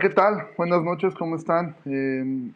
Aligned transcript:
¿qué 0.00 0.08
tal? 0.08 0.48
Buenas 0.56 0.82
noches, 0.82 1.14
¿cómo 1.14 1.36
están? 1.36 1.76
Eh, 1.84 2.50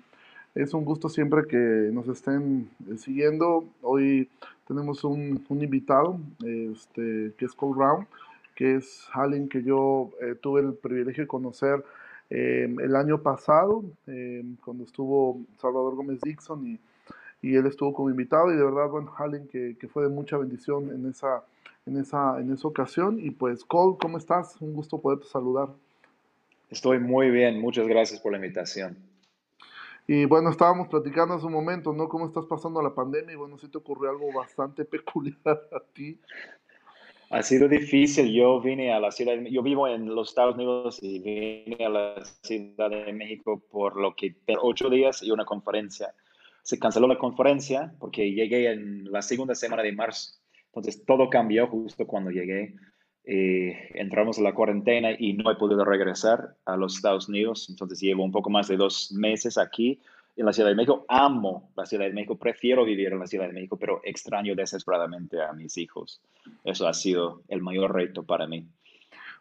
es 0.55 0.73
un 0.73 0.83
gusto 0.83 1.11
siempre 1.11 1.47
que 1.47 1.91
nos 1.93 2.09
estén 2.09 2.71
eh, 2.89 2.97
siguiendo. 2.97 3.67
Hoy 3.83 4.31
tenemos 4.67 5.05
un, 5.05 5.45
un 5.47 5.63
invitado, 5.63 6.19
este, 6.43 7.35
que 7.37 7.45
es 7.45 7.53
Cole 7.53 7.75
Brown, 7.77 8.07
que 8.55 8.77
es 8.77 9.09
alguien 9.13 9.51
que 9.51 9.63
yo 9.63 10.11
eh, 10.23 10.37
tuve 10.41 10.63
el 10.63 10.73
privilegio 10.73 11.25
de 11.25 11.29
conocer 11.29 11.85
eh, 12.31 12.75
el 12.83 12.97
año 12.97 13.21
pasado, 13.21 13.85
eh, 14.07 14.43
cuando 14.65 14.85
estuvo 14.85 15.39
Salvador 15.59 15.97
Gómez 15.97 16.23
Dixon 16.23 16.67
y, 16.67 16.81
y, 17.43 17.57
él 17.57 17.67
estuvo 17.67 17.93
como 17.93 18.09
invitado 18.09 18.51
y 18.55 18.57
de 18.57 18.65
verdad, 18.65 18.89
bueno, 18.89 19.13
alguien 19.19 19.49
que, 19.49 19.77
que, 19.79 19.87
fue 19.87 20.05
de 20.05 20.09
mucha 20.09 20.39
bendición 20.39 20.89
en 20.89 21.11
esa, 21.11 21.45
en, 21.85 21.99
esa, 21.99 22.41
en 22.41 22.51
esa 22.51 22.67
ocasión. 22.67 23.19
Y 23.21 23.33
pues, 23.33 23.65
Cole, 23.65 23.99
¿cómo 24.01 24.17
estás? 24.17 24.57
Un 24.63 24.73
gusto 24.73 24.99
poderte 24.99 25.27
saludar. 25.27 25.69
Estoy 26.71 26.99
muy 26.99 27.31
bien, 27.31 27.61
muchas 27.61 27.87
gracias 27.87 28.21
por 28.21 28.33
la 28.33 28.39
invitación. 28.39 28.97
Y 30.07 30.27
bueno, 30.27 30.51
estábamos 30.51 30.89
platicando 30.89 31.35
hace 31.35 31.47
un 31.47 31.53
momento, 31.53 31.93
¿no? 31.93 32.09
¿Cómo 32.09 32.27
estás 32.27 32.45
pasando 32.45 32.83
la 32.83 32.95
pandemia? 32.95 33.33
Y 33.33 33.37
bueno, 33.37 33.57
sí 33.59 33.69
te 33.69 33.79
ocurrió 33.79 34.11
algo 34.11 34.33
bastante 34.33 34.85
peculiar 34.85 35.39
a 35.73 35.81
ti. 35.95 36.19
Ha 37.31 37.43
sido 37.43 37.69
difícil. 37.69 38.31
Yo 38.33 38.61
vine 38.61 38.93
a 38.93 39.01
la 39.01 39.11
ciudad, 39.11 39.35
yo 39.51 39.63
vivo 39.63 39.89
en 39.89 40.15
los 40.15 40.29
Estados 40.29 40.57
Unidos 40.57 40.99
y 41.03 41.19
vine 41.21 41.85
a 41.85 41.89
la 41.89 42.25
Ciudad 42.43 42.91
de 42.91 43.13
México 43.13 43.63
por 43.71 43.97
lo 43.99 44.15
que 44.15 44.37
ocho 44.61 44.91
días 44.91 45.23
y 45.23 45.31
una 45.31 45.47
conferencia. 45.47 46.15
Se 46.63 46.79
canceló 46.79 47.07
la 47.07 47.19
conferencia 47.19 47.95
porque 47.99 48.33
llegué 48.33 48.71
en 48.71 49.11
la 49.11 49.23
segunda 49.23 49.55
semana 49.55 49.83
de 49.83 49.93
marzo. 49.93 50.39
Entonces 50.67 51.05
todo 51.05 51.31
cambió 51.31 51.67
justo 51.67 52.07
cuando 52.07 52.31
llegué. 52.31 52.75
Eh, 53.27 53.91
entramos 53.95 54.37
en 54.37 54.45
la 54.45 54.55
cuarentena 54.55 55.11
y 55.19 55.33
no 55.33 55.51
he 55.51 55.57
podido 55.57 55.85
regresar 55.85 56.57
a 56.67 56.77
los 56.77 56.97
Estados 56.97 57.29
Unidos. 57.29 57.69
Entonces 57.71 58.01
llevo 58.01 58.25
un 58.25 58.33
poco 58.33 58.51
más 58.51 58.69
de 58.69 58.77
dos 58.77 59.13
meses 59.13 59.57
aquí 59.57 60.01
en 60.37 60.47
la 60.47 60.53
Ciudad 60.53 60.69
de 60.69 60.75
México. 60.75 61.05
Amo 61.09 61.71
la 61.77 61.87
Ciudad 61.87 62.05
de 62.05 62.13
México, 62.13 62.37
prefiero 62.37 62.85
vivir 62.85 63.13
en 63.13 63.19
la 63.19 63.27
Ciudad 63.27 63.47
de 63.47 63.53
México, 63.53 63.79
pero 63.79 64.01
extraño 64.05 64.55
desesperadamente 64.55 65.43
a 65.43 65.53
mis 65.53 65.79
hijos. 65.79 66.21
Eso 66.65 66.87
ha 66.87 66.95
sido 66.95 67.43
el 67.49 67.63
mayor 67.63 67.95
reto 67.95 68.25
para 68.25 68.47
mí. 68.47 68.67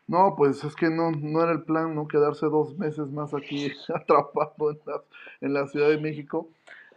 No, 0.07 0.35
pues 0.37 0.63
es 0.63 0.75
que 0.75 0.89
no, 0.89 1.11
no 1.11 1.43
era 1.43 1.53
el 1.53 1.63
plan, 1.63 1.95
¿no? 1.95 2.07
Quedarse 2.07 2.47
dos 2.47 2.77
meses 2.77 3.07
más 3.09 3.33
aquí 3.33 3.71
atrapado 3.93 4.71
en 4.71 4.79
la, 4.85 5.01
en 5.41 5.53
la 5.53 5.67
Ciudad 5.67 5.89
de 5.89 5.97
México. 5.97 6.49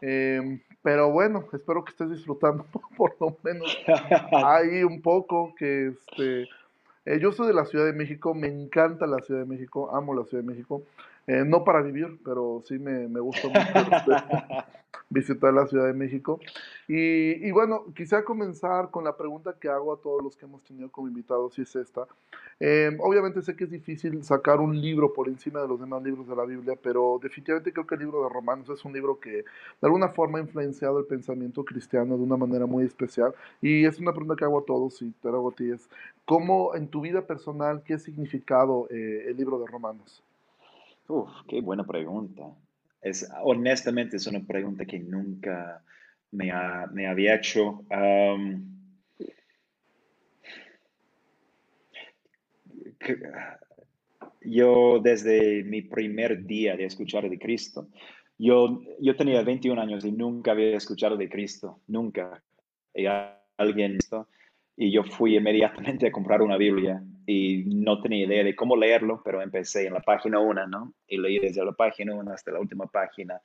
Eh, 0.03 0.61
pero 0.83 1.11
bueno, 1.11 1.45
espero 1.53 1.85
que 1.85 1.91
estés 1.91 2.11
disfrutando 2.11 2.67
por 2.97 3.17
lo 3.21 3.37
menos 3.43 3.77
ahí 4.33 4.85
un 4.85 5.01
poco, 5.03 5.55
que 5.57 5.89
este, 5.89 6.49
eh, 7.07 7.19
yo 7.21 7.33
soy 7.33 7.47
de 7.47 7.55
la 7.55 7.65
Ciudad 7.65 7.87
de 7.87 7.93
México, 7.93 8.35
me 8.35 8.49
encanta 8.49 9.07
la 9.07 9.19
Ciudad 9.19 9.41
de 9.41 9.47
México, 9.47 9.95
amo 9.95 10.13
la 10.13 10.25
Ciudad 10.25 10.43
de 10.43 10.51
México. 10.51 10.83
Eh, 11.27 11.45
no 11.45 11.65
para 11.65 11.83
vivir, 11.83 12.19
pero 12.25 12.63
sí 12.65 12.79
me, 12.79 13.09
me 13.09 13.21
gusta 13.21 13.49
mucho 13.49 13.97
este, 13.97 14.13
visitar 15.11 15.53
la 15.53 15.67
Ciudad 15.67 15.87
de 15.87 15.93
México. 15.93 16.39
Y, 16.87 17.47
y, 17.47 17.51
bueno, 17.51 17.87
quisiera 17.95 18.25
comenzar 18.25 18.91
con 18.91 19.05
la 19.05 19.17
pregunta 19.17 19.57
que 19.61 19.69
hago 19.69 19.93
a 19.93 20.01
todos 20.01 20.23
los 20.23 20.37
que 20.37 20.47
hemos 20.47 20.63
tenido 20.63 20.89
como 20.91 21.09
invitados, 21.09 21.59
y 21.59 21.63
es 21.63 21.75
esta. 21.75 22.07
Eh, 22.59 22.97
obviamente 23.01 23.43
sé 23.43 23.55
que 23.55 23.65
es 23.65 23.71
difícil 23.71 24.23
sacar 24.25 24.61
un 24.61 24.81
libro 24.81 25.13
por 25.13 25.29
encima 25.29 25.61
de 25.61 25.69
los 25.69 25.79
demás 25.79 26.03
libros 26.03 26.27
de 26.27 26.37
la 26.37 26.45
Biblia, 26.45 26.79
pero 26.81 27.19
definitivamente 27.23 27.73
creo 27.73 27.87
que 27.87 27.97
el 27.97 28.03
libro 28.03 28.23
de 28.23 28.31
Romanos 28.31 28.71
es 28.71 28.85
un 28.85 28.93
libro 28.95 29.21
que 29.21 29.31
de 29.31 29.45
alguna 29.83 30.09
forma 30.09 30.39
ha 30.39 30.43
influenciado 30.43 30.99
el 30.99 31.07
pensamiento 31.07 31.65
cristiano 31.65 32.17
de 32.17 32.23
una 32.23 32.37
manera 32.37 32.67
muy 32.67 32.85
especial. 32.85 33.35
Y 33.61 33.85
es 33.85 33.99
una 33.99 34.13
pregunta 34.13 34.37
que 34.37 34.45
hago 34.45 34.61
a 34.61 34.65
todos 34.65 35.03
y 35.03 35.11
te 35.11 35.29
hago 35.29 35.51
a 35.51 35.55
ti, 35.55 35.71
es, 35.71 35.89
¿cómo 36.25 36.75
en 36.75 36.89
tu 36.89 37.01
vida 37.03 37.27
personal, 37.27 37.83
qué 37.85 37.95
ha 37.95 37.99
significado 37.99 38.89
eh, 38.91 39.25
el 39.29 39.37
libro 39.37 39.59
de 39.59 39.67
Romanos? 39.67 40.23
Uf, 41.09 41.31
qué 41.49 41.61
buena 41.61 41.85
pregunta. 41.85 42.43
Es, 43.01 43.29
honestamente, 43.43 44.17
es 44.17 44.27
una 44.27 44.41
pregunta 44.45 44.85
que 44.85 44.99
nunca 44.99 45.83
me, 46.33 46.51
ha, 46.51 46.87
me 46.93 47.07
había 47.07 47.37
hecho. 47.37 47.85
Yo 54.41 55.01
desde 55.03 55.65
mi 55.65 55.83
primer 55.83 56.45
día 56.47 56.77
de 56.77 56.85
escuchar 56.85 57.29
de 57.29 57.39
Cristo, 57.39 57.89
yo, 58.39 58.81
yo 59.01 59.17
tenía 59.17 59.43
21 59.43 59.79
años 59.79 60.05
y 60.05 60.13
nunca 60.13 60.53
había 60.53 60.77
escuchado 60.77 61.17
de 61.17 61.29
Cristo, 61.29 61.81
nunca. 61.89 62.43
Y 62.95 63.07
alguien, 63.57 63.99
y 64.77 64.93
yo 64.93 65.05
fui 65.05 65.37
inmediatamente 65.37 66.07
a 66.07 66.13
comprar 66.13 66.43
una 66.43 66.57
Biblia 66.57 67.03
y 67.27 67.65
no 67.67 68.01
tenía 68.01 68.25
idea 68.25 68.45
de 68.45 68.55
cómo 68.55 68.77
leerlo, 68.77 69.21
pero 69.25 69.43
empecé 69.43 69.87
en 69.87 69.95
la 69.95 70.01
página 70.01 70.39
1, 70.39 70.67
¿no? 70.69 70.95
Y 71.09 71.19
leí 71.19 71.39
desde 71.39 71.65
la 71.65 71.73
página 71.73 72.15
1 72.15 72.33
hasta 72.33 72.53
la 72.53 72.61
última 72.61 72.87
página 72.87 73.41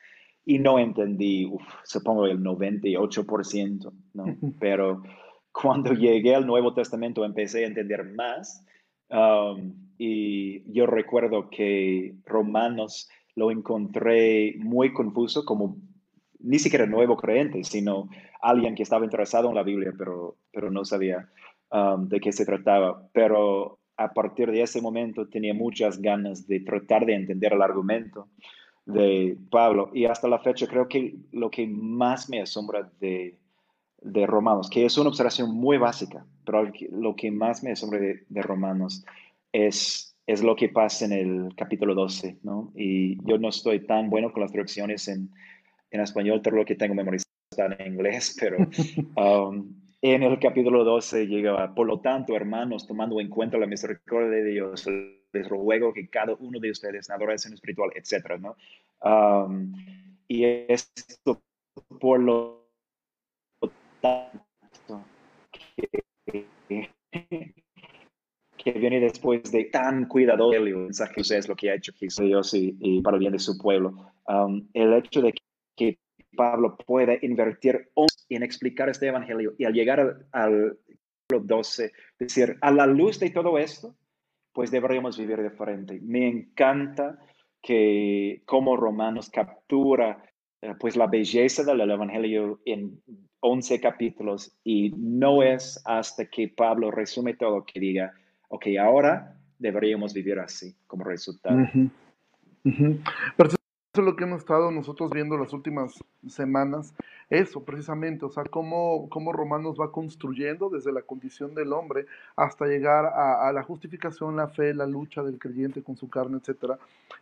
y 0.46 0.60
no 0.60 0.80
entendí, 0.80 1.46
uf, 1.46 1.62
supongo 1.84 2.26
el 2.26 2.40
98%, 2.40 3.92
¿no? 4.14 4.26
Pero 4.60 5.04
cuando 5.52 5.94
llegué 5.94 6.36
al 6.36 6.46
Nuevo 6.46 6.74
Testamento 6.74 7.26
empecé 7.26 7.64
a 7.64 7.68
entender 7.68 8.04
más 8.06 8.66
um, 9.10 9.74
y 9.98 10.72
yo 10.72 10.88
recuerdo 10.88 11.50
que 11.50 12.16
Romanos 12.26 13.10
lo 13.36 13.52
encontré 13.52 14.56
muy 14.58 14.94
confuso 14.94 15.46
como 15.46 15.78
ni 16.40 16.58
siquiera 16.58 16.88
nuevo 16.88 17.18
creyente, 17.18 17.64
sino 17.64 18.10
alguien 18.42 18.74
que 18.74 18.84
estaba 18.84 19.06
interesado 19.06 19.50
en 19.50 19.56
la 19.56 19.64
Biblia, 19.64 19.94
pero, 19.96 20.38
pero 20.52 20.72
no 20.72 20.84
sabía 20.86 21.30
um, 21.72 22.08
de 22.08 22.20
qué 22.20 22.32
se 22.32 22.46
trataba. 22.46 23.08
Pero 23.14 23.80
a 23.98 24.14
partir 24.14 24.52
de 24.52 24.62
ese 24.62 24.82
momento 24.82 25.28
tenía 25.28 25.54
muchas 25.54 26.02
ganas 26.02 26.48
de 26.48 26.60
tratar 26.62 27.06
de 27.06 27.16
entender 27.16 27.54
el 27.54 27.62
argumento 27.62 28.28
de 28.86 29.38
Pablo. 29.50 29.90
Y 29.94 30.06
hasta 30.06 30.28
la 30.28 30.40
fecha 30.40 30.68
creo 30.68 30.88
que 30.88 31.16
lo 31.32 31.50
que 31.50 31.68
más 31.68 32.30
me 32.30 32.42
asombra 32.42 32.90
de, 33.00 33.38
de 34.02 34.26
Romanos, 34.26 34.70
que 34.70 34.86
es 34.86 34.98
una 34.98 35.10
observación 35.10 35.54
muy 35.54 35.78
básica, 35.78 36.26
pero 36.46 36.72
lo 36.92 37.16
que 37.16 37.32
más 37.32 37.64
me 37.64 37.72
asombra 37.72 38.00
de, 38.00 38.26
de 38.28 38.42
Romanos 38.42 39.06
es, 39.52 40.16
es 40.26 40.44
lo 40.44 40.56
que 40.56 40.70
pasa 40.70 41.06
en 41.06 41.12
el 41.12 41.56
capítulo 41.56 41.94
12, 41.94 42.40
¿no? 42.44 42.72
Y 42.76 43.24
yo 43.28 43.38
no 43.38 43.50
estoy 43.50 43.86
tan 43.86 44.10
bueno 44.10 44.32
con 44.32 44.42
las 44.42 44.52
traducciones 44.52 45.08
en, 45.08 45.30
en 45.92 46.02
español, 46.02 46.42
todo 46.42 46.56
lo 46.56 46.66
que 46.66 46.76
tengo 46.76 46.96
memorizado 46.96 47.30
está 47.52 47.66
en 47.66 47.94
inglés, 47.94 48.36
pero 48.40 48.58
um, 49.50 49.81
en 50.02 50.24
el 50.24 50.40
capítulo 50.40 50.84
12 50.84 51.28
llega, 51.28 51.74
por 51.76 51.86
lo 51.88 52.00
tanto, 52.00 52.36
hermanos, 52.36 52.88
tomando 52.88 53.20
en 53.20 53.30
cuenta 53.30 53.58
la 53.58 53.68
misericordia 53.68 54.30
de 54.30 54.44
Dios, 54.44 54.88
les 55.32 55.48
ruego 55.48 55.94
que 55.94 56.10
cada 56.10 56.34
uno 56.40 56.60
de 56.60 56.72
ustedes 56.72 57.10
en 57.10 57.16
adoración 57.16 57.54
espiritual, 57.54 57.92
etcétera, 57.96 58.38
¿no? 58.38 58.56
Um, 59.04 59.74
y 60.28 60.46
esto 60.46 61.42
por 62.00 62.20
lo 62.20 62.68
tanto 64.02 65.04
que, 65.52 66.90
que 68.58 68.72
viene 68.74 69.00
después 69.00 69.52
de 69.52 69.66
tan 69.66 70.06
cuidadoso 70.08 70.54
el 70.54 70.76
mensaje 70.76 71.22
es 71.22 71.48
lo 71.48 71.56
que 71.56 71.72
ha 71.72 71.76
hecho 71.76 71.94
Jesús 71.94 72.54
y, 72.54 72.76
y, 72.80 73.02
para 73.02 73.16
el 73.16 73.20
bien 73.22 73.34
de 73.34 73.40
su 73.40 73.58
pueblo. 73.58 74.12
Um, 74.28 74.68
el 74.74 74.94
hecho 74.94 75.22
de 75.22 75.34
que 75.76 76.00
Pablo 76.36 76.78
pueda 76.78 77.14
invertir 77.22 77.92
en 78.36 78.44
explicar 78.44 78.90
este 78.90 79.08
evangelio 79.08 79.54
y 79.58 79.66
al 79.66 79.74
llegar 79.74 80.00
al, 80.00 80.28
al 80.32 80.78
12, 81.30 81.92
decir, 82.20 82.58
a 82.62 82.72
la 82.72 82.86
luz 82.86 83.20
de 83.20 83.30
todo 83.30 83.58
esto, 83.58 83.96
pues 84.54 84.72
deberíamos 84.72 85.18
vivir 85.18 85.42
diferente. 85.42 86.00
Me 86.02 86.28
encanta 86.28 87.20
que 87.62 88.42
como 88.46 88.76
Romanos 88.76 89.30
captura 89.30 90.24
eh, 90.62 90.76
pues 90.80 90.96
la 90.96 91.08
belleza 91.08 91.64
del 91.64 91.82
evangelio 91.90 92.60
en 92.66 93.02
11 93.40 93.80
capítulos 93.80 94.56
y 94.64 94.92
no 94.96 95.42
es 95.42 95.82
hasta 95.86 96.26
que 96.26 96.50
Pablo 96.50 96.92
resume 96.92 97.34
todo 97.34 97.66
que 97.66 97.80
diga, 97.80 98.14
ok, 98.50 98.68
ahora 98.80 99.36
deberíamos 99.58 100.14
vivir 100.14 100.40
así 100.40 100.76
como 100.86 101.04
resultado. 101.04 101.56
Uh 101.56 101.62
-huh. 101.62 101.90
Uh 102.66 102.70
-huh. 102.70 103.00
Eso 103.94 104.02
es 104.02 104.06
lo 104.06 104.16
que 104.16 104.24
hemos 104.24 104.42
estado 104.42 104.72
nosotros 104.72 105.10
viendo 105.10 105.36
las 105.38 105.52
últimas 105.52 106.00
semanas, 106.28 106.94
eso 107.32 107.64
precisamente, 107.64 108.26
o 108.26 108.30
sea, 108.30 108.44
cómo, 108.44 109.08
cómo 109.10 109.32
Romanos 109.32 109.78
va 109.80 109.90
construyendo 109.90 110.70
desde 110.70 110.92
la 110.92 111.02
condición 111.02 111.56
del 111.56 111.72
hombre 111.72 112.06
hasta 112.36 112.66
llegar 112.66 113.06
a, 113.06 113.48
a, 113.48 113.54
la 113.54 113.64
justificación, 113.64 114.36
la 114.36 114.50
fe, 114.50 114.74
la 114.74 114.86
lucha 114.86 115.24
del 115.24 115.40
creyente 115.40 115.82
con 115.82 115.96
su 115.96 116.10
carne, 116.10 116.40
etc. 116.40 116.74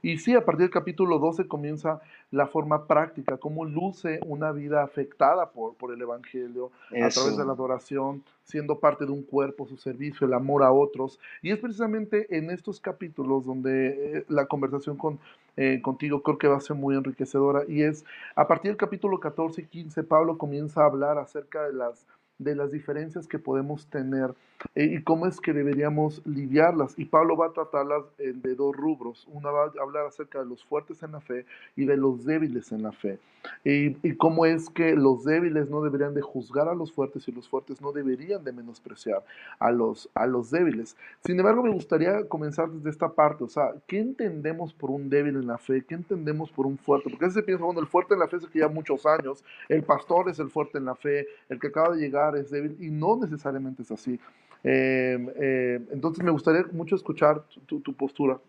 Y 0.02 0.18
sí, 0.18 0.34
a 0.34 0.44
partir 0.44 0.62
del 0.62 0.72
capítulo 0.72 1.20
12 1.20 1.48
comienza 1.48 2.02
la 2.32 2.48
forma 2.48 2.88
práctica, 2.88 3.38
cómo 3.38 3.66
luce 3.66 4.20
una 4.26 4.52
vida 4.52 4.82
afectada 4.82 5.52
por, 5.52 5.76
por 5.76 5.94
el 5.94 6.02
Evangelio 6.02 6.72
eso. 6.90 7.06
a 7.06 7.10
través 7.10 7.38
de 7.38 7.46
la 7.46 7.54
adoración, 7.54 8.24
siendo 8.44 8.80
parte 8.80 9.06
de 9.06 9.12
un 9.12 9.22
cuerpo, 9.22 9.68
su 9.68 9.78
servicio, 9.78 10.26
el 10.26 10.34
amor 10.34 10.64
a 10.64 10.72
otros. 10.72 11.20
Y 11.44 11.52
es 11.52 11.60
precisamente 11.60 12.36
en 12.36 12.50
estos 12.50 12.80
capítulos 12.80 13.46
donde 13.46 14.18
eh, 14.18 14.26
la 14.28 14.48
conversación 14.48 14.98
con 14.98 15.20
eh, 15.62 15.82
contigo 15.82 16.24
creo 16.24 16.38
que 16.38 16.48
va 16.48 16.56
a 16.56 16.62
ser 16.62 16.78
muy 16.78 16.96
enriquecedora 16.96 17.64
y 17.68 17.82
es 17.82 18.06
a 18.36 18.48
partir 18.48 18.72
del 18.72 18.78
capítulo 18.78 19.20
14 19.20 19.62
y 19.62 19.66
15 19.66 19.99
Pablo 20.04 20.38
comienza 20.38 20.82
a 20.82 20.86
hablar 20.86 21.18
acerca 21.18 21.64
de 21.64 21.74
las 21.74 22.08
de 22.40 22.56
las 22.56 22.72
diferencias 22.72 23.28
que 23.28 23.38
podemos 23.38 23.86
tener 23.88 24.34
eh, 24.76 24.86
y 24.86 25.04
cómo 25.04 25.26
es 25.28 25.40
que 25.40 25.54
deberíamos 25.54 26.22
lidiarlas. 26.26 26.98
Y 26.98 27.06
Pablo 27.06 27.38
va 27.38 27.48
a 27.48 27.54
tratarlas 27.54 28.04
eh, 28.18 28.34
de 28.36 28.56
dos 28.56 28.76
rubros. 28.76 29.28
Una 29.32 29.52
va 29.52 29.66
a 29.66 29.82
hablar 29.82 30.06
acerca 30.06 30.40
de 30.40 30.46
los 30.46 30.64
fuertes 30.64 31.04
en 31.04 31.12
la 31.12 31.22
fe 31.22 31.46
y 31.76 31.86
de 31.86 31.98
los 31.98 32.26
débiles 32.26 32.72
en 32.72 32.84
la 32.84 32.92
fe. 32.92 33.20
Y, 33.64 33.96
y, 34.06 34.18
cómo 34.18 34.46
es 34.46 34.70
que 34.70 34.96
los 34.96 35.24
débiles 35.24 35.70
no 35.70 35.82
deberían 35.82 36.14
de 36.14 36.22
juzgar 36.22 36.68
a 36.68 36.76
los 36.76 36.92
fuertes 36.92 37.26
y 37.30 37.32
los 37.32 37.48
fuertes 37.48 37.82
no 37.82 37.94
deberían 37.94 38.44
de 38.44 38.52
menospreciar 38.52 39.24
a 39.60 39.72
los, 39.72 40.10
a 40.14 40.28
los 40.28 40.52
débiles. 40.52 40.98
Sin 41.26 41.40
embargo, 41.40 41.64
me 41.64 41.72
gustaría 41.72 42.28
comenzar 42.28 42.70
desde 42.70 42.90
esta 42.90 43.08
parte. 43.08 43.46
O 43.46 43.48
sea, 43.48 43.72
¿qué 43.88 44.00
entendemos 44.00 44.74
por 44.74 44.92
un 44.92 45.10
débil 45.10 45.36
en 45.36 45.48
la 45.48 45.58
fe? 45.58 45.86
¿Qué 45.88 45.96
entendemos 45.96 46.52
por 46.52 46.66
un 46.66 46.78
fuerte? 46.78 47.10
Porque 47.10 47.26
a 47.26 47.28
veces 47.28 47.42
se 47.42 47.44
piensa, 47.44 47.64
bueno, 47.64 47.80
el 47.80 47.88
fuerte 47.88 48.14
en 48.14 48.20
la 48.20 48.28
fe 48.28 48.38
es 48.38 48.44
el 48.44 48.50
que 48.50 48.60
lleva 48.60 48.72
muchos 48.72 49.06
años, 49.06 49.44
el 49.70 49.84
pastor 49.84 50.30
es 50.30 50.40
el 50.40 50.50
fuerte 50.50 50.78
en 50.78 50.86
la 50.86 50.96
fe, 50.96 51.28
el 51.48 51.60
que 51.60 51.68
acaba 51.68 51.96
de 51.96 52.02
llegar 52.02 52.29
es 52.36 52.50
débil, 52.50 52.78
y 52.80 52.90
no 52.90 53.18
necesariamente 53.18 53.84
es 53.84 53.92
así. 53.92 54.20
Eh, 54.64 55.18
eh, 55.42 55.80
entonces 55.92 56.24
me 56.24 56.32
gustaría 56.32 56.66
mucho 56.72 56.96
escuchar 56.96 57.46
tu, 57.66 57.80
tu 57.80 57.94
postura. 57.94 58.40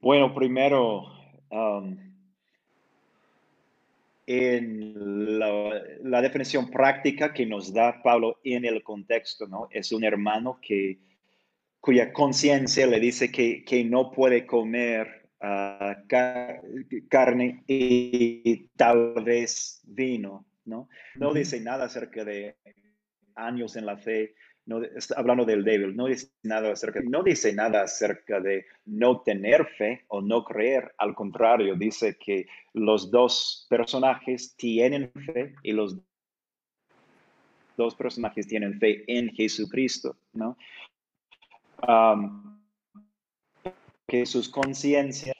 Bueno, 0.00 0.34
primero, 0.34 1.06
um, 1.50 1.96
en 4.26 5.38
la, 5.38 6.20
definición 6.20 6.70
práctica 6.70 7.32
que 7.32 7.46
nos 7.46 7.72
da 7.72 8.02
Pablo 8.02 8.38
en 8.44 8.64
el 8.64 8.82
contexto, 8.82 9.46
¿no? 9.46 9.68
Es 9.70 9.92
un 9.92 10.04
hermano 10.04 10.58
que, 10.60 10.98
cuya 11.80 12.12
conciencia 12.12 12.86
le 12.86 13.00
dice 13.00 13.30
que, 13.30 13.64
que, 13.64 13.84
no 13.84 14.10
puede 14.10 14.44
comer 14.44 15.28
uh, 15.40 15.94
carne 17.08 17.62
y 17.68 18.68
tal 18.76 19.14
vez 19.24 19.80
vino, 19.86 20.44
¿no? 20.66 20.88
No 21.14 21.32
dice 21.32 21.60
nada 21.60 21.86
acerca 21.86 22.24
de 22.24 22.56
años 23.34 23.76
en 23.76 23.86
la 23.86 23.96
fe, 23.96 24.34
no, 24.66 24.82
está 24.82 25.14
hablando 25.18 25.44
del 25.44 25.64
débil, 25.64 25.94
no 25.94 26.06
dice 26.06 26.28
nada 26.42 26.72
acerca, 26.72 27.00
no 27.04 27.22
dice 27.22 27.52
nada 27.52 27.82
acerca 27.82 28.40
de 28.40 28.66
no 28.84 29.20
tener 29.20 29.66
fe 29.78 30.04
o 30.08 30.20
no 30.20 30.44
creer, 30.44 30.92
al 30.98 31.14
contrario, 31.14 31.76
dice 31.76 32.16
que 32.18 32.46
los 32.72 33.10
dos 33.10 33.66
personajes 33.70 34.56
tienen 34.56 35.12
fe 35.12 35.54
y 35.62 35.72
los 35.72 35.96
dos 37.76 37.94
personajes 37.94 38.48
tienen 38.48 38.78
fe 38.80 39.04
en 39.06 39.30
Jesucristo, 39.30 40.16
¿no? 40.32 40.56
Um, 41.86 42.58
que 44.08 44.24
sus 44.24 44.48
conciencias 44.48 45.35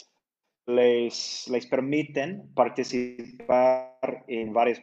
les, 0.66 1.48
les 1.48 1.66
permiten 1.66 2.52
participar 2.54 4.24
en 4.26 4.52
varias, 4.52 4.82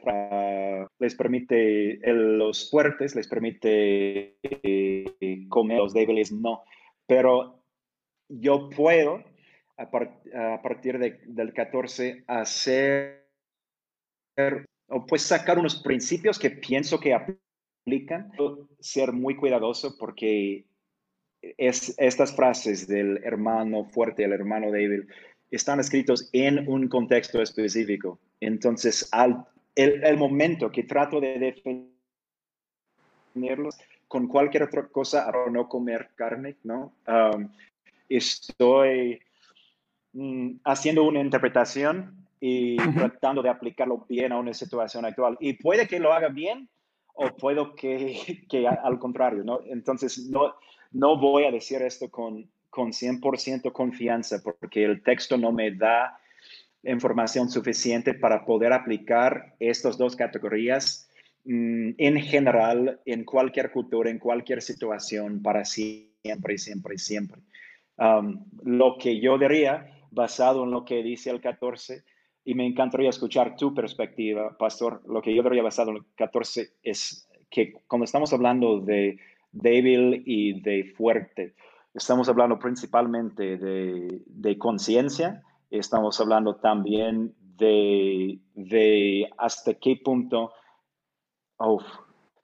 les 0.99 1.15
permite 1.15 1.99
los 2.05 2.69
fuertes, 2.69 3.15
les 3.15 3.27
permite 3.27 4.37
eh, 4.41 5.45
comer, 5.49 5.77
los 5.77 5.93
débiles 5.93 6.31
no. 6.31 6.63
Pero 7.05 7.63
yo 8.29 8.69
puedo, 8.69 9.23
a, 9.77 10.61
partir 10.61 10.97
del 10.99 11.53
14, 11.53 12.23
hacer, 12.27 13.27
o 14.87 15.05
pues 15.05 15.23
sacar 15.23 15.59
unos 15.59 15.81
principios 15.83 16.39
que 16.39 16.49
pienso 16.49 16.99
que 16.99 17.13
aplican, 17.13 18.31
ser 18.79 19.11
muy 19.11 19.35
cuidadoso 19.35 19.97
porque 19.97 20.65
es, 21.41 21.93
estas 21.97 22.33
frases 22.33 22.87
del 22.87 23.21
hermano 23.23 23.83
fuerte, 23.85 24.23
el 24.23 24.31
hermano 24.31 24.71
débil, 24.71 25.07
están 25.55 25.79
escritos 25.79 26.29
en 26.33 26.67
un 26.67 26.87
contexto 26.87 27.41
específico. 27.41 28.19
Entonces, 28.39 29.07
al 29.11 29.45
el, 29.75 30.17
momento 30.17 30.71
que 30.71 30.83
trato 30.83 31.19
de 31.19 31.55
definirlos 33.33 33.77
con 34.07 34.27
cualquier 34.27 34.63
otra 34.63 34.87
cosa, 34.87 35.31
no 35.51 35.67
comer 35.67 36.09
carne, 36.15 36.57
¿no? 36.63 36.93
Um, 37.07 37.49
estoy 38.09 39.19
mm, 40.13 40.57
haciendo 40.65 41.03
una 41.03 41.21
interpretación 41.21 42.27
y 42.39 42.75
tratando 42.75 43.41
de 43.41 43.49
aplicarlo 43.49 44.05
bien 44.07 44.31
a 44.31 44.39
una 44.39 44.53
situación 44.53 45.05
actual. 45.05 45.37
Y 45.39 45.53
puede 45.53 45.87
que 45.87 45.99
lo 45.99 46.13
haga 46.13 46.27
bien 46.29 46.69
o 47.15 47.29
puedo 47.35 47.73
que, 47.75 48.45
que 48.49 48.67
al 48.67 48.99
contrario, 48.99 49.43
¿no? 49.43 49.61
Entonces, 49.65 50.29
no, 50.29 50.55
no 50.91 51.19
voy 51.19 51.45
a 51.45 51.51
decir 51.51 51.81
esto 51.81 52.09
con 52.09 52.51
con 52.73 52.91
100% 52.91 53.71
confianza 53.71 54.41
porque 54.41 54.83
el 54.83 55.03
texto 55.03 55.37
no 55.37 55.51
me 55.51 55.69
da 55.69 56.17
información 56.81 57.47
suficiente 57.47 58.15
para 58.15 58.45
poder 58.45 58.73
aplicar 58.73 59.53
estas 59.59 59.95
dos 59.95 60.15
categorías 60.15 61.07
mm, 61.45 61.91
en 61.99 62.19
general, 62.19 62.99
en 63.05 63.25
cualquier 63.25 63.71
cultura, 63.71 64.09
en 64.09 64.17
cualquier 64.17 64.59
situación, 64.63 65.43
para 65.43 65.65
siempre, 65.65 66.57
siempre, 66.57 66.97
siempre. 66.97 67.41
Um, 67.97 68.43
lo 68.63 68.97
que 68.97 69.19
yo 69.19 69.37
diría, 69.37 69.87
basado 70.09 70.63
en 70.63 70.71
lo 70.71 70.83
que 70.83 71.03
dice 71.03 71.29
el 71.29 71.41
14, 71.41 72.03
y 72.43 72.55
me 72.55 72.65
encantaría 72.65 73.11
escuchar 73.11 73.55
tu 73.55 73.75
perspectiva, 73.75 74.57
Pastor, 74.57 75.03
lo 75.07 75.21
que 75.21 75.35
yo 75.35 75.43
diría 75.43 75.61
basado 75.61 75.91
en 75.91 75.97
el 75.97 76.03
14 76.15 76.71
es 76.81 77.29
que 77.51 77.73
cuando 77.87 78.05
estamos 78.05 78.33
hablando 78.33 78.79
de 78.79 79.19
débil 79.51 80.23
y 80.25 80.59
de 80.59 80.85
fuerte, 80.97 81.53
Estamos 81.93 82.27
hablando 82.27 82.57
principalmente 82.57 83.57
de, 83.57 84.57
conciencia, 84.57 85.43
estamos 85.69 86.19
hablando 86.19 86.55
también 86.55 87.35
de, 87.39 88.39
de 88.55 89.29
hasta 89.37 89.75
qué 89.75 90.01
punto, 90.03 90.51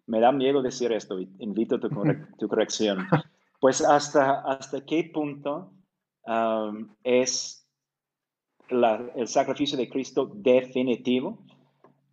me 0.05 0.19
da 0.19 0.31
miedo 0.31 0.61
decir 0.61 0.91
esto, 0.91 1.19
invito 1.39 1.79
tu, 1.79 1.89
tu 2.37 2.47
corrección, 2.47 3.07
pues 3.59 3.81
hasta, 3.81 4.41
hasta 4.41 4.85
qué 4.85 5.09
punto 5.11 5.73
um, 6.27 6.95
es 7.03 7.67
el 8.69 9.27
sacrificio 9.27 9.77
de 9.77 9.89
Cristo 9.89 10.31
definitivo. 10.33 11.39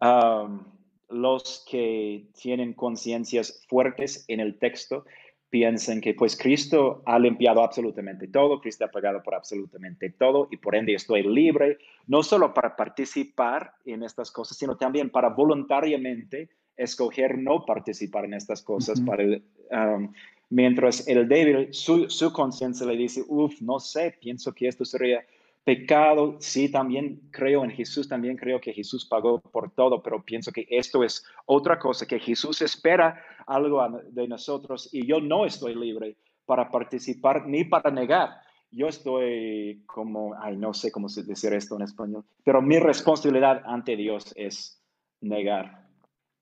Um, 0.00 0.64
los 1.08 1.64
que 1.70 2.28
tienen 2.34 2.72
conciencias 2.74 3.64
fuertes 3.68 4.24
en 4.28 4.40
el 4.40 4.58
texto 4.58 5.04
piensen 5.50 6.00
que 6.00 6.14
pues 6.14 6.36
Cristo 6.36 7.02
ha 7.06 7.18
limpiado 7.18 7.62
absolutamente 7.62 8.28
todo, 8.28 8.60
Cristo 8.60 8.84
ha 8.84 8.90
pagado 8.90 9.22
por 9.22 9.34
absolutamente 9.34 10.10
todo 10.10 10.48
y 10.50 10.56
por 10.56 10.74
ende 10.74 10.94
estoy 10.94 11.22
libre, 11.22 11.78
no 12.06 12.22
solo 12.22 12.52
para 12.52 12.74
participar 12.74 13.72
en 13.84 14.02
estas 14.02 14.30
cosas, 14.30 14.56
sino 14.56 14.76
también 14.76 15.10
para 15.10 15.28
voluntariamente 15.28 16.50
escoger 16.76 17.38
no 17.38 17.64
participar 17.64 18.24
en 18.24 18.34
estas 18.34 18.62
cosas, 18.62 19.00
para 19.00 19.24
um, 19.24 20.12
mientras 20.50 21.06
el 21.08 21.26
débil, 21.26 21.72
su, 21.72 22.10
su 22.10 22.32
conciencia 22.32 22.86
le 22.86 22.96
dice, 22.96 23.22
uff, 23.26 23.60
no 23.62 23.80
sé, 23.80 24.16
pienso 24.20 24.52
que 24.52 24.68
esto 24.68 24.84
sería 24.84 25.24
pecado, 25.66 26.36
sí, 26.38 26.70
también 26.70 27.28
creo 27.32 27.64
en 27.64 27.72
Jesús, 27.72 28.08
también 28.08 28.36
creo 28.36 28.60
que 28.60 28.72
Jesús 28.72 29.04
pagó 29.04 29.40
por 29.40 29.72
todo, 29.72 30.00
pero 30.00 30.22
pienso 30.22 30.52
que 30.52 30.64
esto 30.70 31.02
es 31.02 31.24
otra 31.44 31.76
cosa, 31.80 32.06
que 32.06 32.20
Jesús 32.20 32.62
espera 32.62 33.20
algo 33.48 33.84
de 34.12 34.28
nosotros 34.28 34.88
y 34.92 35.04
yo 35.04 35.20
no 35.20 35.44
estoy 35.44 35.74
libre 35.74 36.18
para 36.44 36.70
participar 36.70 37.48
ni 37.48 37.64
para 37.64 37.90
negar. 37.90 38.30
Yo 38.70 38.86
estoy 38.86 39.82
como, 39.86 40.36
ay, 40.40 40.56
no 40.56 40.72
sé 40.72 40.92
cómo 40.92 41.08
decir 41.08 41.52
esto 41.52 41.74
en 41.74 41.82
español, 41.82 42.24
pero 42.44 42.62
mi 42.62 42.78
responsabilidad 42.78 43.62
ante 43.66 43.96
Dios 43.96 44.32
es 44.36 44.80
negar. 45.20 45.84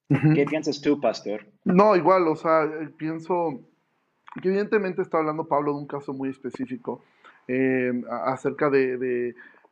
¿Qué 0.07 0.45
piensas 0.45 0.79
tú, 0.79 1.01
pastor? 1.01 1.47
No, 1.63 1.95
igual, 1.95 2.27
o 2.27 2.35
sea, 2.35 2.69
pienso 2.95 3.59
que 4.39 4.49
evidentemente 4.49 5.01
está 5.01 5.17
hablando 5.17 5.47
Pablo 5.47 5.73
de 5.73 5.79
un 5.79 5.87
caso 5.87 6.13
muy 6.13 6.29
específico 6.29 7.01
eh, 7.47 7.91
acerca 8.25 8.69
de, 8.69 8.97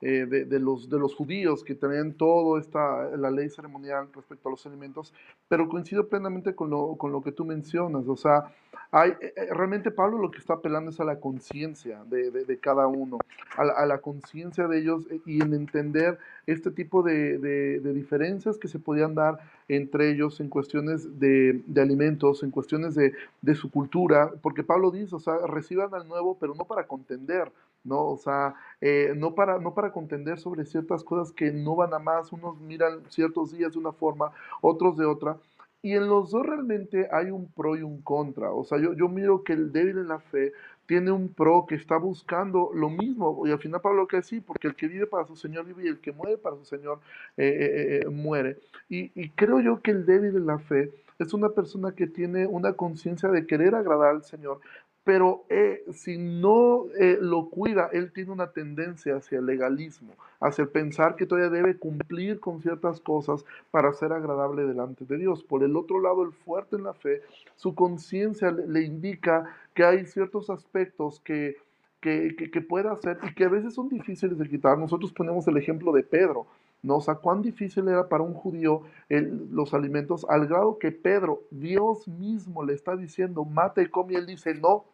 eh, 0.06 0.26
de, 0.26 0.44
de, 0.44 0.60
los, 0.60 0.90
de 0.90 1.00
los 1.00 1.16
judíos 1.16 1.64
que 1.64 1.76
tenían 1.76 2.12
toda 2.12 2.60
esta, 2.60 3.16
la 3.16 3.32
ley 3.32 3.50
ceremonial 3.50 4.10
respecto 4.14 4.50
a 4.50 4.52
los 4.52 4.66
alimentos, 4.66 5.14
pero 5.48 5.70
coincido 5.70 6.10
plenamente 6.10 6.54
con 6.54 6.70
lo, 6.70 6.98
con 6.98 7.14
lo 7.14 7.22
que 7.22 7.32
tú 7.32 7.46
mencionas, 7.46 8.06
o 8.10 8.18
sea, 8.18 8.54
hay, 8.92 9.12
eh, 9.12 9.34
eh, 9.36 9.48
realmente 9.52 9.92
Pablo 9.92 10.18
lo 10.18 10.30
que 10.30 10.40
está 10.40 10.56
apelando 10.56 10.92
es 10.92 11.00
a 11.00 11.06
la 11.06 11.20
conciencia 11.20 12.04
de, 12.10 12.32
de, 12.32 12.60
cada 12.60 12.86
uno, 12.88 13.18
a 13.56 13.86
la, 13.86 13.98
conciencia 14.00 14.68
de 14.68 14.80
ellos 14.80 15.08
y 15.26 15.42
en 15.42 15.54
entender 15.54 16.20
este 16.48 16.70
tipo 16.70 17.02
de, 17.02 17.80
diferencias 17.80 18.58
que 18.58 18.68
se 18.68 18.80
podían 18.80 19.16
dar 19.16 19.40
entre 19.68 20.12
ellos 20.12 20.40
en 20.42 20.50
cuestiones 20.50 21.20
de, 21.20 21.64
alimentos, 21.78 22.44
en 22.44 22.52
cuestiones 22.52 22.94
de, 22.94 23.56
su 23.56 23.72
cultura, 23.72 24.32
porque 24.42 24.64
Pablo 24.64 24.92
dice, 24.92 25.16
o 25.16 25.20
sea, 25.20 25.38
reciban 25.48 25.94
al 25.94 26.08
nuevo, 26.08 26.38
pero 26.40 26.54
no 26.54 26.66
para 26.66 26.86
contender, 26.86 27.52
¿no? 27.84 28.06
O 28.06 28.18
sea, 28.18 28.56
eh, 28.82 29.14
no, 29.16 29.36
para, 29.36 29.60
no 29.60 29.74
para 29.74 29.92
contender 29.92 30.40
sobre 30.40 30.66
ciertas 30.66 31.04
cosas 31.04 31.34
que 31.34 31.52
no 31.52 31.76
van 31.76 31.94
a 31.94 32.00
más, 32.00 32.32
unos 32.32 32.60
miran 32.60 33.04
ciertos 33.10 33.52
días 33.52 33.74
de 33.74 33.80
una 33.80 33.92
forma, 33.92 34.32
otros 34.62 34.98
de 34.98 35.06
otra. 35.06 35.38
Y 35.82 35.94
en 35.94 36.08
los 36.08 36.32
dos 36.32 36.46
realmente 36.46 37.10
hay 37.12 37.30
un 37.30 37.52
pro 37.52 37.76
y 37.76 37.82
un 37.82 38.02
contra. 38.02 38.52
O 38.52 38.64
sea, 38.64 38.80
yo, 38.80 38.94
yo 38.94 39.10
miro 39.10 39.44
que 39.44 39.54
el 39.54 39.74
débil 39.74 39.98
en 39.98 40.08
la 40.08 40.20
fe 40.20 40.54
tiene 40.86 41.12
un 41.12 41.30
pro 41.30 41.66
que 41.68 41.76
está 41.76 41.98
buscando 41.98 42.72
lo 42.74 42.90
mismo. 42.90 43.46
Y 43.46 43.52
al 43.52 43.60
final 43.60 43.82
Pablo 43.82 44.08
que 44.08 44.22
sí, 44.22 44.40
porque 44.42 44.68
el 44.68 44.76
que 44.76 44.88
vive 44.88 45.08
para 45.08 45.26
su 45.26 45.36
Señor 45.36 45.66
vive 45.66 45.84
y 45.84 45.88
el 45.88 46.00
que 46.00 46.12
muere 46.12 46.38
para 46.38 46.56
su 46.56 46.66
Señor 46.66 47.00
eh, 47.38 48.02
eh, 48.06 48.10
muere. 48.10 48.58
Y, 48.90 49.12
y, 49.20 49.30
creo 49.32 49.60
yo 49.60 49.82
que 49.82 49.92
el 49.92 50.06
débil 50.06 50.36
en 50.36 50.46
la 50.46 50.60
fe 50.60 50.92
es 51.20 51.34
una 51.34 51.50
persona 51.50 51.94
que 51.94 52.08
tiene 52.08 52.48
una 52.48 52.74
conciencia 52.74 53.30
de 53.30 53.46
querer 53.46 53.76
agradar 53.76 54.10
al 54.10 54.24
Señor, 54.24 54.60
pero 55.04 55.44
eh, 55.50 55.84
si 55.92 56.18
no 56.18 56.86
eh, 56.98 57.18
lo 57.20 57.50
cuida, 57.50 57.90
él 57.92 58.12
tiene 58.14 58.32
una 58.32 58.52
tendencia 58.52 59.18
hacia 59.18 59.40
el 59.40 59.46
legalismo, 59.46 60.14
hacia 60.40 60.66
pensar 60.66 61.16
que 61.16 61.26
todavía 61.26 61.50
debe 61.50 61.78
cumplir 61.78 62.40
con 62.40 62.62
ciertas 62.62 63.02
cosas 63.02 63.44
para 63.70 63.92
ser 63.94 64.14
agradable 64.14 64.64
delante 64.64 65.04
de 65.04 65.18
Dios. 65.18 65.44
Por 65.44 65.64
el 65.64 65.76
otro 65.76 66.00
lado, 66.00 66.24
el 66.24 66.32
fuerte 66.32 66.78
en 66.78 66.84
la 66.84 66.94
fe, 66.94 67.22
su 67.58 67.76
conciencia 67.76 68.52
le, 68.52 68.82
indica 68.84 69.54
que 69.74 69.84
hay 69.84 70.06
ciertos 70.06 70.50
aspectos 70.50 71.20
que, 71.20 71.58
que, 72.00 72.36
que, 72.38 72.50
que 72.50 72.62
puede 72.62 72.88
hacer 72.88 73.18
y 73.24 73.34
que 73.34 73.44
a 73.44 73.50
veces 73.50 73.74
son 73.74 73.90
difíciles 73.90 74.38
de 74.38 74.48
quitar. 74.48 74.78
Nosotros 74.78 75.12
ponemos 75.12 75.46
el 75.48 75.58
ejemplo 75.58 75.92
de 75.92 76.04
Pedro. 76.04 76.48
¿No? 76.84 76.98
O 76.98 77.02
sea, 77.02 77.16
cuán 77.16 77.42
difícil 77.42 77.88
era 77.88 78.08
para 78.08 78.24
un 78.24 78.34
judío 78.34 78.84
los 79.10 79.74
alimentos, 79.74 80.26
al 80.30 80.48
grado 80.48 80.78
que 80.78 80.92
Pedro, 80.92 81.42
Dios 81.50 82.08
mismo 82.08 82.64
le 82.64 82.74
está 82.74 82.96
diciendo, 82.96 83.46
mata 83.46 83.82
y 83.82 83.88
come, 83.88 84.14
y 84.14 84.16
él 84.18 84.26
dice, 84.26 84.54
no, 84.54 84.86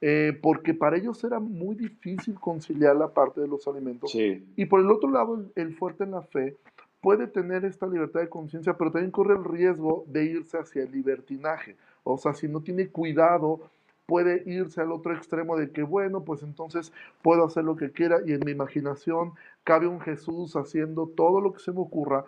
eh, 0.00 0.38
porque 0.42 0.74
para 0.74 0.96
ellos 0.96 1.22
era 1.24 1.40
muy 1.40 1.74
difícil 1.74 2.34
conciliar 2.34 2.96
la 2.96 3.08
parte 3.08 3.40
de 3.40 3.48
los 3.48 3.66
alimentos. 3.66 4.14
Y 4.14 4.66
por 4.66 4.80
el 4.80 4.90
otro 4.90 5.10
lado, 5.10 5.44
el, 5.54 5.74
fuerte 5.74 6.04
en 6.04 6.12
la 6.12 6.22
fe 6.22 6.56
puede 7.00 7.26
tener 7.26 7.64
esta 7.64 7.86
libertad 7.86 8.20
de 8.20 8.28
conciencia, 8.28 8.74
pero 8.76 8.90
también 8.90 9.10
corre 9.10 9.34
el 9.34 9.44
riesgo 9.44 10.04
de 10.08 10.24
irse 10.24 10.58
hacia 10.58 10.82
el 10.82 10.92
libertinaje. 10.92 11.76
O 12.04 12.16
sea, 12.16 12.32
si 12.32 12.48
no 12.48 12.60
tiene 12.60 12.88
cuidado, 12.88 13.60
puede 14.08 14.42
irse 14.46 14.80
al 14.80 14.90
otro 14.90 15.14
extremo 15.14 15.58
de 15.58 15.70
que, 15.70 15.82
bueno, 15.82 16.24
pues 16.24 16.42
entonces 16.42 16.94
puedo 17.20 17.44
hacer 17.44 17.64
lo 17.64 17.76
que 17.76 17.92
quiera 17.92 18.20
y 18.24 18.32
en 18.32 18.40
mi 18.42 18.52
imaginación 18.52 19.34
cabe 19.64 19.86
un 19.86 20.00
Jesús 20.00 20.56
haciendo 20.56 21.06
todo 21.06 21.42
lo 21.42 21.52
que 21.52 21.60
se 21.60 21.72
me 21.72 21.80
ocurra. 21.80 22.24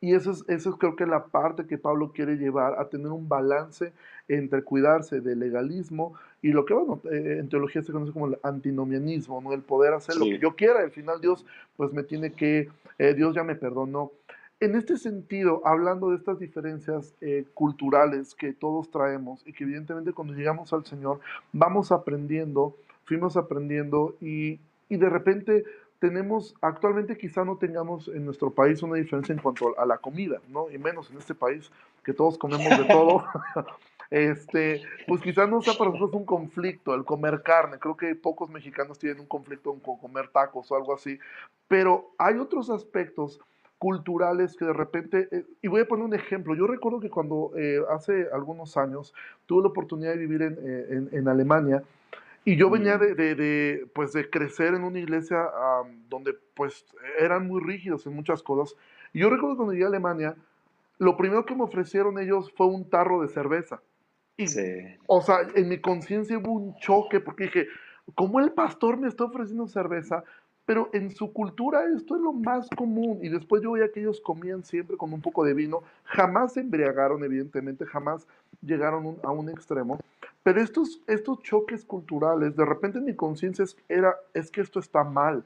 Y 0.00 0.14
eso 0.14 0.30
es, 0.30 0.44
eso 0.48 0.70
es 0.70 0.76
creo 0.76 0.96
que 0.96 1.04
la 1.04 1.26
parte 1.26 1.66
que 1.66 1.76
Pablo 1.76 2.12
quiere 2.14 2.36
llevar 2.36 2.80
a 2.80 2.88
tener 2.88 3.08
un 3.08 3.28
balance 3.28 3.92
entre 4.28 4.62
cuidarse 4.62 5.20
del 5.20 5.40
legalismo 5.40 6.14
y 6.40 6.52
lo 6.52 6.64
que, 6.64 6.72
bueno, 6.72 7.02
eh, 7.12 7.36
en 7.38 7.50
teología 7.50 7.82
se 7.82 7.92
conoce 7.92 8.12
como 8.12 8.28
el 8.28 8.38
antinomianismo, 8.42 9.42
¿no? 9.42 9.52
El 9.52 9.60
poder 9.60 9.92
hacer 9.92 10.16
lo 10.16 10.24
que 10.24 10.38
yo 10.38 10.56
quiera. 10.56 10.80
Al 10.80 10.90
final 10.90 11.20
Dios, 11.20 11.44
pues 11.76 11.92
me 11.92 12.02
tiene 12.02 12.32
que, 12.32 12.70
eh, 12.98 13.12
Dios 13.12 13.34
ya 13.34 13.44
me 13.44 13.56
perdonó. 13.56 14.12
En 14.60 14.74
este 14.74 14.96
sentido, 14.96 15.62
hablando 15.64 16.10
de 16.10 16.16
estas 16.16 16.40
diferencias 16.40 17.14
eh, 17.20 17.44
culturales 17.54 18.34
que 18.34 18.52
todos 18.52 18.90
traemos 18.90 19.46
y 19.46 19.52
que 19.52 19.62
evidentemente 19.62 20.12
cuando 20.12 20.34
llegamos 20.34 20.72
al 20.72 20.84
Señor 20.84 21.20
vamos 21.52 21.92
aprendiendo, 21.92 22.76
fuimos 23.04 23.36
aprendiendo 23.36 24.16
y, 24.20 24.58
y 24.88 24.96
de 24.96 25.08
repente 25.08 25.64
tenemos, 26.00 26.56
actualmente 26.60 27.16
quizá 27.16 27.44
no 27.44 27.56
tengamos 27.56 28.08
en 28.08 28.24
nuestro 28.24 28.50
país 28.50 28.82
una 28.82 28.96
diferencia 28.96 29.32
en 29.32 29.40
cuanto 29.40 29.78
a 29.78 29.86
la 29.86 29.98
comida, 29.98 30.40
¿no? 30.48 30.70
Y 30.70 30.78
menos 30.78 31.08
en 31.10 31.18
este 31.18 31.34
país 31.34 31.70
que 32.04 32.12
todos 32.12 32.36
comemos 32.36 32.78
de 32.78 32.84
todo. 32.84 33.24
este, 34.10 34.82
pues 35.06 35.20
quizá 35.20 35.46
no 35.46 35.60
sea 35.62 35.74
para 35.74 35.90
nosotros 35.90 36.20
un 36.20 36.26
conflicto 36.26 36.94
el 36.94 37.04
comer 37.04 37.42
carne. 37.42 37.78
Creo 37.78 37.96
que 37.96 38.14
pocos 38.16 38.50
mexicanos 38.50 38.98
tienen 38.98 39.20
un 39.20 39.26
conflicto 39.26 39.72
con 39.74 39.98
comer 39.98 40.28
tacos 40.28 40.70
o 40.70 40.76
algo 40.76 40.94
así. 40.94 41.18
Pero 41.68 42.10
hay 42.18 42.38
otros 42.38 42.70
aspectos 42.70 43.40
culturales 43.78 44.56
que 44.56 44.64
de 44.64 44.72
repente, 44.72 45.28
eh, 45.30 45.44
y 45.62 45.68
voy 45.68 45.82
a 45.82 45.88
poner 45.88 46.04
un 46.04 46.14
ejemplo, 46.14 46.54
yo 46.54 46.66
recuerdo 46.66 47.00
que 47.00 47.10
cuando 47.10 47.52
eh, 47.56 47.80
hace 47.90 48.26
algunos 48.32 48.76
años 48.76 49.14
tuve 49.46 49.62
la 49.62 49.68
oportunidad 49.68 50.12
de 50.12 50.18
vivir 50.18 50.42
en, 50.42 50.58
eh, 50.60 50.86
en, 50.90 51.08
en 51.12 51.28
Alemania, 51.28 51.82
y 52.44 52.56
yo 52.56 52.70
venía 52.70 52.96
de, 52.96 53.14
de, 53.14 53.86
pues 53.94 54.14
de 54.14 54.30
crecer 54.30 54.72
en 54.72 54.82
una 54.82 54.98
iglesia 54.98 55.50
donde 56.08 56.34
pues 56.54 56.86
eran 57.18 57.46
muy 57.46 57.60
rígidos 57.60 58.06
en 58.06 58.14
muchas 58.14 58.42
cosas. 58.42 58.74
Y 59.12 59.18
yo 59.18 59.28
recuerdo 59.28 59.56
cuando 59.56 59.74
llegué 59.74 59.84
a 59.84 59.88
Alemania, 59.88 60.34
lo 60.98 61.16
primero 61.18 61.44
que 61.44 61.54
me 61.54 61.64
ofrecieron 61.64 62.18
ellos 62.18 62.50
fue 62.56 62.66
un 62.66 62.88
tarro 62.88 63.20
de 63.20 63.28
cerveza. 63.28 63.82
Y, 64.38 64.46
O 65.08 65.20
sea, 65.20 65.40
en 65.54 65.68
mi 65.68 65.78
conciencia 65.78 66.38
hubo 66.38 66.52
un 66.52 66.74
choque 66.76 67.20
porque 67.20 67.44
dije, 67.44 67.66
¿cómo 68.14 68.40
el 68.40 68.52
pastor 68.52 68.96
me 68.96 69.08
está 69.08 69.24
ofreciendo 69.24 69.66
cerveza? 69.66 70.24
Pero 70.68 70.90
en 70.92 71.10
su 71.12 71.32
cultura 71.32 71.86
esto 71.96 72.14
es 72.14 72.20
lo 72.20 72.34
más 72.34 72.68
común. 72.76 73.20
Y 73.22 73.30
después 73.30 73.62
yo 73.62 73.72
veía 73.72 73.90
que 73.90 74.00
ellos 74.00 74.20
comían 74.20 74.62
siempre 74.62 74.98
con 74.98 75.14
un 75.14 75.22
poco 75.22 75.42
de 75.42 75.54
vino. 75.54 75.82
Jamás 76.04 76.52
se 76.52 76.60
embriagaron, 76.60 77.24
evidentemente, 77.24 77.86
jamás 77.86 78.28
llegaron 78.60 79.16
a 79.22 79.30
un 79.30 79.48
extremo. 79.48 79.98
Pero 80.42 80.60
estos, 80.60 81.00
estos 81.06 81.42
choques 81.42 81.86
culturales, 81.86 82.54
de 82.54 82.66
repente 82.66 82.98
en 82.98 83.06
mi 83.06 83.16
conciencia 83.16 83.64
es, 83.64 83.78
era, 83.88 84.14
es 84.34 84.50
que 84.50 84.60
esto 84.60 84.78
está 84.78 85.04
mal. 85.04 85.42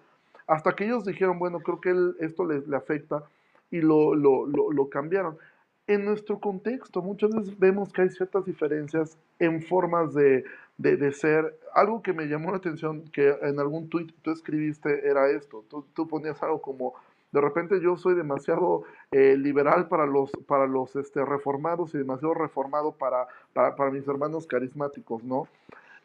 Hasta 0.49 0.75
que 0.75 0.87
ellos 0.87 1.05
dijeron, 1.05 1.39
bueno, 1.39 1.61
creo 1.61 1.81
que 1.81 1.95
esto 2.19 2.45
le, 2.45 2.67
le, 2.67 2.77
afecta 2.77 3.23
y 3.71 3.81
lo, 3.81 4.17
lo, 4.17 4.45
lo, 4.49 4.89
cambiaron. 4.89 5.39
En 5.87 6.05
nuestro 6.05 6.39
contexto 6.39 7.03
muchas 7.03 7.31
veces 7.35 7.59
vemos 7.59 7.93
que 7.93 8.03
hay 8.03 8.11
ciertas 8.11 8.45
diferencias 8.45 9.19
en 9.39 9.63
formas 9.63 10.15
de, 10.15 10.45
de, 10.79 10.97
de, 10.97 11.13
ser. 11.13 11.59
Algo 11.75 12.03
que 12.03 12.13
me 12.13 12.27
llamó 12.27 12.51
la 12.53 12.59
atención, 12.59 13.03
que 13.13 13.37
en 13.43 13.59
algún 13.59 13.89
tuit 13.89 14.13
tú 14.23 14.31
escribiste, 14.31 15.09
era 15.09 15.29
esto. 15.31 15.65
Tú, 15.69 15.85
tú 15.95 16.07
ponías 16.07 16.41
algo 16.43 16.63
como 16.63 16.95
de 17.33 17.41
repente 17.41 17.81
yo 17.81 17.97
soy 17.97 18.15
demasiado 18.15 18.85
eh, 19.11 19.37
liberal 19.37 19.89
para 19.89 20.07
los, 20.07 20.31
para 20.47 20.67
los 20.67 20.95
este, 20.97 21.25
reformados 21.25 21.95
y 21.95 21.99
demasiado 21.99 22.35
reformado 22.35 22.93
para, 22.93 23.27
para, 23.55 23.75
para, 23.75 23.91
mis 23.91 24.07
hermanos 24.07 24.47
carismáticos, 24.47 25.25
¿no? 25.25 25.49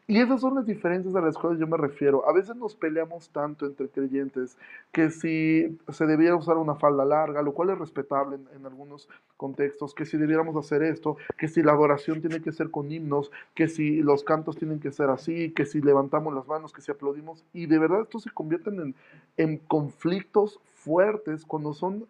Y 0.09 0.21
esas 0.21 0.39
son 0.39 0.55
las 0.55 0.65
diferencias 0.65 1.13
a 1.15 1.19
las 1.19 1.37
cuales 1.37 1.59
yo 1.59 1.67
me 1.67 1.75
refiero. 1.75 2.25
A 2.29 2.31
veces 2.31 2.55
nos 2.55 2.75
peleamos 2.75 3.29
tanto 3.29 3.65
entre 3.65 3.89
creyentes 3.89 4.57
que 4.93 5.09
si 5.09 5.77
se 5.91 6.05
debiera 6.05 6.37
usar 6.37 6.55
una 6.55 6.75
falda 6.75 7.03
larga, 7.03 7.41
lo 7.41 7.53
cual 7.53 7.71
es 7.71 7.77
respetable 7.77 8.37
en, 8.55 8.65
algunos 8.65 9.09
contextos, 9.35 9.93
que 9.93 10.05
si 10.05 10.15
debiéramos 10.15 10.55
hacer 10.55 10.81
esto, 10.81 11.17
que 11.37 11.49
si 11.49 11.61
la 11.61 11.73
adoración 11.73 12.21
tiene 12.21 12.41
que 12.41 12.53
ser 12.53 12.71
con 12.71 12.89
himnos, 12.89 13.33
que 13.53 13.67
si 13.67 14.01
los 14.01 14.23
cantos 14.23 14.55
tienen 14.55 14.79
que 14.79 14.93
ser 14.93 15.09
así, 15.09 15.51
que 15.51 15.65
si 15.65 15.81
levantamos 15.81 16.33
las 16.33 16.47
manos, 16.47 16.71
que 16.71 16.81
si 16.81 16.89
aplaudimos. 16.89 17.43
Y 17.51 17.65
de 17.65 17.77
verdad 17.77 18.03
esto 18.03 18.19
se 18.19 18.31
convierten 18.31 18.79
en, 18.79 18.95
en 19.35 19.57
conflictos 19.57 20.61
fuertes 20.73 21.43
cuando 21.43 21.73
son 21.73 22.07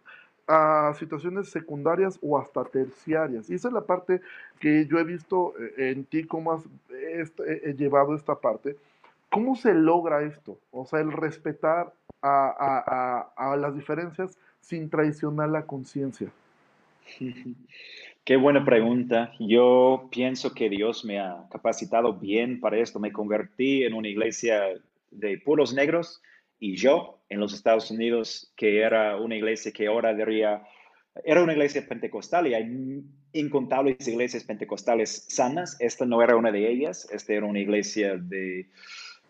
a 0.48 0.94
situaciones 0.98 1.50
secundarias 1.50 2.18
o 2.22 2.38
hasta 2.38 2.64
terciarias. 2.64 3.50
Y 3.50 3.56
esa 3.56 3.68
es 3.68 3.74
la 3.74 3.86
parte 3.86 4.22
que 4.60 4.86
yo 4.88 4.98
he 4.98 5.04
visto 5.04 5.54
eh, 5.60 5.92
en 5.92 6.06
ti, 6.06 6.24
cómo 6.24 6.54
has 6.54 6.64
este, 6.90 7.74
llevado 7.74 8.16
esta 8.16 8.36
parte. 8.36 8.78
¿Cómo 9.30 9.56
se 9.56 9.74
logra 9.74 10.24
esto? 10.24 10.58
O 10.72 10.86
sea, 10.86 11.02
el 11.02 11.12
respetar 11.12 11.92
a, 12.22 13.30
a, 13.36 13.52
a 13.52 13.58
las 13.58 13.76
diferencias 13.76 14.38
sin 14.62 14.90
traicionar 14.90 15.50
la 15.50 15.64
conciencia. 15.64 16.30
Qué 18.24 18.36
buena 18.36 18.66
pregunta. 18.66 19.32
Yo 19.40 20.10
pienso 20.12 20.54
que 20.54 20.70
Dios 20.70 21.06
me 21.06 21.20
ha 21.20 21.46
capacitado 21.50 22.14
bien 22.14 22.60
para 22.60 22.78
esto. 22.78 23.00
Me 23.00 23.14
convertí 23.14 23.84
en 23.84 23.94
una 23.94 24.10
iglesia 24.10 24.64
de 25.12 25.38
puros 25.38 25.74
negros 25.74 26.22
y 26.60 26.76
yo 26.76 27.22
en 27.30 27.40
los 27.40 27.54
Estados 27.54 27.92
Unidos, 27.92 28.54
que 28.56 28.80
era 28.80 29.18
una 29.18 29.36
iglesia 29.36 29.72
que 29.72 29.88
ahora 29.88 30.14
diría, 30.14 30.64
era 31.24 31.44
una 31.44 31.54
iglesia 31.54 31.86
pentecostal 31.88 32.48
y 32.48 32.54
hay 32.54 33.04
incontables 33.34 34.08
iglesias 34.08 34.44
pentecostales 34.44 35.26
sanas. 35.28 35.76
Esta 35.80 36.06
no 36.06 36.22
era 36.22 36.36
una 36.36 36.52
de 36.52 36.70
ellas, 36.70 37.08
esta 37.12 37.34
era 37.34 37.46
una 37.46 37.60
iglesia 37.60 38.18
de 38.18 38.70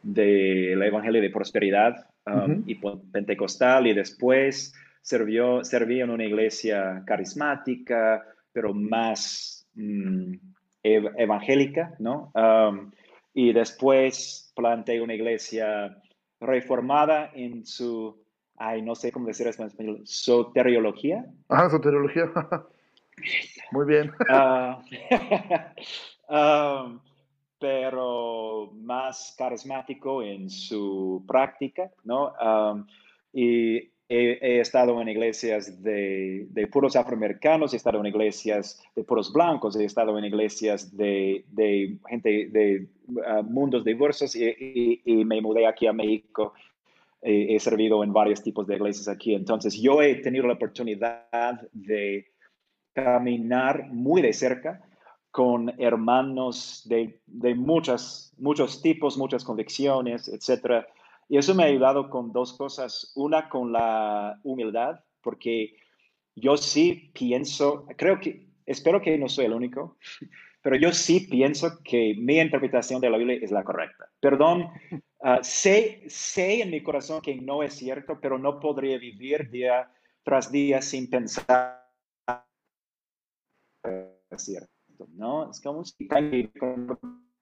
del 0.04 0.82
Evangelio 0.82 1.22
de 1.22 1.30
Prosperidad 1.30 2.08
um, 2.26 2.64
y 2.66 2.76
pentecostal 3.12 3.88
y 3.88 3.94
después 3.94 4.74
sirvió, 5.02 5.64
servía 5.64 6.04
en 6.04 6.12
una 6.12 6.24
iglesia 6.24 7.04
carismática, 7.06 8.24
pero 8.54 8.74
más 8.74 9.68
mm, 9.74 10.34
evangélica, 10.84 11.96
¿no? 12.00 12.32
Um, 12.36 12.92
y 13.34 13.54
después 13.54 14.52
planté 14.56 15.02
una 15.02 15.14
iglesia 15.14 15.98
reformada 16.40 17.32
en 17.34 17.66
su, 17.66 18.24
ay, 18.58 18.82
no 18.82 18.96
sé 18.96 19.12
cómo 19.12 19.28
decir 19.28 19.48
esto 19.48 19.64
en 19.64 19.70
español, 19.70 20.02
soteriología. 20.06 21.26
Ah, 21.50 21.70
soteriología. 21.70 22.32
Muy 23.72 23.86
bien. 23.86 24.12
Uh, 24.30 24.76
um, 26.34 27.00
pero 27.60 28.72
más 28.74 29.36
carismático 29.38 30.22
en 30.22 30.50
su 30.50 31.24
práctica, 31.28 31.92
¿no? 32.04 32.34
Um, 32.34 32.86
y 33.34 33.92
he, 34.10 34.60
estado 34.60 35.02
en 35.02 35.10
iglesias 35.10 35.84
de, 35.84 36.48
de, 36.50 36.68
puros 36.68 36.96
afroamericanos, 36.96 37.74
he 37.74 37.78
estado 37.78 38.00
en 38.00 38.06
iglesias 38.06 38.82
de 38.96 39.04
puros 39.04 39.34
blancos, 39.34 39.76
he 39.76 39.84
estado 39.84 40.18
en 40.18 40.26
iglesias 40.26 40.96
de, 40.96 41.44
gente 42.08 42.48
de 42.50 42.88
uh, 43.08 43.44
mundos 43.44 43.84
diversos 43.84 44.36
y, 44.36 45.02
y, 45.04 45.26
me 45.26 45.42
mudé 45.42 45.68
aquí 45.68 45.88
a 45.88 45.94
México. 45.94 46.54
he 47.22 47.60
servido 47.60 48.04
en 48.04 48.14
varios 48.14 48.42
tipos 48.42 48.66
de 48.68 48.76
iglesias 48.76 49.08
aquí. 49.08 49.34
Entonces, 49.34 49.74
yo 49.76 50.02
he 50.02 50.16
tenido 50.16 50.48
la 50.48 50.54
oportunidad 50.54 51.70
de 51.74 52.28
caminar 52.94 53.90
muy 53.92 54.22
de 54.22 54.32
cerca 54.34 54.82
con 55.32 55.74
hermanos 55.78 56.84
de, 56.86 57.20
de 57.28 57.56
muchas, 57.56 58.34
muchos 58.38 58.82
tipos, 58.82 59.18
muchas 59.18 59.44
convicciones, 59.44 60.30
etcétera 60.30 60.88
y 61.30 61.38
eso 61.38 61.54
me 61.54 61.64
ha 61.64 61.68
ayudado 61.68 62.10
con 62.10 62.32
dos 62.32 62.58
cosas. 62.58 63.12
Una, 63.16 63.50
con 63.50 63.72
la 63.72 64.40
humildad, 64.44 65.00
porque 65.22 65.76
yo 66.36 66.58
sí 66.58 67.12
pienso, 67.14 67.86
creo 67.98 68.20
que 68.20 68.48
espero 68.66 69.02
que 69.02 69.18
no 69.18 69.28
soy 69.28 69.46
el 69.46 69.54
único, 69.54 69.98
pero 70.62 70.76
yo 70.76 70.92
sí 70.92 71.22
pienso 71.30 71.80
que 71.84 72.16
mi 72.18 72.40
interpretación 72.40 73.02
de 73.02 73.10
la 73.10 73.18
Biblia 73.18 73.40
es 73.42 73.52
la 73.52 73.64
correcta. 73.64 74.10
Perdón, 74.20 74.70
ah, 75.22 75.40
sé, 75.42 76.04
sé 76.08 76.62
en 76.62 76.72
mi 76.72 76.82
corazón 76.82 77.22
que 77.22 77.36
no 77.36 77.64
es 77.64 77.74
cierto, 77.74 78.20
pero 78.22 78.38
no 78.38 78.60
podría 78.60 78.98
vivir 78.98 79.50
día 79.50 79.92
tras 80.24 80.52
día 80.52 80.82
sin 80.82 81.10
pensar 81.10 81.88
es 84.30 84.44
cierto, 84.44 85.08
¿no? 85.14 85.50
Es 85.50 85.62
como 85.62 85.84
si 85.86 86.08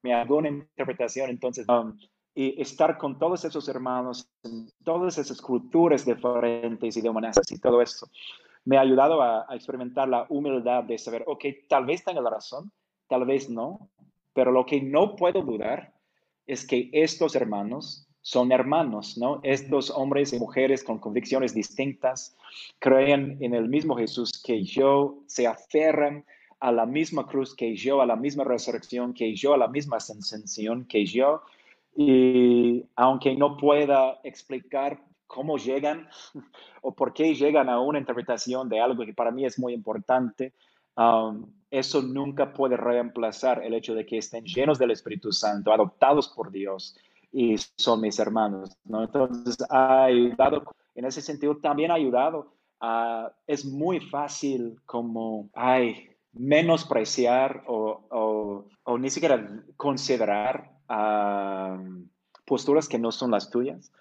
me 0.01 0.13
hago 0.13 0.37
una 0.37 0.49
interpretación, 0.49 1.29
entonces, 1.29 1.67
um, 1.67 1.97
y 2.35 2.61
estar 2.61 2.97
con 2.97 3.17
todos 3.17 3.45
esos 3.45 3.67
hermanos, 3.69 4.29
todas 4.83 5.17
esas 5.17 5.41
culturas 5.41 6.05
diferentes 6.05 6.97
y 6.97 7.01
de 7.01 7.09
humanidades 7.09 7.49
y 7.51 7.59
todo 7.59 7.81
eso, 7.81 8.09
me 8.65 8.77
ha 8.77 8.81
ayudado 8.81 9.21
a, 9.21 9.45
experimentar 9.51 10.09
la 10.09 10.25
humildad 10.27 10.83
de 10.83 10.97
saber, 10.97 11.23
ok, 11.27 11.45
tal 11.69 11.85
vez 11.85 12.03
tenga 12.03 12.21
la 12.21 12.29
razón, 12.29 12.71
tal 13.07 13.25
vez 13.25 13.49
no, 13.49 13.89
pero 14.33 14.51
lo 14.51 14.65
que 14.65 14.81
no 14.81 15.15
puedo 15.15 15.41
dudar 15.41 15.93
es 16.45 16.67
que 16.67 16.89
estos 16.91 17.35
hermanos 17.35 18.05
son 18.21 18.51
hermanos, 18.51 19.17
¿no? 19.17 19.39
Estos 19.43 19.91
hombres 19.91 20.33
y 20.33 20.39
mujeres 20.39 20.83
con 20.83 20.97
convicciones 20.97 21.53
distintas 21.53 22.35
creen 22.79 23.37
en 23.39 23.53
el 23.53 23.69
mismo 23.69 23.95
Jesús 23.95 24.41
que 24.43 24.63
yo, 24.63 25.19
se 25.27 25.45
aferran 25.45 26.25
a 26.59 26.71
la 26.71 26.87
misma 26.87 27.27
cruz 27.27 27.55
que 27.55 27.75
yo, 27.75 28.01
a 28.01 28.05
la 28.07 28.15
misma 28.15 28.43
resurrección 28.43 29.13
que 29.13 29.35
yo, 29.35 29.53
a 29.53 29.57
la 29.57 29.67
misma 29.67 29.97
ascensión 29.97 30.85
que 30.85 31.05
yo. 31.05 31.43
Y 31.95 32.85
aunque 32.95 33.35
no 33.35 33.57
pueda 33.57 34.19
explicar 34.23 35.01
cómo 35.27 35.57
llegan 35.57 36.07
o 36.81 36.93
por 36.93 37.13
qué 37.13 37.33
llegan 37.33 37.69
a 37.69 37.79
una 37.79 37.99
interpretación 37.99 38.69
de 38.69 38.79
algo 38.79 39.05
que 39.05 39.13
para 39.13 39.31
mí 39.31 39.45
es 39.45 39.57
muy 39.57 39.73
importante, 39.73 40.53
eso 41.69 42.01
nunca 42.01 42.53
puede 42.53 42.77
reemplazar 42.77 43.63
el 43.63 43.73
hecho 43.73 43.93
de 43.95 44.05
que 44.05 44.17
estén 44.17 44.45
llenos 44.45 44.79
del 44.79 44.91
Espíritu 44.91 45.31
Santo, 45.31 45.73
adoptados 45.73 46.29
por 46.29 46.51
Dios 46.51 46.97
y 47.31 47.55
son 47.77 48.01
mis 48.01 48.17
hermanos. 48.19 48.77
¿no? 48.85 49.03
Entonces, 49.03 49.57
ha 49.69 50.05
ayudado, 50.05 50.63
en 50.95 51.05
ese 51.05 51.21
sentido, 51.21 51.57
también 51.57 51.91
ha 51.91 51.95
ayudado. 51.95 52.53
es 53.45 53.65
muy 53.65 53.99
fácil 53.99 54.79
como, 54.85 55.49
ay, 55.53 56.09
menospreciar 56.31 57.63
o, 57.67 58.65
o, 58.83 58.97
ni 58.97 59.09
siquiera 59.09 59.63
considerar 59.75 60.74
posturas 62.45 62.87
que 62.87 62.99
no 62.99 63.11
son 63.11 63.31
las 63.31 63.49
tuyas, 63.49 63.91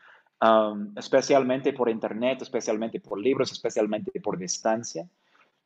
especialmente 0.97 1.73
por 1.73 1.89
internet, 1.89 2.43
especialmente 2.43 3.01
por 3.01 3.19
libros, 3.19 3.53
especialmente 3.53 4.21
por 4.21 4.39
distancia. 4.39 5.09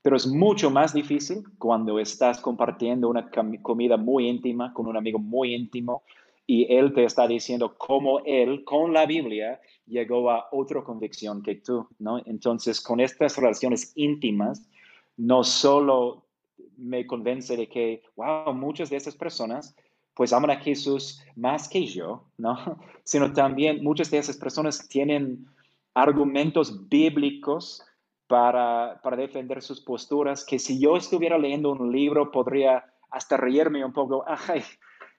Pero 0.01 0.17
es 0.17 0.27
mucho 0.27 0.71
más 0.71 0.95
difícil 0.95 1.45
cuando 1.59 1.99
estás 1.99 2.41
compartiendo 2.41 3.09
una 3.09 3.31
comida 3.63 3.97
muy 3.97 4.29
íntima 4.29 4.73
con 4.73 4.87
un 4.87 4.97
amigo 4.97 5.19
muy 5.19 5.55
íntimo 5.55 6.03
y 6.47 6.73
él 6.73 6.95
te 6.95 7.05
está 7.05 7.27
diciendo 7.27 7.75
cómo 7.77 8.21
él, 8.25 8.65
con 8.65 8.93
la 8.93 9.05
Biblia, 9.05 9.61
llegó 9.87 10.31
a 10.31 10.49
otra 10.53 10.83
convicción 10.83 11.43
que 11.43 11.57
tú, 11.57 11.87
¿no? 11.99 12.23
Entonces, 12.25 12.81
con 12.81 13.01
estas 13.01 13.37
relaciones 13.37 13.93
íntimas, 13.97 14.67
no 15.17 15.45
solo 15.45 16.25
me 16.77 17.07
convence 17.07 17.57
de 17.57 17.69
que, 17.69 18.03
wow, 18.17 18.55
muchas 18.55 18.89
de 18.89 18.97
esas 18.97 19.17
personas 19.17 19.75
pues 20.19 20.33
aman 20.33 20.51
a 20.51 20.57
Jesús 20.57 21.23
más 21.37 21.69
que 21.69 21.87
yo, 21.87 22.25
¿no? 22.39 22.57
Sino 23.05 23.33
también 23.33 23.85
muchas 23.85 24.11
de 24.11 24.19
esas 24.19 24.37
personas 24.37 24.89
tienen 24.89 25.47
argumentos 25.95 26.89
bíblicos 26.89 27.85
para, 28.27 29.01
para 29.01 29.17
defender 29.17 29.63
sus 29.63 29.81
posturas, 29.81 30.45
que 30.45 30.59
si 30.59 30.81
yo 30.81 30.97
estuviera 30.97 31.39
leyendo 31.39 31.71
un 31.71 31.93
libro 31.93 32.33
podría 32.33 32.85
hasta 33.13 33.37
reírme 33.37 33.85
un 33.85 33.93
poco, 33.93 34.25
ay, 34.49 34.65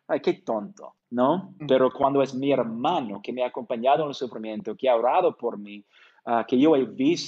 ay, 0.09 0.19
qué 0.19 0.33
tonto, 0.33 0.95
¿no? 1.11 1.55
Pero 1.65 1.91
cuando 1.93 2.21
es 2.21 2.35
mi 2.35 2.51
hermano 2.51 3.21
que 3.23 3.31
me 3.31 3.43
ha 3.43 3.47
acompañado 3.47 4.03
en 4.03 4.09
el 4.09 4.15
sufrimiento, 4.15 4.75
que 4.75 4.89
ha 4.89 4.97
orado 4.97 5.37
por 5.37 5.57
mí, 5.57 5.81
ah, 6.25 6.45
que 6.45 6.59
yo 6.59 6.75
he, 6.75 6.85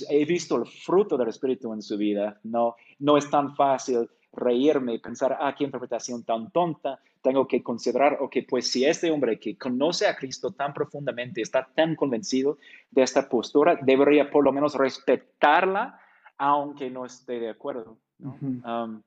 he 0.09 0.25
visto 0.25 0.57
el 0.57 0.65
fruto 0.65 1.15
del 1.15 1.29
Espíritu 1.29 1.71
en 1.71 1.81
su 1.81 1.95
vida, 1.97 2.37
no, 2.43 2.75
no 2.99 3.15
es 3.15 3.29
tan 3.29 3.55
fácil 3.55 4.09
reírme 4.33 4.95
y 4.95 4.99
pensar, 4.99 5.37
ah, 5.39 5.55
qué 5.57 5.63
interpretación 5.63 6.25
tan 6.25 6.51
tonta, 6.51 6.99
tengo 7.21 7.47
que 7.47 7.61
considerar, 7.61 8.17
ok, 8.19 8.37
pues 8.49 8.69
si 8.69 8.85
este 8.85 9.11
hombre 9.11 9.39
que 9.39 9.57
conoce 9.57 10.07
a 10.07 10.15
Cristo 10.15 10.51
tan 10.51 10.73
profundamente, 10.73 11.41
está 11.41 11.69
tan 11.75 11.95
convencido 11.95 12.57
de 12.89 13.03
esta 13.03 13.29
postura, 13.29 13.79
debería 13.81 14.29
por 14.29 14.43
lo 14.43 14.51
menos 14.51 14.75
respetarla, 14.75 15.99
aunque 16.37 16.89
no 16.89 17.05
esté 17.05 17.39
de 17.39 17.49
acuerdo. 17.49 17.97
Um, 18.19 19.01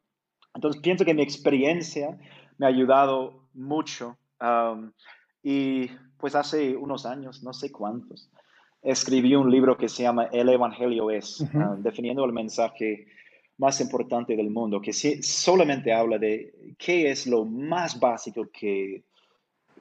entonces, 0.55 0.81
pienso 0.81 1.05
que 1.05 1.15
mi 1.15 1.23
experiencia 1.23 2.17
me 2.59 2.67
ha 2.67 2.69
ayudado 2.69 3.45
mucho. 3.53 4.17
Um, 4.41 4.93
y 5.43 5.89
pues 6.19 6.35
hace 6.35 6.77
unos 6.77 7.07
años, 7.07 7.43
no 7.43 7.53
sé 7.53 7.73
cuántos, 7.73 8.31
escribí 8.83 9.35
un 9.35 9.51
libro 9.51 9.77
que 9.77 9.89
se 9.89 10.05
llama 10.05 10.25
El 10.33 10.49
Evangelio 10.49 11.11
es, 11.11 11.41
uh, 11.41 11.77
definiendo 11.79 12.25
el 12.25 12.33
mensaje 12.33 13.09
más 13.59 13.81
importante 13.81 14.37
del 14.37 14.51
mundo, 14.51 14.81
que 14.81 14.93
solamente 14.93 15.93
habla 15.93 16.19
de 16.19 16.75
qué 16.79 17.11
es 17.11 17.27
lo 17.27 17.45
más 17.45 17.99
básico 18.01 18.49
que, 18.53 19.05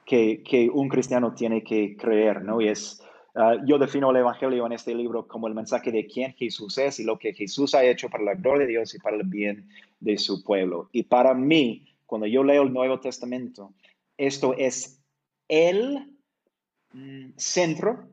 que, 0.04 0.70
un 0.72 0.88
cristiano 0.88 1.34
tiene 1.34 1.62
que 1.62 1.96
creer, 1.96 2.42
¿no? 2.42 2.60
Y 2.60 2.68
es, 2.68 3.02
ah, 3.34 3.56
yo 3.66 3.78
defino 3.78 4.10
el 4.10 4.16
Evangelio 4.18 4.66
en 4.66 4.72
este 4.72 4.94
libro 4.94 5.26
como 5.26 5.48
el 5.48 5.54
mensaje 5.54 5.90
de 5.90 6.06
quién 6.06 6.34
Jesús 6.34 6.78
es 6.78 7.00
y 7.00 7.04
lo 7.04 7.18
que 7.18 7.34
Jesús 7.34 7.74
ha 7.74 7.84
hecho 7.84 8.08
para 8.08 8.24
la 8.24 8.34
gloria 8.34 8.66
de 8.66 8.72
Dios 8.72 8.94
y 8.94 8.98
para 8.98 9.16
el 9.16 9.24
bien 9.24 9.68
de 10.00 10.18
su 10.18 10.44
pueblo. 10.44 10.88
Y 10.92 11.04
para 11.04 11.34
mí, 11.34 11.84
cuando 12.06 12.26
yo 12.26 12.44
leo 12.44 12.62
el 12.62 12.72
Nuevo 12.72 13.00
Testamento, 13.00 13.72
esto 14.16 14.54
es 14.56 15.02
el 15.48 16.16
mm, 16.92 17.30
centro 17.36 18.08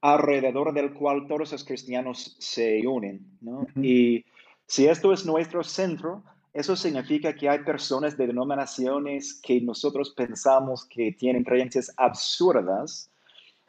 alrededor 0.00 0.72
del 0.72 0.94
cual 0.94 1.26
todos 1.26 1.52
los 1.52 1.64
cristianos 1.64 2.36
se 2.40 2.86
unen, 2.86 3.38
¿no? 3.40 3.66
Y 3.76 4.24
si 4.72 4.86
esto 4.86 5.12
es 5.12 5.26
nuestro 5.26 5.62
centro, 5.62 6.22
eso 6.54 6.74
significa 6.76 7.34
que 7.34 7.46
hay 7.46 7.58
personas 7.58 8.16
de 8.16 8.26
denominaciones 8.26 9.38
que 9.42 9.60
nosotros 9.60 10.14
pensamos 10.16 10.86
que 10.86 11.12
tienen 11.12 11.44
creencias 11.44 11.92
absurdas, 11.98 13.12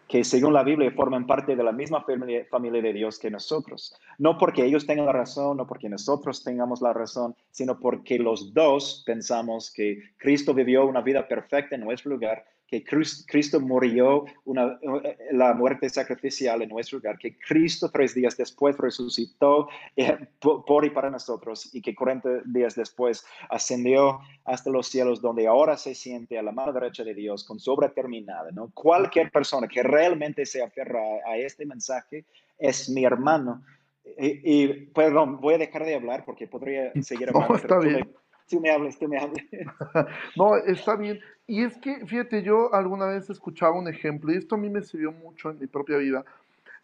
que 0.07 0.23
según 0.23 0.53
la 0.53 0.63
Biblia 0.63 0.93
forman 0.95 1.27
parte 1.27 1.57
de 1.57 1.63
la 1.65 1.73
misma 1.73 2.05
familia, 2.05 2.81
de 2.81 2.93
Dios 2.93 3.19
que 3.19 3.29
nosotros. 3.29 3.93
No 4.17 4.37
porque 4.37 4.63
ellos 4.63 4.85
tengan 4.85 5.07
la 5.07 5.11
razón, 5.11 5.57
no 5.57 5.67
porque 5.67 5.89
nosotros 5.89 6.41
tengamos 6.41 6.81
la 6.81 6.93
razón, 6.93 7.35
sino 7.51 7.77
porque 7.81 8.17
los 8.17 8.53
dos 8.53 9.03
pensamos 9.05 9.73
que 9.73 10.01
Cristo 10.15 10.53
vivió 10.53 10.85
una 10.85 11.01
vida 11.01 11.27
perfecta 11.27 11.75
en 11.75 11.81
nuestro 11.81 12.11
lugar 12.11 12.45
que 12.73 12.83
Cristo 13.27 13.59
murió 13.59 14.25
una, 14.45 14.79
la 15.31 15.53
muerte 15.53 15.89
sacrificial 15.89 16.63
en 16.63 16.69
nuestro 16.69 16.97
lugar, 16.97 17.19
que 17.19 17.37
Cristo 17.37 17.91
tres 17.91 18.15
días 18.15 18.35
después 18.35 18.75
resucitó 18.79 19.67
eh, 19.95 20.17
por 20.39 20.83
y 20.83 20.89
para 20.89 21.11
nosotros 21.11 21.69
y 21.75 21.83
que 21.83 21.93
40 21.93 22.41
días 22.45 22.73
después 22.73 23.23
ascendió 23.51 24.21
hasta 24.45 24.71
los 24.71 24.87
cielos 24.87 25.21
donde 25.21 25.45
ahora 25.45 25.77
se 25.77 25.93
siente 25.93 26.39
a 26.39 26.41
la 26.41 26.51
mano 26.51 26.73
derecha 26.73 27.03
de 27.03 27.13
Dios 27.13 27.43
con 27.43 27.59
sobra 27.59 27.93
terminada. 27.93 28.49
¿no? 28.51 28.71
Cualquier 28.73 29.29
persona 29.29 29.67
que 29.67 29.83
realmente 29.83 30.43
se 30.47 30.63
aferra 30.63 30.99
a, 31.27 31.37
este 31.37 31.67
mensaje 31.67 32.25
es 32.57 32.89
mi 32.89 33.05
hermano. 33.05 33.61
Y, 34.17 34.67
perdón, 34.93 35.39
voy 35.39 35.53
a 35.53 35.57
dejar 35.59 35.85
de 35.85 35.93
hablar 35.93 36.25
porque 36.25 36.47
podría 36.47 36.91
seguir 37.03 37.29
hablando. 37.29 37.55
está 37.55 37.77
bien. 37.77 38.11
Tú 38.53 38.61
me 38.61 38.69
hables, 38.69 38.99
tú 38.99 39.07
me 39.07 39.17
hables. 39.17 39.43
no, 40.35 40.55
está 40.57 40.95
bien. 40.95 41.19
Y 41.47 41.63
es 41.63 41.75
que, 41.77 42.05
fíjate, 42.05 42.43
yo 42.43 42.73
alguna 42.73 43.07
vez 43.07 43.29
escuchaba 43.29 43.77
un 43.77 43.87
ejemplo, 43.87 44.31
y 44.31 44.37
esto 44.37 44.55
a 44.55 44.57
mí 44.59 44.69
me 44.69 44.83
sirvió 44.83 45.11
mucho 45.11 45.49
en 45.49 45.59
mi 45.59 45.65
propia 45.65 45.97
vida. 45.97 46.23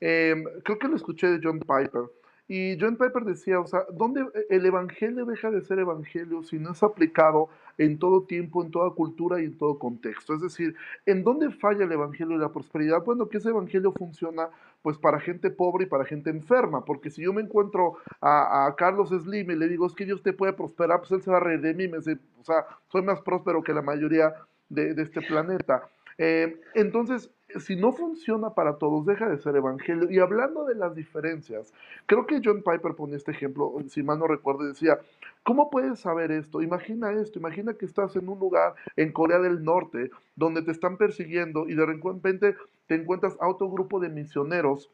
Em, 0.02 0.44
creo 0.64 0.80
que 0.80 0.88
lo 0.88 0.96
escuché 0.96 1.28
de 1.28 1.40
John 1.42 1.60
Piper. 1.60 2.10
Y 2.52 2.76
John 2.80 2.98
Piper 2.98 3.26
decía, 3.26 3.60
o 3.60 3.68
sea, 3.68 3.86
¿dónde 3.94 4.26
el 4.50 4.66
evangelio 4.66 5.24
deja 5.24 5.52
de 5.52 5.62
ser 5.62 5.78
evangelio 5.78 6.42
si 6.42 6.58
no 6.58 6.72
es 6.72 6.82
aplicado 6.82 7.48
en 7.78 8.00
todo 8.00 8.24
tiempo, 8.24 8.64
en 8.64 8.72
toda 8.72 8.90
cultura 8.90 9.40
y 9.40 9.46
en 9.46 9.56
todo 9.56 9.78
contexto? 9.78 10.34
Es 10.34 10.42
decir, 10.42 10.76
¿en 11.06 11.24
dónde 11.24 11.52
falla 11.52 11.86
el 11.86 11.92
evangelio 11.92 12.36
y 12.36 12.40
la 12.40 12.52
prosperidad? 12.52 13.04
Bueno, 13.04 13.30
que 13.30 13.38
ese 13.38 13.50
evangelio 13.50 13.92
funciona 13.92 14.50
pues 14.82 14.98
para 14.98 15.20
gente 15.20 15.52
pobre 15.52 15.84
y 15.84 15.88
para 15.88 16.06
gente 16.06 16.32
enferma, 16.32 16.84
porque 16.84 17.12
si 17.12 17.22
yo 17.22 17.34
me 17.34 17.44
encuentro 17.44 17.98
a, 18.20 18.74
Carlos 18.76 19.10
Slim 19.10 19.52
y 19.52 19.56
le 19.56 19.68
digo, 19.68 19.86
es 19.86 19.94
que 19.94 20.06
Dios 20.06 20.24
te 20.24 20.34
puede 20.34 20.54
prosperar, 20.54 21.02
pues 21.02 21.12
él 21.12 21.22
se 21.22 21.30
va 21.30 21.38
a 21.38 21.42
reír 21.42 21.62
de 21.62 21.76
mí, 21.76 21.88
me 21.88 21.98
dice, 21.98 22.18
o 22.40 22.44
sea, 22.44 22.66
soy 22.88 23.04
más 23.04 23.22
próspero 23.22 23.62
que 23.62 23.74
la 23.74 23.84
mayoría 23.84 24.34
de, 24.70 25.00
este 25.00 25.22
planeta. 25.22 25.88
Eh, 26.18 26.60
entonces, 26.74 27.30
si 27.60 27.76
no 27.76 27.92
funciona 27.92 28.54
para 28.54 28.78
todos, 28.78 29.06
deja 29.06 29.28
de 29.28 29.38
ser 29.38 29.56
evangelio. 29.56 30.10
Y 30.12 30.20
hablando 30.20 30.66
de 30.66 30.76
las 30.76 30.96
diferencias, 30.96 31.74
creo 32.06 32.26
que 32.26 32.42
John 32.44 32.64
Piper 32.64 32.96
ponía 32.96 33.18
este 33.18 33.32
ejemplo, 33.32 33.74
si 33.88 34.04
mal 34.04 34.20
no 34.20 34.28
recuerdo, 34.28 34.66
decía, 34.66 35.00
¿cómo 35.44 35.70
puedes 35.70 36.00
saber 36.00 36.32
esto? 36.32 36.62
Imagina 36.62 37.12
esto, 37.12 37.40
imagina 37.40 37.74
que 37.74 37.86
estás 37.86 38.16
en 38.16 38.30
un 38.30 38.40
lugar 38.40 38.76
en 38.96 39.12
Corea 39.12 39.40
del 39.40 39.64
Norte 39.64 40.12
donde 40.36 40.62
te 40.62 40.72
están 40.72 40.98
persiguiendo 40.98 41.68
y 41.68 41.76
de 41.76 41.86
repente 41.86 42.56
te 42.88 42.96
encuentras 42.96 43.36
a 43.40 43.48
otro 43.48 43.70
grupo 43.70 44.00
de 44.00 44.10
misioneros 44.10 44.90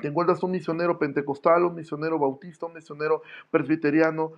te 0.00 0.08
encuentras 0.08 0.42
un 0.42 0.50
misionero 0.50 0.98
pentecostal, 0.98 1.64
un 1.64 1.76
misionero 1.76 2.18
bautista, 2.18 2.66
un 2.66 2.74
misionero 2.74 3.22
presbiteriano, 3.50 4.32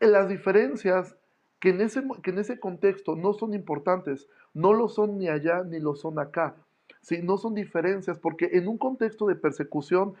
las 0.00 0.28
diferencias 0.28 1.16
que 1.60 1.70
en, 1.70 1.80
ese, 1.80 2.02
que 2.22 2.30
en 2.30 2.38
ese 2.38 2.60
contexto 2.60 3.16
no 3.16 3.32
son 3.32 3.54
importantes, 3.54 4.28
no 4.54 4.72
lo 4.72 4.88
son 4.88 5.18
ni 5.18 5.28
allá 5.28 5.62
ni 5.62 5.80
lo 5.80 5.94
son 5.94 6.18
acá. 6.18 6.54
¿sí? 7.00 7.22
No 7.22 7.38
son 7.38 7.54
diferencias, 7.54 8.18
porque 8.18 8.50
en 8.52 8.68
un 8.68 8.78
contexto 8.78 9.26
de 9.26 9.36
persecución 9.36 10.14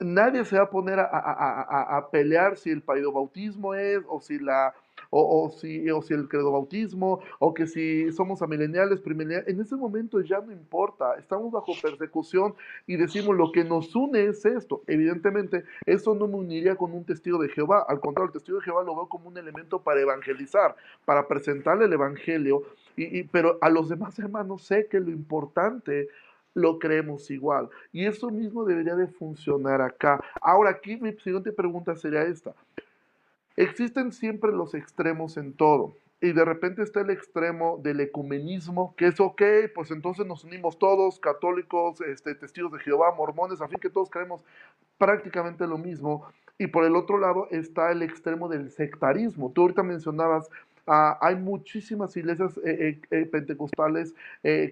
nadie 0.00 0.44
se 0.44 0.56
va 0.56 0.64
a 0.64 0.70
poner 0.70 0.98
a, 0.98 1.04
a, 1.04 1.96
a, 1.96 2.10
pelear 2.10 2.56
si 2.56 2.70
el 2.70 2.82
bautismo 2.82 3.74
es 3.74 4.00
o 4.08 4.20
si 4.20 4.38
la 4.38 4.74
o, 5.14 5.44
o, 5.44 5.50
si, 5.50 5.90
o 5.90 6.00
si 6.00 6.14
el 6.14 6.26
credo 6.26 6.52
bautismo, 6.52 7.20
o 7.38 7.52
que 7.52 7.66
si 7.66 8.10
somos 8.12 8.40
amileniales, 8.40 9.00
primileniales, 9.00 9.46
en 9.46 9.60
ese 9.60 9.76
momento 9.76 10.22
ya 10.22 10.40
no 10.40 10.50
importa, 10.52 11.16
estamos 11.18 11.52
bajo 11.52 11.72
persecución 11.80 12.54
y 12.86 12.96
decimos 12.96 13.36
lo 13.36 13.52
que 13.52 13.62
nos 13.62 13.94
une 13.94 14.24
es 14.24 14.44
esto. 14.46 14.82
Evidentemente, 14.86 15.64
eso 15.84 16.14
no 16.14 16.26
me 16.26 16.36
uniría 16.36 16.76
con 16.76 16.92
un 16.92 17.04
testigo 17.04 17.38
de 17.38 17.50
Jehová, 17.50 17.84
al 17.86 18.00
contrario, 18.00 18.28
el 18.28 18.32
testigo 18.32 18.58
de 18.58 18.64
Jehová 18.64 18.82
lo 18.84 18.96
veo 18.96 19.08
como 19.08 19.28
un 19.28 19.36
elemento 19.36 19.82
para 19.82 20.00
evangelizar, 20.00 20.74
para 21.04 21.28
presentarle 21.28 21.84
el 21.84 21.92
evangelio, 21.92 22.62
y, 22.96 23.24
pero 23.24 23.58
a 23.60 23.68
los 23.68 23.90
demás 23.90 24.18
hermanos 24.18 24.62
sé 24.62 24.86
que 24.86 24.98
lo 24.98 25.10
importante 25.10 26.08
lo 26.54 26.78
creemos 26.78 27.30
igual. 27.30 27.68
Y 27.92 28.06
eso 28.06 28.30
mismo 28.30 28.64
debería 28.64 28.94
de 28.94 29.08
funcionar 29.08 29.80
acá. 29.82 30.22
Ahora, 30.40 30.70
aquí 30.70 30.96
mi 30.96 31.12
siguiente 31.12 31.52
pregunta 31.52 31.96
sería 31.96 32.22
esta. 32.22 32.54
Existen 33.56 34.12
siempre 34.12 34.52
los 34.52 34.74
extremos 34.74 35.36
en 35.36 35.52
todo. 35.52 35.96
Y 36.20 36.32
de 36.32 36.44
repente 36.44 36.82
está 36.82 37.00
el 37.00 37.10
extremo 37.10 37.80
del 37.82 38.00
ecumenismo, 38.00 38.94
que 38.96 39.08
es 39.08 39.18
ok, 39.18 39.42
pues 39.74 39.90
entonces 39.90 40.24
nos 40.24 40.44
unimos 40.44 40.78
todos, 40.78 41.18
católicos, 41.18 42.00
este, 42.00 42.36
testigos 42.36 42.72
de 42.72 42.78
Jehová, 42.78 43.12
mormones, 43.16 43.60
a 43.60 43.66
fin 43.66 43.80
que 43.80 43.90
todos 43.90 44.08
creemos 44.08 44.44
prácticamente 44.98 45.66
lo 45.66 45.78
mismo. 45.78 46.24
Y 46.58 46.68
por 46.68 46.84
el 46.84 46.94
otro 46.94 47.18
lado 47.18 47.48
está 47.50 47.90
el 47.90 48.02
extremo 48.02 48.48
del 48.48 48.70
sectarismo. 48.70 49.50
Tú 49.50 49.62
ahorita 49.62 49.82
mencionabas 49.82 50.48
Ah, 50.86 51.16
hay 51.20 51.36
muchísimas 51.36 52.16
iglesias 52.16 52.58
eh, 52.58 52.98
eh, 53.10 53.18
eh, 53.20 53.26
pentecostales 53.26 54.14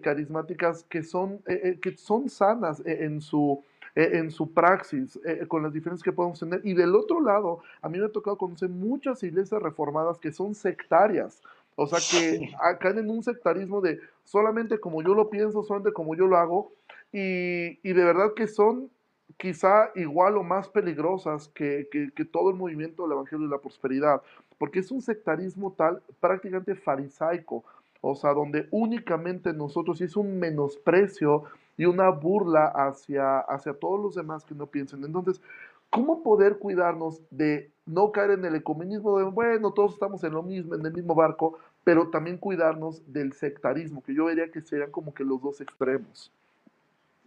carismáticas 0.03 0.83
que 0.85 1.05
son, 1.05 1.40
que 1.45 1.97
son 1.97 2.29
sanas 2.29 2.83
en 2.85 3.21
su, 3.21 3.62
en 3.94 4.31
su 4.31 4.53
praxis, 4.53 5.18
con 5.48 5.62
las 5.62 5.72
diferencias 5.72 6.03
que 6.03 6.12
podemos 6.12 6.38
tener. 6.38 6.61
Y 6.64 6.74
del 6.74 6.94
otro 6.94 7.20
lado, 7.20 7.61
a 7.83 7.88
mí 7.88 7.98
me 7.98 8.07
ha 8.07 8.12
tocado 8.12 8.38
conocer 8.38 8.68
muchas 8.68 9.22
iglesias 9.22 9.61
reformadas 9.62 10.18
que 10.18 10.33
son 10.33 10.55
sectarias. 10.55 11.42
O 11.76 11.87
sea, 11.87 11.98
que 11.98 12.50
caen 12.79 12.98
en 12.98 13.11
un 13.11 13.22
sectarismo 13.22 13.81
de 13.81 14.00
solamente 14.24 14.79
como 14.79 15.03
yo 15.03 15.14
lo 15.14 15.31
pienso, 15.31 15.62
solamente 15.62 15.92
como 15.92 16.14
yo 16.14 16.26
lo 16.26 16.37
hago. 16.37 16.72
Y, 17.12 17.79
y 17.83 17.92
de 17.92 18.05
verdad 18.05 18.35
que 18.35 18.46
son 18.46 18.90
quizá 19.37 19.90
igual 19.94 20.37
o 20.37 20.42
más 20.42 20.68
peligrosas 20.68 21.48
que, 21.48 21.88
que, 21.90 22.24
todo 22.24 22.50
el 22.50 22.57
movimiento 22.57 23.03
del 23.03 23.12
Evangelio 23.12 23.46
y 23.46 23.50
la 23.50 23.59
prosperidad, 23.59 24.22
porque 24.59 24.81
es 24.81 24.90
un 24.90 25.00
sectarismo 25.00 25.72
tal 25.72 26.03
prácticamente 26.20 26.74
farisaico, 26.74 27.64
o 28.03 28.14
sea, 28.14 28.33
donde 28.33 28.68
únicamente 28.70 29.53
nosotros, 29.53 30.00
y 30.00 30.05
es 30.05 30.16
un 30.16 30.38
menosprecio 30.38 31.44
y 31.76 31.85
una 31.87 32.11
burla 32.11 32.66
hacia, 32.66 33.40
hacia 33.40 33.72
todos 33.72 34.00
los 34.00 34.14
demás 34.14 34.44
que 34.44 34.54
no 34.54 34.66
piensen. 34.66 35.04
Entonces, 35.04 35.40
¿cómo 35.88 36.22
poder 36.22 36.59
cuidarnos 36.59 37.20
de 37.30 37.70
no 37.87 38.12
caer 38.12 38.33
en 38.33 38.44
el 38.44 38.54
ecumenismo 38.54 39.18
de, 39.18 39.24
bueno, 39.24 39.72
todos 39.72 39.94
estamos 39.94 40.22
en 40.24 40.33
lo 40.33 40.42
mismo, 40.42 40.74
en 40.74 40.87
el 40.87 40.92
mismo 40.92 41.14
barco, 41.14 41.59
pero 41.85 42.09
también 42.09 42.38
cuidarnos 42.38 43.02
del 43.12 43.33
sectarismo, 43.33 44.02
que 44.02 44.14
yo 44.14 44.26
vería 44.26 44.50
que 44.50 44.61
serían 44.61 44.90
como 44.90 45.12
que 45.12 45.24
los 45.24 45.42
dos 45.42 45.61
extremos? 45.61 46.30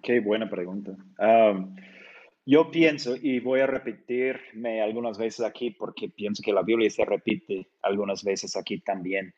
Qué 0.01 0.19
buena 0.19 0.49
pregunta. 0.49 0.91
yo 2.45 2.71
pienso, 2.71 3.15
y 3.15 3.39
voy 3.39 3.62
a 3.62 3.67
repetirme 3.67 4.82
algunas 4.82 5.17
veces 5.17 5.45
aquí 5.45 5.71
porque 5.71 6.10
pienso 6.10 6.43
que 6.43 6.53
la 6.53 6.62
Biblia 6.62 6.89
se 6.89 7.06
repite 7.06 7.67
algunas 7.82 8.23
veces 8.23 8.56
aquí 8.58 8.79
también. 8.79 9.34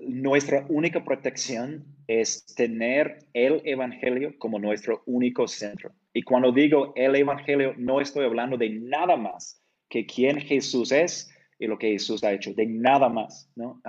Nuestra 0.00 0.64
única 0.68 1.04
protección 1.04 1.84
es 2.06 2.46
tener 2.54 3.18
el 3.34 3.60
Evangelio 3.64 4.38
como 4.38 4.58
nuestro 4.58 5.02
único 5.06 5.46
centro. 5.46 5.92
Y 6.12 6.22
cuando 6.22 6.52
digo 6.52 6.92
el 6.96 7.14
Evangelio, 7.16 7.74
no 7.76 8.00
estoy 8.00 8.24
hablando 8.24 8.56
de 8.56 8.70
nada 8.70 9.16
más 9.16 9.62
que 9.88 10.06
quién 10.06 10.40
Jesús 10.40 10.92
es 10.92 11.30
y 11.58 11.66
lo 11.66 11.78
que 11.78 11.92
Jesús 11.92 12.24
ha 12.24 12.32
hecho, 12.32 12.54
de 12.54 12.66
nada 12.66 13.08
más. 13.08 13.50
¿no? 13.54 13.80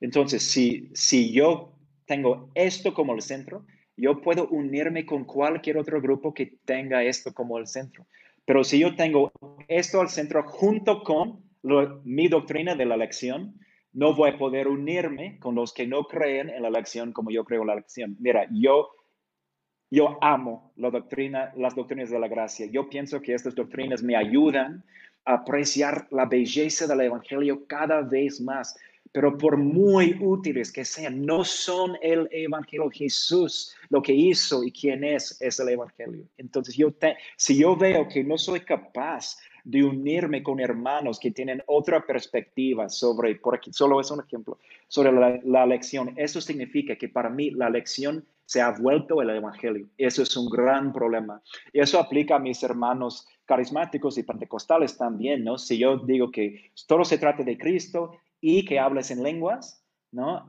entonces, 0.00 0.42
si, 0.42 0.90
si 0.94 1.32
yo 1.32 1.72
tengo 2.06 2.50
esto 2.54 2.94
como 2.94 3.14
el 3.14 3.22
centro, 3.22 3.66
yo 3.96 4.20
puedo 4.20 4.48
unirme 4.48 5.06
con 5.06 5.24
cualquier 5.24 5.78
otro 5.78 6.00
grupo 6.00 6.34
que 6.34 6.58
tenga 6.64 7.04
esto 7.04 7.32
como 7.32 7.58
el 7.58 7.66
centro. 7.66 8.06
Pero 8.44 8.64
si 8.64 8.78
yo 8.78 8.94
tengo 8.96 9.32
esto 9.68 10.00
al 10.00 10.08
centro 10.08 10.42
junto 10.44 11.02
con 11.02 11.42
mi 12.04 12.28
doctrina 12.28 12.74
de 12.74 12.84
la 12.84 12.96
elección, 12.96 13.58
no 13.94 14.14
voy 14.14 14.30
a 14.30 14.38
poder 14.38 14.68
unirme 14.68 15.38
con 15.38 15.54
los 15.54 15.72
que 15.72 15.86
no 15.86 16.04
creen 16.04 16.50
en 16.50 16.62
la 16.62 16.68
elección 16.68 17.12
como 17.12 17.30
yo 17.30 17.44
creo 17.44 17.62
en 17.62 17.68
la 17.68 17.72
elección. 17.74 18.16
Mira, 18.20 18.46
yo, 18.52 18.90
yo 19.90 20.18
amo 20.20 20.72
la 20.76 20.90
doctrina, 20.90 21.52
las 21.56 21.74
doctrinas 21.74 22.10
de 22.10 22.18
la 22.18 22.28
gracia. 22.28 22.66
Yo 22.66 22.88
pienso 22.90 23.22
que 23.22 23.34
estas 23.34 23.54
doctrinas 23.54 24.02
me 24.02 24.16
ayudan 24.16 24.84
a 25.24 25.34
apreciar 25.34 26.06
la 26.10 26.26
belleza 26.26 26.86
del 26.86 27.00
Evangelio 27.00 27.66
cada 27.66 28.02
vez 28.02 28.40
más 28.40 28.76
pero 29.14 29.38
por 29.38 29.56
muy 29.56 30.16
útiles 30.20 30.72
que 30.72 30.84
sean, 30.84 31.24
no 31.24 31.44
son 31.44 31.96
el 32.02 32.28
Evangelio. 32.32 32.90
Jesús 32.90 33.72
lo 33.88 34.02
que 34.02 34.12
hizo 34.12 34.64
y 34.64 34.72
quién 34.72 35.04
es, 35.04 35.40
es 35.40 35.60
el 35.60 35.68
Evangelio. 35.68 36.26
Entonces, 36.36 36.76
yo 36.76 36.92
si 37.36 37.56
yo 37.56 37.76
veo 37.76 38.08
que 38.08 38.24
no 38.24 38.36
soy 38.36 38.58
capaz 38.58 39.36
de 39.64 39.82
unirme 39.82 40.42
con 40.42 40.60
hermanos 40.60 41.18
que 41.18 41.30
tienen 41.30 41.62
otra 41.66 42.06
perspectiva 42.06 42.88
sobre, 42.88 43.34
por 43.36 43.56
aquí 43.56 43.72
solo 43.72 44.00
es 44.00 44.10
un 44.10 44.20
ejemplo, 44.20 44.58
sobre 44.88 45.10
la, 45.10 45.40
la 45.42 45.66
lección, 45.66 46.14
eso 46.16 46.40
significa 46.40 46.96
que 46.96 47.08
para 47.08 47.30
mí 47.30 47.50
la 47.50 47.70
lección 47.70 48.24
se 48.46 48.60
ha 48.60 48.70
vuelto 48.70 49.22
el 49.22 49.30
Evangelio. 49.30 49.88
Eso 49.96 50.22
es 50.22 50.36
un 50.36 50.50
gran 50.50 50.92
problema. 50.92 51.42
Y 51.72 51.80
eso 51.80 51.98
aplica 51.98 52.36
a 52.36 52.38
mis 52.38 52.62
hermanos 52.62 53.26
carismáticos 53.46 54.18
y 54.18 54.22
pentecostales 54.22 54.96
también, 54.96 55.44
¿no? 55.44 55.56
Si 55.56 55.78
yo 55.78 55.96
digo 55.96 56.30
que 56.30 56.70
todo 56.86 57.04
se 57.04 57.18
trata 57.18 57.42
de 57.42 57.56
Cristo 57.56 58.18
y 58.40 58.64
que 58.64 58.78
hables 58.78 59.10
en 59.10 59.22
lenguas, 59.22 59.82
¿no? 60.12 60.44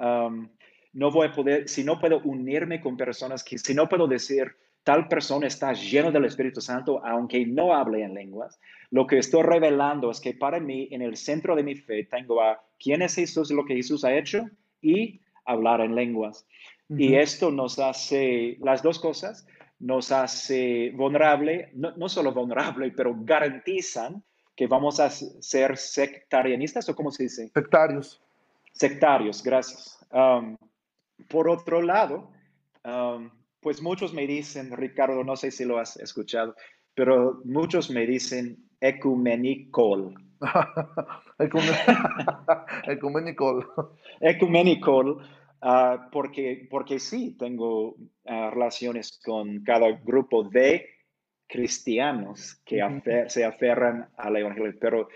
no 0.96 1.12
voy 1.12 1.28
a 1.28 1.32
poder, 1.34 1.68
si 1.68 1.84
no 1.84 2.00
puedo 2.00 2.22
unirme 2.24 2.80
con 2.80 2.96
personas 2.96 3.44
que, 3.44 3.58
si 3.58 3.74
no 3.74 3.88
puedo 3.90 4.08
decir, 4.08 4.56
tal 4.86 5.08
persona 5.08 5.48
está 5.48 5.74
lleno 5.74 6.12
del 6.12 6.26
Espíritu 6.26 6.62
Santo, 6.62 7.04
aunque 7.04 7.44
no 7.44 7.74
hable 7.74 8.04
en 8.04 8.14
lenguas, 8.14 8.60
lo 8.92 9.08
que 9.08 9.18
estoy 9.18 9.42
revelando 9.42 10.12
es 10.12 10.22
que 10.22 10.36
para 10.36 10.60
mí, 10.60 10.88
en 10.92 11.02
el 11.02 11.18
centro 11.18 11.56
de 11.56 11.64
mi 11.64 11.74
fe, 11.74 12.04
tengo 12.04 12.40
a 12.42 12.64
quién 12.80 13.02
es 13.02 13.16
Jesús, 13.16 13.50
lo 13.50 13.66
que 13.66 13.76
Jesús 13.76 14.06
ha 14.06 14.16
hecho 14.16 14.48
y 14.84 15.20
hablar 15.44 15.82
en 15.82 15.96
lenguas. 15.96 16.46
Y 16.88 17.16
esto 17.16 17.50
nos 17.50 17.80
hace, 17.80 18.58
las 18.62 18.84
dos 18.84 19.00
cosas, 19.00 19.48
nos 19.80 20.12
hace 20.12 20.92
vulnerable, 20.92 21.72
no, 21.74 21.98
no 21.98 22.08
solo 22.08 22.32
vulnerable, 22.32 22.92
pero 22.92 23.16
garantizan 23.18 24.24
que 24.56 24.68
vamos 24.68 25.00
a 25.00 25.10
ser 25.10 25.78
sectarianistas 25.78 26.88
o 26.90 26.96
cómo 26.96 27.10
se 27.10 27.24
dice? 27.24 27.50
Sectarios. 27.52 28.22
Sectarios, 28.72 29.42
gracias. 29.42 30.00
Um, 30.12 30.56
por 31.28 31.50
otro 31.50 31.82
lado, 31.82 32.30
um, 32.86 33.32
pues 33.66 33.82
muchos 33.82 34.14
me 34.14 34.28
dicen, 34.28 34.78
Ricardo, 34.78 35.24
no 35.24 35.36
sé 35.36 35.50
si 35.50 35.66
lo 35.66 35.80
has 35.80 35.98
escuchado, 35.98 36.56
pero 36.94 37.42
muchos 37.46 37.90
me 37.90 38.06
dicen 38.06 38.60
ecumenicol. 38.80 40.14
ecumenicol. 42.86 43.68
ecumenicol, 44.22 45.18
uh, 45.64 46.12
porque, 46.12 46.68
porque 46.70 47.00
sí, 47.00 47.36
tengo 47.40 47.96
uh, 47.96 48.52
relaciones 48.52 49.20
con 49.26 49.64
cada 49.64 49.94
grupo 49.94 50.44
de 50.44 50.88
cristianos 51.48 52.62
que 52.64 52.84
se 53.30 53.46
aferran 53.46 54.12
al 54.16 54.38
Evangelio, 54.38 54.76
pero, 54.80 55.08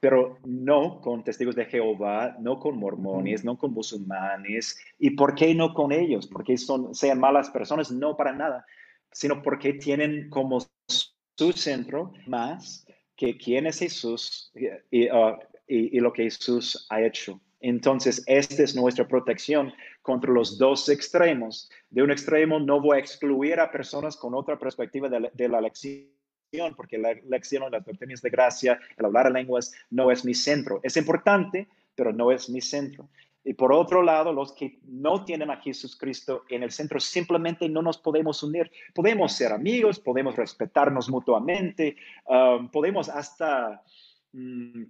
pero 0.00 0.38
no 0.44 1.00
con 1.00 1.22
testigos 1.22 1.54
de 1.54 1.66
Jehová, 1.66 2.36
no 2.40 2.58
con 2.58 2.78
mormones, 2.78 3.44
no 3.44 3.58
con 3.58 3.72
musulmanes. 3.72 4.78
¿Y 4.98 5.10
por 5.10 5.34
qué 5.34 5.54
no 5.54 5.74
con 5.74 5.92
ellos? 5.92 6.26
Porque 6.26 6.56
son, 6.56 6.94
sean 6.94 7.20
malas 7.20 7.50
personas, 7.50 7.90
no 7.90 8.16
para 8.16 8.32
nada, 8.32 8.64
sino 9.12 9.42
porque 9.42 9.74
tienen 9.74 10.30
como 10.30 10.60
su 11.36 11.52
centro 11.52 12.12
más 12.26 12.86
que 13.14 13.36
quién 13.36 13.66
es 13.66 13.78
Jesús 13.78 14.50
y, 14.90 15.10
uh, 15.10 15.38
y 15.66 16.00
lo 16.00 16.12
que 16.12 16.24
Jesús 16.24 16.86
ha 16.88 17.02
hecho. 17.02 17.40
Entonces, 17.60 18.22
esta 18.26 18.62
es 18.62 18.74
nuestra 18.74 19.06
protección 19.06 19.72
contra 20.02 20.32
los 20.32 20.56
dos 20.58 20.88
extremos. 20.88 21.70
De 21.90 22.02
un 22.02 22.10
extremo 22.10 22.58
no 22.58 22.80
voy 22.80 22.96
a 22.96 23.00
excluir 23.00 23.60
a 23.60 23.70
personas 23.70 24.16
con 24.16 24.34
otra 24.34 24.58
perspectiva 24.58 25.08
de 25.08 25.48
la, 25.48 25.60
lección, 25.60 26.08
porque 26.76 26.98
la 26.98 27.14
lección, 27.28 27.70
las 27.70 27.84
doctrinas 27.84 28.22
de 28.22 28.30
gracia, 28.30 28.80
el 28.96 29.04
hablar 29.04 29.28
en 29.28 29.34
lenguas, 29.34 29.72
no 29.90 30.10
es 30.10 30.24
mi 30.24 30.34
centro. 30.34 30.80
Es 30.82 30.96
importante, 30.96 31.68
pero 31.94 32.12
no 32.12 32.32
es 32.32 32.50
mi 32.50 32.60
centro. 32.60 33.08
Y 33.42 33.54
por 33.54 33.72
otro 33.72 34.02
lado, 34.02 34.32
los 34.32 34.52
que 34.52 34.80
no 34.84 35.24
tienen 35.24 35.50
a 35.50 35.56
Jesús 35.56 35.96
Cristo 35.96 36.44
en 36.48 36.62
el 36.62 36.70
centro 36.70 37.00
simplemente 37.00 37.68
no 37.68 37.80
nos 37.82 37.98
podemos 37.98 38.42
unir. 38.42 38.70
Podemos 38.94 39.32
ser 39.32 39.52
amigos, 39.52 39.98
podemos 39.98 40.36
respetarnos 40.36 41.08
mutuamente, 41.08 41.96
um, 42.26 42.68
podemos 42.70 43.08
hasta 43.08 43.82
mm, 44.32 44.82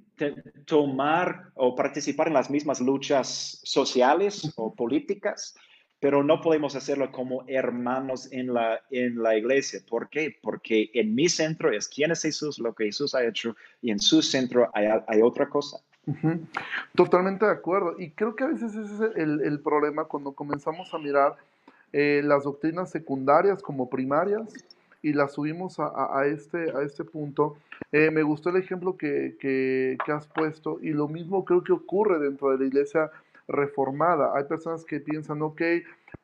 tomar 0.64 1.52
o 1.54 1.76
participar 1.76 2.28
en 2.28 2.34
las 2.34 2.50
mismas 2.50 2.80
luchas 2.80 3.60
sociales 3.62 4.52
o 4.56 4.74
políticas, 4.74 5.54
pero 6.00 6.24
no 6.24 6.40
podemos 6.40 6.74
hacerlo 6.74 7.12
como 7.12 7.44
hermanos 7.46 8.32
en 8.32 8.52
la, 8.54 8.80
en 8.90 9.22
la 9.22 9.36
iglesia. 9.36 9.80
¿Por 9.88 10.08
qué? 10.08 10.34
Porque 10.42 10.90
en 10.94 11.14
mi 11.14 11.28
centro 11.28 11.70
es 11.70 11.86
quién 11.88 12.10
es 12.10 12.22
Jesús, 12.22 12.58
lo 12.58 12.74
que 12.74 12.86
Jesús 12.86 13.14
ha 13.14 13.24
hecho, 13.24 13.54
y 13.82 13.90
en 13.90 14.00
su 14.00 14.22
centro 14.22 14.70
hay, 14.72 14.86
hay 15.06 15.22
otra 15.22 15.48
cosa. 15.48 15.78
Totalmente 16.94 17.44
de 17.44 17.52
acuerdo. 17.52 17.94
Y 17.98 18.10
creo 18.10 18.34
que 18.34 18.44
a 18.44 18.48
veces 18.48 18.74
ese 18.74 18.94
es 18.94 19.16
el, 19.16 19.42
el 19.42 19.60
problema 19.60 20.04
cuando 20.04 20.32
comenzamos 20.32 20.92
a 20.94 20.98
mirar 20.98 21.36
eh, 21.92 22.22
las 22.24 22.44
doctrinas 22.44 22.90
secundarias 22.90 23.62
como 23.62 23.90
primarias 23.90 24.48
y 25.02 25.12
las 25.12 25.34
subimos 25.34 25.78
a, 25.80 26.18
a, 26.18 26.26
este, 26.26 26.70
a 26.76 26.82
este 26.82 27.04
punto. 27.04 27.56
Eh, 27.92 28.10
me 28.10 28.22
gustó 28.22 28.50
el 28.50 28.56
ejemplo 28.56 28.96
que, 28.96 29.36
que, 29.40 29.98
que, 30.04 30.12
has 30.12 30.26
puesto 30.28 30.78
y 30.80 30.90
lo 30.90 31.08
mismo 31.08 31.44
creo 31.44 31.64
que 31.64 31.72
ocurre 31.72 32.18
dentro 32.18 32.50
de 32.50 32.58
la 32.58 32.64
iglesia 32.66 33.10
reformada. 33.50 34.32
Hay 34.36 34.44
personas 34.44 34.84
que 34.84 35.00
piensan, 35.00 35.42
ok, 35.42 35.60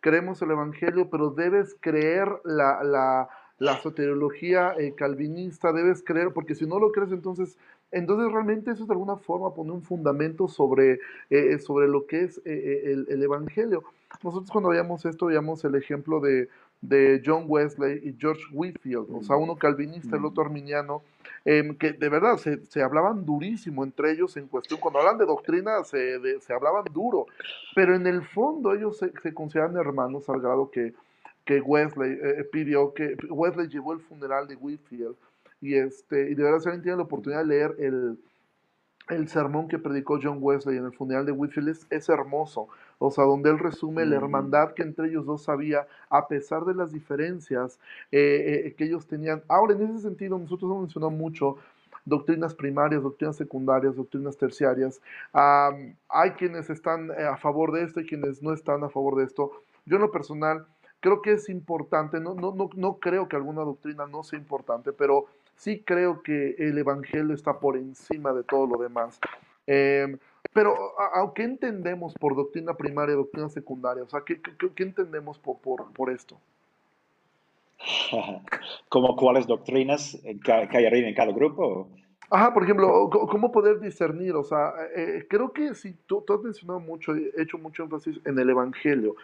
creemos 0.00 0.40
el 0.42 0.52
Evangelio, 0.52 1.10
pero 1.10 1.30
debes 1.30 1.76
creer 1.80 2.28
la, 2.44 2.82
la, 2.82 3.28
la 3.58 3.76
soteriología 3.78 4.74
eh, 4.78 4.94
calvinista, 4.94 5.72
debes 5.72 6.02
creer, 6.02 6.32
porque 6.32 6.54
si 6.54 6.66
no 6.66 6.78
lo 6.78 6.92
crees, 6.92 7.12
entonces 7.12 7.58
entonces 7.92 8.32
realmente 8.32 8.70
eso 8.72 8.82
es 8.82 8.88
de 8.88 8.94
alguna 8.94 9.16
forma 9.16 9.54
poner 9.54 9.72
un 9.72 9.82
fundamento 9.82 10.48
sobre, 10.48 10.94
eh, 10.94 10.98
eh, 11.30 11.58
sobre 11.58 11.88
lo 11.88 12.06
que 12.06 12.24
es 12.24 12.40
eh, 12.44 13.04
el, 13.08 13.22
Evangelio. 13.22 13.84
Nosotros 14.22 14.50
cuando 14.50 14.70
veíamos 14.70 15.04
esto 15.04 15.26
veíamos 15.26 15.64
el 15.64 15.74
ejemplo 15.76 16.20
de, 16.20 16.48
de, 16.80 17.22
John 17.24 17.44
Wesley 17.46 18.00
y 18.04 18.16
George 18.18 18.42
Whitfield, 18.52 19.06
o 19.10 19.22
sea, 19.22 19.36
uno 19.36 19.56
calvinista, 19.56 20.16
el 20.16 20.24
otro 20.24 20.44
arminiano, 20.44 21.02
em, 21.44 21.76
que 21.76 21.92
de 21.92 22.08
verdad 22.08 22.36
se, 22.36 22.64
se, 22.66 22.82
hablaban 22.82 23.24
durísimo 23.24 23.84
entre 23.84 24.12
ellos 24.12 24.36
en 24.36 24.46
cuestión, 24.46 24.80
cuando 24.80 25.00
hablan 25.00 25.18
de 25.18 25.26
doctrina 25.26 25.82
se, 25.84 26.40
se 26.40 26.52
hablaban 26.52 26.84
duro, 26.92 27.26
pero 27.74 27.94
en 27.94 28.06
el 28.06 28.22
fondo 28.22 28.74
ellos 28.74 28.98
se, 28.98 29.12
se 29.22 29.34
consideran 29.34 29.76
hermanos 29.76 30.28
al 30.28 30.40
grado 30.40 30.70
que, 30.70 30.94
que 31.44 31.60
Wesley 31.60 32.18
pidió, 32.52 32.92
que 32.94 33.16
Wesley 33.30 33.68
llevó 33.68 33.92
el 33.92 34.00
funeral 34.00 34.48
de 34.48 34.56
Whitfield 34.56 35.16
y, 35.60 35.74
este, 35.74 36.30
y 36.30 36.34
de 36.34 36.42
verdad, 36.42 36.60
si 36.60 36.68
alguien 36.68 36.82
tiene 36.82 36.96
la 36.98 37.04
oportunidad 37.04 37.40
de 37.40 37.46
leer 37.46 37.74
el, 37.78 38.18
el 39.08 39.28
sermón 39.28 39.68
que 39.68 39.78
predicó 39.78 40.18
John 40.20 40.38
Wesley 40.40 40.78
en 40.78 40.86
el 40.86 40.92
funeral 40.92 41.26
de 41.26 41.32
Whitfield, 41.32 41.68
es, 41.68 41.86
es 41.90 42.08
hermoso. 42.08 42.68
O 42.98 43.10
sea, 43.10 43.24
donde 43.24 43.50
él 43.50 43.58
resume 43.58 44.06
la 44.06 44.16
hermandad 44.16 44.72
que 44.72 44.82
entre 44.82 45.08
ellos 45.08 45.26
dos 45.26 45.48
había, 45.48 45.86
a 46.08 46.28
pesar 46.28 46.64
de 46.64 46.74
las 46.74 46.92
diferencias 46.92 47.78
eh, 48.10 48.64
eh, 48.66 48.74
que 48.74 48.84
ellos 48.84 49.06
tenían. 49.06 49.42
Ahora, 49.48 49.74
en 49.74 49.82
ese 49.82 50.00
sentido, 50.00 50.38
nosotros 50.38 50.70
hemos 50.70 50.82
mencionado 50.82 51.10
mucho 51.10 51.56
doctrinas 52.04 52.54
primarias, 52.54 53.02
doctrinas 53.02 53.36
secundarias, 53.36 53.96
doctrinas 53.96 54.36
terciarias. 54.36 55.00
hay 55.32 56.30
quienes 56.38 56.70
están 56.70 57.10
eh, 57.10 57.24
a 57.24 57.36
favor 57.36 57.72
de 57.72 57.82
esto 57.82 58.00
y 58.00 58.06
quienes 58.06 58.42
no 58.42 58.52
están 58.52 58.82
a 58.82 58.88
favor 58.88 59.16
de 59.16 59.24
esto. 59.24 59.52
Yo 59.84 59.96
en 59.96 60.02
lo 60.02 60.10
personal 60.10 60.66
creo 61.00 61.20
que 61.20 61.32
es 61.32 61.48
importante, 61.48 62.18
no, 62.20 62.34
no, 62.34 62.54
no, 62.54 62.70
no 62.74 62.94
creo 62.94 63.28
que 63.28 63.36
alguna 63.36 63.62
doctrina 63.62 64.06
no 64.06 64.22
sea 64.22 64.38
importante, 64.38 64.92
pero 64.92 65.26
sí 65.56 65.82
creo 65.84 66.22
que 66.22 66.54
el 66.58 66.78
Evangelio 66.78 67.34
está 67.34 67.58
por 67.58 67.76
encima 67.76 68.32
de 68.32 68.44
todo 68.44 68.66
lo 68.66 68.82
demás. 68.82 69.18
Em, 69.66 70.18
pero, 70.52 70.74
¿qué 71.34 71.42
entendemos 71.42 72.14
por 72.14 72.36
doctrina 72.36 72.74
primaria 72.74 73.14
doctrina 73.14 73.48
secundaria? 73.48 74.04
O 74.04 74.08
sea, 74.08 74.22
¿qué, 74.24 74.40
qué, 74.40 74.82
entendemos 74.82 75.38
por, 75.38 75.58
por, 75.58 75.92
por, 75.92 76.10
esto? 76.10 76.38
¿Como 78.88 79.16
cuáles 79.16 79.46
doctrinas 79.46 80.18
que 80.44 80.52
hay 80.52 80.86
arriba 80.86 81.08
en 81.08 81.14
cada 81.14 81.32
grupo? 81.32 81.88
Ajá, 82.30 82.52
por 82.52 82.64
ejemplo, 82.64 83.08
¿cómo 83.10 83.52
poder 83.52 83.78
discernir? 83.80 84.34
O 84.34 84.42
sea, 84.42 84.72
eh, 84.96 85.26
creo 85.28 85.52
que 85.52 85.74
si 85.74 85.92
tú, 86.06 86.24
tú, 86.26 86.34
has 86.34 86.40
mencionado 86.40 86.80
mucho, 86.80 87.14
he 87.14 87.30
hecho 87.38 87.56
mucho 87.58 87.84
énfasis 87.84 88.18
en 88.24 88.38
el 88.38 88.50
Evangelio. 88.50 89.14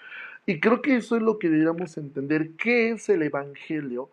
Y 0.46 0.60
creo 0.60 0.82
que 0.82 0.96
eso 0.96 1.16
es 1.16 1.22
lo 1.22 1.38
que 1.38 1.48
deberíamos 1.48 1.96
entender. 1.98 2.56
¿Qué 2.56 2.90
es 2.90 3.08
el 3.08 3.22
Evangelio? 3.22 4.08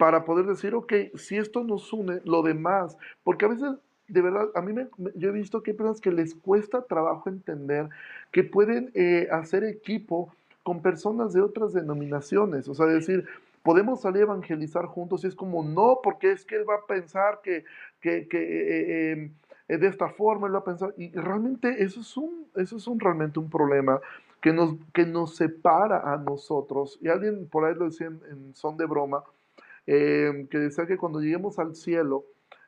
Para 0.00 0.24
poder 0.24 0.46
decir, 0.46 0.74
ok, 0.74 0.94
si 1.14 1.36
esto 1.36 1.62
nos 1.62 1.92
une, 1.92 2.22
lo 2.24 2.40
demás, 2.42 2.96
porque 3.22 3.44
a 3.44 3.48
veces, 3.48 3.72
de 4.08 4.22
verdad, 4.22 4.48
a 4.54 4.62
mí 4.62 4.72
me, 4.72 4.86
yo 5.14 5.28
he 5.28 5.32
visto 5.32 5.62
que 5.62 5.72
hay 5.72 5.76
personas 5.76 6.00
que 6.00 6.10
les 6.10 6.34
cuesta 6.34 6.80
trabajo 6.80 7.28
entender 7.28 7.86
que 8.32 8.42
pueden 8.42 8.90
eh, 8.94 9.28
hacer 9.30 9.62
equipo 9.62 10.34
con 10.62 10.80
personas 10.80 11.34
de 11.34 11.42
otras 11.42 11.74
denominaciones, 11.74 12.66
o 12.66 12.74
sea, 12.74 12.86
decir, 12.86 13.26
podemos 13.62 14.00
salir 14.00 14.22
a 14.22 14.24
evangelizar 14.24 14.86
juntos 14.86 15.22
y 15.22 15.26
es 15.26 15.34
como, 15.34 15.62
no, 15.62 16.00
porque 16.02 16.32
es 16.32 16.46
que 16.46 16.56
él 16.56 16.64
va 16.66 16.76
a 16.76 16.86
pensar 16.86 17.42
que, 17.42 17.64
que, 18.00 18.26
que 18.26 18.38
eh, 18.38 19.12
em, 19.12 19.34
eh, 19.68 19.76
de 19.76 19.86
esta 19.86 20.08
forma, 20.08 20.46
él 20.46 20.54
va 20.54 20.60
a 20.60 20.64
pensar, 20.64 20.94
y 20.96 21.10
realmente 21.10 21.84
eso 21.84 22.00
es 22.00 22.16
un, 22.16 22.46
eso 22.56 22.78
es 22.78 22.86
un 22.86 22.98
realmente 22.98 23.38
un 23.38 23.50
problema 23.50 24.00
que 24.40 24.54
nos, 24.54 24.76
que 24.94 25.04
nos 25.04 25.36
separa 25.36 26.10
a 26.10 26.16
nosotros, 26.16 26.98
y 27.02 27.08
alguien 27.08 27.46
por 27.48 27.66
ahí 27.66 27.74
lo 27.74 27.84
decía 27.84 28.06
en 28.06 28.54
son 28.54 28.78
de 28.78 28.86
broma, 28.86 29.22
Em, 29.86 30.46
que 30.46 30.58
decía 30.58 30.86
que 30.86 30.96
cuando 30.96 31.20
lleguemos 31.20 31.58
al 31.58 31.74
cielo, 31.74 32.24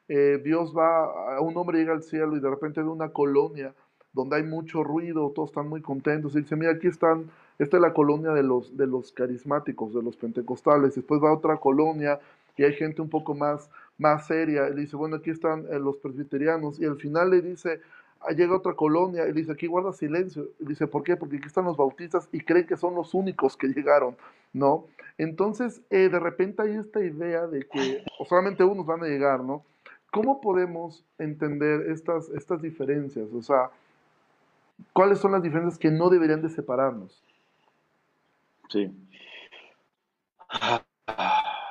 eh, 0.09 0.41
Dios 0.43 0.75
va, 0.77 1.41
un 1.41 1.57
hombre 1.57 1.79
llega 1.79 1.93
al 1.93 2.03
cielo 2.03 2.37
y 2.37 2.41
de 2.41 2.51
repente 2.51 2.83
ve 2.83 2.89
una 2.89 3.11
colonia 3.11 3.75
donde 4.13 4.37
hay 4.37 4.43
mucho 4.43 4.85
ruido, 4.85 5.33
todos 5.35 5.51
están 5.51 5.69
muy 5.69 5.81
contentos, 5.81 6.35
y 6.35 6.41
dice, 6.41 6.57
mira, 6.57 6.73
aquí 6.73 6.87
están, 6.89 7.31
esta 7.59 7.77
es 7.79 7.81
la 7.81 7.95
colonia 7.95 8.33
de 8.33 8.43
los, 8.43 8.77
de 8.77 8.87
los 8.87 9.13
carismáticos, 9.13 9.95
de 9.95 10.03
los 10.03 10.17
pentecostales, 10.17 10.95
después 10.95 11.23
va 11.23 11.31
a 11.31 11.35
otra 11.35 11.57
colonia 11.57 12.21
y 12.57 12.65
hay 12.65 12.75
gente 12.75 13.01
un 13.01 13.09
poco 13.09 13.35
más, 13.35 13.71
más 13.97 14.27
seria, 14.27 14.69
y 14.69 14.75
dice, 14.75 14.97
bueno, 14.97 15.17
aquí 15.17 15.31
están 15.31 15.67
eh, 15.71 15.79
los 15.79 15.97
presbiterianos, 15.97 16.79
y 16.79 16.85
al 16.85 16.97
final 16.97 17.31
le 17.31 17.41
dice, 17.41 17.81
ah, 18.21 18.33
llega 18.33 18.57
otra 18.57 18.75
colonia 18.75 19.27
y 19.27 19.33
dice, 19.33 19.53
aquí 19.53 19.67
guarda 19.67 19.93
silencio. 19.93 20.49
Y 20.61 20.67
dice, 20.67 20.87
¿por 20.87 21.03
qué? 21.03 21.17
Porque 21.17 21.37
aquí 21.37 21.47
están 21.47 21.65
los 21.65 21.77
bautistas 21.77 22.29
y 22.33 22.41
creen 22.41 22.67
que 22.67 22.77
son 22.77 22.95
los 22.95 23.15
únicos 23.15 23.57
que 23.57 23.69
llegaron, 23.69 24.17
¿no? 24.53 24.85
Entonces, 25.19 25.83
eh, 25.91 26.09
de 26.09 26.19
repente 26.19 26.63
hay 26.63 26.73
esta 26.73 27.01
idea 27.01 27.47
de 27.47 27.67
que 27.69 28.05
solamente 28.29 28.65
unos 28.65 28.87
van 28.87 29.03
a 29.03 29.07
llegar, 29.07 29.41
¿no? 29.41 29.65
¿Cómo 30.11 30.41
podemos 30.41 31.05
entender 31.19 31.91
estas, 31.91 32.29
estas 32.31 32.61
diferencias? 32.61 33.29
O 33.33 33.43
sea, 33.43 33.71
¿cuáles 34.93 35.19
son 35.19 35.33
las 35.33 35.43
diferencias 35.43 35.79
que 35.79 35.91
no 35.91 36.11
deberían 36.11 36.43
de 36.43 36.51
separarnos? 36.51 37.23
Sí. 38.69 38.91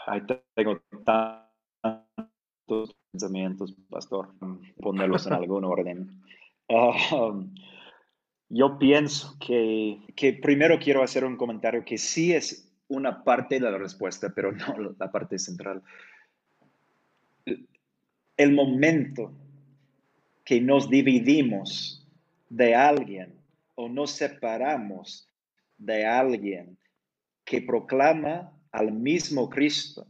Ahí 0.07 0.21
tengo 0.55 0.81
tantos 1.05 2.95
pensamientos, 3.11 3.75
pastor, 3.89 4.29
ponerlos 4.79 5.27
en 5.27 5.33
algún 5.33 5.65
orden. 5.65 6.21
Um, 6.67 7.53
yo 8.49 8.79
pienso 8.79 9.35
que, 9.39 9.99
que 10.15 10.33
primero 10.33 10.79
quiero 10.79 11.03
hacer 11.03 11.25
un 11.25 11.37
comentario 11.37 11.83
que 11.85 11.97
sí 11.97 12.33
es 12.33 12.70
una 12.91 13.23
parte 13.23 13.55
de 13.55 13.71
la 13.71 13.77
respuesta, 13.77 14.31
pero 14.33 14.51
no 14.51 14.95
la 14.97 15.11
parte 15.11 15.39
central. 15.39 15.81
El 18.37 18.53
momento 18.53 19.33
que 20.43 20.59
nos 20.59 20.89
dividimos 20.89 22.05
de 22.49 22.75
alguien 22.75 23.33
o 23.75 23.87
nos 23.87 24.11
separamos 24.11 25.29
de 25.77 26.05
alguien 26.05 26.77
que 27.45 27.61
proclama 27.61 28.51
al 28.71 28.91
mismo 28.91 29.49
Cristo, 29.49 30.05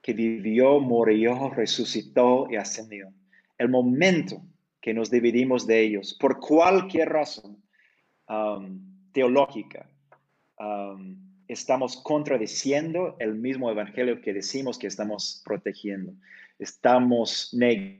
que 0.00 0.12
vivió, 0.12 0.80
murió, 0.80 1.50
resucitó 1.50 2.46
y 2.50 2.56
ascendió. 2.56 3.12
El 3.58 3.68
momento 3.68 4.42
que 4.80 4.92
nos 4.92 5.10
dividimos 5.10 5.66
de 5.66 5.80
ellos, 5.80 6.14
por 6.14 6.40
cualquier 6.40 7.08
razón 7.08 7.62
um, 8.28 8.80
teológica, 9.12 9.88
um, 10.58 11.23
estamos 11.48 11.96
contradiciendo 11.96 13.16
el 13.18 13.34
mismo 13.34 13.70
evangelio 13.70 14.20
que 14.20 14.32
decimos 14.32 14.78
que 14.78 14.86
estamos 14.86 15.42
protegiendo. 15.44 16.12
Estamos 16.58 17.50
negando 17.52 17.94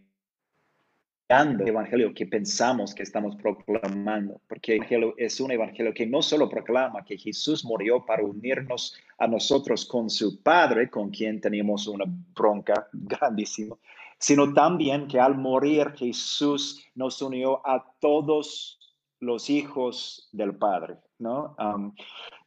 el 1.63 1.69
evangelio 1.69 2.15
que 2.15 2.27
pensamos 2.27 2.95
que 2.95 3.03
estamos 3.03 3.37
proclamando, 3.37 4.41
porque 4.49 4.73
el 4.73 4.79
evangelio 4.79 5.15
es 5.17 5.41
un 5.41 5.51
evangelio 5.51 5.95
que 5.95 6.07
no 6.07 6.23
solo 6.23 6.49
proclama 6.49 7.05
que 7.05 7.17
Jesús 7.17 7.65
murió 7.65 8.05
para 8.05 8.23
unirnos 8.23 8.97
a 9.19 9.27
nosotros 9.27 9.87
con 9.87 10.11
su 10.11 10.43
Padre, 10.43 10.91
con 10.91 11.11
quien 11.11 11.41
teníamos 11.41 11.87
una 11.87 12.05
bronca 12.35 12.89
grandísima, 12.93 13.77
sino 14.19 14.53
también 14.53 15.09
que 15.09 15.19
al 15.19 15.37
morir 15.37 15.93
Jesús 15.97 16.85
nos 16.95 17.21
unió 17.23 17.67
a 17.67 17.85
todos 18.01 18.79
los 19.21 19.49
hijos 19.49 20.29
del 20.33 20.55
Padre, 20.57 20.97
¿no? 21.19 21.57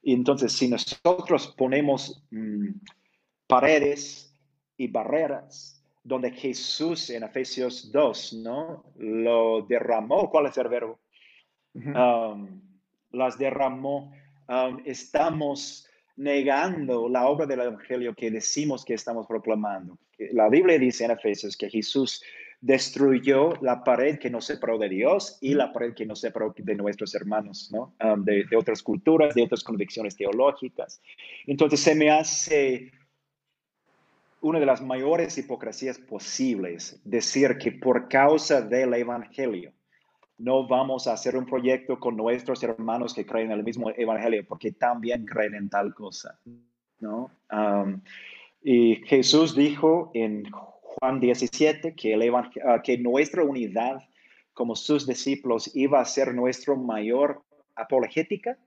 Y 0.01 0.13
entonces, 0.13 0.53
si 0.53 0.67
nosotros 0.69 1.53
ponemos 1.57 2.23
mm, 2.31 2.69
paredes 3.47 4.33
y 4.77 4.88
barreras, 4.88 5.83
donde 6.03 6.31
Jesús 6.31 7.10
en 7.10 7.23
Efesios 7.23 7.91
2, 7.91 8.33
¿no? 8.43 8.86
Lo 8.97 9.63
derramó, 9.63 10.29
¿cuál 10.29 10.45
es 10.45 10.57
el 10.57 10.69
verbo? 10.69 10.99
um, 11.73 12.62
las 13.12 13.38
derramó, 13.38 14.12
um, 14.47 14.81
estamos 14.86 15.88
negando 16.15 17.07
la 17.07 17.27
obra 17.27 17.45
del 17.45 17.62
Evangelio 17.62 18.15
que 18.15 18.31
decimos 18.31 18.83
que 18.83 18.93
estamos 18.93 19.27
proclamando. 19.27 19.97
La 20.31 20.49
Biblia 20.49 20.79
dice 20.79 21.05
en 21.05 21.12
Efesios 21.12 21.55
que 21.55 21.69
Jesús 21.69 22.23
destruyó 22.60 23.54
la 23.62 23.84
pared 23.84 24.17
que 24.17 24.30
nos 24.30 24.46
separó 24.46 24.78
de 24.78 24.89
Dios 24.89 25.38
y 25.41 25.54
la 25.54 25.72
pared 25.72 25.93
que 25.93 26.06
nos 26.06 26.22
separó 26.22 26.54
de 26.58 26.76
nuestros 26.76 27.13
hermanos, 27.13 27.72
¿no? 27.72 27.93
De, 28.24 28.46
otras 28.58 28.82
culturas, 28.82 29.36
de 29.36 29.43
otras 29.43 29.63
convicciones 29.63 30.15
teológicas. 30.15 31.02
Entonces 31.46 31.80
se 31.80 31.93
me 31.93 32.10
hace 32.10 32.91
una 34.41 34.60
de 34.60 34.65
las 34.65 34.82
mayores 34.82 35.38
hipocresías 35.38 35.98
posibles 36.00 37.00
decir 37.04 37.58
que 37.58 37.72
por 37.72 38.08
causa 38.08 38.62
del 38.62 38.93
Evangelio 38.93 39.74
no 40.38 40.67
vamos 40.67 41.08
a 41.08 41.13
hacer 41.13 41.36
un 41.36 41.46
proyecto 41.46 42.00
con 42.00 42.15
nuestros 42.15 42.62
hermanos 42.63 43.13
que 43.13 43.26
creen 43.26 43.48
en 43.48 43.58
el 43.58 43.63
mismo 43.63 43.91
Evangelio 43.96 44.46
porque 44.48 44.72
también 44.72 45.26
creen 45.26 45.56
en 45.56 45.70
tal 45.70 45.93
cosa, 45.93 46.39
¿no? 47.00 47.32
Y 48.63 48.98
Jesús 49.06 49.56
dijo 49.56 50.12
en 50.13 50.43
Juan 50.99 51.19
17, 51.19 51.95
que, 51.95 52.13
el 52.13 52.33
ah, 52.33 52.81
que 52.83 52.97
nuestra 52.97 53.43
unidad 53.43 54.03
como 54.53 54.75
sus 54.75 55.05
discípulos 55.05 55.69
iba 55.75 55.99
a 55.99 56.05
ser 56.05 56.33
nuestra 56.33 56.73
mayor 56.75 57.43
apologética. 57.75 58.57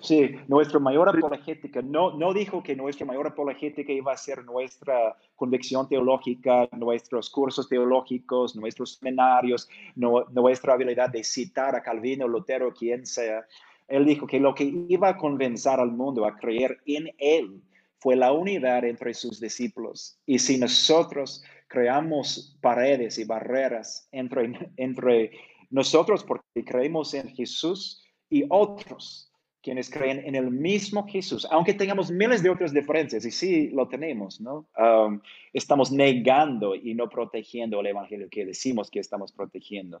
Sí, 0.00 0.36
nuestra 0.48 0.78
mayor 0.78 1.08
apologética. 1.08 1.82
No, 1.82 2.16
no 2.16 2.32
dijo 2.32 2.62
que 2.62 2.74
nuestra 2.74 3.06
mayor 3.06 3.28
apologética 3.28 3.92
iba 3.92 4.12
a 4.12 4.16
ser 4.16 4.44
nuestra 4.44 5.16
convicción 5.36 5.88
teológica, 5.88 6.68
nuestros 6.76 7.30
cursos 7.30 7.68
teológicos, 7.68 8.54
nuestros 8.56 8.94
seminarios, 8.94 9.68
nuestra 9.96 10.74
habilidad 10.74 11.10
de 11.10 11.24
citar 11.24 11.74
a 11.74 11.82
Calvino, 11.82 12.26
Lutero, 12.28 12.72
quien 12.72 13.06
sea. 13.06 13.44
Él 13.86 14.04
dijo 14.04 14.26
que 14.26 14.38
lo 14.38 14.54
que 14.54 14.64
iba 14.88 15.08
a 15.08 15.16
convencer 15.16 15.78
al 15.80 15.90
mundo 15.90 16.24
a 16.24 16.36
creer 16.36 16.78
en 16.86 17.10
él 17.18 17.60
fue 18.00 18.16
la 18.16 18.32
unidad 18.32 18.84
entre 18.84 19.14
sus 19.14 19.40
discípulos. 19.40 20.18
Y 20.26 20.38
si 20.38 20.58
nosotros 20.58 21.44
creamos 21.68 22.58
paredes 22.60 23.18
y 23.18 23.24
barreras 23.24 24.08
entre, 24.10 24.72
entre 24.76 25.32
nosotros 25.70 26.24
porque 26.24 26.64
creemos 26.64 27.14
en 27.14 27.28
Jesús 27.28 28.02
y 28.28 28.44
otros 28.48 29.30
quienes 29.62 29.90
creen 29.90 30.22
en 30.24 30.34
el 30.34 30.50
mismo 30.50 31.06
Jesús, 31.06 31.46
aunque 31.50 31.74
tengamos 31.74 32.10
miles 32.10 32.42
de 32.42 32.48
otras 32.48 32.72
diferencias, 32.72 33.26
y 33.26 33.30
sí 33.30 33.68
lo 33.68 33.88
tenemos, 33.88 34.40
¿no? 34.40 34.66
Um, 34.78 35.20
estamos 35.52 35.92
negando 35.92 36.74
y 36.74 36.94
no 36.94 37.10
protegiendo 37.10 37.80
el 37.80 37.88
Evangelio 37.88 38.28
que 38.30 38.46
decimos 38.46 38.90
que 38.90 39.00
estamos 39.00 39.32
protegiendo. 39.32 40.00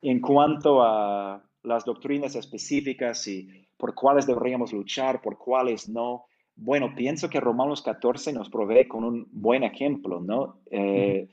En 0.00 0.20
cuanto 0.20 0.82
a 0.82 1.44
las 1.62 1.84
doctrinas 1.84 2.36
específicas 2.36 3.26
y 3.28 3.66
por 3.76 3.94
cuáles 3.94 4.26
deberíamos 4.26 4.72
luchar, 4.72 5.20
por 5.20 5.36
cuáles 5.36 5.90
no, 5.90 6.24
bueno, 6.56 6.94
pienso 6.94 7.28
que 7.28 7.40
Romanos 7.40 7.82
14 7.82 8.32
nos 8.32 8.48
provee 8.48 8.88
con 8.88 9.04
un 9.04 9.28
buen 9.30 9.62
ejemplo, 9.62 10.20
¿no? 10.20 10.56
Eh, 10.70 11.28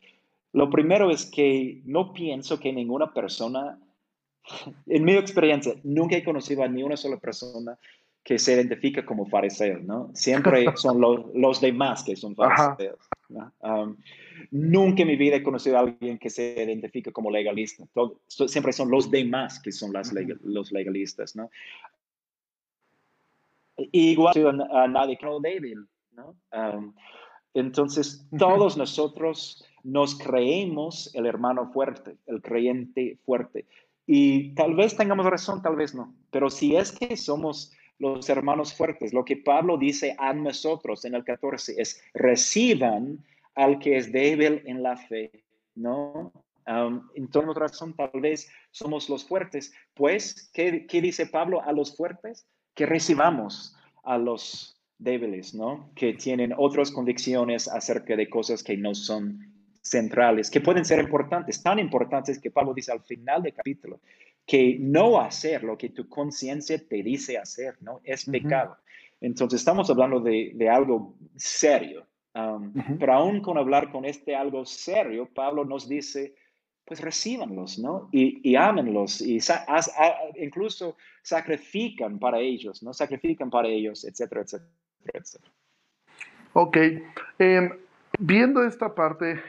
lo 0.52 0.70
primero 0.70 1.10
es 1.10 1.26
que 1.26 1.82
no 1.86 2.14
pienso 2.14 2.60
que 2.60 2.74
ninguna 2.74 3.14
persona, 3.14 3.80
en 4.88 5.04
mi 5.04 5.14
experiencia, 5.14 5.74
nunca 5.84 6.18
he 6.18 6.24
conocido 6.24 6.64
a 6.64 6.68
ni 6.68 6.84
una 6.84 6.98
sola 6.98 7.18
persona 7.18 7.78
que 8.24 8.40
se 8.40 8.54
identifica 8.54 9.06
como 9.06 9.26
fariseo, 9.26 9.80
¿no? 9.80 10.10
Siempre 10.14 10.66
son 10.76 11.02
los 11.02 11.62
demás 11.62 12.04
que 12.04 12.16
son 12.16 12.36
fariseos. 12.36 13.00
Um, 13.62 13.98
nunca 14.52 15.02
en 15.02 15.08
mi 15.08 15.16
vida 15.16 15.38
he 15.38 15.44
conocido 15.44 15.78
a 15.78 15.82
alguien 15.82 16.18
que 16.20 16.30
se 16.30 16.64
identifica 16.64 17.12
como 17.12 17.32
legalista. 17.32 17.86
siempre 18.28 18.74
son 18.74 18.92
los 18.92 19.10
demás 19.10 19.60
que 19.60 19.72
son 19.72 19.92
las 19.92 20.14
los 20.44 20.72
legalistas, 20.72 21.36
¿no? 21.36 21.50
Igual 23.78 24.68
a 24.72 24.88
nadie 24.88 25.18
que 25.18 25.26
no 25.26 25.40
débil, 25.40 25.88
¿no? 26.12 26.36
entonces, 27.54 28.28
todos 28.38 28.78
nosotros 28.78 29.64
nos 29.84 30.18
creemos 30.18 31.14
el 31.14 31.26
hermano 31.26 31.72
fuerte, 31.72 32.18
el 32.26 32.42
creyente 32.42 33.20
fuerte. 33.26 33.68
Y 34.06 34.54
tal 34.56 34.76
vez 34.76 34.98
tengamos 34.98 35.26
razón, 35.26 35.62
tal 35.62 35.76
vez 35.76 35.94
no. 35.94 36.16
Pero 36.32 36.50
si 36.50 36.76
es 36.76 36.92
que 36.92 37.16
somos 37.16 37.72
los 38.00 38.28
hermanos 38.30 38.74
fuertes, 38.74 39.14
lo 39.14 39.24
que 39.24 39.38
Pablo 39.38 39.78
dice 39.78 40.16
a 40.18 40.34
nosotros 40.34 41.06
en 41.06 41.16
el 41.16 41.24
14 41.24 41.76
es, 41.78 42.02
reciban 42.14 43.24
al 43.56 43.80
que 43.80 43.98
es 43.98 44.12
débil 44.12 44.62
en 44.66 44.82
la 44.82 44.98
fe, 44.98 45.32
¿no? 45.76 46.34
Um, 46.66 47.10
en 47.16 47.30
toda 47.30 47.54
razón, 47.54 47.94
tal 47.94 48.22
vez 48.22 48.50
somos 48.72 49.10
los 49.10 49.26
fuertes. 49.26 49.74
Pues, 49.94 50.50
¿qué, 50.54 50.88
¿qué 50.88 51.02
dice 51.02 51.28
Pablo 51.28 51.62
a 51.62 51.72
los 51.72 51.96
fuertes? 51.96 52.48
Que 52.74 52.86
recibamos 52.86 53.76
a 54.04 54.18
los 54.18 54.82
débiles, 54.98 55.54
¿no? 55.54 55.92
Que 55.96 56.14
tienen 56.14 56.54
otras 56.58 56.92
convicciones 56.92 57.68
acerca 57.68 58.16
de 58.16 58.30
cosas 58.30 58.64
que 58.64 58.78
no 58.78 58.96
son 58.96 59.54
centrales, 59.82 60.50
que 60.50 60.62
pueden 60.62 60.86
ser 60.86 61.00
importantes, 61.00 61.62
tan 61.62 61.78
importantes 61.78 62.40
que 62.40 62.52
Pablo 62.52 62.74
dice 62.74 62.92
al 62.92 63.02
final 63.02 63.44
del 63.44 63.54
capítulo, 63.54 64.00
que 64.46 64.78
no 64.80 65.20
hacer 65.20 65.64
lo 65.64 65.78
que 65.78 65.90
tu 65.90 66.08
conciencia 66.08 66.78
te 66.78 67.04
dice 67.04 67.38
hacer, 67.38 67.76
¿no? 67.82 68.02
Es 68.04 68.26
pecado. 68.26 68.78
Entonces 69.22 69.62
estamos 69.62 69.90
hablando 69.90 70.20
de, 70.20 70.70
algo 70.70 71.16
serio, 71.36 72.06
um, 72.36 72.74
pero 73.00 73.14
aún 73.14 73.42
con 73.42 73.58
hablar 73.58 73.92
con 73.92 74.06
este 74.06 74.36
algo 74.36 74.66
serio, 74.66 75.30
Pablo 75.34 75.64
nos 75.64 75.88
dice, 75.88 76.36
pues 76.86 77.00
recíbanlos, 77.02 77.80
¿no? 77.80 78.10
Y, 78.12 78.48
y 78.48 78.56
ámenlos, 78.56 79.22
y 79.22 79.40
incluso 80.36 80.98
sacrifican 81.22 82.20
para 82.20 82.40
ellos, 82.40 82.84
¿no? 82.84 82.94
Sacrifican 82.94 83.50
para 83.50 83.70
ellos, 83.70 84.04
etcétera, 84.04 84.42
etcétera, 84.42 84.70
etcétera. 85.14 85.54
Ok. 86.54 86.78
Em, 87.40 87.72
viendo 88.20 88.64
esta 88.64 88.94
parte, 88.94 89.42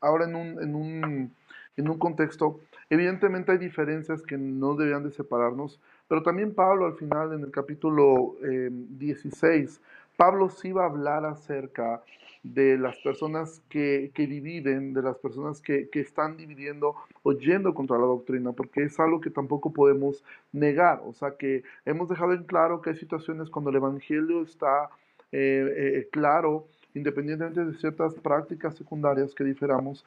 ahora 0.00 0.24
en 0.26 0.34
un, 0.34 0.62
en, 0.62 0.74
un, 0.74 1.34
en 1.76 1.88
un 1.88 1.98
contexto, 1.98 2.60
evidentemente 2.88 3.52
hay 3.52 3.58
diferencias 3.58 4.22
que 4.22 4.38
no 4.38 4.74
deberían 4.74 5.02
de 5.02 5.10
separarnos, 5.10 5.80
pero 6.06 6.22
también 6.22 6.54
Pablo 6.54 6.86
al 6.86 6.94
final, 6.94 7.32
en 7.32 7.40
el 7.40 7.50
capítulo 7.50 8.36
16, 8.40 9.76
em, 9.76 9.82
Pablo 10.16 10.48
sí 10.48 10.70
va 10.70 10.84
a 10.84 10.88
hablar 10.88 11.24
acerca 11.24 12.02
de 12.44 12.76
las 12.76 12.98
personas 12.98 13.62
que, 13.70 14.12
dividen, 14.14 14.92
de 14.92 15.02
las 15.02 15.16
personas 15.16 15.62
que, 15.62 15.88
están 15.94 16.36
dividiendo 16.36 16.94
o 17.22 17.32
yendo 17.32 17.74
contra 17.74 17.98
la 17.98 18.04
doctrina, 18.04 18.52
porque 18.52 18.84
es 18.84 19.00
algo 19.00 19.20
que 19.20 19.30
tampoco 19.30 19.72
podemos 19.72 20.22
negar. 20.52 21.00
O 21.06 21.14
sea 21.14 21.36
que 21.36 21.64
hemos 21.86 22.08
dejado 22.08 22.34
en 22.34 22.44
claro 22.44 22.82
que 22.82 22.90
hay 22.90 22.96
situaciones 22.96 23.48
cuando 23.48 23.70
el 23.70 23.76
Evangelio 23.76 24.42
está 24.42 24.90
eh, 25.32 25.72
eh, 25.76 26.08
claro, 26.12 26.68
independientemente 26.92 27.64
de 27.64 27.74
ciertas 27.78 28.14
prácticas 28.14 28.76
secundarias 28.76 29.34
que 29.34 29.42
diferamos, 29.42 30.04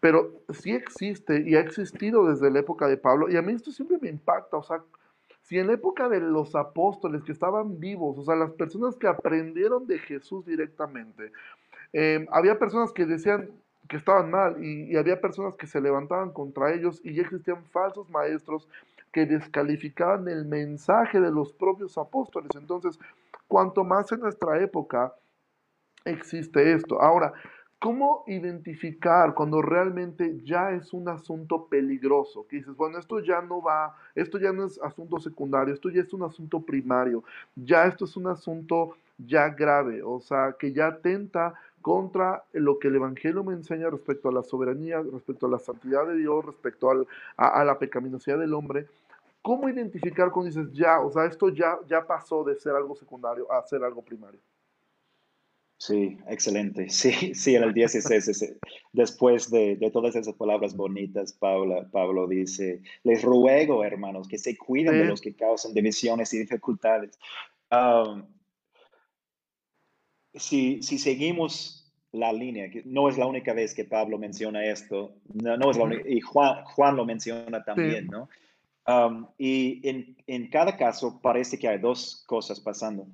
pero 0.00 0.32
sí 0.50 0.72
existe 0.72 1.44
y 1.46 1.54
ha 1.54 1.60
existido 1.60 2.28
desde 2.28 2.50
la 2.50 2.60
época 2.60 2.88
de 2.88 2.96
Pablo, 2.96 3.30
y 3.30 3.36
a 3.36 3.42
mí 3.42 3.52
esto 3.52 3.70
siempre 3.70 3.98
me 4.00 4.08
impacta, 4.08 4.56
o 4.56 4.62
sea, 4.62 4.82
si 5.44 5.58
en 5.58 5.66
la 5.66 5.74
época 5.74 6.08
de 6.08 6.20
los 6.20 6.54
apóstoles 6.54 7.22
que 7.22 7.32
estaban 7.32 7.78
vivos, 7.78 8.18
o 8.18 8.24
sea, 8.24 8.34
las 8.34 8.52
personas 8.52 8.96
que 8.96 9.06
aprendieron 9.06 9.86
de 9.86 9.98
Jesús 9.98 10.44
directamente, 10.46 11.32
eh, 11.94 12.26
había 12.32 12.58
personas 12.58 12.92
que 12.92 13.06
decían 13.06 13.48
que 13.88 13.96
estaban 13.96 14.28
mal 14.28 14.62
y, 14.62 14.96
había 14.96 15.20
personas 15.20 15.56
que 15.56 15.68
se 15.68 15.80
levantaban 15.80 16.32
contra 16.32 16.74
ellos 16.74 17.00
y 17.04 17.14
ya 17.14 17.22
existían 17.22 17.64
falsos 17.66 18.10
maestros 18.10 18.68
que 19.12 19.26
descalificaban 19.26 20.26
el 20.26 20.44
mensaje 20.44 21.20
de 21.20 21.30
los 21.30 21.52
propios 21.52 21.96
apóstoles. 21.96 22.50
Entonces, 22.56 22.98
cuanto 23.46 23.84
más 23.84 24.10
en 24.10 24.20
nuestra 24.20 24.60
época 24.60 25.14
existe 26.04 26.72
esto. 26.72 27.00
Ahora, 27.00 27.32
¿cómo 27.78 28.24
identificar 28.26 29.32
cuando 29.32 29.62
realmente 29.62 30.40
ya 30.42 30.72
es 30.72 30.92
un 30.92 31.08
asunto 31.08 31.66
peligroso? 31.66 32.44
Que 32.48 32.56
dices, 32.56 32.74
bueno, 32.74 32.98
esto 32.98 33.20
ya 33.20 33.40
no 33.40 33.62
va, 33.62 33.94
esto 34.16 34.40
ya 34.40 34.52
no 34.52 34.64
es 34.64 34.80
asunto 34.82 35.20
secundario, 35.20 35.72
esto 35.72 35.90
ya 35.90 36.00
es 36.00 36.12
un 36.12 36.24
asunto 36.24 36.60
primario, 36.60 37.22
ya 37.54 37.86
esto 37.86 38.04
es 38.04 38.16
un 38.16 38.26
asunto 38.26 38.96
ya 39.18 39.48
grave, 39.48 40.02
o 40.02 40.20
sea, 40.20 40.56
que 40.58 40.72
ya 40.72 40.88
atenta 40.88 41.54
contra 41.84 42.42
lo 42.54 42.78
que 42.78 42.88
el 42.88 42.96
Evangelio 42.96 43.44
me 43.44 43.52
enseña 43.52 43.90
respecto 43.90 44.30
a 44.30 44.32
la 44.32 44.42
soberanía, 44.42 45.02
respecto 45.02 45.44
a 45.44 45.50
la 45.50 45.58
santidad 45.58 46.06
de 46.06 46.16
Dios, 46.16 46.42
respecto 46.42 46.90
a, 46.90 47.62
la 47.62 47.78
pecaminosidad 47.78 48.38
del 48.38 48.54
hombre. 48.54 48.86
¿Cómo 49.42 49.68
identificar 49.68 50.30
cuando 50.30 50.50
dices, 50.50 50.72
ya, 50.72 51.00
o 51.00 51.12
sea, 51.12 51.26
esto 51.26 51.50
ya, 51.50 51.76
ya 51.86 52.06
pasó 52.06 52.42
de 52.42 52.56
ser 52.56 52.72
algo 52.72 52.96
secundario 52.96 53.52
a 53.52 53.62
ser 53.66 53.84
algo 53.84 54.00
primario? 54.00 54.40
Sí, 55.76 56.16
excelente. 56.26 56.86
Sí, 56.88 57.34
sí, 57.34 57.54
en 57.54 57.64
el 57.64 57.74
16, 57.74 58.56
después 58.94 59.50
de, 59.50 59.76
todas 59.92 60.16
esas 60.16 60.34
palabras 60.36 60.74
bonitas, 60.74 61.34
Pablo, 61.34 61.86
Pablo 61.92 62.26
dice, 62.26 62.80
les 63.02 63.22
ruego, 63.22 63.84
hermanos, 63.84 64.26
que 64.26 64.38
se 64.38 64.56
cuiden 64.56 64.96
de 64.96 65.04
los 65.04 65.20
que 65.20 65.34
causan 65.34 65.74
divisiones 65.74 66.32
y 66.32 66.38
dificultades. 66.38 67.18
Um, 67.70 68.22
si, 70.34 70.82
si 70.82 70.98
seguimos 70.98 71.92
la 72.12 72.32
línea, 72.32 72.70
que 72.70 72.82
no 72.84 73.08
es 73.08 73.18
la 73.18 73.26
única 73.26 73.52
vez 73.52 73.74
que 73.74 73.84
Pablo 73.84 74.18
menciona 74.18 74.64
esto, 74.64 75.14
no, 75.32 75.70
es 75.70 75.76
la 75.76 75.84
única, 75.84 76.08
y 76.08 76.20
Juan, 76.20 76.64
Juan 76.64 76.96
lo 76.96 77.04
menciona 77.04 77.64
también, 77.64 78.06
¿no? 78.06 78.28
Um, 78.86 79.26
y 79.38 79.80
en, 79.88 80.16
en, 80.26 80.48
cada 80.50 80.76
caso 80.76 81.18
parece 81.22 81.58
que 81.58 81.66
hay 81.66 81.78
dos 81.78 82.22
cosas 82.26 82.60
pasando. 82.60 83.06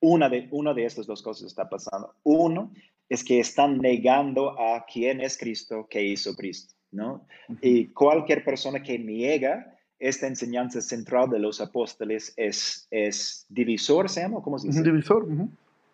Una 0.00 0.28
de, 0.28 0.48
una 0.50 0.72
de 0.72 0.86
estas 0.86 1.06
dos 1.06 1.22
cosas 1.22 1.48
está 1.48 1.68
pasando. 1.68 2.14
Uno 2.22 2.72
es 3.10 3.22
que 3.22 3.38
están 3.38 3.78
negando 3.78 4.58
a 4.58 4.86
quién 4.90 5.20
es 5.20 5.36
Cristo, 5.36 5.86
qué 5.88 6.02
hizo 6.02 6.34
Cristo, 6.34 6.74
¿no? 6.90 7.26
Y 7.60 7.88
cualquier 7.88 8.42
persona 8.42 8.82
que 8.82 8.98
niega 8.98 9.76
esta 9.98 10.26
enseñanza 10.26 10.80
central 10.80 11.28
de 11.28 11.38
los 11.38 11.60
apóstoles 11.60 12.32
es, 12.36 12.86
es 12.90 13.46
divisor, 13.48 14.08
¿se 14.08 14.22
llama? 14.22 14.40
¿Cómo 14.42 14.58
se 14.58 14.68
dice? 14.68 14.82
Divisor. 14.82 15.26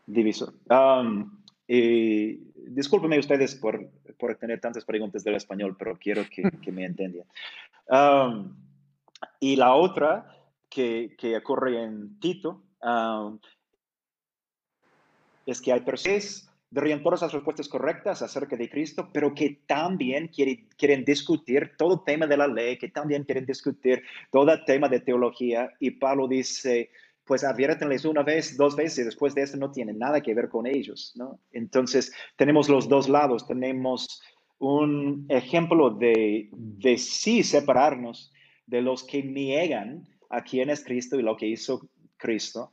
Divisor. 0.06 0.54
Um, 0.68 1.42
ustedes 3.18 3.54
por, 3.56 3.90
por, 4.18 4.36
tener 4.36 4.60
tantas 4.60 4.84
preguntas 4.84 5.24
del 5.24 5.34
español, 5.34 5.76
pero 5.78 5.96
quiero 5.96 6.24
que, 6.30 6.42
que 6.62 6.72
me 6.72 6.84
entiendan. 6.84 7.26
Um, 7.88 8.56
y 9.40 9.56
la 9.56 9.74
otra 9.74 10.36
que, 10.68 11.14
que 11.18 11.36
ocurre 11.36 11.82
en 11.82 12.18
Tito 12.20 12.62
um, 12.82 13.38
es 15.46 15.60
que 15.60 15.72
hay 15.72 15.80
personas 15.80 16.50
darían 16.74 17.04
todas 17.04 17.22
las 17.22 17.32
respuestas 17.32 17.68
correctas 17.68 18.20
acerca 18.20 18.56
de 18.56 18.68
Cristo, 18.68 19.08
pero 19.12 19.32
que 19.32 19.60
también 19.66 20.26
quieren, 20.26 20.66
quieren 20.76 21.04
discutir 21.04 21.72
todo 21.78 22.00
tema 22.00 22.26
de 22.26 22.36
la 22.36 22.48
ley, 22.48 22.76
que 22.78 22.88
también 22.88 23.22
quieren 23.22 23.46
discutir 23.46 24.02
todo 24.32 24.64
tema 24.64 24.88
de 24.88 24.98
teología. 24.98 25.70
Y 25.78 25.92
Pablo 25.92 26.26
dice, 26.26 26.90
pues 27.24 27.44
adviértenles 27.44 28.04
una 28.04 28.22
vez, 28.22 28.56
dos 28.56 28.76
veces, 28.76 29.06
después 29.06 29.34
de 29.34 29.42
eso 29.42 29.56
no 29.56 29.70
tiene 29.70 29.92
nada 29.92 30.20
que 30.20 30.34
ver 30.34 30.48
con 30.48 30.66
ellos, 30.66 31.12
¿no? 31.16 31.40
Entonces, 31.52 32.12
tenemos 32.36 32.68
los 32.68 32.88
dos 32.88 33.08
lados, 33.08 33.46
tenemos 33.46 34.22
un 34.58 35.26
ejemplo 35.28 35.90
de, 35.90 36.48
de 36.52 36.98
sí 36.98 37.42
separarnos 37.42 38.32
de 38.66 38.82
los 38.82 39.04
que 39.04 39.22
niegan 39.22 40.06
a 40.30 40.42
quién 40.42 40.70
es 40.70 40.84
Cristo 40.84 41.18
y 41.18 41.22
lo 41.22 41.36
que 41.36 41.46
hizo 41.46 41.88
Cristo, 42.16 42.72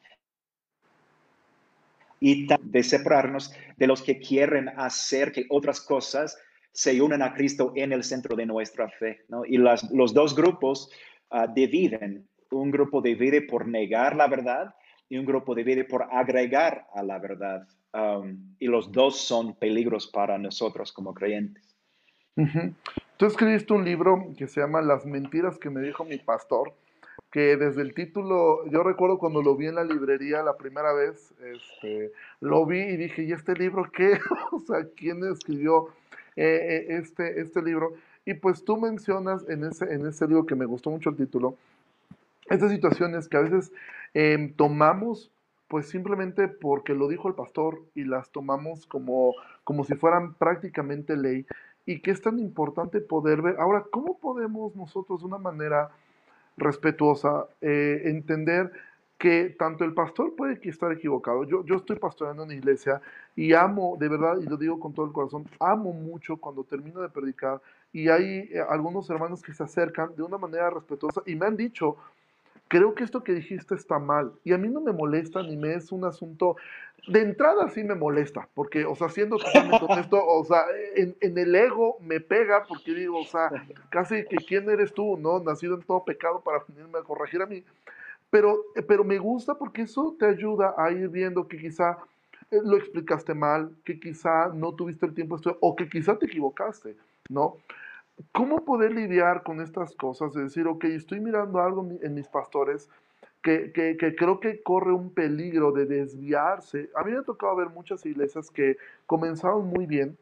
y 2.21 2.47
de 2.47 2.83
separarnos 2.83 3.51
de 3.77 3.87
los 3.87 4.01
que 4.01 4.19
quieren 4.19 4.69
hacer 4.69 5.31
que 5.31 5.45
otras 5.49 5.81
cosas 5.81 6.37
se 6.71 7.01
unan 7.01 7.21
a 7.21 7.33
Cristo 7.33 7.73
en 7.75 7.91
el 7.91 8.03
centro 8.03 8.35
de 8.35 8.45
nuestra 8.45 8.87
fe. 8.89 9.25
¿no? 9.27 9.43
Y 9.43 9.57
las, 9.57 9.89
los 9.91 10.13
dos 10.13 10.35
grupos 10.35 10.89
uh, 11.31 11.51
dividen. 11.53 12.27
Un 12.51 12.71
grupo 12.71 13.01
divide 13.01 13.41
por 13.41 13.67
negar 13.67 14.15
la 14.15 14.27
verdad 14.27 14.75
y 15.09 15.17
un 15.17 15.25
grupo 15.25 15.55
divide 15.55 15.83
por 15.83 16.03
agregar 16.11 16.87
a 16.93 17.03
la 17.03 17.19
verdad. 17.19 17.67
Um, 17.93 18.55
y 18.59 18.67
los 18.67 18.91
dos 18.91 19.19
son 19.19 19.55
peligros 19.55 20.07
para 20.07 20.37
nosotros 20.37 20.93
como 20.93 21.13
creyentes. 21.13 21.63
Tú 23.17 23.25
escribiste 23.25 23.73
un 23.73 23.83
libro 23.83 24.33
que 24.37 24.47
se 24.47 24.61
llama 24.61 24.81
Las 24.81 25.05
mentiras 25.05 25.57
que 25.57 25.69
me 25.69 25.81
dijo 25.81 26.05
mi 26.05 26.17
pastor 26.17 26.73
que 27.31 27.55
desde 27.55 27.81
el 27.81 27.93
título, 27.93 28.65
yo 28.67 28.83
recuerdo 28.83 29.17
cuando 29.17 29.41
lo 29.41 29.55
vi 29.55 29.67
en 29.67 29.75
la 29.75 29.85
librería 29.85 30.43
la 30.43 30.57
primera 30.57 30.91
vez, 30.91 31.33
este, 31.41 32.11
lo 32.41 32.65
vi 32.65 32.79
y 32.79 32.97
dije, 32.97 33.23
¿y 33.23 33.31
este 33.31 33.53
libro 33.53 33.89
qué? 33.91 34.19
o 34.51 34.59
sea, 34.59 34.85
¿quién 34.95 35.23
escribió 35.23 35.87
eh, 36.35 36.85
eh, 36.89 36.97
este, 36.97 37.39
este 37.39 37.61
libro? 37.61 37.93
Y 38.25 38.33
pues 38.33 38.65
tú 38.65 38.77
mencionas 38.77 39.47
en 39.47 39.63
ese, 39.63 39.85
en 39.93 40.05
ese 40.05 40.27
libro 40.27 40.45
que 40.45 40.55
me 40.55 40.65
gustó 40.65 40.91
mucho 40.91 41.09
el 41.09 41.15
título, 41.15 41.55
estas 42.49 42.71
situaciones 42.71 43.27
que 43.27 43.37
a 43.37 43.41
veces 43.41 43.71
em, 44.13 44.53
tomamos 44.53 45.31
pues 45.67 45.87
simplemente 45.87 46.49
porque 46.49 46.93
lo 46.93 47.07
dijo 47.07 47.29
el 47.29 47.35
pastor 47.35 47.81
y 47.95 48.03
las 48.03 48.29
tomamos 48.29 48.85
como, 48.85 49.33
como 49.63 49.85
si 49.85 49.95
fueran 49.95 50.33
prácticamente 50.33 51.15
ley 51.15 51.45
y 51.85 52.01
que 52.01 52.11
es 52.11 52.21
tan 52.21 52.39
importante 52.39 52.99
poder 52.99 53.41
ver. 53.41 53.55
Ahora, 53.57 53.85
¿cómo 53.89 54.17
podemos 54.19 54.75
nosotros 54.75 55.21
de 55.21 55.27
una 55.27 55.37
manera 55.37 55.91
respetuosa, 56.57 57.47
eh, 57.61 58.01
entender 58.05 58.71
que 59.17 59.55
tanto 59.57 59.83
el 59.83 59.93
pastor 59.93 60.35
puede 60.35 60.59
estar 60.67 60.91
equivocado. 60.91 61.43
Yo, 61.43 61.63
yo 61.63 61.75
estoy 61.75 61.97
pastoreando 61.97 62.43
en 62.43 62.49
una 62.49 62.57
iglesia 62.57 63.01
y 63.35 63.53
amo, 63.53 63.95
de 63.99 64.09
verdad, 64.09 64.37
y 64.41 64.45
lo 64.45 64.57
digo 64.57 64.79
con 64.79 64.93
todo 64.93 65.05
el 65.05 65.11
corazón, 65.11 65.45
amo 65.59 65.93
mucho 65.93 66.37
cuando 66.37 66.63
termino 66.63 67.01
de 67.01 67.09
predicar 67.09 67.61
y 67.93 68.09
hay 68.09 68.49
eh, 68.51 68.63
algunos 68.67 69.09
hermanos 69.09 69.43
que 69.43 69.53
se 69.53 69.63
acercan 69.63 70.15
de 70.15 70.23
una 70.23 70.39
manera 70.39 70.71
respetuosa 70.71 71.21
y 71.27 71.35
me 71.35 71.45
han 71.45 71.55
dicho, 71.55 71.97
creo 72.71 72.95
que 72.95 73.03
esto 73.03 73.21
que 73.21 73.33
dijiste 73.33 73.75
está 73.75 73.99
mal. 73.99 74.31
Y 74.45 74.53
a 74.53 74.57
mí 74.57 74.69
no 74.69 74.79
me 74.79 74.93
molesta 74.93 75.43
ni 75.43 75.57
me 75.57 75.73
es 75.73 75.91
un 75.91 76.05
asunto, 76.05 76.55
de 77.05 77.19
entrada 77.19 77.67
sí 77.67 77.83
me 77.83 77.95
molesta, 77.95 78.47
porque, 78.53 78.85
o 78.85 78.95
sea, 78.95 79.09
siendo 79.09 79.37
totalmente 79.37 79.83
honesto, 79.83 80.25
o 80.25 80.45
sea, 80.45 80.63
en, 80.95 81.37
el 81.37 81.53
ego 81.53 81.97
me 81.99 82.21
pega 82.21 82.63
porque 82.63 82.93
digo, 82.93 83.19
o 83.19 83.25
sea, 83.25 83.51
casi 83.89 84.23
que 84.23 84.37
quién 84.37 84.69
eres 84.69 84.93
tú, 84.93 85.17
¿no? 85.17 85.41
Nacido 85.41 85.75
en 85.75 85.81
todo 85.81 86.05
pecado 86.05 86.39
para 86.39 86.63
venirme 86.65 86.99
a 86.99 87.03
corregir 87.03 87.41
a 87.41 87.45
mí. 87.45 87.61
Pero, 88.29 88.63
pero 88.87 89.03
me 89.03 89.17
gusta 89.17 89.55
porque 89.55 89.81
eso 89.81 90.15
te 90.17 90.25
ayuda 90.25 90.73
a 90.77 90.91
ir 90.91 91.09
viendo 91.09 91.49
que 91.49 91.57
quizá 91.57 91.97
eh, 92.51 92.59
lo 92.63 92.77
explicaste 92.77 93.33
mal, 93.33 93.75
que 93.83 93.99
quizá 93.99 94.47
no 94.47 94.71
tuviste 94.73 95.05
el 95.05 95.13
tiempo 95.13 95.37
o 95.59 95.75
que 95.75 95.89
quizá 95.89 96.17
te 96.17 96.27
equivocaste, 96.27 96.95
¿no? 97.27 97.57
¿Cómo 98.31 98.65
poder 98.65 98.93
lidiar 98.93 99.43
con 99.43 99.61
estas 99.61 99.95
cosas? 99.95 100.33
De 100.33 100.43
decir, 100.43 100.67
ok, 100.67 100.85
estoy 100.85 101.19
mirando 101.19 101.59
algo 101.61 101.87
en 102.01 102.13
mis 102.13 102.27
pastores 102.27 102.89
que, 103.41 103.71
que, 103.71 104.15
creo 104.15 104.39
que 104.39 104.61
corre 104.61 104.93
un 104.93 105.13
peligro 105.13 105.71
de 105.71 105.85
desviarse. 105.85 106.89
A 106.95 107.03
mí 107.03 107.11
me 107.11 107.19
ha 107.19 107.23
tocado 107.23 107.55
ver 107.55 107.69
muchas 107.69 108.05
iglesias 108.05 108.51
que 108.51 108.77
comenzaron 109.05 109.67
muy 109.67 109.85
bien 109.85 110.17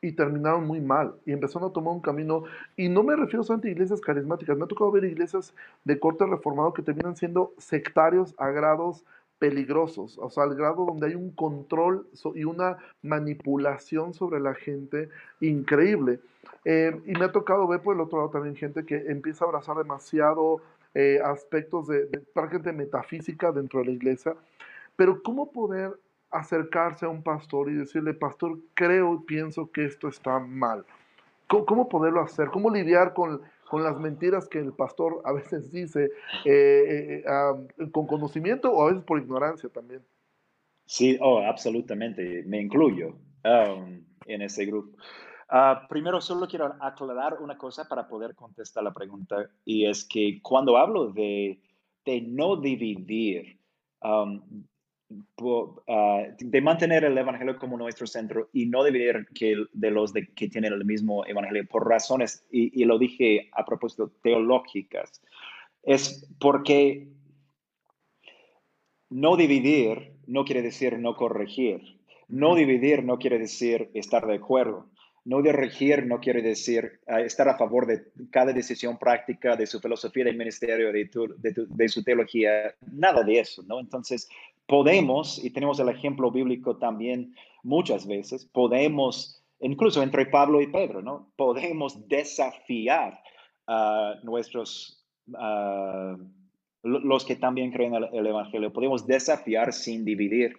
y 0.00 0.12
terminaron 0.12 0.66
muy 0.66 0.80
mal 0.80 1.14
y 1.24 1.32
empezaron 1.32 1.70
a 1.70 1.72
tomar 1.72 1.94
un 1.94 2.00
camino, 2.00 2.42
y 2.76 2.88
no 2.88 3.04
me 3.04 3.14
refiero 3.14 3.44
solamente 3.44 3.68
a 3.68 3.70
iglesias 3.70 4.00
carismáticas, 4.00 4.58
me 4.58 4.64
ha 4.64 4.66
tocado 4.66 4.90
ver 4.90 5.04
iglesias 5.04 5.54
de 5.84 6.00
corte 6.00 6.26
reformado 6.26 6.72
que 6.72 6.82
terminan 6.82 7.14
siendo 7.14 7.52
sectarios 7.56 8.34
a 8.36 8.50
grados 8.50 9.04
peligrosos, 9.42 10.18
o 10.18 10.30
sea, 10.30 10.44
al 10.44 10.54
grado 10.54 10.86
donde 10.86 11.08
hay 11.08 11.16
un 11.16 11.32
control 11.32 12.06
y 12.36 12.44
una 12.44 12.76
manipulación 13.02 14.14
sobre 14.14 14.38
la 14.38 14.54
gente 14.54 15.08
increíble. 15.40 16.20
Eh, 16.64 16.96
y 17.06 17.12
me 17.14 17.24
ha 17.24 17.32
tocado 17.32 17.66
ver 17.66 17.80
por 17.80 17.96
el 17.96 18.02
otro 18.02 18.18
lado 18.18 18.30
también 18.30 18.54
gente 18.54 18.86
que 18.86 18.94
empieza 19.08 19.44
a 19.44 19.48
abrazar 19.48 19.76
demasiado 19.78 20.60
eh, 20.94 21.18
aspectos 21.24 21.88
de, 21.88 22.06
de 22.06 22.72
metafísica 22.72 23.50
dentro 23.50 23.80
de 23.80 23.86
la 23.86 23.90
iglesia. 23.90 24.36
Pero 24.94 25.20
¿cómo 25.24 25.50
poder 25.50 25.98
acercarse 26.30 27.06
a 27.06 27.08
un 27.08 27.24
pastor 27.24 27.68
y 27.68 27.74
decirle, 27.74 28.14
pastor, 28.14 28.60
creo 28.74 29.14
y 29.14 29.24
pienso 29.24 29.72
que 29.72 29.86
esto 29.86 30.06
está 30.06 30.38
mal? 30.38 30.84
¿Cómo, 31.48 31.88
poderlo 31.88 32.20
hacer? 32.20 32.46
¿Cómo 32.46 32.70
lidiar 32.70 33.12
con 33.12 33.42
con 33.72 33.82
las 33.82 33.98
mentiras 33.98 34.50
que 34.50 34.58
el 34.58 34.74
pastor 34.74 35.22
a 35.24 35.32
veces 35.32 35.72
dice 35.72 36.10
eh, 36.44 37.24
eh, 37.24 37.90
con 37.90 38.06
conocimiento 38.06 38.70
o 38.70 38.82
a 38.82 38.88
veces 38.88 39.02
por 39.02 39.18
ignorancia 39.18 39.70
también. 39.70 40.04
Sí, 40.84 41.16
oh, 41.22 41.38
absolutamente, 41.38 42.42
me 42.44 42.60
incluyo 42.60 43.16
um, 43.46 44.04
en 44.26 44.42
ese 44.42 44.66
grupo. 44.66 44.98
Ah, 45.48 45.86
primero, 45.88 46.20
solo 46.20 46.46
quiero 46.46 46.74
aclarar 46.80 47.38
una 47.40 47.56
cosa 47.56 47.88
para 47.88 48.06
poder 48.06 48.34
contestar 48.34 48.84
la 48.84 48.92
pregunta, 48.92 49.48
y 49.64 49.86
es 49.86 50.04
que 50.04 50.42
cuando 50.42 50.76
hablo 50.76 51.10
de, 51.10 51.58
de 52.04 52.20
no 52.20 52.56
dividir, 52.56 53.58
um, 54.04 54.66
Ah, 55.88 56.24
de 56.38 56.60
mantener 56.60 57.04
el 57.04 57.18
Evangelio 57.18 57.58
como 57.58 57.76
nuestro 57.76 58.06
centro 58.06 58.48
y 58.52 58.66
no 58.66 58.84
dividir 58.84 59.26
que, 59.34 59.56
de 59.72 59.90
los 59.90 60.12
de, 60.12 60.28
que 60.28 60.48
tienen 60.48 60.72
el 60.72 60.84
mismo 60.84 61.26
Evangelio 61.26 61.66
por 61.66 61.88
razones, 61.88 62.44
y, 62.50 62.84
lo 62.84 62.98
dije 62.98 63.50
a 63.52 63.64
propósito, 63.64 64.12
teológicas, 64.22 65.20
es 65.82 66.28
porque 66.38 67.08
no 69.10 69.36
dividir 69.36 70.12
no 70.26 70.44
quiere 70.44 70.62
decir 70.62 70.98
no 70.98 71.16
corregir. 71.16 71.98
No 72.28 72.54
dividir 72.54 73.04
no 73.04 73.18
quiere 73.18 73.38
decir 73.38 73.90
estar 73.94 74.26
de 74.26 74.36
acuerdo. 74.36 74.88
No 75.24 75.40
dirigir 75.40 76.06
no 76.06 76.18
quiere 76.18 76.42
decir 76.42 77.00
ah, 77.06 77.20
estar 77.20 77.48
a 77.48 77.56
favor 77.56 77.86
de 77.86 78.04
cada 78.30 78.52
decisión 78.52 78.98
práctica, 78.98 79.54
de 79.54 79.66
su 79.66 79.80
filosofía 79.80 80.24
de 80.24 80.32
ministerio, 80.32 80.92
de, 80.92 81.08
de, 81.38 81.66
de, 81.68 81.88
su 81.88 82.02
teología, 82.02 82.74
nada 82.90 83.22
de 83.22 83.38
eso, 83.38 83.62
¿no? 83.62 83.78
Entonces, 83.78 84.28
podemos, 84.72 85.38
y 85.44 85.50
tenemos 85.50 85.78
el 85.80 85.90
ejemplo 85.90 86.30
bíblico 86.30 86.78
también 86.78 87.36
muchas 87.62 88.06
veces, 88.06 88.46
podemos, 88.46 89.44
incluso 89.60 90.02
entre 90.02 90.24
Pablo 90.24 90.62
y 90.62 90.66
Pedro, 90.66 91.02
¿no? 91.02 91.30
Podemos 91.36 92.08
desafiar 92.08 93.22
a 93.66 94.14
nuestros, 94.22 95.04
los 96.82 97.24
que 97.26 97.36
también 97.36 97.70
creen 97.70 97.96
el, 97.96 98.08
el, 98.14 98.26
Evangelio, 98.26 98.72
podemos 98.72 99.06
desafiar 99.06 99.74
sin 99.74 100.06
dividir. 100.06 100.56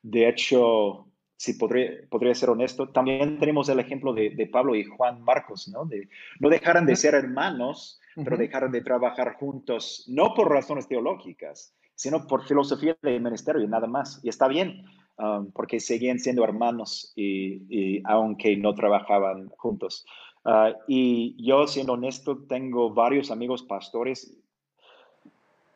De 0.00 0.28
hecho, 0.28 1.08
si 1.36 1.54
podría, 1.54 1.90
podría 2.08 2.36
ser 2.36 2.50
honesto, 2.50 2.90
también 2.90 3.40
tenemos 3.40 3.68
el 3.68 3.80
ejemplo 3.80 4.12
de, 4.12 4.30
de 4.30 4.46
Pablo 4.46 4.76
y 4.76 4.84
Juan 4.84 5.22
Marcos, 5.22 5.66
¿no? 5.66 5.84
De, 5.86 6.08
no 6.38 6.50
dejaron 6.50 6.86
de 6.86 6.94
ser 6.94 7.16
hermanos, 7.16 8.00
pero 8.14 8.36
dejaron 8.36 8.70
de 8.70 8.82
trabajar 8.82 9.34
juntos, 9.34 10.04
no 10.06 10.34
por 10.34 10.52
razones 10.52 10.86
teológicas, 10.86 11.74
sino 11.96 12.26
por 12.26 12.44
filosofía 12.44 12.96
de 13.02 13.18
ministerio 13.18 13.62
y 13.62 13.66
nada 13.66 13.88
más. 13.88 14.20
Y 14.22 14.28
está 14.28 14.46
bien. 14.46 14.84
um, 15.18 15.50
porque 15.50 15.80
seguían 15.80 16.18
siendo 16.18 16.44
hermanos 16.44 17.12
y, 17.16 18.02
aunque 18.04 18.56
no 18.56 18.74
trabajaban 18.74 19.48
juntos. 19.56 20.04
Uh, 20.44 20.76
y 20.86 21.34
yo, 21.42 21.66
siendo 21.66 21.94
honesto, 21.94 22.38
tengo 22.46 22.92
varios 22.92 23.30
amigos 23.30 23.62
pastores. 23.62 24.36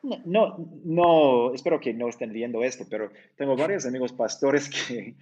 No, 0.02 0.56
no, 0.84 1.52
espero 1.52 1.80
que 1.80 1.92
no 1.92 2.08
estén 2.08 2.32
viendo 2.32 2.62
esto, 2.62 2.84
pero 2.88 3.10
tengo 3.36 3.56
varios 3.64 3.84
amigos 3.86 4.12
pastores 4.12 4.68
que, 4.68 5.14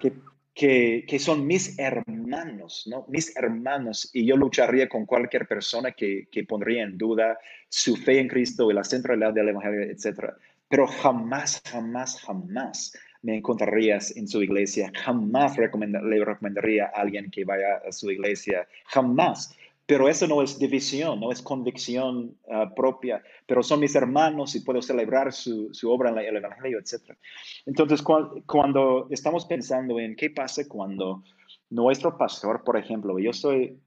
que 0.00 0.12
que, 0.58 1.18
son 1.20 1.46
mis 1.46 1.78
hermanos, 1.78 2.84
¿no? 2.90 3.04
Mis 3.08 3.36
hermanos, 3.36 4.10
y 4.12 4.26
yo 4.26 4.36
lucharía 4.36 4.88
con 4.88 5.06
cualquier 5.06 5.46
persona 5.46 5.92
que, 5.92 6.26
que 6.32 6.42
pondría 6.42 6.82
en 6.82 6.98
duda 6.98 7.38
su 7.68 7.94
fe 7.96 8.18
en 8.18 8.26
Cristo 8.26 8.68
y 8.68 8.74
la 8.74 8.82
centralidad 8.82 9.32
del 9.32 9.50
Evangelio, 9.50 9.82
etc. 9.82 10.32
Pero 10.68 10.88
jamás, 10.88 11.62
jamás, 11.64 12.20
jamás 12.20 12.92
me 13.22 13.36
encontrarías 13.36 14.16
en 14.16 14.26
su 14.26 14.42
iglesia, 14.42 14.90
jamás 14.94 15.56
le 15.56 16.24
recomendaría 16.24 16.86
a 16.86 17.00
alguien 17.02 17.30
que 17.30 17.44
vaya 17.44 17.76
a 17.88 17.92
su 17.92 18.10
iglesia, 18.10 18.66
jamás. 18.86 19.56
Pero 19.88 20.06
eso 20.06 20.26
no 20.26 20.42
es 20.42 20.58
división, 20.58 21.18
no 21.18 21.32
es 21.32 21.40
convicción 21.40 22.36
ah, 22.50 22.74
propia, 22.76 23.22
pero 23.46 23.62
son 23.62 23.80
mis 23.80 23.94
hermanos 23.94 24.54
y 24.54 24.60
puedo 24.60 24.82
celebrar 24.82 25.32
su, 25.32 25.72
su 25.72 25.90
obra 25.90 26.10
en 26.10 26.18
el 26.18 26.36
Evangelio, 26.36 26.78
etc. 26.78 27.16
Entonces, 27.64 28.02
cuando 28.02 29.06
estamos 29.08 29.46
pensando 29.46 29.98
en 29.98 30.14
qué 30.14 30.28
pasa 30.28 30.68
cuando 30.68 31.22
nuestro 31.70 32.18
pastor, 32.18 32.64
por 32.64 32.76
ejemplo, 32.76 33.18
yo 33.18 33.32
soy, 33.32 33.80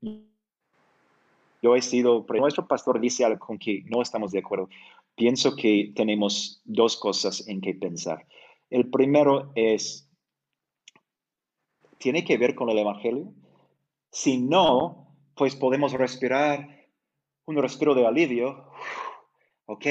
yo 1.62 1.76
he 1.76 1.82
sido, 1.84 2.26
nuestro 2.28 2.68
pastor 2.68 3.00
dice 3.00 3.24
algo 3.24 3.38
con 3.38 3.60
que 3.60 3.84
no 3.86 4.02
estamos 4.02 4.32
de 4.32 4.40
acuerdo, 4.40 4.70
pienso 5.16 5.56
que 5.56 5.94
tenemos 5.96 6.64
dos 6.66 6.98
cosas 6.98 7.48
en 7.48 7.62
que 7.62 7.76
pensar. 7.76 8.26
El 8.72 8.90
primero 8.90 9.52
es, 9.54 10.10
tiene 12.00 12.24
que 12.24 12.40
ver 12.40 12.56
con 12.56 12.72
el 12.72 12.80
Evangelio. 12.80 13.32
Si 14.10 14.40
no, 14.40 15.11
pues 15.42 15.56
podemos 15.56 15.94
respirar 15.94 16.86
un 17.46 17.56
respiro 17.56 17.96
de 17.96 18.06
alivio. 18.06 18.64
Ok, 19.66 19.88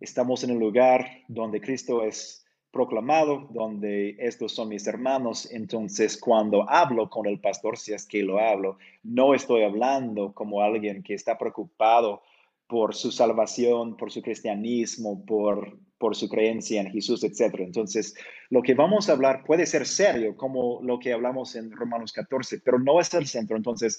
estamos 0.00 0.42
en 0.42 0.52
el 0.52 0.58
lugar 0.58 1.06
donde 1.28 1.60
Cristo 1.60 2.02
es 2.02 2.46
proclamado, 2.70 3.46
donde 3.50 4.16
estos 4.18 4.54
son 4.54 4.70
mis 4.70 4.86
hermanos. 4.86 5.52
Entonces, 5.52 6.16
cuando 6.16 6.64
hablo 6.66 7.10
con 7.10 7.26
el 7.26 7.40
pastor, 7.40 7.76
si 7.76 7.92
es 7.92 8.06
que 8.06 8.22
lo 8.22 8.38
hablo, 8.38 8.78
no 9.02 9.34
estoy 9.34 9.64
hablando 9.64 10.32
como 10.32 10.62
alguien 10.62 11.02
que 11.02 11.12
está 11.12 11.36
preocupado 11.36 12.22
por 12.66 12.94
su 12.94 13.12
salvación, 13.12 13.98
por 13.98 14.10
su 14.10 14.22
cristianismo, 14.22 15.26
por, 15.26 15.76
por 15.98 16.16
su 16.16 16.26
creencia 16.26 16.80
en 16.80 16.90
Jesús, 16.90 17.22
etc. 17.22 17.56
Entonces, 17.58 18.14
lo 18.48 18.62
que 18.62 18.72
vamos 18.72 19.10
a 19.10 19.12
hablar 19.12 19.44
puede 19.44 19.66
ser 19.66 19.86
serio, 19.86 20.38
como 20.38 20.80
lo 20.82 20.98
que 20.98 21.12
hablamos 21.12 21.54
en 21.54 21.70
Romanos 21.70 22.14
14, 22.14 22.60
pero 22.64 22.78
no 22.78 22.98
es 22.98 23.12
el 23.12 23.26
centro. 23.26 23.58
Entonces, 23.58 23.98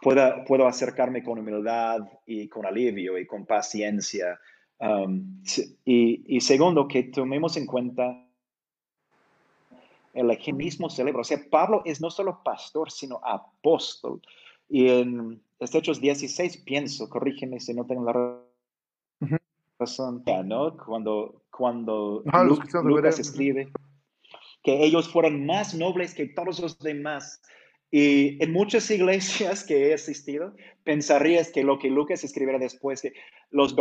pueda, 0.00 0.44
puedo 0.44 0.66
acercarme 0.66 1.22
con 1.22 1.38
humildad 1.38 2.00
y 2.26 2.48
con 2.48 2.66
alivio 2.66 3.18
y 3.18 3.26
con 3.26 3.46
paciencia. 3.46 4.38
Um, 4.78 5.42
y, 5.84 6.36
y, 6.36 6.40
segundo, 6.40 6.86
que 6.86 7.04
tomemos 7.04 7.56
en 7.56 7.66
cuenta 7.66 8.24
el 10.14 10.54
mismo 10.54 10.90
celebra. 10.90 11.20
O 11.20 11.24
sea, 11.24 11.38
Pablo 11.50 11.82
es 11.84 12.00
no 12.00 12.10
solo 12.10 12.42
pastor, 12.42 12.90
sino 12.90 13.20
apóstol. 13.22 14.20
Y 14.68 14.88
en 14.88 15.40
Hechos 15.60 16.00
16 16.00 16.58
pienso, 16.58 17.08
corrígeme 17.08 17.60
si 17.60 17.74
no 17.74 17.86
tengo 17.86 18.04
la 18.04 18.40
razón, 19.78 20.24
¿no? 20.44 20.76
Cuando, 20.76 21.42
cuando 21.50 22.22
Lucas 22.82 23.18
escribe 23.18 23.70
que 24.62 24.84
ellos 24.84 25.08
fueron 25.08 25.46
más 25.46 25.74
nobles 25.74 26.14
que 26.14 26.26
todos 26.26 26.58
los 26.60 26.78
demás 26.80 27.40
y 27.90 28.42
en 28.42 28.52
muchas 28.52 28.90
iglesias 28.90 29.64
que 29.64 29.88
he 29.88 29.94
asistido, 29.94 30.54
pensarías 30.84 31.50
que 31.50 31.64
lo 31.64 31.78
que 31.78 31.88
Lucas 31.88 32.22
escribiera 32.22 32.58
después, 32.58 33.00
que 33.00 33.14
los, 33.50 33.74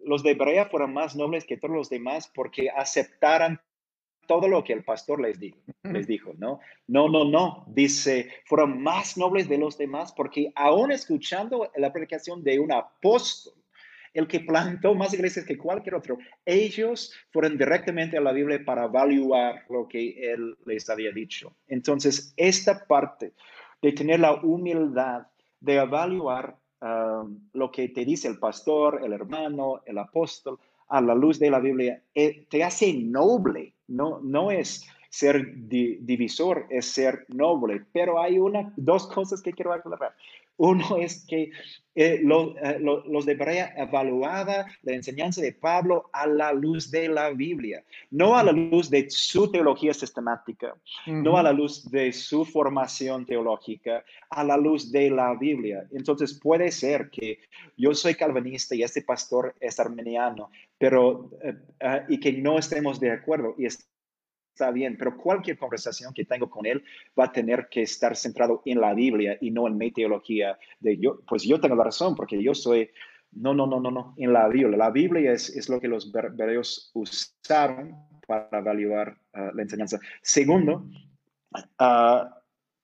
los 0.00 0.22
de 0.22 0.34
Berea 0.34 0.66
fueron 0.66 0.94
más 0.94 1.14
nobles 1.14 1.44
que 1.44 1.58
todos 1.58 1.74
los 1.74 1.90
demás 1.90 2.30
porque 2.34 2.70
aceptaran 2.70 3.60
todo 4.26 4.48
lo 4.48 4.62
que 4.62 4.72
el 4.72 4.84
pastor 4.84 5.20
les 5.20 5.40
dijo, 5.40 5.58
les 5.82 6.06
dijo, 6.06 6.32
¿no? 6.38 6.60
No, 6.86 7.08
no, 7.08 7.24
no, 7.24 7.64
dice, 7.66 8.30
fueron 8.46 8.80
más 8.80 9.18
nobles 9.18 9.48
de 9.48 9.58
los 9.58 9.76
demás 9.76 10.12
porque 10.12 10.52
aún 10.54 10.92
escuchando 10.92 11.70
la 11.76 11.92
predicación 11.92 12.42
de 12.44 12.60
un 12.60 12.72
apóstol, 12.72 13.54
el 14.12 14.26
que 14.26 14.40
plantó 14.40 14.94
más 14.94 15.14
iglesias 15.14 15.44
que 15.44 15.58
cualquier 15.58 15.94
otro, 15.94 16.18
ellos 16.44 17.12
fueron 17.32 17.56
directamente 17.56 18.16
a 18.16 18.20
la 18.20 18.32
Biblia 18.32 18.60
para 18.64 18.84
evaluar 18.84 19.64
lo 19.68 19.86
que 19.86 20.32
él 20.32 20.56
les 20.66 20.88
había 20.90 21.12
dicho. 21.12 21.54
Entonces, 21.68 22.34
esta 22.36 22.86
parte 22.86 23.32
de 23.80 23.92
tener 23.92 24.20
la 24.20 24.34
humildad 24.34 25.26
de 25.60 25.76
evaluar 25.76 26.56
um, 26.80 27.38
lo 27.52 27.70
que 27.70 27.88
te 27.88 28.04
dice 28.04 28.28
el 28.28 28.38
pastor, 28.38 29.00
el 29.04 29.12
hermano, 29.12 29.82
el 29.86 29.98
apóstol, 29.98 30.58
a 30.88 31.00
la 31.00 31.14
luz 31.14 31.38
de 31.38 31.50
la 31.50 31.60
Biblia, 31.60 32.02
eh, 32.14 32.46
te 32.50 32.64
hace 32.64 32.92
noble, 32.92 33.74
no, 33.86 34.20
no 34.22 34.50
es 34.50 34.84
ser 35.08 35.54
divisor, 35.68 36.66
es 36.70 36.86
ser 36.86 37.26
noble, 37.28 37.84
pero 37.92 38.20
hay 38.20 38.38
una, 38.38 38.72
dos 38.76 39.06
cosas 39.08 39.42
que 39.42 39.52
quiero 39.52 39.72
aclarar. 39.72 40.14
Uno 40.60 40.96
es 40.98 41.24
que 41.26 41.50
eh, 41.94 42.22
eh, 42.22 42.78
los 42.80 43.26
de 43.26 43.34
Berea 43.34 43.72
evaluaba 43.76 44.66
la 44.82 44.92
enseñanza 44.92 45.40
de 45.40 45.52
Pablo 45.52 46.10
a 46.12 46.26
la 46.26 46.52
luz 46.52 46.90
de 46.90 47.08
la 47.08 47.30
Biblia, 47.30 47.82
no 48.10 48.36
a 48.36 48.44
la 48.44 48.52
luz 48.52 48.90
de 48.90 49.08
su 49.08 49.50
teología 49.50 49.94
sistemática, 49.94 50.76
no 51.06 51.38
a 51.38 51.42
la 51.42 51.52
luz 51.52 51.90
de 51.90 52.12
su 52.12 52.44
formación 52.44 53.24
teológica, 53.24 54.04
a 54.28 54.44
la 54.44 54.56
luz 54.58 54.92
de 54.92 55.10
la 55.10 55.34
Biblia. 55.34 55.88
Entonces 55.92 56.38
puede 56.38 56.70
ser 56.70 57.08
que 57.10 57.38
yo 57.76 57.94
soy 57.94 58.14
calvinista 58.14 58.74
y 58.74 58.82
este 58.82 59.02
pastor 59.02 59.54
es 59.60 59.80
armeniano, 59.80 60.50
pero 60.78 61.30
eh, 61.42 62.02
y 62.08 62.20
que 62.20 62.32
no 62.34 62.58
estemos 62.58 63.00
de 63.00 63.12
acuerdo 63.12 63.54
y 63.58 63.66
está 64.60 64.70
bien, 64.70 64.96
pero 64.98 65.16
cualquier 65.16 65.56
conversación 65.56 66.12
que 66.12 66.26
tengo 66.26 66.50
con 66.50 66.66
él 66.66 66.84
va 67.18 67.24
a 67.24 67.32
tener 67.32 67.68
que 67.70 67.82
estar 67.82 68.14
centrado 68.14 68.60
en 68.66 68.78
la 68.80 68.92
Biblia 68.92 69.38
y 69.40 69.50
no 69.50 69.66
en 69.66 69.78
mi 69.78 69.90
teología 69.90 70.58
de 70.80 70.98
yo, 70.98 71.20
pues 71.26 71.44
yo 71.44 71.58
tengo 71.58 71.76
la 71.76 71.84
razón 71.84 72.14
porque 72.14 72.42
yo 72.42 72.54
soy, 72.54 72.90
no, 73.32 73.54
no, 73.54 73.66
no, 73.66 73.80
no, 73.80 73.90
no, 73.90 74.14
en 74.18 74.34
la 74.34 74.48
Biblia. 74.48 74.76
La 74.76 74.90
Biblia 74.90 75.32
es, 75.32 75.48
es 75.56 75.70
lo 75.70 75.80
que 75.80 75.88
los 75.88 76.12
bereos 76.12 76.90
usaron 76.92 77.96
para 78.26 78.58
evaluar 78.58 79.16
ah, 79.32 79.50
la 79.54 79.62
enseñanza. 79.62 79.98
Segundo, 80.20 80.84
uh, 81.80 82.28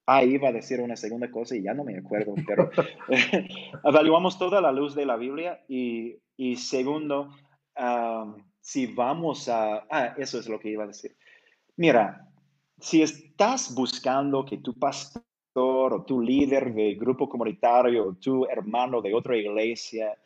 ahí 0.07 0.35
iba 0.35 0.49
a 0.49 0.53
decir 0.53 0.81
una 0.81 0.97
segunda 0.97 1.31
cosa 1.31 1.57
y 1.57 1.62
ya 1.62 1.74
no 1.74 1.85
me 1.85 1.99
acuerdo, 1.99 2.35
pero 2.47 2.70
evaluamos 3.85 4.39
toda 4.39 4.62
la 4.62 4.72
luz 4.72 4.95
de 4.95 5.05
la 5.05 5.16
Biblia 5.16 5.62
y, 5.68 6.16
y 6.39 6.57
segundo, 6.57 7.35
ah, 7.77 8.35
si 8.62 8.87
vamos 8.87 9.51
a, 9.51 9.87
ah, 9.91 10.14
eso 10.16 10.41
es 10.41 10.49
lo 10.49 10.59
que 10.59 10.70
iba 10.70 10.85
a 10.85 10.89
decir. 10.89 11.14
Mira, 11.77 12.27
si 12.81 13.03
estás 13.03 13.74
buscando 13.74 14.45
que 14.45 14.59
tu 14.59 14.74
pastor 14.74 15.24
o 15.57 16.05
tu 16.05 16.20
líder 16.20 16.74
de 16.74 16.95
grupo 16.95 17.29
comunitario 17.29 18.09
o 18.09 18.14
tu 18.14 18.47
hermano 18.47 19.01
de 19.01 19.14
otra 19.14 19.37
iglesia 19.37 20.16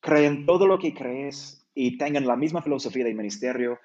creen 0.00 0.46
todo 0.46 0.66
lo 0.66 0.78
que 0.78 0.94
crees 0.94 1.66
y 1.74 1.98
tengan 1.98 2.26
la 2.26 2.36
misma 2.36 2.62
filosofía 2.62 3.04
de 3.04 3.14
ministerio, 3.14 3.78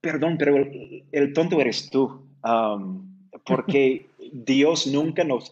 perdón, 0.00 0.36
pero 0.38 0.56
el, 0.56 1.32
tonto 1.32 1.60
eres 1.60 1.90
tú, 1.90 2.26
um, 2.44 3.28
porque 3.44 4.06
Dios 4.32 4.86
nunca 4.86 5.24
nos 5.24 5.50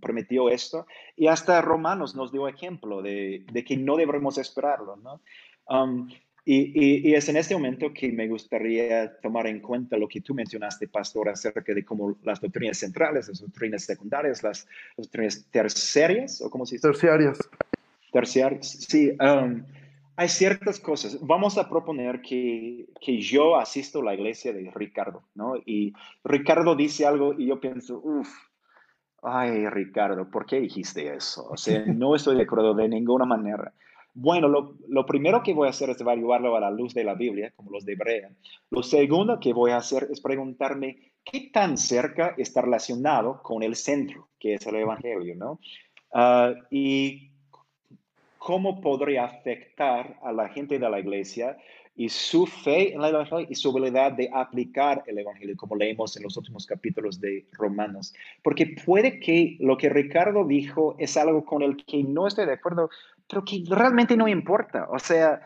prometió 0.00 0.48
esto 0.48 0.86
y 1.16 1.26
hasta 1.26 1.60
Romanos 1.60 2.14
nos 2.14 2.32
dio 2.32 2.48
ejemplo 2.48 3.02
de, 3.02 3.44
que 3.66 3.76
no 3.76 3.96
debemos 3.96 4.38
esperarlo, 4.38 4.96
¿no? 4.96 5.20
Um, 5.68 6.08
y, 6.46 7.14
es 7.14 7.28
en 7.28 7.36
este 7.36 7.54
momento 7.54 7.92
que 7.92 8.12
me 8.12 8.28
gustaría 8.28 9.16
tomar 9.20 9.46
en 9.46 9.60
cuenta 9.60 9.96
lo 9.96 10.06
que 10.06 10.20
tú 10.20 10.34
mencionaste, 10.34 10.88
Pastor, 10.88 11.30
acerca 11.30 11.72
de 11.72 11.84
cómo 11.84 12.16
las 12.22 12.40
doctrinas 12.40 12.76
centrales, 12.76 13.28
las 13.28 13.40
doctrinas 13.40 13.84
secundarias, 13.84 14.42
las, 14.42 14.68
doctrinas 14.96 15.46
terciarias, 15.50 16.42
o 16.42 16.50
cómo 16.50 16.66
se 16.66 16.76
dice? 16.76 16.88
Terciarias. 16.88 17.38
Terciarias, 18.12 18.68
sí. 18.88 19.10
Um, 19.20 19.64
hay 20.16 20.28
ciertas 20.28 20.78
cosas. 20.78 21.18
Vamos 21.22 21.56
a 21.56 21.68
proponer 21.68 22.20
que, 22.20 22.86
que, 23.00 23.18
yo 23.20 23.56
asisto 23.56 24.00
a 24.00 24.04
la 24.04 24.14
iglesia 24.14 24.52
de 24.52 24.70
Ricardo, 24.74 25.22
¿no? 25.34 25.56
Y 25.64 25.94
Ricardo 26.24 26.76
dice 26.76 27.06
algo 27.06 27.34
y 27.36 27.46
yo 27.46 27.58
pienso, 27.58 28.00
uff, 28.04 28.28
ay, 29.22 29.66
Ricardo, 29.70 30.30
¿por 30.30 30.44
qué 30.44 30.60
dijiste 30.60 31.14
eso? 31.14 31.48
O 31.48 31.56
sea, 31.56 31.84
no 31.86 32.14
estoy 32.14 32.36
de 32.36 32.42
acuerdo 32.42 32.74
de 32.74 32.88
ninguna 32.88 33.24
manera. 33.24 33.72
Bueno, 34.14 34.48
lo, 34.48 35.06
primero 35.06 35.42
que 35.42 35.52
voy 35.52 35.66
a 35.66 35.70
hacer 35.70 35.90
es 35.90 36.00
evaluarlo 36.00 36.56
a 36.56 36.60
la 36.60 36.70
luz 36.70 36.94
de 36.94 37.02
la 37.02 37.14
Biblia, 37.14 37.52
como 37.56 37.72
los 37.72 37.84
de 37.84 37.94
Hebrea. 37.94 38.30
Lo 38.70 38.84
segundo 38.84 39.40
que 39.40 39.52
voy 39.52 39.72
a 39.72 39.78
hacer 39.78 40.06
es 40.08 40.20
preguntarme 40.20 41.12
qué 41.24 41.50
tan 41.52 41.76
cerca 41.76 42.32
está 42.38 42.62
relacionado 42.62 43.42
con 43.42 43.64
el 43.64 43.74
centro, 43.74 44.28
que 44.38 44.54
es 44.54 44.66
el 44.66 44.76
Evangelio, 44.76 45.34
¿no? 45.34 45.58
Ah, 46.12 46.54
y 46.70 47.32
cómo 48.38 48.80
podría 48.80 49.24
afectar 49.24 50.16
a 50.22 50.30
la 50.30 50.48
gente 50.48 50.78
de 50.78 50.88
la 50.88 51.00
iglesia 51.00 51.56
y 51.96 52.08
su 52.08 52.46
fe 52.46 52.92
en 52.92 53.02
el 53.02 53.14
Evangelio 53.14 53.46
y 53.48 53.54
su 53.54 53.70
habilidad 53.70 54.12
de 54.12 54.28
aplicar 54.32 55.04
el 55.06 55.18
Evangelio, 55.18 55.56
como 55.56 55.76
leemos 55.76 56.16
en 56.16 56.24
los 56.24 56.36
últimos 56.36 56.66
capítulos 56.66 57.20
de 57.20 57.46
Romanos. 57.52 58.12
Porque 58.42 58.76
puede 58.84 59.20
que 59.20 59.56
lo 59.60 59.76
que 59.76 59.88
Ricardo 59.88 60.44
dijo 60.44 60.96
es 60.98 61.16
algo 61.16 61.44
con 61.44 61.62
el 61.62 61.76
que 61.84 62.02
no 62.02 62.26
estoy 62.26 62.46
de 62.46 62.52
acuerdo, 62.52 62.90
pero 63.28 63.44
que 63.44 63.64
realmente 63.68 64.16
no 64.16 64.28
importa. 64.28 64.86
O 64.90 64.98
sea, 64.98 65.40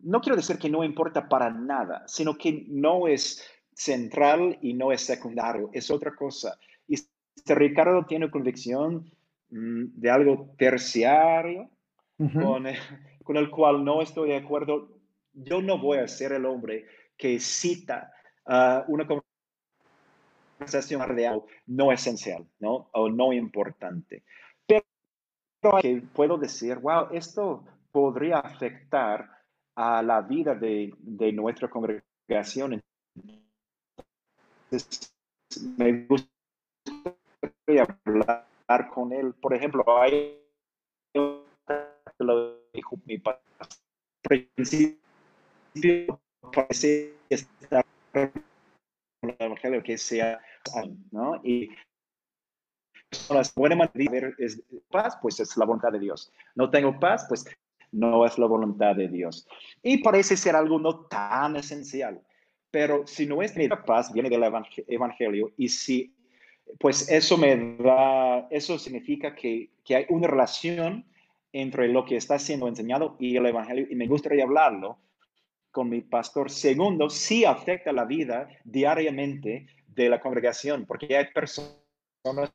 no 0.00 0.20
quiero 0.20 0.36
decir 0.36 0.58
que 0.58 0.70
no 0.70 0.84
importa 0.84 1.28
para 1.28 1.50
nada, 1.50 2.04
sino 2.06 2.36
que 2.36 2.64
no 2.68 3.08
es 3.08 3.44
central 3.72 4.58
y 4.60 4.74
no 4.74 4.92
es 4.92 5.02
secundario, 5.02 5.70
es 5.72 5.90
otra 5.90 6.14
cosa. 6.14 6.58
Y 6.86 6.94
este 6.94 7.54
Ricardo 7.54 8.04
tiene 8.06 8.30
convicción 8.30 9.10
mm, 9.50 9.84
de 9.94 10.10
algo 10.10 10.54
terciario, 10.58 11.70
con, 12.16 12.64
con 13.24 13.36
el 13.36 13.50
cual 13.50 13.84
no 13.84 14.02
estoy 14.02 14.30
de 14.30 14.36
acuerdo 14.36 14.98
yo 15.44 15.62
no 15.62 15.78
voy 15.78 15.98
a 15.98 16.08
ser 16.08 16.32
el 16.32 16.44
hombre 16.46 16.86
que 17.16 17.38
cita 17.38 18.12
uh, 18.46 18.90
una 18.92 19.06
conversación 20.58 21.02
no 21.66 21.92
esencial, 21.92 22.46
¿no? 22.58 22.90
O 22.92 23.08
no 23.08 23.32
importante. 23.32 24.24
Que 25.82 26.02
puedo 26.14 26.38
decir, 26.38 26.78
wow, 26.78 27.08
esto 27.12 27.64
podría 27.90 28.38
afectar 28.38 29.28
a 29.76 30.02
la 30.02 30.20
vida 30.20 30.54
de, 30.54 30.92
de 30.98 31.32
nuestra 31.32 31.68
congregación. 31.68 32.80
Entonces, 34.70 35.14
me 35.76 36.06
gustaría 36.06 37.86
hablar 38.04 38.90
con 38.92 39.12
él. 39.12 39.34
Por 39.34 39.54
ejemplo, 39.54 39.84
hay 40.00 40.38
lo 42.18 42.58
dijo 42.72 42.96
mi 43.06 43.22
principio 44.22 44.98
parece 46.52 47.14
estar 47.28 47.84
el 48.12 48.32
evangelio 49.38 49.82
que 49.82 49.98
sea, 49.98 50.40
¿no? 51.10 51.40
Y 51.44 51.70
manera 53.30 53.90
de 53.94 54.08
ver 54.10 54.34
es 54.38 54.62
paz, 54.90 55.18
pues 55.20 55.40
es 55.40 55.56
la 55.56 55.64
voluntad 55.64 55.92
de 55.92 56.00
Dios. 56.00 56.32
No 56.54 56.70
tengo 56.70 56.98
paz, 56.98 57.26
pues 57.28 57.44
no 57.92 58.24
es 58.26 58.38
la 58.38 58.46
voluntad 58.46 58.96
de 58.96 59.08
Dios. 59.08 59.46
Y 59.82 59.98
parece 59.98 60.36
ser 60.36 60.56
algo 60.56 60.78
no 60.78 61.06
tan 61.06 61.56
esencial. 61.56 62.20
Pero 62.70 63.06
si 63.06 63.26
no 63.26 63.42
es 63.42 63.56
mi 63.56 63.68
paz, 63.68 64.12
viene 64.12 64.28
del 64.28 64.44
evangelio. 64.88 65.52
Y 65.56 65.68
si, 65.68 66.14
pues 66.78 67.10
eso 67.10 67.38
me 67.38 67.76
da, 67.78 68.46
eso 68.50 68.78
significa 68.78 69.34
que, 69.34 69.70
que 69.84 69.96
hay 69.96 70.06
una 70.10 70.28
relación 70.28 71.06
entre 71.52 71.88
lo 71.88 72.04
que 72.04 72.16
está 72.16 72.38
siendo 72.38 72.68
enseñado 72.68 73.16
y 73.18 73.36
el 73.36 73.46
evangelio. 73.46 73.86
Y 73.88 73.94
me 73.94 74.06
gustaría 74.06 74.44
hablarlo 74.44 74.98
con 75.70 75.88
mi 75.88 76.02
pastor. 76.02 76.50
Segundo, 76.50 77.08
sí 77.08 77.46
afecta 77.46 77.90
la 77.92 78.04
vida 78.04 78.48
diariamente 78.64 79.66
de 79.86 80.08
la 80.10 80.20
congregación, 80.20 80.84
porque 80.86 81.16
hay 81.16 81.32
personas 81.32 82.52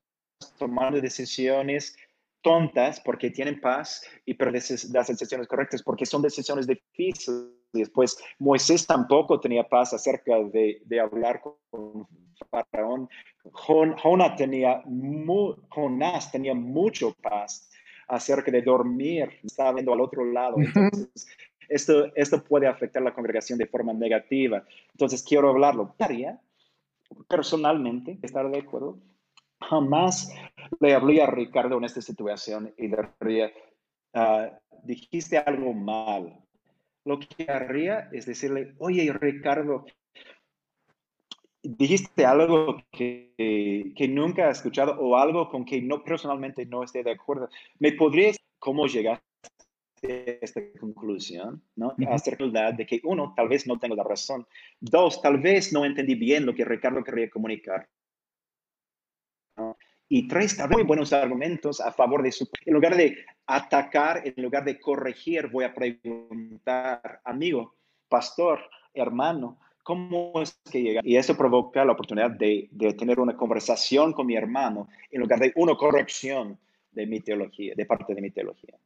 tomando 0.57 0.99
decisiones 0.99 1.95
tontas 2.41 2.99
porque 2.99 3.31
tienen 3.31 3.59
paz 3.59 4.03
y 4.25 4.33
pero 4.33 4.51
las 4.51 5.07
decisiones 5.07 5.47
correctas 5.47 5.81
porque 5.81 6.05
son 6.05 6.21
decisiones 6.21 6.67
difíciles. 6.67 7.49
Después, 7.71 8.15
Moisés 8.37 8.85
tampoco 8.85 9.39
tenía 9.39 9.67
paz 9.67 9.93
acerca 9.93 10.37
de, 10.43 10.79
de 10.85 10.99
hablar 10.99 11.41
con 11.41 12.07
Faraón. 12.51 13.09
Jonás 13.51 14.35
tenía, 14.35 14.83
Jonás 15.69 16.31
tenía 16.31 16.53
mucho 16.53 17.15
paz 17.23 17.71
acerca 18.07 18.51
de 18.51 18.61
dormir, 18.61 19.39
estaba 19.43 19.73
viendo 19.73 19.91
al 19.91 20.01
otro 20.01 20.23
lado. 20.23 20.57
Entonces, 20.57 21.27
esto, 21.67 22.11
esto 22.15 22.43
puede 22.43 22.67
afectar 22.67 23.01
a 23.01 23.05
la 23.05 23.13
congregación 23.13 23.57
de 23.57 23.65
forma 23.65 23.93
negativa. 23.93 24.63
Entonces, 24.91 25.23
quiero 25.23 25.49
hablarlo. 25.49 25.95
Personalmente, 27.27 28.19
estar 28.21 28.49
de 28.51 28.59
acuerdo, 28.59 28.97
jamás 29.69 30.33
le 30.79 30.93
hablé 30.93 31.21
a 31.21 31.27
Ricardo 31.27 31.77
en 31.77 31.83
esta 31.83 32.01
situación 32.01 32.73
y 32.77 32.87
le 32.87 32.97
diría, 33.19 33.51
ah, 34.13 34.49
dijiste 34.83 35.37
algo 35.37 35.73
mal. 35.73 36.39
Lo 37.05 37.19
que 37.19 37.51
haría 37.51 38.09
es 38.11 38.25
decirle, 38.25 38.75
oye, 38.77 39.11
Ricardo, 39.11 39.85
dijiste 41.61 42.25
algo 42.25 42.77
que, 42.91 43.93
que, 43.95 44.07
nunca 44.07 44.47
he 44.47 44.51
escuchado 44.51 44.99
o 44.99 45.17
algo 45.17 45.49
con 45.49 45.65
que 45.65 45.81
no 45.81 46.03
personalmente 46.03 46.65
no 46.65 46.83
esté 46.83 47.03
de 47.03 47.11
acuerdo. 47.11 47.49
¿Me 47.79 47.91
podrías 47.93 48.37
cómo 48.59 48.87
llegaste 48.87 49.23
esta 50.41 50.61
conclusión, 50.79 51.61
¿no? 51.75 51.95
Acerca 52.07 52.45
de 52.71 52.85
que 52.85 53.01
uno, 53.03 53.33
tal 53.35 53.47
vez 53.47 53.67
no 53.67 53.79
tengo 53.79 53.95
la 53.95 54.03
razón. 54.03 54.45
Dos, 54.79 55.21
tal 55.21 55.39
vez 55.39 55.71
no 55.73 55.85
entendí 55.85 56.15
bien 56.15 56.45
lo 56.45 56.53
que 56.53 56.65
Ricardo 56.65 57.03
quería 57.03 57.29
comunicar. 57.29 57.87
Y 60.15 60.27
tres, 60.27 60.55
muy 60.69 60.83
buenos 60.83 61.11
argumentos 61.11 61.81
a 61.81 61.91
favor 61.91 62.21
de 62.21 62.31
su... 62.31 62.47
En 62.67 62.75
lugar 62.75 62.95
de 62.95 63.17
atacar, 63.47 64.21
en 64.23 64.43
lugar 64.43 64.63
de 64.63 64.79
corregir, 64.79 65.47
voy 65.47 65.65
a 65.65 65.73
preguntar, 65.73 67.19
amigo, 67.23 67.73
pastor, 68.09 68.59
hermano, 68.93 69.57
¿cómo 69.81 70.39
es 70.39 70.53
que 70.71 70.83
llega? 70.83 71.01
Y 71.03 71.15
eso 71.15 71.35
provoca 71.35 71.83
la 71.83 71.93
oportunidad 71.93 72.29
de, 72.29 72.69
de 72.69 72.93
tener 72.93 73.19
una 73.19 73.35
conversación 73.35 74.13
con 74.13 74.27
mi 74.27 74.35
hermano 74.35 74.87
en 75.09 75.21
lugar 75.21 75.39
de 75.39 75.51
una 75.55 75.73
corrección 75.73 76.59
de 76.91 77.07
mi 77.07 77.19
teología, 77.19 77.73
de 77.75 77.85
parte 77.87 78.13
de 78.13 78.21
mi 78.21 78.29
teología. 78.29 78.77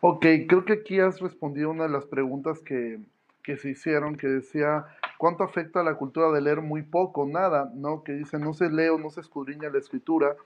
Ok, 0.00 0.26
creo 0.48 0.64
que 0.64 0.72
aquí 0.72 0.98
has 0.98 1.20
respondido 1.20 1.70
una 1.70 1.84
de 1.84 1.90
las 1.90 2.06
preguntas 2.06 2.60
que, 2.62 2.98
que 3.44 3.56
se 3.56 3.70
hicieron, 3.70 4.16
que 4.16 4.26
decía, 4.26 4.86
¿cuánto 5.18 5.44
afecta 5.44 5.80
a 5.80 5.84
la 5.84 5.94
cultura 5.94 6.30
de 6.30 6.40
leer? 6.40 6.60
Muy 6.60 6.82
poco, 6.82 7.26
nada, 7.26 7.70
¿no? 7.74 8.02
Que 8.02 8.12
dice, 8.12 8.38
no 8.38 8.54
se 8.54 8.70
lee 8.70 8.88
o 8.88 8.98
no 8.98 9.10
se 9.10 9.20
escudriña 9.20 9.70
la 9.70 9.78
escritura 9.78 10.36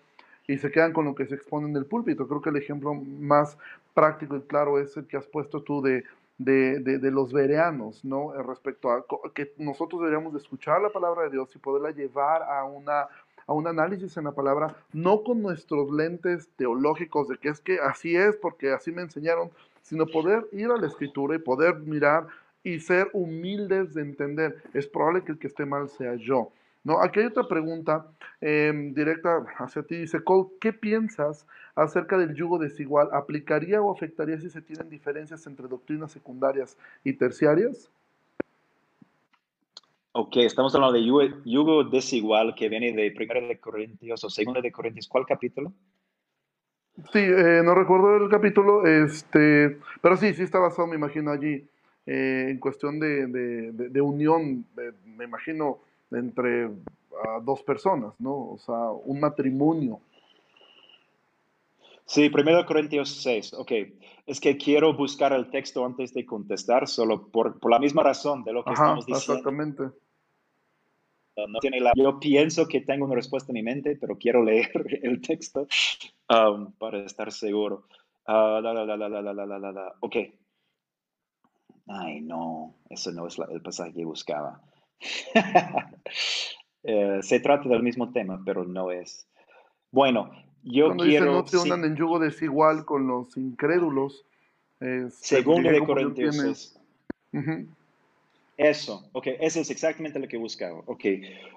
y 0.47 0.59
se 0.59 0.71
quedan 0.71 0.93
con 0.93 1.05
lo 1.05 1.15
que 1.15 1.27
se 1.27 1.35
expone 1.35 1.69
en 1.69 1.77
el 1.77 1.87
púlpito. 1.87 2.27
Creo 2.27 2.43
que 2.43 2.51
el 2.51 2.57
ejemplo 2.57 2.95
más 2.95 3.57
práctico 3.95 4.37
y 4.37 4.41
claro 4.43 4.79
es 4.79 4.97
el 4.97 5.07
que 5.07 5.17
has 5.17 5.27
puesto 5.27 5.63
tú 5.63 5.83
de, 5.83 6.05
de, 6.39 6.81
de, 6.81 6.99
de 6.99 7.11
los 7.11 7.33
vereanos, 7.33 8.05
¿no? 8.05 8.35
Eh, 8.35 8.43
respecto 8.43 8.91
a 8.91 9.05
que 9.35 9.53
nosotros 9.59 10.01
deberíamos 10.01 10.33
de 10.33 10.39
escuchar 10.39 10.81
la 10.81 10.91
palabra 10.91 11.25
de 11.25 11.31
Dios 11.31 11.55
y 11.55 11.59
poderla 11.59 11.91
llevar 11.91 12.43
a 12.43 12.65
una 12.65 13.09
a 13.47 13.53
un 13.53 13.67
análisis 13.67 14.17
en 14.17 14.25
la 14.25 14.33
palabra, 14.33 14.77
no 14.93 15.25
con 15.25 15.43
nuestros 15.43 15.91
lentes 15.91 16.49
teológicos 16.57 17.27
de 17.27 17.37
que 17.37 17.49
es 17.49 17.61
que 17.61 17.81
así 17.81 18.15
es, 18.15 18.37
porque 18.37 18.71
así 18.71 18.93
me 18.93 19.03
enseñaron, 19.03 19.51
sino 19.83 20.07
poder 20.07 20.47
ir 20.53 20.71
a 20.71 20.77
la 20.77 20.87
escritura 20.87 21.35
y 21.35 21.41
poder 21.41 21.81
mirar 21.81 22.29
y 22.63 22.81
ser 22.81 23.09
humildes 23.13 23.95
de 23.95 24.03
entender. 24.03 24.63
Es 24.75 24.87
probable 24.87 25.25
que 25.25 25.33
el 25.33 25.39
que 25.39 25.47
esté 25.47 25.65
mal 25.65 25.89
sea 25.89 26.15
yo. 26.17 26.51
¿No? 26.83 27.03
Aquí 27.03 27.21
hay 27.21 27.27
otra 27.27 27.47
pregunta 27.47 28.07
em, 28.41 28.95
directa 28.95 29.45
hacia 29.59 29.83
ti. 29.83 29.97
Dice, 29.97 30.25
Cole, 30.25 30.49
¿qué 30.61 30.73
piensas 30.73 31.47
acerca 31.75 32.17
del 32.17 32.35
yugo 32.35 32.59
desigual? 32.59 33.09
¿Aplicaría 33.13 33.83
o 33.83 33.93
afectaría 33.93 34.41
si 34.41 34.49
se 34.49 34.63
tienen 34.63 34.89
diferencias 34.89 35.47
entre 35.47 35.69
doctrinas 35.69 36.11
secundarias 36.11 36.79
y 37.05 37.13
terciarias? 37.13 37.91
Ok, 40.13 40.39
estamos 40.39 40.75
hablando 40.75 40.99
de 40.99 41.05
yugo, 41.05 41.85
desigual 41.85 42.55
que 42.57 42.69
viene 42.69 42.93
de 42.93 43.13
Primera 43.13 43.47
de 43.47 43.61
Corintios 43.61 44.25
o 44.25 44.31
Segunda 44.31 44.61
de 44.61 44.73
Corintios. 44.73 45.07
¿Cuál 45.07 45.25
capítulo? 45.25 45.73
Sí, 47.13 47.21
eh, 47.21 47.63
no 47.65 47.75
recuerdo 47.75 48.17
el 48.17 48.29
capítulo, 48.29 48.87
este, 48.87 49.79
pero 50.03 50.17
sí, 50.17 50.35
sí 50.35 50.43
está 50.43 50.59
basado, 50.59 50.89
me 50.89 50.97
imagino, 50.97 51.31
allí, 51.31 51.65
eh, 52.13 52.51
en 52.51 52.59
cuestión 52.59 52.99
de, 52.99 53.29
de, 53.71 54.01
unión, 54.01 54.67
me 55.05 55.25
imagino, 55.25 55.79
entre 56.11 56.67
uh, 56.67 56.75
dos 57.45 57.63
personas, 57.63 58.15
¿no? 58.19 58.33
O 58.33 58.59
sea, 58.59 58.91
un 58.91 59.21
matrimonio. 59.21 60.01
Sí, 62.05 62.29
Primero 62.29 62.67
Corintios 62.67 63.23
6, 63.23 63.55
ok. 63.55 63.73
Es 64.27 64.41
que 64.41 64.57
quiero 64.57 64.93
buscar 64.93 65.33
el 65.33 65.51
texto 65.51 65.87
antes 65.87 66.13
de 66.13 66.27
contestar, 66.27 66.89
solo 66.89 67.29
por, 67.29 67.61
por 67.61 67.71
la 67.71 67.79
misma 67.79 68.03
razón 68.03 68.43
de 68.43 68.55
lo 68.55 68.65
que 68.65 68.73
estamos 68.73 69.07
diciendo. 69.07 69.35
Exactamente. 69.35 69.85
No 71.37 71.61
tiene 71.61 71.79
la... 71.79 71.93
Yo 71.95 72.19
pienso 72.19 72.67
que 72.67 72.81
tengo 72.81 73.05
una 73.05 73.15
respuesta 73.15 73.53
en 73.53 73.55
mi 73.55 73.63
mente, 73.63 73.97
pero 74.01 74.19
quiero 74.19 74.43
leer 74.43 74.73
el 75.05 75.21
texto 75.21 75.69
um, 76.29 76.73
para 76.73 77.05
estar 77.05 77.31
seguro. 77.31 77.85
Uh, 78.27 78.61
la, 78.61 78.73
la, 78.73 78.97
la, 78.97 79.95
ok. 80.01 80.17
Ay, 81.93 82.21
no, 82.21 82.75
eso 82.89 83.11
no 83.11 83.27
es 83.27 83.37
el 83.51 83.61
pasaje 83.63 83.93
que 83.93 84.05
buscaba. 84.05 84.61
Eh, 86.83 87.19
se 87.21 87.41
trata 87.41 87.69
del 87.69 87.83
mismo 87.83 88.11
tema, 88.11 88.41
pero 88.43 88.65
no 88.65 88.91
es. 88.91 89.29
Bueno, 89.93 90.31
yo 90.63 90.87
Cuando 90.87 91.05
quiero. 91.05 91.27
no 91.27 91.47
se 91.47 91.59
unan 91.59 91.85
en 91.85 91.95
yugo 91.95 92.19
desigual 92.19 92.87
con 92.87 93.07
los 93.07 93.37
incrédulos. 93.37 94.25
Según 95.11 95.63
de 95.63 95.85
Corintios. 95.85 96.75
Eso, 98.57 99.11
ok, 99.13 99.27
eso 99.41 99.61
es 99.61 99.71
exactamente 99.71 100.19
lo 100.19 100.27
que 100.27 100.39
buscaba. 100.39 100.81
Ok, 100.87 101.05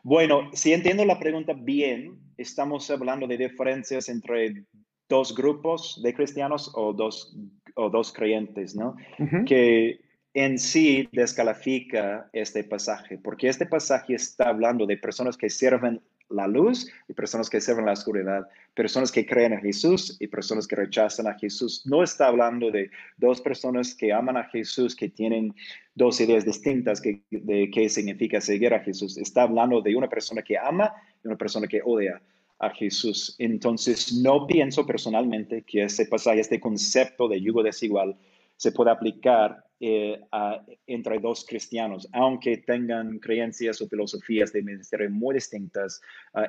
bueno, 0.03 0.49
si 0.51 0.73
entiendo 0.73 1.05
la 1.05 1.17
pregunta 1.19 1.53
bien, 1.53 2.19
estamos 2.37 2.91
hablando 2.91 3.25
de 3.25 3.37
diferencias 3.37 4.09
entre 4.09 4.65
dos 5.07 5.33
grupos 5.33 6.01
de 6.03 6.13
cristianos 6.13 6.69
o 6.75 6.91
dos, 6.91 7.33
o 7.75 7.89
dos 7.89 8.11
creyentes, 8.11 8.75
¿no? 8.75 8.97
Que 9.45 10.02
en 10.33 10.57
sí 10.57 11.07
descalifica 11.11 12.29
este 12.33 12.63
pasaje, 12.63 13.17
porque 13.17 13.47
este 13.47 13.65
pasaje 13.65 14.15
está 14.15 14.49
hablando 14.49 14.85
de 14.85 14.97
personas 14.97 15.37
que 15.37 15.49
sirven 15.49 16.01
la 16.29 16.47
luz 16.47 16.91
y 17.07 17.13
personas 17.13 17.49
que 17.49 17.61
sirven 17.61 17.85
la 17.85 17.93
oscuridad, 17.93 18.47
personas 18.73 19.11
que 19.11 19.25
creen 19.25 19.53
en 19.53 19.61
Jesús 19.61 20.17
y 20.19 20.27
personas 20.27 20.67
que 20.67 20.75
rechazan 20.75 21.27
a 21.27 21.37
Jesús. 21.37 21.83
No 21.85 22.01
está 22.01 22.27
hablando 22.27 22.71
de 22.71 22.89
dos 23.17 23.41
personas 23.41 23.93
que 23.93 24.11
aman 24.11 24.37
a 24.37 24.45
Jesús, 24.45 24.95
que 24.95 25.09
tienen 25.09 25.53
dos 25.93 26.19
ideas 26.19 26.45
distintas 26.45 27.01
de 27.01 27.69
qué 27.71 27.89
significa 27.89 28.41
seguir 28.41 28.73
a 28.73 28.79
Jesús. 28.79 29.17
Está 29.17 29.43
hablando 29.43 29.81
de 29.81 29.95
una 29.95 30.09
persona 30.09 30.41
que 30.41 30.57
ama 30.57 30.93
y 31.23 31.27
una 31.27 31.37
persona 31.37 31.67
que 31.67 31.81
odia 31.83 32.21
a 32.57 32.69
Jesús. 32.71 33.35
Entonces, 33.37 34.13
no 34.13 34.47
pienso 34.47 34.85
personalmente 34.85 35.63
que 35.63 35.83
ese 35.83 36.05
pasaje, 36.05 36.39
este 36.39 36.59
concepto 36.59 37.27
de 37.27 37.41
yugo 37.41 37.61
desigual, 37.61 38.17
se 38.63 38.71
puede 38.71 38.91
aplicar 38.91 39.61
eh, 39.81 40.21
entre 40.87 41.19
dos 41.19 41.45
cristianos, 41.45 42.07
aunque 42.13 42.59
tengan 42.59 43.19
creencias 43.19 43.81
o 43.81 43.89
filosofías 43.89 44.53
de 44.53 44.63
ministerio 44.63 45.09
muy 45.09 45.35
distintas. 45.35 46.01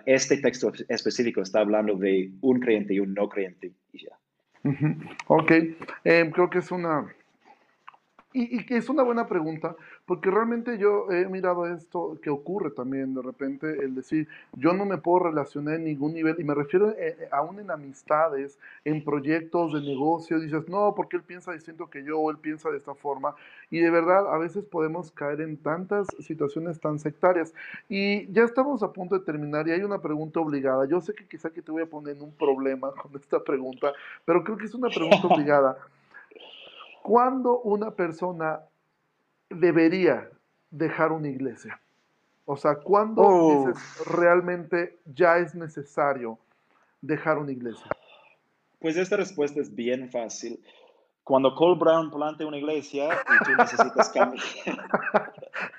este 0.07 0.37
texto 0.37 0.73
específico 0.89 1.43
está 1.43 1.59
hablando 1.59 1.97
de 1.97 2.31
un 2.41 2.61
creyente 2.61 2.95
y 2.95 3.01
un 3.01 3.15
no 3.15 3.29
creyente. 3.29 3.73
Ok, 5.27 5.51
eh, 6.05 6.31
creo 6.33 6.49
que 6.49 6.59
es 6.59 6.71
una 6.71 7.12
y, 8.37 8.66
que 8.66 8.76
es 8.76 8.89
una 8.89 9.05
buena 9.05 9.28
pregunta, 9.28 9.76
porque 10.07 10.28
realmente 10.28 10.76
yo 10.76 11.09
he 11.12 11.26
mirado 11.26 11.66
esto 11.66 12.18
que 12.20 12.30
ocurre 12.30 12.72
también 12.72 13.14
de 13.14 13.22
repente, 13.22 13.85
el 13.85 13.95
decir, 13.95 14.26
yo 14.55 14.72
no 14.72 14.85
me 14.85 14.99
puedo 14.99 15.26
relacionar 15.26 15.76
en 15.76 15.85
ningún 15.85 16.14
nivel, 16.14 16.35
y 16.41 16.43
me 16.43 16.53
refiero 16.53 16.91
eh, 16.91 17.16
eh, 17.16 17.28
aún 17.30 17.61
en 17.61 17.70
amistades, 17.70 18.59
en 18.85 19.05
proyectos 19.05 19.72
de 19.72 19.82
negocio, 19.82 20.41
dices, 20.41 20.68
no, 20.68 20.95
porque 20.97 21.16
él 21.16 21.22
piensa 21.22 21.53
distinto 21.53 21.89
que 21.89 22.03
yo, 22.03 22.18
o 22.18 22.28
él 22.28 22.39
piensa 22.39 22.70
de 22.70 22.78
esta 22.78 22.97
forma, 22.97 23.37
y 23.70 23.78
de 23.78 23.91
verdad 23.91 24.35
a 24.35 24.37
veces 24.37 24.64
podemos 24.64 25.12
caer 25.12 25.41
en 25.41 25.57
tantas 25.57 26.09
situaciones 26.18 26.80
tan 26.80 26.99
sectarias. 26.99 27.55
Y 27.89 28.26
ya 28.32 28.43
estamos 28.43 28.82
a 28.82 28.93
punto 28.93 29.16
de 29.16 29.24
terminar, 29.24 29.68
y 29.68 29.70
hay 29.70 29.82
una 29.82 30.01
pregunta 30.01 30.41
obligada. 30.41 30.87
Yo 30.87 31.01
sé 31.01 31.14
que 31.14 31.24
quizá 31.24 31.51
que 31.51 31.62
te 31.62 31.70
voy 31.70 31.82
a 31.82 31.87
poner 31.87 32.16
en 32.16 32.22
un 32.22 32.32
problema 32.32 32.91
con 33.01 33.14
esta 33.14 33.43
pregunta, 33.45 33.93
pero 34.24 34.43
creo 34.43 34.59
que 34.59 34.66
es 34.66 34.74
una 34.74 34.89
pregunta 34.89 35.28
obligada. 35.28 35.78
¿Cuándo 37.05 37.61
una 37.61 37.91
persona 37.91 38.63
debería 39.51 40.27
dejar 40.71 41.13
una 41.13 41.29
iglesia? 41.29 41.79
O 42.47 42.57
sea, 42.57 42.77
¿cuándo 42.77 43.67
dices 43.67 44.07
realmente 44.07 44.99
ya 45.05 45.37
es 45.37 45.55
necesario 45.55 46.39
dejar 47.03 47.37
una 47.37 47.53
iglesia? 47.53 47.85
Pues 48.79 48.97
esta 48.97 49.19
respuesta 49.19 49.61
es 49.61 49.75
bien 49.75 50.11
fácil. 50.11 50.65
Cuando 51.25 51.55
Cole 51.55 51.79
Brown 51.79 52.11
plante 52.11 52.47
una 52.47 52.57
iglesia 52.57 53.11
y 53.13 53.45
tú 53.45 53.51
necesitas 53.55 54.09
cambiar. 54.15 54.43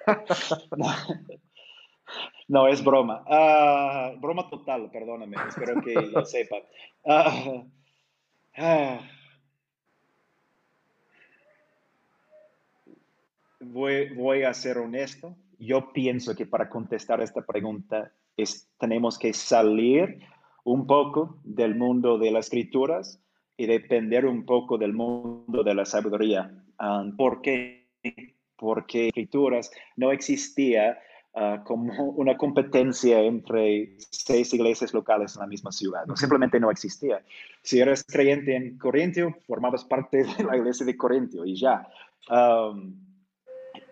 no, 2.48 2.68
es 2.68 2.84
broma. 2.84 3.24
Ah, 3.28 4.14
broma 4.20 4.48
total, 4.48 4.92
perdóname. 4.92 5.38
Espero 5.48 5.82
que 5.82 5.96
lo 5.96 6.24
sepan. 6.24 6.62
Ah, 7.04 7.64
voy, 13.72 14.44
a 14.44 14.54
ser 14.54 14.78
honesto. 14.78 15.36
Yo 15.60 15.92
pienso 15.94 16.36
que 16.36 16.46
para 16.46 16.70
contestar 16.70 17.22
esta 17.22 17.46
pregunta 17.46 18.12
es, 18.38 18.70
tenemos 18.80 19.18
que 19.18 19.34
salir 19.34 20.20
un 20.64 20.88
poco 20.88 21.40
del 21.44 21.76
mundo 21.76 22.18
de 22.18 22.32
las 22.32 22.46
escrituras 22.46 23.22
y 23.58 23.68
depender 23.68 24.26
un 24.26 24.46
poco 24.46 24.78
del 24.78 24.94
mundo 24.94 25.64
de 25.64 25.76
la 25.76 25.86
sabiduría. 25.86 26.52
Ah, 26.78 27.06
¿Por 27.18 27.42
qué? 27.42 27.88
Porque 28.58 29.08
escrituras 29.08 29.72
no 29.96 30.12
existía 30.12 31.00
ah, 31.34 31.64
como 31.66 32.12
una 32.12 32.36
competencia 32.36 33.22
entre 33.22 33.96
seis 34.10 34.54
iglesias 34.54 34.94
locales 34.94 35.36
en 35.36 35.42
la 35.42 35.48
misma 35.48 35.72
ciudad. 35.72 36.06
No, 36.06 36.18
simplemente 36.18 36.60
no 36.60 36.72
existía. 36.72 37.24
Si 37.62 37.80
eres 37.80 38.04
creyente 38.04 38.56
en 38.56 38.78
Corintio, 38.78 39.38
formabas 39.48 39.86
parte 39.86 40.24
de 40.24 40.44
la 40.44 40.58
iglesia 40.58 40.86
de 40.86 40.98
Corintio 40.98 41.46
y 41.46 41.56
ya. 41.56 41.88
Um, 42.30 43.05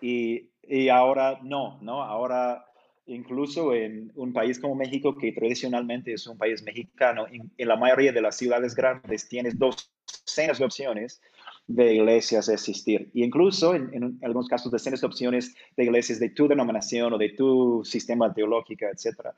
y, 0.00 0.50
y 0.62 0.88
ahora 0.88 1.38
no, 1.42 1.78
¿no? 1.82 2.02
Ahora 2.02 2.64
incluso 3.06 3.74
en 3.74 4.12
un 4.14 4.32
país 4.32 4.58
como 4.58 4.74
México, 4.74 5.16
que 5.16 5.32
tradicionalmente 5.32 6.12
es 6.12 6.26
un 6.26 6.38
país 6.38 6.62
mexicano, 6.62 7.26
en, 7.30 7.50
la 7.58 7.76
mayoría 7.76 8.12
de 8.12 8.22
las 8.22 8.36
ciudades 8.36 8.74
grandes 8.74 9.28
tienes 9.28 9.58
docenas 9.58 10.58
de 10.58 10.64
opciones 10.64 11.20
de 11.66 11.94
iglesias 11.94 12.48
a 12.48 12.54
existir. 12.54 13.10
Y 13.14 13.24
incluso 13.24 13.74
en, 13.74 13.92
en, 13.94 14.18
algunos 14.22 14.48
casos 14.48 14.70
docenas 14.70 15.00
de 15.00 15.06
opciones 15.06 15.54
de 15.76 15.84
iglesias 15.84 16.18
de 16.18 16.30
tu 16.30 16.48
denominación 16.48 17.12
o 17.12 17.18
de 17.18 17.30
tu 17.30 17.82
sistema 17.84 18.32
teológico, 18.32 18.86
etc. 18.86 19.30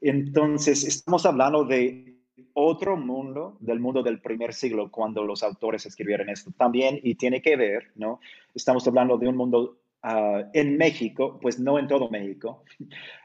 Entonces, 0.00 0.84
estamos 0.84 1.24
hablando 1.26 1.64
de 1.64 2.14
otro 2.52 2.96
mundo, 2.96 3.56
del 3.60 3.80
mundo 3.80 4.02
del 4.02 4.20
primer 4.20 4.54
siglo, 4.54 4.90
cuando 4.90 5.24
los 5.24 5.42
autores 5.42 5.86
escribieron 5.86 6.28
esto 6.28 6.50
también, 6.56 7.00
y 7.02 7.14
tiene 7.14 7.40
que 7.42 7.56
ver, 7.56 7.90
¿no? 7.94 8.20
Estamos 8.54 8.86
hablando 8.86 9.16
de 9.16 9.28
un 9.28 9.36
mundo 9.36 9.78
Ah, 10.02 10.44
en 10.52 10.76
México, 10.76 11.38
pues 11.42 11.58
no 11.58 11.78
en 11.78 11.88
todo 11.88 12.08
México, 12.08 12.62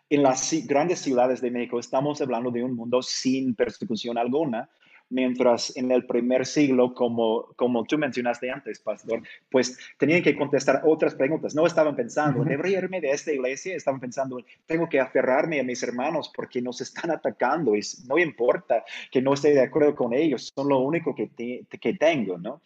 en 0.10 0.24
las 0.24 0.52
grandes 0.66 1.00
ciudades 1.00 1.40
de 1.42 1.52
México 1.52 1.80
estamos 1.80 2.20
hablando 2.22 2.50
de 2.50 2.64
un 2.64 2.76
mundo 2.76 3.02
sin 3.04 3.54
persecución 3.54 4.18
alguna, 4.18 4.70
mientras 5.10 5.78
en 5.78 5.92
el 5.92 6.08
primer 6.08 6.48
siglo, 6.48 6.96
como, 6.96 7.54
como 7.56 7.84
tú 7.84 8.00
mencionaste 8.00 8.50
antes, 8.50 8.80
pastor, 8.80 9.22
pues 9.52 9.78
tenían 10.00 10.24
que 10.24 10.36
contestar 10.36 10.82
otras 10.86 11.14
preguntas. 11.14 11.54
No 11.54 11.68
estaban 11.68 11.96
pensando, 11.96 12.44
¿debería 12.44 12.80
irme 12.80 13.00
de 13.00 13.12
esta 13.12 13.32
iglesia? 13.32 13.76
Estaban 13.76 14.00
pensando, 14.00 14.40
tengo 14.66 14.90
que 14.90 15.00
aferrarme 15.00 15.60
a 15.60 15.64
mis 15.64 15.84
hermanos 15.84 16.32
porque 16.36 16.62
nos 16.64 16.82
están 16.82 17.12
atacando 17.12 17.76
y 17.76 17.82
no 18.08 18.18
importa 18.18 18.84
que 19.12 19.22
no 19.22 19.36
esté 19.36 19.54
de 19.54 19.62
acuerdo 19.62 19.96
con 19.96 20.14
ellos, 20.14 20.52
son 20.56 20.70
lo 20.70 20.80
único 20.80 21.14
que, 21.14 21.30
que 21.70 21.94
tengo, 21.94 22.40
¿no? 22.40 22.64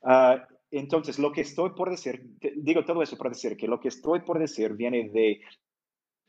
Uh, 0.00 0.40
entonces, 0.70 1.18
lo 1.18 1.32
que 1.32 1.40
estoy 1.40 1.70
por 1.70 1.90
decir, 1.90 2.36
digo 2.56 2.84
todo 2.84 3.02
eso 3.02 3.16
para 3.16 3.30
decir 3.30 3.56
que 3.56 3.66
lo 3.66 3.80
que 3.80 3.88
estoy 3.88 4.20
por 4.20 4.38
decir 4.38 4.74
viene 4.74 5.08
de 5.08 5.40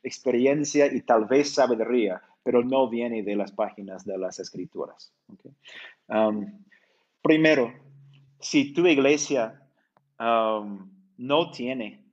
experiencia 0.04 0.92
y 0.92 1.02
tal 1.02 1.26
vez 1.26 1.54
sabiduría, 1.54 2.22
pero 2.44 2.64
no 2.64 2.90
viene 2.90 3.22
de 3.22 3.36
las 3.36 3.52
páginas 3.52 4.04
de 4.04 4.18
las 4.18 4.40
escrituras. 4.40 5.14
Um, 6.08 6.64
primero, 7.22 7.72
si 8.40 8.74
tu 8.74 8.88
iglesia 8.88 9.62
um, 10.20 10.90
no 11.18 11.52
tiene 11.52 12.04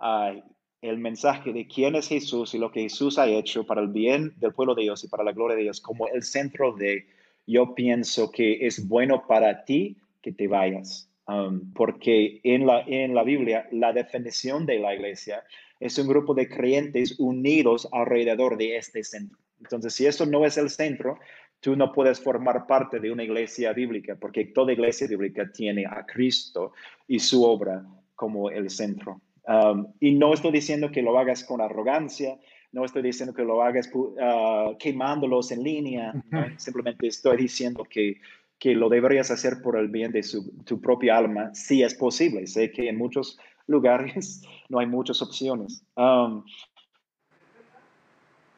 uh, 0.00 0.40
el 0.82 0.98
mensaje 0.98 1.52
de 1.52 1.68
quién 1.68 1.94
es 1.94 2.08
Jesús 2.08 2.54
y 2.54 2.58
lo 2.58 2.72
que 2.72 2.82
Jesús 2.82 3.18
ha 3.18 3.28
hecho 3.28 3.64
para 3.64 3.80
el 3.80 3.88
bien 3.88 4.34
del 4.38 4.52
pueblo 4.52 4.74
de 4.74 4.82
Dios 4.82 5.04
y 5.04 5.08
para 5.08 5.24
la 5.24 5.32
gloria 5.32 5.56
de 5.56 5.62
Dios 5.62 5.80
como 5.80 6.08
el 6.08 6.24
centro 6.24 6.72
de, 6.72 7.06
yo 7.46 7.74
pienso 7.74 8.30
que 8.30 8.66
es 8.66 8.86
bueno 8.88 9.24
para 9.26 9.64
ti 9.64 9.96
que 10.20 10.32
te 10.32 10.48
vayas. 10.48 11.08
Um, 11.28 11.72
porque 11.72 12.40
en 12.44 12.66
la, 12.66 12.82
en 12.86 13.12
la 13.12 13.24
Biblia 13.24 13.66
la 13.72 13.92
definición 13.92 14.64
de 14.64 14.78
la 14.78 14.94
iglesia 14.94 15.42
es 15.80 15.98
un 15.98 16.06
grupo 16.06 16.34
de 16.34 16.48
creyentes 16.48 17.18
unidos 17.18 17.88
alrededor 17.90 18.56
de 18.56 18.76
este 18.76 19.02
centro. 19.02 19.36
Entonces, 19.60 19.94
si 19.94 20.06
eso 20.06 20.24
no 20.24 20.44
es 20.44 20.56
el 20.56 20.70
centro, 20.70 21.18
tú 21.60 21.74
no 21.74 21.92
puedes 21.92 22.20
formar 22.20 22.66
parte 22.66 23.00
de 23.00 23.10
una 23.10 23.24
iglesia 23.24 23.72
bíblica, 23.72 24.14
porque 24.14 24.46
toda 24.46 24.72
iglesia 24.72 25.08
bíblica 25.08 25.50
tiene 25.50 25.84
a 25.84 26.04
Cristo 26.06 26.72
y 27.08 27.18
su 27.18 27.42
obra 27.44 27.84
como 28.14 28.50
el 28.50 28.70
centro. 28.70 29.20
Um, 29.48 29.92
y 30.00 30.12
no 30.12 30.32
estoy 30.32 30.52
diciendo 30.52 30.90
que 30.90 31.02
lo 31.02 31.18
hagas 31.18 31.44
con 31.44 31.60
arrogancia, 31.60 32.38
no 32.72 32.84
estoy 32.84 33.02
diciendo 33.02 33.34
que 33.34 33.44
lo 33.44 33.62
hagas 33.62 33.90
uh, 33.94 34.76
quemándolos 34.78 35.50
en 35.52 35.62
línea, 35.62 36.12
simplemente 36.56 37.06
estoy 37.06 37.36
diciendo 37.36 37.84
que 37.84 38.20
que 38.58 38.74
lo 38.74 38.88
deberías 38.88 39.30
hacer 39.30 39.60
por 39.62 39.76
el 39.76 39.88
bien 39.88 40.12
de 40.12 40.24
tu 40.64 40.80
propia 40.80 41.18
alma, 41.18 41.54
si 41.54 41.82
es 41.82 41.94
posible. 41.94 42.46
Sé 42.46 42.70
que 42.70 42.88
en 42.88 42.96
muchos 42.96 43.38
lugares 43.66 44.42
no 44.68 44.78
hay 44.78 44.86
muchas 44.86 45.20
opciones. 45.22 45.84
Um, 45.96 46.44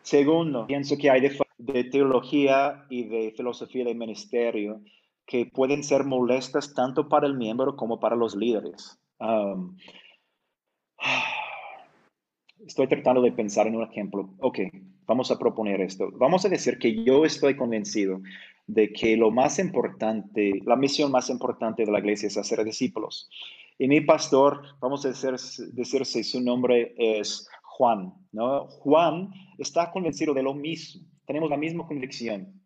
segundo, 0.02 0.66
pienso 0.66 0.96
que 0.96 1.10
hay 1.10 1.20
de, 1.58 1.84
teología 1.84 2.86
y 2.88 3.04
de 3.04 3.32
filosofía 3.36 3.84
de 3.84 3.94
ministerio 3.94 4.80
que 5.26 5.46
pueden 5.46 5.82
ser 5.82 6.04
molestas 6.04 6.72
tanto 6.72 7.08
para 7.08 7.26
el 7.26 7.34
miembro 7.34 7.76
como 7.76 8.00
para 8.00 8.16
los 8.16 8.34
líderes. 8.34 8.98
Um, 9.18 9.76
estoy 12.66 12.86
tratando 12.86 13.22
de 13.22 13.32
pensar 13.32 13.66
en 13.66 13.76
un 13.76 13.84
ejemplo. 13.84 14.30
Ok, 14.40 14.58
vamos 15.06 15.30
a 15.30 15.38
proponer 15.38 15.80
esto. 15.80 16.10
Vamos 16.12 16.44
a 16.44 16.48
decir 16.48 16.78
que 16.78 17.04
yo 17.04 17.24
estoy 17.24 17.56
convencido 17.56 18.20
de 18.66 18.92
que 18.92 19.16
lo 19.16 19.30
más 19.30 19.58
importante, 19.58 20.60
la 20.64 20.76
misión 20.76 21.10
más 21.10 21.30
importante 21.30 21.84
de 21.84 21.90
la 21.90 21.98
iglesia 21.98 22.26
es 22.26 22.36
hacer 22.36 22.62
discípulos. 22.64 23.28
Y 23.78 23.88
mi 23.88 24.00
pastor, 24.00 24.62
vamos 24.80 25.04
a 25.04 25.08
decir, 25.08 25.30
decirse, 25.72 26.22
su 26.24 26.40
nombre 26.40 26.94
es 26.98 27.48
Juan, 27.62 28.12
¿no? 28.32 28.66
Juan 28.66 29.30
está 29.56 29.90
convencido 29.90 30.34
de 30.34 30.42
lo 30.42 30.52
mismo, 30.52 31.06
tenemos 31.26 31.48
la 31.48 31.56
misma 31.56 31.86
convicción. 31.86 32.60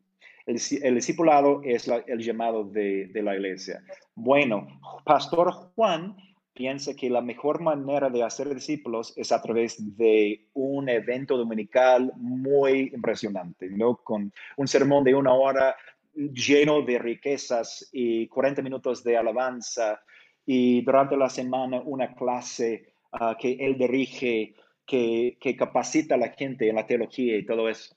El, 0.46 0.60
el 0.82 0.94
discipulado 0.96 1.60
es 1.62 1.86
el 2.06 2.18
llamado 2.18 2.64
de, 2.64 3.08
de, 3.08 3.22
la 3.22 3.36
iglesia. 3.36 3.84
Bueno, 4.16 4.66
Pastor 5.04 5.52
Juan 5.76 6.16
piensa 6.54 6.94
que 6.94 7.10
la 7.10 7.20
mejor 7.20 7.60
manera 7.60 8.10
de 8.10 8.22
hacer 8.22 8.54
discípulos 8.54 9.12
es 9.16 9.32
a 9.32 9.40
través 9.40 9.96
de 9.96 10.48
un 10.54 10.88
evento 10.88 11.36
dominical 11.36 12.12
muy 12.16 12.90
impresionante, 12.94 13.68
¿no? 13.70 13.96
Con 13.96 14.32
un 14.56 14.68
sermón 14.68 15.04
de 15.04 15.14
una 15.14 15.32
hora 15.32 15.76
lleno 16.14 16.82
de 16.82 16.98
riquezas 16.98 17.88
y 17.92 18.28
40 18.28 18.62
minutos 18.62 19.02
de 19.02 19.16
alabanza 19.16 20.02
y 20.44 20.82
durante 20.82 21.16
la 21.16 21.30
semana 21.30 21.80
una 21.84 22.14
clase 22.14 22.94
ah, 23.12 23.36
que 23.38 23.52
él 23.52 23.78
dirige, 23.78 24.54
que, 24.86 25.56
capacita 25.58 26.16
a 26.16 26.18
la 26.18 26.30
gente 26.30 26.68
en 26.68 26.76
la 26.76 26.86
teología 26.86 27.36
y 27.36 27.46
todo 27.46 27.68
eso. 27.68 27.96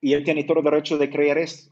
Y 0.00 0.14
él 0.14 0.24
tiene 0.24 0.44
todo 0.44 0.58
el 0.58 0.64
derecho 0.64 0.98
de 0.98 1.10
creer 1.10 1.38
esto. 1.38 1.71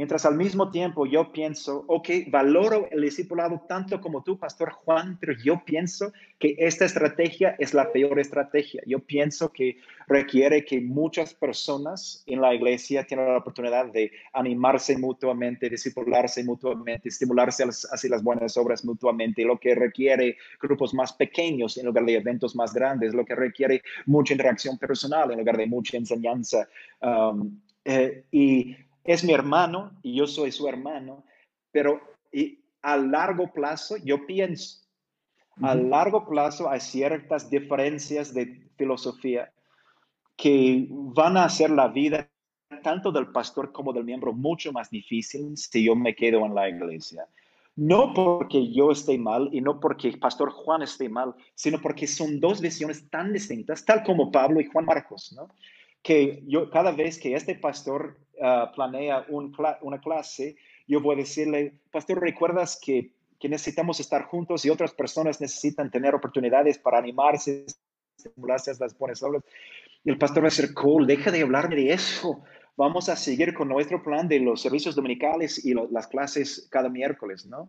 Mientras 0.00 0.24
al 0.24 0.34
mismo 0.34 0.70
tiempo 0.70 1.04
yo 1.04 1.30
pienso, 1.30 1.84
ok, 1.86 2.08
valoro 2.28 2.88
el 2.90 3.02
discipulado 3.02 3.66
tanto 3.68 4.00
como 4.00 4.22
tú, 4.22 4.38
Pastor 4.38 4.70
Juan, 4.70 5.18
pero 5.20 5.34
yo 5.34 5.62
pienso 5.62 6.10
que 6.38 6.54
esta 6.56 6.86
estrategia 6.86 7.54
es 7.58 7.74
la 7.74 7.92
peor 7.92 8.18
estrategia. 8.18 8.82
Yo 8.86 9.00
pienso 9.00 9.52
que 9.52 9.76
requiere 10.06 10.64
que 10.64 10.80
muchas 10.80 11.34
personas 11.34 12.24
en 12.24 12.40
la 12.40 12.54
iglesia 12.54 13.06
tengan 13.06 13.26
la 13.26 13.36
oportunidad 13.36 13.92
de 13.92 14.10
animarse 14.32 14.96
mutuamente, 14.96 15.68
discipularse 15.68 16.42
mutuamente, 16.44 17.10
estimularse 17.10 17.64
hacia 17.64 18.08
las 18.08 18.22
buenas 18.22 18.56
obras 18.56 18.82
mutuamente, 18.82 19.44
lo 19.44 19.58
que 19.58 19.74
requiere 19.74 20.38
grupos 20.58 20.94
más 20.94 21.12
pequeños 21.12 21.76
en 21.76 21.84
lugar 21.84 22.06
de 22.06 22.14
eventos 22.14 22.56
más 22.56 22.72
grandes, 22.72 23.12
lo 23.12 23.26
que 23.26 23.34
requiere 23.34 23.82
mucha 24.06 24.32
interacción 24.32 24.78
personal 24.78 25.30
en 25.30 25.40
lugar 25.40 25.58
de 25.58 25.66
mucha 25.66 25.98
enseñanza. 25.98 26.66
Um, 27.02 27.60
eh, 27.84 28.24
y 28.30 28.76
es 29.04 29.24
mi 29.24 29.32
hermano 29.32 29.92
y 30.02 30.16
yo 30.16 30.26
soy 30.26 30.52
su 30.52 30.68
hermano, 30.68 31.24
pero 31.72 32.00
a 32.82 32.96
largo 32.96 33.52
plazo 33.52 33.96
yo 33.98 34.26
pienso, 34.26 34.80
a 35.62 35.74
largo 35.74 36.26
plazo 36.26 36.70
hay 36.70 36.80
ciertas 36.80 37.50
diferencias 37.50 38.32
de 38.32 38.68
filosofía 38.76 39.52
que 40.36 40.86
van 40.88 41.36
a 41.36 41.44
hacer 41.44 41.70
la 41.70 41.88
vida 41.88 42.30
tanto 42.82 43.12
del 43.12 43.28
pastor 43.28 43.72
como 43.72 43.92
del 43.92 44.04
miembro 44.04 44.32
mucho 44.32 44.72
más 44.72 44.90
difícil 44.90 45.56
si 45.56 45.84
yo 45.84 45.94
me 45.94 46.14
quedo 46.14 46.46
en 46.46 46.54
la 46.54 46.68
iglesia. 46.68 47.26
No 47.76 48.12
porque 48.14 48.72
yo 48.72 48.90
esté 48.90 49.18
mal 49.18 49.48
y 49.52 49.60
no 49.60 49.80
porque 49.80 50.08
el 50.08 50.18
pastor 50.18 50.50
Juan 50.50 50.82
esté 50.82 51.08
mal, 51.08 51.34
sino 51.54 51.80
porque 51.80 52.06
son 52.06 52.40
dos 52.40 52.60
visiones 52.60 53.08
tan 53.10 53.32
distintas, 53.32 53.84
tal 53.84 54.02
como 54.02 54.30
Pablo 54.30 54.60
y 54.60 54.66
Juan 54.66 54.84
Marcos, 54.84 55.32
¿no? 55.36 55.48
Que 56.02 56.42
yo 56.46 56.70
cada 56.70 56.92
vez 56.92 57.18
que 57.18 57.34
este 57.34 57.54
pastor 57.54 58.18
Ah, 58.42 58.72
planea 58.74 59.26
una 59.28 60.00
clase, 60.00 60.56
yo 60.88 61.02
voy 61.02 61.14
a 61.14 61.18
decirle, 61.18 61.74
pastor, 61.90 62.20
¿recuerdas 62.20 62.80
que, 62.82 63.12
que, 63.38 63.50
necesitamos 63.50 64.00
estar 64.00 64.24
juntos 64.24 64.64
y 64.64 64.70
otras 64.70 64.94
personas 64.94 65.42
necesitan 65.42 65.90
tener 65.90 66.14
oportunidades 66.14 66.78
para 66.78 66.96
animarse, 66.96 67.66
estimularse 68.16 68.70
a 68.70 68.74
las 68.80 68.96
buenas 68.96 69.22
obras? 69.22 69.42
Y 70.04 70.10
el 70.10 70.16
pastor 70.16 70.42
va 70.42 70.46
a 70.46 70.50
decir, 70.50 70.72
cool, 70.72 71.06
deja 71.06 71.30
de 71.30 71.42
hablarme 71.42 71.76
de 71.76 71.92
eso. 71.92 72.42
Vamos 72.78 73.10
a 73.10 73.16
seguir 73.16 73.52
con 73.52 73.68
nuestro 73.68 74.02
plan 74.02 74.26
de 74.26 74.40
los 74.40 74.62
servicios 74.62 74.94
dominicales 74.94 75.62
y 75.62 75.74
las 75.90 76.06
clases 76.06 76.66
cada 76.70 76.88
miércoles, 76.88 77.44
¿no? 77.44 77.68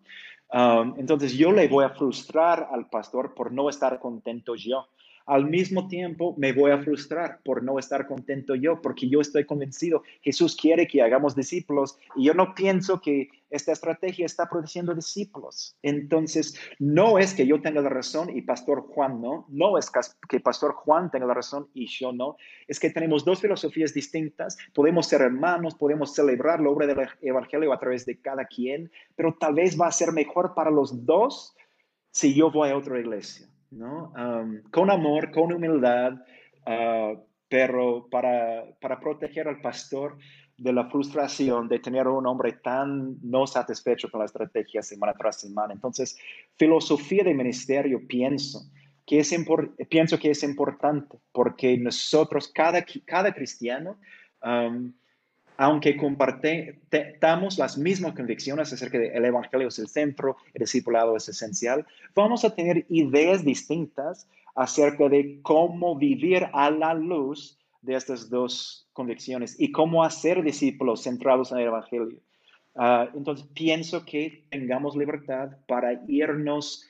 Um, 0.53 0.95
entonces 0.97 1.33
yo 1.33 1.51
le 1.51 1.67
voy 1.67 1.83
a 1.83 1.89
frustrar 1.89 2.69
al 2.71 2.89
pastor 2.89 3.33
por 3.33 3.51
no 3.51 3.69
estar 3.69 3.99
contento 3.99 4.55
yo. 4.55 4.87
Al 5.31 5.45
mismo 5.45 5.87
tiempo, 5.87 6.35
me 6.37 6.51
voy 6.51 6.71
a 6.71 6.79
frustrar 6.79 7.39
por 7.45 7.63
no 7.63 7.79
estar 7.79 8.05
contento 8.05 8.53
yo, 8.53 8.81
porque 8.81 9.07
yo 9.07 9.21
estoy 9.21 9.45
convencido, 9.45 10.03
Jesús 10.19 10.57
quiere 10.57 10.85
que 10.87 11.01
hagamos 11.01 11.37
discípulos 11.37 11.97
y 12.17 12.25
yo 12.25 12.33
no 12.33 12.53
pienso 12.53 12.99
que 12.99 13.29
esta 13.49 13.71
estrategia 13.71 14.25
está 14.25 14.49
produciendo 14.49 14.93
discípulos. 14.93 15.77
Entonces, 15.83 16.59
no 16.79 17.17
es 17.17 17.33
que 17.33 17.47
yo 17.47 17.61
tenga 17.61 17.79
la 17.79 17.87
razón 17.87 18.35
y 18.35 18.41
Pastor 18.41 18.81
Juan 18.89 19.21
no, 19.21 19.45
no 19.47 19.77
es 19.77 19.89
que 20.27 20.41
Pastor 20.41 20.73
Juan 20.73 21.09
tenga 21.09 21.27
la 21.27 21.33
razón 21.33 21.69
y 21.73 21.87
yo 21.87 22.11
no, 22.11 22.35
es 22.67 22.77
que 22.77 22.89
tenemos 22.89 23.23
dos 23.23 23.39
filosofías 23.39 23.93
distintas, 23.93 24.57
podemos 24.73 25.07
ser 25.07 25.21
hermanos, 25.21 25.75
podemos 25.75 26.13
celebrar 26.13 26.59
la 26.59 26.71
obra 26.71 26.87
del 26.87 27.07
Evangelio 27.21 27.71
a 27.71 27.79
través 27.79 28.05
de 28.05 28.19
cada 28.19 28.43
quien, 28.43 28.91
pero 29.15 29.37
tal 29.39 29.53
vez 29.53 29.79
va 29.79 29.87
a 29.87 29.93
ser 29.93 30.11
mejor 30.11 30.53
para 30.53 30.71
los 30.71 31.05
dos 31.05 31.55
si 32.11 32.33
yo 32.33 32.51
voy 32.51 32.71
a 32.71 32.75
otra 32.75 32.99
iglesia. 32.99 33.50
¿No? 33.71 34.13
con 34.71 34.91
amor, 34.91 35.31
con 35.31 35.51
humildad, 35.51 36.13
ah, 36.65 37.13
pero 37.49 38.07
para, 38.09 38.65
para 38.79 38.99
proteger 38.99 39.47
al 39.47 39.59
pastor 39.59 40.17
de 40.57 40.71
la 40.71 40.89
frustración 40.89 41.67
de 41.67 41.79
tener 41.79 42.07
un 42.07 42.27
hombre 42.27 42.53
tan 42.53 43.17
no 43.21 43.47
satisfecho 43.47 44.09
con 44.11 44.19
la 44.19 44.25
estrategia 44.25 44.81
semana 44.83 45.13
tras 45.17 45.41
semana. 45.41 45.73
Entonces, 45.73 46.17
filosofía 46.55 47.23
de 47.23 47.33
ministerio, 47.33 47.99
pienso 48.07 48.59
que 49.05 49.19
es, 49.19 49.35
pienso 49.89 50.19
que 50.19 50.29
es 50.29 50.43
importante 50.43 51.17
porque 51.31 51.77
nosotros, 51.77 52.47
cada, 52.53 52.85
cada 53.05 53.33
cristiano, 53.33 53.97
aunque 55.61 55.95
compartamos 55.95 57.59
las 57.59 57.77
mismas 57.77 58.13
convicciones 58.15 58.73
acerca 58.73 58.97
de 58.97 59.09
el 59.09 59.25
Evangelio 59.25 59.67
es 59.67 59.77
el 59.77 59.87
centro, 59.87 60.37
el 60.55 60.61
discipulado 60.61 61.15
es 61.15 61.29
esencial, 61.29 61.85
vamos 62.15 62.43
a 62.43 62.55
tener 62.55 62.83
ideas 62.89 63.45
distintas 63.45 64.27
acerca 64.55 65.07
de 65.07 65.39
cómo 65.43 65.95
vivir 65.95 66.47
a 66.53 66.71
la 66.71 66.95
luz 66.95 67.59
de 67.83 67.93
estas 67.93 68.27
dos 68.31 68.89
convicciones 68.93 69.55
y 69.59 69.71
cómo 69.71 70.03
hacer 70.03 70.41
discípulos 70.41 71.03
centrados 71.03 71.51
en 71.51 71.59
el 71.59 71.67
Evangelio. 71.67 72.17
Ah, 72.73 73.07
entonces, 73.13 73.45
pienso 73.53 74.03
que 74.03 74.47
tengamos 74.49 74.95
libertad 74.95 75.57
para 75.67 76.01
irnos 76.07 76.89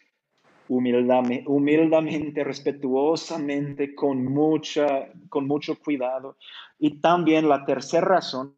humildamente, 0.70 1.44
humildamente, 1.46 2.46
respetuosamente, 2.46 3.94
con, 3.94 4.24
mucha, 4.24 5.10
con 5.28 5.46
mucho 5.46 5.78
cuidado. 5.78 6.38
Y 6.80 7.02
también 7.02 7.50
la 7.50 7.66
tercera 7.66 8.08
razón 8.08 8.56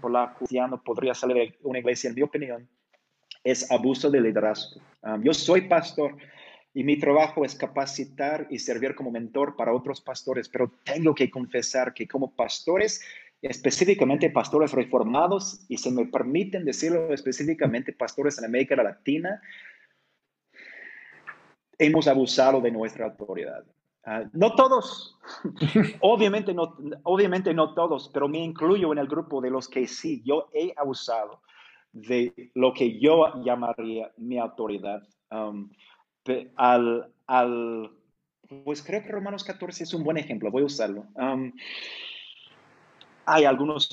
por 0.00 0.10
la 0.10 0.34
cristiano 0.34 0.82
podría 0.82 1.14
salir 1.14 1.36
de 1.36 1.58
una 1.62 1.78
iglesia, 1.78 2.08
en 2.08 2.14
mi 2.14 2.22
opinión, 2.22 2.68
es 3.44 3.70
abuso 3.70 4.10
de 4.10 4.20
liderazgo. 4.20 4.80
Yo 5.22 5.34
soy 5.34 5.62
pastor 5.62 6.16
y 6.74 6.84
mi 6.84 6.98
trabajo 6.98 7.44
es 7.44 7.54
capacitar 7.54 8.46
y 8.50 8.58
servir 8.58 8.94
como 8.94 9.10
mentor 9.10 9.56
para 9.56 9.74
otros 9.74 10.00
pastores, 10.00 10.48
pero 10.48 10.72
tengo 10.84 11.14
que 11.14 11.30
confesar 11.30 11.92
que 11.92 12.08
como 12.08 12.34
pastores, 12.34 13.02
específicamente 13.42 14.30
pastores 14.30 14.72
reformados, 14.72 15.66
y 15.68 15.76
se 15.76 15.90
me 15.90 16.06
permiten 16.06 16.64
decirlo 16.64 17.12
específicamente 17.12 17.92
pastores 17.92 18.38
en 18.38 18.44
América 18.44 18.76
Latina, 18.76 19.42
hemos 21.78 22.06
abusado 22.06 22.60
de 22.60 22.70
nuestra 22.70 23.06
autoridad. 23.06 23.64
Ah, 24.04 24.24
no 24.32 24.54
todos, 24.56 25.16
obviamente, 26.00 26.52
no, 26.52 26.76
obviamente 27.04 27.54
no 27.54 27.72
todos, 27.72 28.10
pero 28.12 28.26
me 28.28 28.38
incluyo 28.38 28.92
en 28.92 28.98
el 28.98 29.06
grupo 29.06 29.40
de 29.40 29.50
los 29.50 29.68
que 29.68 29.86
sí, 29.86 30.22
yo 30.24 30.48
he 30.52 30.74
abusado 30.76 31.40
de 31.92 32.50
lo 32.54 32.72
que 32.72 32.98
yo 32.98 33.32
llamaría 33.44 34.10
mi 34.16 34.38
autoridad. 34.38 35.02
Um, 35.30 35.70
al, 36.56 37.12
al, 37.28 37.92
pues 38.64 38.82
creo 38.82 39.02
que 39.02 39.12
Romanos 39.12 39.44
14 39.44 39.84
es 39.84 39.94
un 39.94 40.02
buen 40.02 40.16
ejemplo, 40.16 40.50
voy 40.50 40.62
a 40.62 40.66
usarlo. 40.66 41.06
Um, 41.14 41.52
hay 43.24 43.44
algunos 43.44 43.88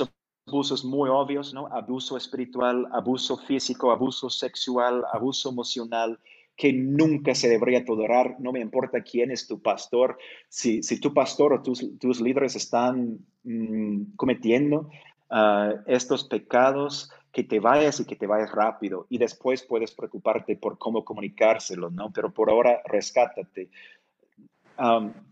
abusos 0.47 0.84
muy 0.84 1.07
obvios, 1.10 1.53
¿no? 1.53 1.68
Abuso 1.68 2.18
espiritual, 2.18 2.88
abuso 2.91 3.38
físico, 3.38 3.91
abuso 3.91 4.28
sexual, 4.32 5.05
abuso 5.14 5.49
emocional 5.49 6.20
que 6.60 6.74
nunca 6.74 7.34
se 7.36 7.47
debería 7.47 7.86
tolerar, 7.86 8.36
no 8.39 8.51
me 8.51 8.60
importa 8.60 9.01
quién 9.01 9.32
es 9.32 9.47
tu 9.47 9.62
pastor, 9.62 10.18
si, 10.49 10.84
si 10.84 10.99
tu 10.99 11.14
pastor 11.14 11.53
o 11.53 11.62
tus, 11.62 11.97
tus 11.97 12.20
líderes 12.20 12.53
están 12.57 13.20
mm, 13.43 14.18
cometiendo 14.18 14.89
ah, 15.30 15.76
estos 15.88 16.26
pecados, 16.26 17.12
que 17.32 17.45
te 17.45 17.62
vayas 17.62 18.01
y 18.01 18.05
que 18.05 18.18
te 18.18 18.28
vayas 18.28 18.51
rápido 18.51 19.05
y 19.10 19.20
después 19.20 19.64
puedes 19.64 19.91
preocuparte 19.91 20.57
por 20.57 20.78
cómo 20.78 21.05
comunicárselo, 21.05 21.91
¿no? 21.91 22.12
Pero 22.12 22.34
por 22.34 22.49
ahora 22.49 22.82
rescátate. 22.86 23.70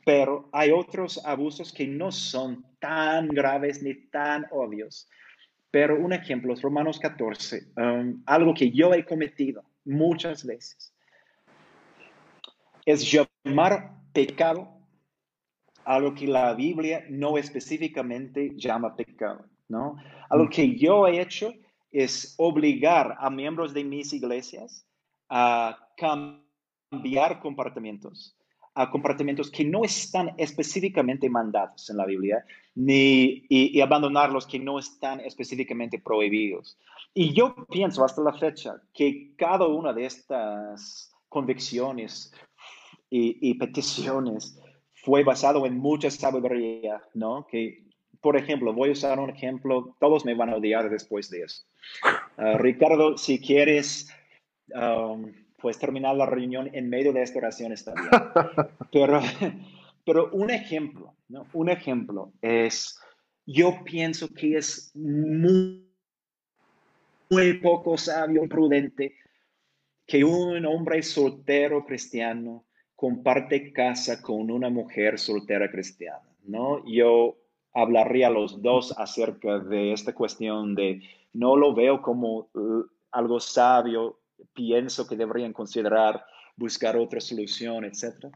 pero 0.05 0.47
hay 0.53 0.71
otros 0.71 1.19
abusos 1.25 1.73
que 1.73 1.87
no 1.87 2.11
son 2.11 2.63
tan 2.79 3.27
graves 3.29 3.81
ni 3.81 3.95
tan 3.95 4.45
obvios. 4.51 5.09
Pero 5.71 5.99
un 5.99 6.13
ejemplo 6.13 6.53
es 6.53 6.61
Romanos 6.61 6.99
14, 6.99 7.73
algo 8.27 8.53
que 8.53 8.71
yo 8.71 8.93
he 8.93 9.03
cometido 9.03 9.63
muchas 9.83 10.45
veces 10.45 10.93
es 12.87 13.11
llamar 13.11 13.91
pecado 14.13 14.69
algo 15.83 16.15
que 16.15 16.25
la 16.25 16.53
Biblia 16.53 17.05
no 17.09 17.37
específicamente 17.37 18.53
llama 18.55 18.95
pecado, 18.95 19.45
¿no? 19.67 19.97
Algo 20.29 20.45
mm. 20.45 20.49
que 20.49 20.75
yo 20.77 21.05
he 21.05 21.19
hecho 21.19 21.53
es 21.91 22.33
obligar 22.37 23.17
a 23.19 23.29
miembros 23.29 23.73
de 23.73 23.83
mis 23.83 24.13
iglesias 24.13 24.85
a 25.29 25.77
cambiar 25.97 27.41
comportamientos, 27.41 28.37
a 28.73 28.89
comportamientos 28.89 29.51
que 29.51 29.65
no 29.65 29.83
están 29.83 30.33
específicamente 30.37 31.29
mandados 31.29 31.89
en 31.89 31.97
la 31.97 32.05
Biblia, 32.05 32.45
ni, 32.75 33.45
y, 33.49 33.77
y 33.77 33.81
abandonar 33.81 34.31
los 34.31 34.47
que 34.47 34.59
no 34.59 34.79
están 34.79 35.19
específicamente 35.19 35.99
prohibidos. 35.99 36.77
Y 37.13 37.33
yo 37.33 37.53
pienso 37.69 38.05
hasta 38.05 38.21
la 38.21 38.33
fecha 38.33 38.81
que 38.93 39.33
cada 39.35 39.67
una 39.67 39.91
de 39.91 40.05
estas 40.05 41.13
convicciones 41.27 42.33
y, 43.09 43.53
peticiones 43.55 44.59
fue 44.93 45.23
basado 45.23 45.65
en 45.65 45.77
mucha 45.77 46.11
sabiduría, 46.11 47.01
¿no? 47.13 47.47
Que, 47.47 47.85
por 48.21 48.35
ejemplo, 48.35 48.73
voy 48.73 48.89
a 48.89 48.93
usar 48.93 49.19
un 49.19 49.29
ejemplo, 49.29 49.95
todos 49.99 50.25
me 50.25 50.35
van 50.35 50.49
a 50.49 50.57
odiar 50.57 50.89
después 50.89 51.29
de 51.29 51.43
eso. 51.43 51.63
Ah, 52.37 52.57
Ricardo, 52.57 53.17
si 53.17 53.39
quieres, 53.39 54.09
um, 54.73 55.31
pues 55.57 55.79
terminar 55.79 56.15
la 56.15 56.25
reunión 56.25 56.69
en 56.73 56.89
medio 56.89 57.13
de 57.13 57.21
esta 57.21 57.39
oración 57.39 57.71
está 57.71 57.93
bien. 57.93 58.09
Pero, 58.91 59.19
pero 60.05 60.29
un 60.31 60.49
ejemplo, 60.49 61.13
¿no? 61.27 61.45
Un 61.53 61.69
ejemplo 61.69 62.31
es, 62.41 62.97
yo 63.45 63.83
pienso 63.83 64.29
que 64.29 64.57
es 64.57 64.91
muy, 64.95 65.85
muy 67.29 67.53
poco 67.59 67.97
sabio, 67.97 68.47
prudente, 68.47 69.15
que 70.05 70.23
un 70.23 70.65
hombre 70.65 71.03
soltero 71.03 71.85
cristiano 71.85 72.66
comparte 72.97 73.71
casa 73.71 74.21
con 74.23 74.49
una 74.49 74.71
mujer 74.71 75.19
soltera 75.19 75.69
cristiana, 75.69 76.27
¿no? 76.43 76.83
Yo 76.85 77.37
hablaría 77.73 78.27
a 78.27 78.31
los 78.31 78.59
dos 78.63 78.91
acerca 78.97 79.59
de 79.59 79.93
esta 79.93 80.13
cuestión 80.15 80.73
de 80.73 81.03
no 81.31 81.55
lo 81.55 81.75
veo 81.75 82.01
como 82.01 82.49
uh, 82.55 82.83
algo 83.11 83.39
sabio, 83.39 84.19
pienso 84.53 85.07
que 85.07 85.15
deberían 85.15 85.53
considerar 85.53 86.25
buscar 86.55 86.97
otra 86.97 87.21
solución, 87.21 87.85
etc. 87.85 88.33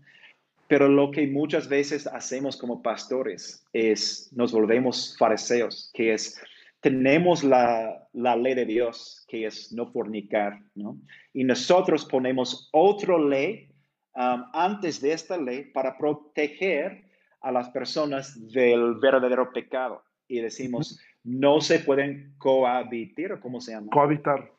Pero 0.68 0.88
lo 0.88 1.10
que 1.10 1.26
muchas 1.26 1.68
veces 1.68 2.06
hacemos 2.06 2.56
como 2.56 2.84
pastores 2.84 3.66
es 3.74 4.32
nos 4.32 4.52
volvemos 4.52 5.18
fariseos, 5.18 5.90
que 5.92 6.14
es 6.14 6.40
tenemos 6.82 7.44
la, 7.44 8.08
ley 8.14 8.54
de 8.54 8.66
Dios, 8.66 9.26
que 9.28 9.48
es 9.48 9.72
no 9.72 9.92
fornicar, 9.92 10.60
¿no? 10.76 11.00
Y 11.34 11.44
nosotros 11.44 12.06
ponemos 12.06 12.70
otra 12.72 13.18
ley 13.18 13.71
um, 14.16 14.46
antes 14.54 15.02
de 15.02 15.14
esta 15.14 15.38
ley 15.38 15.66
para 15.72 15.98
proteger 15.98 17.04
a 17.42 17.52
las 17.52 17.70
personas 17.70 18.52
del 18.52 18.96
verdadero 18.96 19.52
pecado. 19.52 20.04
Y 20.28 20.40
decimos, 20.40 21.00
no 21.24 21.60
se 21.62 21.80
pueden 21.80 22.36
cohabitar, 22.38 23.40
¿cómo 23.40 23.60
se 23.60 23.74
llama? 23.74 23.92
Cohabitar. 23.92 24.52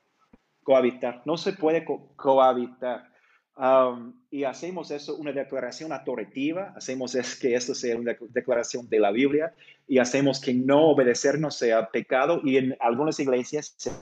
Cohabitar. 0.63 1.23
No 1.25 1.37
se 1.37 1.53
puede 1.55 1.85
cohabitar. 2.17 3.11
Um, 3.57 4.15
y 4.31 4.45
hacemos 4.45 4.91
eso 4.91 5.17
una 5.17 5.31
declaración 5.31 5.93
autoritativa, 5.93 6.73
hacemos 6.75 7.15
es 7.15 7.39
que 7.39 7.55
esto 7.55 7.75
sea 7.75 7.99
una 7.99 8.17
declaración 8.31 8.89
de 8.89 8.99
la 8.99 9.11
Biblia 9.11 9.55
y 9.87 9.99
hacemos 9.99 10.41
que 10.41 10.55
no 10.55 10.87
obedecer 10.87 11.39
no 11.39 11.51
sea 11.51 11.91
pecado 11.91 12.41
y 12.43 12.57
en 12.57 12.75
algunas 12.81 13.21
iglesias 13.21 13.75
se 13.77 13.93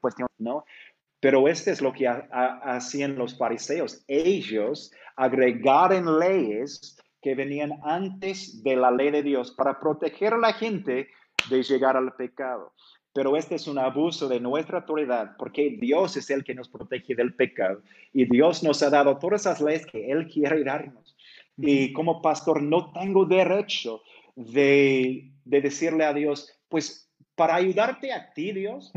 cuestiona, 0.00 0.28
¿no? 0.38 0.64
Pero 1.24 1.48
este 1.48 1.70
es 1.70 1.80
lo 1.80 1.90
que 1.90 2.06
hacían 2.06 3.16
los 3.16 3.38
fariseos. 3.38 4.04
Ellos 4.08 4.92
agregaron 5.16 6.18
leyes 6.18 6.98
que 7.22 7.34
venían 7.34 7.80
antes 7.82 8.62
de 8.62 8.76
la 8.76 8.90
ley 8.90 9.10
de 9.10 9.22
Dios 9.22 9.50
para 9.52 9.80
proteger 9.80 10.34
a 10.34 10.38
la 10.38 10.52
gente 10.52 11.08
de 11.48 11.62
llegar 11.62 11.96
al 11.96 12.12
pecado. 12.12 12.74
Pero 13.14 13.38
este 13.38 13.54
es 13.54 13.66
un 13.66 13.78
abuso 13.78 14.28
de 14.28 14.38
nuestra 14.38 14.80
autoridad 14.80 15.34
porque 15.38 15.78
Dios 15.80 16.14
es 16.18 16.28
el 16.28 16.44
que 16.44 16.54
nos 16.54 16.68
protege 16.68 17.14
del 17.14 17.34
pecado 17.34 17.80
y 18.12 18.26
Dios 18.26 18.62
nos 18.62 18.82
ha 18.82 18.90
dado 18.90 19.16
todas 19.16 19.40
esas 19.40 19.62
leyes 19.62 19.86
que 19.86 20.10
Él 20.12 20.28
quiere 20.28 20.62
darnos. 20.62 21.16
Y 21.56 21.94
como 21.94 22.20
pastor 22.20 22.62
no 22.62 22.92
tengo 22.92 23.24
derecho 23.24 24.02
de, 24.36 25.30
de 25.46 25.60
decirle 25.62 26.04
a 26.04 26.12
Dios, 26.12 26.54
pues 26.68 27.10
para 27.34 27.54
ayudarte 27.54 28.12
a 28.12 28.30
ti, 28.34 28.52
Dios, 28.52 28.92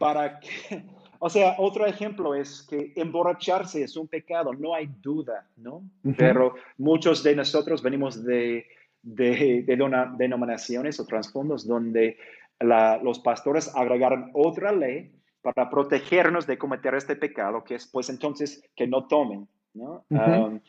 para 0.00 0.40
que... 0.40 0.98
O 1.22 1.28
sea, 1.28 1.54
otro 1.58 1.84
ejemplo 1.84 2.34
es 2.34 2.66
que 2.68 2.94
emborracharse 2.96 3.82
es 3.82 3.94
un 3.96 4.08
pecado, 4.08 4.54
no 4.54 4.74
hay 4.74 4.88
duda, 5.02 5.46
¿no? 5.56 5.82
Pero 6.16 6.54
muchos 6.78 7.22
de 7.22 7.36
nosotros 7.36 7.82
venimos 7.82 8.24
de, 8.24 8.66
de, 9.02 9.62
de 9.66 10.06
denominaciones 10.16 10.98
o 10.98 11.04
trasfondos 11.04 11.66
donde 11.66 12.16
los 12.58 13.18
pastores 13.20 13.70
agregaron 13.74 14.30
otra 14.32 14.72
ley 14.72 15.12
para 15.42 15.68
protegernos 15.68 16.46
de 16.46 16.56
cometer 16.56 16.94
este 16.94 17.16
pecado, 17.16 17.64
que 17.64 17.74
es 17.74 17.86
pues 17.86 18.08
entonces 18.08 18.62
que 18.74 18.86
no 18.86 19.06
tomen, 19.06 19.46
¿no? 19.74 20.04
Um, 20.08 20.60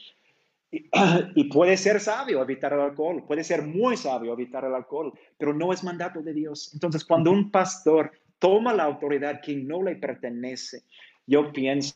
y, 1.36 1.43
puede 1.45 1.76
ser 1.76 1.99
sabio 1.99 2.41
evitar 2.41 2.72
el 2.74 2.80
alcohol, 2.80 3.24
puede 3.28 3.43
ser 3.43 3.64
muy 3.64 3.97
sabio 3.97 4.34
evitar 4.34 4.64
el 4.64 4.74
alcohol, 4.74 5.14
pero 5.38 5.54
no 5.54 5.74
es 5.74 5.84
mandato 5.84 6.22
de 6.22 6.34
Dios. 6.34 6.72
Entonces, 6.74 7.04
cuando 7.04 7.32
un 7.32 7.52
pastor 7.52 8.12
toma 8.41 8.73
la 8.73 8.83
autoridad 8.83 9.39
que 9.39 9.55
no 9.55 9.83
le 9.83 9.95
pertenece, 9.95 10.83
yo 11.25 11.53
pienso 11.53 11.95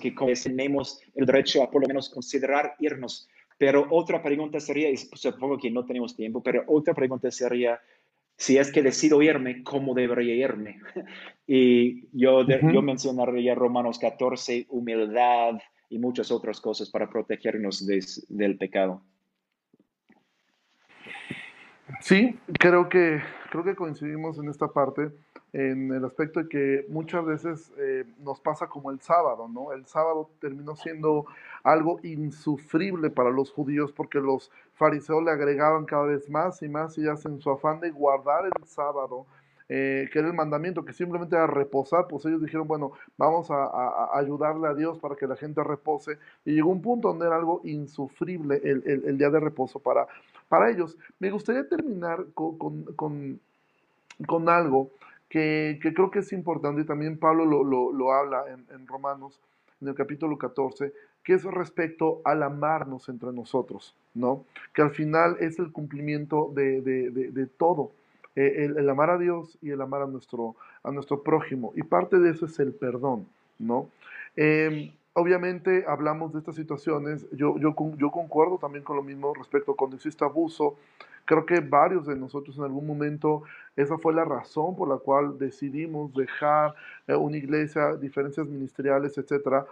que 0.00 0.12
tenemos 0.42 1.00
el 1.14 1.24
derecho 1.24 1.62
a 1.62 1.70
por 1.70 1.82
lo 1.82 1.88
menos 1.88 2.10
considerar 2.10 2.74
irnos 2.80 3.30
pero 3.60 3.86
otra 3.90 4.22
pregunta 4.22 4.58
sería, 4.58 4.88
y 4.88 4.96
supongo 4.96 5.58
que 5.58 5.70
no 5.70 5.84
tenemos 5.84 6.16
tiempo, 6.16 6.42
pero 6.42 6.64
otra 6.66 6.94
pregunta 6.94 7.30
sería, 7.30 7.78
si 8.34 8.56
es 8.56 8.72
que 8.72 8.82
decido 8.82 9.20
irme, 9.20 9.62
¿cómo 9.62 9.92
debería 9.92 10.34
irme? 10.34 10.80
y 11.46 12.08
yo, 12.18 12.46
yo 12.48 12.80
mencionaría 12.80 13.54
Romanos 13.54 13.98
14, 13.98 14.64
humildad 14.70 15.60
y 15.90 15.98
muchas 15.98 16.30
otras 16.30 16.58
cosas 16.58 16.88
para 16.88 17.10
protegernos 17.10 17.86
del 17.86 18.56
pecado. 18.56 19.02
Sí, 22.00 22.38
creo 22.58 22.88
que, 22.88 23.22
creo 23.50 23.64
que 23.64 23.74
coincidimos 23.74 24.38
en 24.38 24.48
esta 24.48 24.68
parte 24.68 25.10
en 25.52 25.92
el 25.92 26.04
aspecto 26.04 26.40
de 26.40 26.48
que 26.48 26.86
muchas 26.88 27.24
veces 27.24 27.72
eh, 27.78 28.04
nos 28.20 28.40
pasa 28.40 28.68
como 28.68 28.90
el 28.90 29.00
sábado, 29.00 29.48
¿no? 29.48 29.72
El 29.72 29.86
sábado 29.86 30.30
terminó 30.40 30.76
siendo 30.76 31.26
algo 31.64 31.98
insufrible 32.02 33.10
para 33.10 33.30
los 33.30 33.50
judíos 33.50 33.92
porque 33.92 34.20
los 34.20 34.50
fariseos 34.74 35.24
le 35.24 35.32
agregaban 35.32 35.86
cada 35.86 36.04
vez 36.04 36.30
más 36.30 36.62
y 36.62 36.68
más 36.68 36.96
y 36.98 37.06
en 37.06 37.40
su 37.40 37.50
afán 37.50 37.80
de 37.80 37.90
guardar 37.90 38.46
el 38.46 38.66
sábado, 38.66 39.26
eh, 39.68 40.08
que 40.12 40.18
era 40.20 40.28
el 40.28 40.34
mandamiento, 40.34 40.84
que 40.84 40.92
simplemente 40.92 41.36
era 41.36 41.46
reposar, 41.46 42.06
pues 42.08 42.24
ellos 42.26 42.42
dijeron, 42.42 42.66
bueno, 42.66 42.92
vamos 43.16 43.50
a, 43.50 44.16
ayudarle 44.18 44.68
a 44.68 44.74
Dios 44.74 44.98
para 44.98 45.16
que 45.16 45.26
la 45.26 45.36
gente 45.36 45.62
repose. 45.62 46.18
Y 46.44 46.54
llegó 46.54 46.70
un 46.70 46.82
punto 46.82 47.08
donde 47.08 47.26
era 47.26 47.36
algo 47.36 47.60
insufrible 47.64 48.60
el, 48.64 49.18
día 49.18 49.30
de 49.30 49.40
reposo 49.40 49.78
para, 49.78 50.06
para 50.50 50.68
ellos. 50.68 50.98
Me 51.20 51.30
gustaría 51.30 51.66
terminar 51.68 52.26
con, 52.34 52.84
con, 52.96 53.40
con 54.26 54.48
algo 54.48 54.90
que, 55.30 55.78
creo 55.80 56.10
que 56.10 56.18
es 56.18 56.32
importante 56.32 56.82
y 56.82 56.84
también 56.84 57.16
Pablo 57.16 57.46
lo, 57.46 58.12
habla 58.12 58.44
en, 58.48 58.86
Romanos, 58.86 59.40
en 59.80 59.88
el 59.88 59.94
capítulo 59.94 60.36
14, 60.36 60.92
que 61.22 61.34
es 61.34 61.44
respecto 61.44 62.20
al 62.24 62.42
amarnos 62.42 63.08
entre 63.08 63.32
nosotros, 63.32 63.94
¿no? 64.12 64.44
Que 64.74 64.82
al 64.82 64.90
final 64.90 65.36
es 65.38 65.60
el 65.60 65.70
cumplimiento 65.70 66.50
de, 66.52 67.48
todo, 67.56 67.92
eh, 68.34 68.72
el, 68.76 68.88
amar 68.90 69.10
a 69.10 69.18
Dios 69.18 69.56
y 69.62 69.70
el 69.70 69.80
amar 69.80 70.02
a 70.02 70.06
nuestro, 70.06 70.56
a 70.82 70.90
nuestro 70.90 71.22
prójimo. 71.22 71.72
Y 71.76 71.84
parte 71.84 72.18
de 72.18 72.30
eso 72.30 72.46
es 72.46 72.58
el 72.58 72.72
perdón, 72.72 73.28
¿no? 73.60 73.88
Em, 74.34 74.90
obviamente 75.12 75.84
hablamos 75.86 76.32
de 76.32 76.38
estas 76.40 76.54
situaciones, 76.54 77.26
yo, 77.32 77.58
yo, 77.58 77.74
yo 77.96 78.10
concuerdo 78.10 78.58
también 78.58 78.84
con 78.84 78.96
lo 78.96 79.02
mismo 79.02 79.34
respecto 79.34 79.72
a 79.72 79.76
cuando 79.76 79.96
existe 79.96 80.24
abuso, 80.24 80.76
Creo 81.30 81.46
que 81.46 81.60
varios 81.60 82.06
de 82.06 82.16
nosotros 82.16 82.58
en 82.58 82.64
algún 82.64 82.86
momento, 82.88 83.42
esa 83.76 83.98
fue 83.98 84.12
la 84.12 84.24
razón 84.24 84.74
por 84.74 84.88
la 84.88 84.96
cual 84.96 85.38
decidimos 85.38 86.12
dejar 86.12 86.74
eh, 87.06 87.14
una 87.14 87.36
iglesia, 87.36 87.94
diferencias 87.94 88.48
ministeriales, 88.48 89.16
etcétera. 89.16 89.64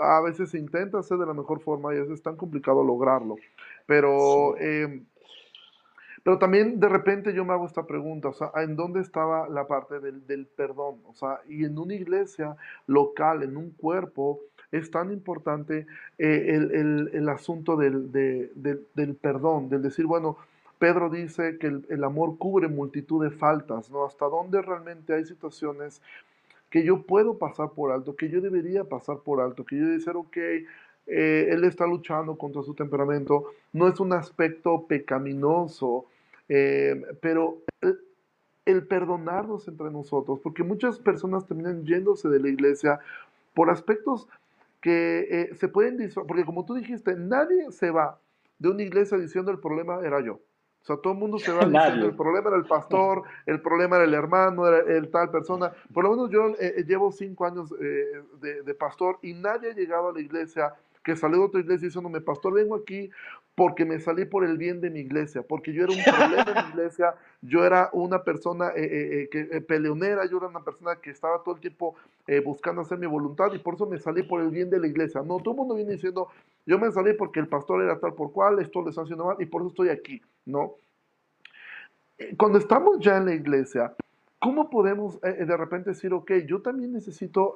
A 0.00 0.22
veces 0.22 0.48
se 0.50 0.58
intenta 0.58 0.98
hacer 0.98 1.18
de 1.18 1.26
la 1.26 1.34
mejor 1.34 1.60
forma 1.60 1.92
y 1.92 1.98
a 1.98 2.00
veces 2.00 2.14
es 2.14 2.22
tan 2.22 2.36
complicado 2.36 2.82
lograrlo. 2.82 3.36
Pero, 3.84 4.56
em, 4.56 5.04
pero 6.22 6.38
también 6.38 6.78
de 6.78 6.88
repente 6.88 7.34
yo 7.34 7.44
me 7.44 7.52
hago 7.52 7.66
esta 7.66 7.86
pregunta, 7.86 8.28
o 8.28 8.32
sea, 8.32 8.50
¿en 8.56 8.76
dónde 8.76 9.00
estaba 9.00 9.48
la 9.48 9.66
parte 9.66 9.98
del, 9.98 10.26
del 10.26 10.46
perdón? 10.46 11.00
O 11.06 11.14
sea, 11.14 11.40
y 11.48 11.64
en 11.64 11.78
una 11.78 11.94
iglesia 11.94 12.56
local, 12.86 13.42
en 13.42 13.56
un 13.56 13.70
cuerpo, 13.70 14.40
es 14.72 14.90
tan 14.90 15.12
importante 15.12 15.86
eh, 16.18 16.46
el, 16.48 16.74
el, 16.74 17.10
el, 17.12 17.28
asunto 17.28 17.76
del, 17.76 18.10
del, 18.10 19.14
perdón, 19.16 19.68
del 19.68 19.82
decir, 19.82 20.06
bueno, 20.06 20.38
Pedro 20.78 21.10
dice 21.10 21.58
que 21.58 21.66
el, 21.66 22.04
amor 22.04 22.38
cubre 22.38 22.66
multitud 22.68 23.22
de 23.22 23.30
faltas, 23.30 23.90
¿no? 23.90 24.04
Hasta 24.04 24.24
dónde 24.26 24.62
realmente 24.62 25.14
hay 25.14 25.24
situaciones 25.24 26.02
que 26.70 26.82
yo 26.84 27.02
puedo 27.02 27.38
pasar 27.38 27.70
por 27.72 27.92
alto, 27.92 28.16
que 28.16 28.30
yo 28.30 28.40
debería 28.40 28.82
pasar 28.84 29.18
por 29.18 29.40
alto, 29.40 29.64
que 29.64 29.76
yo 29.76 29.82
debería 29.82 29.98
decir, 29.98 30.16
ok, 30.16 30.36
eh, 31.06 31.48
él 31.50 31.64
está 31.64 31.86
luchando 31.86 32.36
contra 32.36 32.62
su 32.62 32.74
temperamento, 32.74 33.52
no 33.72 33.86
es 33.88 34.00
un 34.00 34.12
aspecto 34.12 34.86
pecaminoso, 34.86 36.06
eh, 36.48 37.02
pero 37.20 37.62
el, 38.64 38.86
perdonarnos 38.86 39.66
entre 39.68 39.90
nosotros, 39.90 40.40
porque 40.42 40.62
muchas 40.62 40.98
personas 40.98 41.46
terminan 41.46 41.84
yéndose 41.84 42.28
de 42.28 42.40
la 42.40 42.48
iglesia 42.48 43.00
por 43.54 43.70
aspectos 43.70 44.28
que 44.80 45.26
eh, 45.30 45.54
se 45.56 45.68
pueden, 45.68 46.10
porque 46.26 46.44
como 46.44 46.64
tú 46.64 46.74
dijiste, 46.74 47.14
nadie 47.16 47.70
se 47.70 47.90
va 47.90 48.18
de 48.58 48.68
una 48.68 48.82
iglesia 48.82 49.18
diciendo 49.18 49.50
el 49.50 49.58
problema 49.58 50.00
era 50.04 50.20
yo. 50.20 50.40
O 50.82 50.84
sea, 50.84 50.96
todo 50.96 51.12
el 51.12 51.18
mundo 51.18 51.38
se 51.38 51.52
va 51.52 51.64
diciendo, 51.66 52.06
el 52.06 52.16
problema 52.16 52.48
era 52.48 52.58
el 52.58 52.64
pastor, 52.64 53.22
el 53.46 53.60
problema 53.60 53.96
era 53.96 54.04
el 54.04 54.14
hermano, 54.14 54.66
era 54.66 54.78
el 54.78 55.10
tal 55.10 55.30
persona. 55.30 55.72
Por 55.92 56.04
lo 56.04 56.10
menos 56.10 56.30
yo 56.30 56.48
eh, 56.48 56.74
eh, 56.78 56.84
llevo 56.86 57.12
cinco 57.12 57.46
años 57.46 57.72
eh, 57.80 58.22
de, 58.40 58.62
de, 58.62 58.74
pastor 58.74 59.18
y 59.22 59.34
nadie 59.34 59.70
ha 59.70 59.74
llegado 59.74 60.08
a 60.08 60.12
la 60.12 60.20
iglesia 60.20 60.74
que 61.02 61.16
salió 61.16 61.38
de 61.38 61.44
otra 61.44 61.60
iglesia 61.60 61.86
diciéndome, 61.86 62.20
pastor, 62.20 62.54
vengo 62.54 62.76
aquí 62.76 63.10
porque 63.54 63.84
me 63.84 64.00
salí 64.00 64.24
por 64.24 64.44
el 64.44 64.56
bien 64.56 64.80
de 64.80 64.88
mi 64.88 65.00
iglesia, 65.00 65.42
porque 65.42 65.72
yo 65.72 65.84
era 65.84 65.92
un 65.92 66.02
problema 66.02 66.60
en 66.60 66.66
mi 66.66 66.70
iglesia, 66.70 67.14
yo 67.42 67.64
era 67.64 67.90
una 67.92 68.22
persona 68.22 68.68
eh, 68.68 68.82
eh, 68.84 69.22
eh 69.22 69.28
que, 69.30 69.60
peleonera, 69.60 70.24
yo 70.26 70.38
era 70.38 70.46
una 70.46 70.64
persona 70.64 70.96
que 70.96 71.10
estaba 71.10 71.42
todo 71.42 71.56
el 71.56 71.60
tiempo 71.60 71.94
buscando 72.44 72.80
hacer 72.80 72.98
mi 72.98 73.06
voluntad 73.06 73.52
y 73.52 73.58
por 73.58 73.74
eso 73.74 73.86
me 73.86 73.98
salí 73.98 74.22
por 74.22 74.40
el 74.40 74.50
bien 74.50 74.70
de 74.70 74.78
la 74.78 74.86
iglesia. 74.86 75.22
No, 75.22 75.38
todo 75.38 75.50
el 75.50 75.56
mundo 75.56 75.74
viene 75.74 75.92
diciendo, 75.92 76.28
yo 76.64 76.78
me 76.78 76.90
salí 76.92 77.12
porque 77.14 77.40
el 77.40 77.48
pastor 77.48 77.82
era 77.82 77.98
tal 77.98 78.14
por 78.14 78.32
cual, 78.32 78.58
esto 78.60 78.80
le 78.82 78.90
está 78.90 79.02
haciendo 79.02 79.26
mal 79.26 79.36
y 79.40 79.46
por 79.46 79.60
eso 79.60 79.68
estoy 79.68 79.88
aquí, 79.88 80.22
¿no? 80.46 80.74
Cuando 82.38 82.58
estamos 82.58 83.00
ya 83.00 83.16
en 83.16 83.26
la 83.26 83.34
iglesia, 83.34 83.94
¿Cómo 84.38 84.70
podemos 84.70 85.20
de 85.20 85.56
repente 85.56 85.90
decir, 85.90 86.12
ok, 86.12 86.32
yo 86.48 86.60
también 86.60 86.92
necesito 86.92 87.54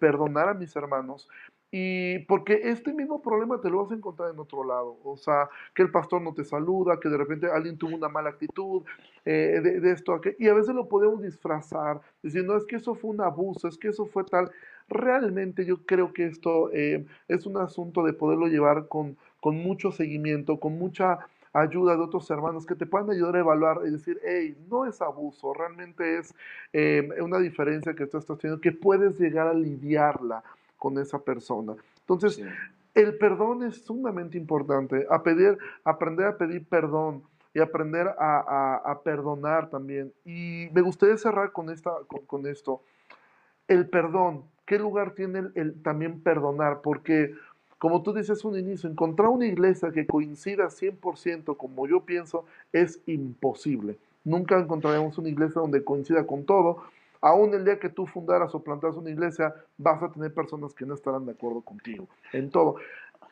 perdonar 0.00 0.48
a 0.48 0.54
mis 0.54 0.74
hermanos? 0.74 1.28
Y 1.70 2.20
porque 2.20 2.60
este 2.64 2.92
mismo 2.92 3.20
problema 3.20 3.60
te 3.60 3.68
lo 3.68 3.82
vas 3.82 3.90
a 3.90 3.94
encontrar 3.94 4.30
en 4.32 4.38
otro 4.38 4.64
lado. 4.64 4.98
O 5.04 5.16
sea, 5.16 5.48
que 5.74 5.82
el 5.82 5.90
pastor 5.90 6.22
no 6.22 6.32
te 6.32 6.44
saluda, 6.44 7.00
que 7.00 7.08
de 7.08 7.16
repente 7.16 7.48
alguien 7.48 7.76
tuvo 7.76 7.96
una 7.96 8.08
mala 8.08 8.30
actitud, 8.30 8.82
de, 9.24 9.80
de, 9.80 9.90
esto, 9.90 10.20
y 10.38 10.46
a 10.46 10.54
veces 10.54 10.72
lo 10.72 10.88
podemos 10.88 11.20
disfrazar, 11.20 12.00
diciendo, 12.22 12.56
es 12.56 12.64
que 12.64 12.76
eso 12.76 12.94
fue 12.94 13.10
un 13.10 13.20
abuso, 13.20 13.66
es 13.66 13.76
que 13.76 13.88
eso 13.88 14.06
fue 14.06 14.22
tal. 14.22 14.52
Realmente 14.88 15.64
yo 15.64 15.84
creo 15.84 16.12
que 16.12 16.26
esto 16.26 16.70
es 16.72 17.46
un 17.46 17.56
asunto 17.56 18.04
de 18.04 18.12
poderlo 18.12 18.46
llevar 18.46 18.86
con, 18.86 19.16
con 19.40 19.56
mucho 19.56 19.90
seguimiento, 19.90 20.60
con 20.60 20.78
mucha 20.78 21.18
ayuda 21.56 21.96
de 21.96 22.02
otros 22.02 22.30
hermanos 22.30 22.66
que 22.66 22.74
te 22.74 22.86
puedan 22.86 23.10
ayudar 23.10 23.36
a 23.36 23.40
evaluar 23.40 23.80
y 23.86 23.90
decir, 23.90 24.20
hey, 24.24 24.56
no 24.68 24.84
es 24.84 25.00
abuso, 25.00 25.54
realmente 25.54 26.18
es 26.18 26.34
eh, 26.72 27.08
una 27.20 27.38
diferencia 27.38 27.94
que 27.94 28.06
tú 28.06 28.18
estás 28.18 28.38
teniendo, 28.38 28.60
que 28.60 28.72
puedes 28.72 29.18
llegar 29.18 29.48
a 29.48 29.54
lidiarla 29.54 30.42
con 30.78 30.98
esa 30.98 31.18
persona. 31.18 31.74
Entonces, 32.00 32.40
el 32.94 33.18
perdón 33.18 33.62
es 33.62 33.84
sumamente 33.84 34.38
importante, 34.38 35.06
a 35.10 35.22
pedir, 35.22 35.58
aprender 35.84 36.26
a 36.26 36.38
pedir 36.38 36.66
perdón 36.66 37.22
y 37.52 37.60
aprender 37.60 38.08
a, 38.18 39.00
perdonar 39.02 39.70
también. 39.70 40.12
Y 40.24 40.68
me 40.72 40.82
gustaría 40.82 41.16
cerrar 41.16 41.52
con, 41.52 41.70
esta, 41.70 41.90
con, 42.26 42.46
esto. 42.46 42.82
El 43.66 43.88
perdón, 43.88 44.44
¿qué 44.64 44.78
lugar 44.78 45.12
tiene 45.12 45.48
el 45.54 45.82
también 45.82 46.20
perdonar? 46.20 46.80
Porque 46.82 47.34
como 47.78 48.02
tú 48.02 48.12
dices 48.12 48.44
un 48.44 48.58
inicio, 48.58 48.88
encontrar 48.88 49.28
una 49.28 49.46
iglesia 49.46 49.90
que 49.90 50.06
coincida 50.06 50.66
100% 50.66 51.56
como 51.56 51.86
yo 51.86 52.00
pienso 52.00 52.44
es 52.72 53.00
imposible. 53.06 53.98
Nunca 54.24 54.58
encontraremos 54.58 55.18
una 55.18 55.28
iglesia 55.28 55.60
donde 55.60 55.84
coincida 55.84 56.26
con 56.26 56.44
todo. 56.44 56.82
Aún 57.20 57.54
el 57.54 57.64
día 57.64 57.78
que 57.78 57.88
tú 57.88 58.06
fundaras 58.06 58.54
o 58.54 58.62
plantaras 58.62 58.96
una 58.96 59.10
iglesia, 59.10 59.54
vas 59.78 60.02
a 60.02 60.10
tener 60.10 60.32
personas 60.32 60.74
que 60.74 60.86
no 60.86 60.94
estarán 60.94 61.26
de 61.26 61.32
acuerdo 61.32 61.60
contigo 61.60 62.08
en 62.32 62.50
todo. 62.50 62.76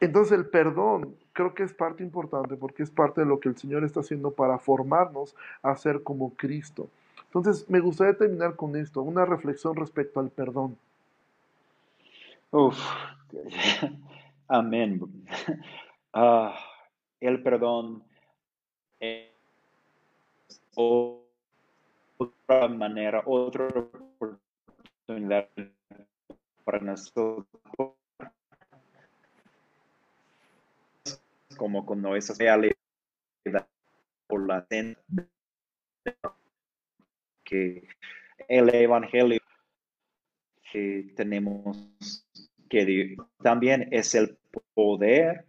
Entonces 0.01 0.37
el 0.37 0.47
perdón 0.47 1.17
creo 1.33 1.55
que 1.55 1.63
es 1.63 1.73
parte 1.73 2.03
importante 2.03 2.57
porque 2.57 2.83
es 2.83 2.91
parte 2.91 3.21
de 3.21 3.27
lo 3.27 3.41
que 3.41 3.49
el 3.49 3.57
Señor 3.57 3.85
está 3.85 4.01
haciendo 4.01 4.31
para 4.31 4.59
formarnos 4.59 5.35
a 5.63 5.75
ser 5.77 6.03
como 6.03 6.35
Cristo. 6.35 6.89
Entonces 7.27 7.69
me 7.69 7.81
gustaría 7.81 8.17
terminar 8.17 8.57
con 8.57 8.77
esto, 8.77 9.03
una 9.03 9.25
reflexión 9.25 9.77
respecto 9.77 10.21
al 10.21 10.31
perdón. 10.31 10.77
Uf, 12.51 12.79
Amén. 14.49 15.01
Ah, 16.13 16.55
el 17.21 17.43
perdón 17.43 18.03
otra 22.47 22.69
manera, 22.69 23.23
otra 23.25 23.67
oportunidad 23.69 25.49
para 26.65 26.81
nosotros 26.81 27.47
como 31.57 31.87
con 31.87 32.05
esa 32.17 32.35
realidad 32.35 32.75
por 34.27 34.47
la 34.47 34.67
que 37.45 37.87
el 38.49 38.75
evangelio 38.75 39.41
que 40.73 41.13
tenemos 41.17 42.27
que 42.69 43.17
también 43.41 43.89
es 43.93 44.15
el 44.17 44.37
poder, 44.75 45.47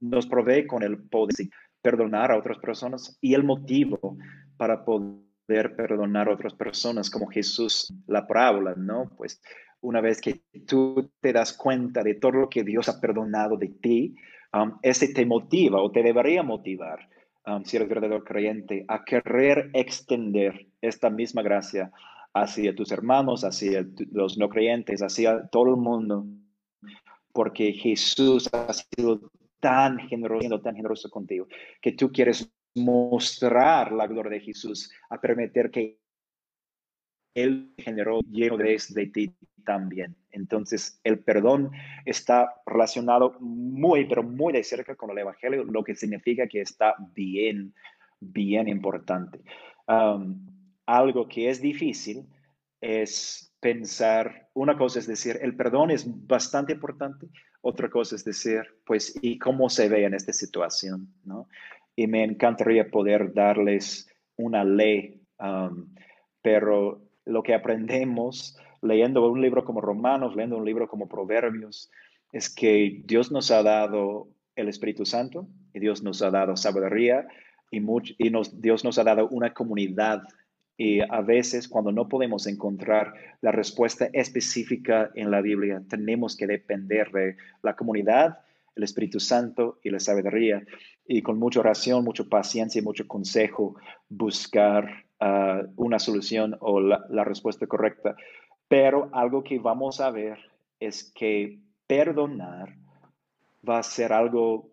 nos 0.00 0.26
provee 0.26 0.66
con 0.66 0.82
el 0.82 0.98
poder 0.98 1.34
de 1.36 1.50
perdonar 1.82 2.32
a 2.32 2.38
otras 2.38 2.58
personas 2.58 3.18
y 3.20 3.34
el 3.34 3.44
motivo 3.44 4.16
para 4.56 4.84
poder 4.84 5.25
perdonar 5.46 6.28
a 6.28 6.34
otras 6.34 6.54
personas, 6.54 7.08
como 7.10 7.28
Jesús, 7.28 7.94
la 8.06 8.26
parábola, 8.26 8.74
¿no? 8.76 9.10
Pues 9.16 9.40
una 9.80 10.00
vez 10.00 10.20
que 10.20 10.42
tú 10.66 11.10
te 11.20 11.32
das 11.32 11.52
cuenta 11.52 12.02
de 12.02 12.14
todo 12.14 12.32
lo 12.32 12.48
que 12.48 12.64
Dios 12.64 12.88
ha 12.88 13.00
perdonado 13.00 13.56
de 13.56 13.68
ti, 13.68 14.16
ese 14.82 15.12
te 15.12 15.24
motiva 15.24 15.80
o 15.80 15.90
te 15.90 16.02
debería 16.02 16.42
motivar, 16.42 17.08
si 17.64 17.76
eres 17.76 17.88
verdadero 17.88 18.24
creyente, 18.24 18.84
a 18.88 19.04
querer 19.04 19.70
extender 19.74 20.66
esta 20.80 21.10
misma 21.10 21.42
gracia 21.42 21.92
hacia 22.34 22.74
tus 22.74 22.90
hermanos, 22.90 23.44
hacia 23.44 23.86
los 24.10 24.36
no 24.38 24.48
creyentes, 24.48 25.00
hacia 25.00 25.46
todo 25.48 25.70
el 25.70 25.76
mundo, 25.76 26.26
porque 27.32 27.72
Jesús 27.72 28.48
ha 28.52 28.72
sido 28.72 29.30
tan 29.60 29.98
generoso, 30.08 30.60
tan 30.60 30.74
generoso 30.74 31.08
contigo, 31.08 31.46
que 31.80 31.92
tú 31.92 32.10
quieres 32.10 32.50
mostrar 32.76 33.92
la 33.92 34.06
gloria 34.06 34.38
de 34.38 34.40
Jesús, 34.40 34.90
a 35.10 35.20
permitir 35.20 35.70
que 35.70 35.98
Él 37.34 37.74
generó 37.78 38.20
lleno 38.20 38.56
de, 38.56 38.80
de 38.90 39.06
ti 39.06 39.34
también. 39.64 40.16
Entonces, 40.30 41.00
el 41.04 41.18
perdón 41.18 41.70
está 42.04 42.54
relacionado 42.64 43.36
muy, 43.40 44.06
pero 44.06 44.22
muy 44.22 44.52
de 44.52 44.64
cerca 44.64 44.94
con 44.94 45.10
el 45.10 45.18
Evangelio, 45.18 45.64
lo 45.64 45.84
que 45.84 45.94
significa 45.94 46.46
que 46.46 46.60
está 46.62 46.94
bien, 47.14 47.74
bien 48.20 48.68
importante. 48.68 49.40
Algo 50.86 51.28
que 51.28 51.50
es 51.50 51.60
difícil 51.60 52.26
es 52.80 53.52
pensar, 53.60 54.48
una 54.54 54.76
cosa 54.76 55.00
es 55.00 55.06
decir, 55.06 55.38
el 55.42 55.56
perdón 55.56 55.90
es 55.90 56.06
bastante 56.26 56.74
importante, 56.74 57.26
otra 57.62 57.90
cosa 57.90 58.14
es 58.14 58.24
decir, 58.24 58.62
pues, 58.84 59.18
¿y 59.20 59.38
cómo 59.38 59.68
se 59.68 59.88
ve 59.88 60.04
en 60.04 60.14
esta 60.14 60.32
situación? 60.32 61.12
¿no? 61.24 61.48
Y 61.96 62.06
me 62.06 62.22
encantaría 62.22 62.90
poder 62.90 63.32
darles 63.32 64.08
una 64.36 64.62
ley, 64.64 65.22
um, 65.40 65.94
pero 66.42 67.00
lo 67.24 67.42
que 67.42 67.54
aprendemos 67.54 68.56
leyendo 68.82 69.28
un 69.28 69.40
libro 69.40 69.64
como 69.64 69.80
Romanos, 69.80 70.36
leyendo 70.36 70.58
un 70.58 70.64
libro 70.64 70.88
como 70.88 71.08
Proverbios, 71.08 71.90
es 72.32 72.54
que 72.54 73.02
Dios 73.04 73.32
nos 73.32 73.50
ha 73.50 73.62
dado 73.62 74.28
el 74.54 74.68
Espíritu 74.68 75.04
Santo 75.04 75.48
y 75.72 75.80
Dios 75.80 76.02
nos 76.02 76.22
ha 76.22 76.30
dado 76.30 76.56
sabiduría 76.56 77.26
y, 77.70 77.78
y 78.18 78.30
nos, 78.30 78.60
Dios 78.60 78.84
nos 78.84 78.98
ha 78.98 79.04
dado 79.04 79.28
una 79.28 79.52
comunidad. 79.52 80.22
Y 80.78 81.00
a 81.00 81.22
veces 81.22 81.68
cuando 81.68 81.90
no 81.92 82.08
podemos 82.08 82.46
encontrar 82.46 83.14
la 83.40 83.52
respuesta 83.52 84.08
específica 84.12 85.10
en 85.14 85.30
la 85.30 85.40
Biblia, 85.40 85.82
tenemos 85.88 86.36
que 86.36 86.46
depender 86.46 87.10
de 87.12 87.36
la 87.62 87.74
comunidad, 87.74 88.40
el 88.76 88.84
Espíritu 88.84 89.18
Santo 89.18 89.80
y 89.82 89.90
la 89.90 89.98
sabiduría. 89.98 90.64
Y 91.06 91.22
con 91.22 91.38
mucha 91.38 91.60
oración, 91.60 92.04
mucha 92.04 92.24
paciencia 92.24 92.78
y 92.78 92.84
mucho 92.84 93.08
consejo, 93.08 93.76
buscar 94.08 95.06
ah, 95.18 95.62
una 95.76 95.98
solución 95.98 96.56
o 96.60 96.80
la, 96.80 97.24
respuesta 97.24 97.66
correcta. 97.66 98.14
Pero 98.68 99.08
algo 99.12 99.42
que 99.42 99.58
vamos 99.58 100.00
a 100.00 100.10
ver 100.10 100.38
es 100.78 101.12
que 101.14 101.58
perdonar 101.86 102.76
va 103.68 103.78
a 103.78 103.82
ser 103.82 104.12
algo 104.12 104.70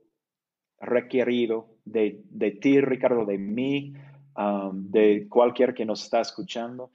requerido 0.80 1.70
de, 1.86 2.22
de 2.30 2.52
ti, 2.52 2.82
Ricardo, 2.82 3.26
de 3.26 3.38
mí, 3.38 3.94
Um, 4.36 4.90
de 4.90 5.28
cualquier 5.30 5.76
que 5.76 5.86
nos 5.86 6.04
está 6.04 6.20
escuchando 6.20 6.92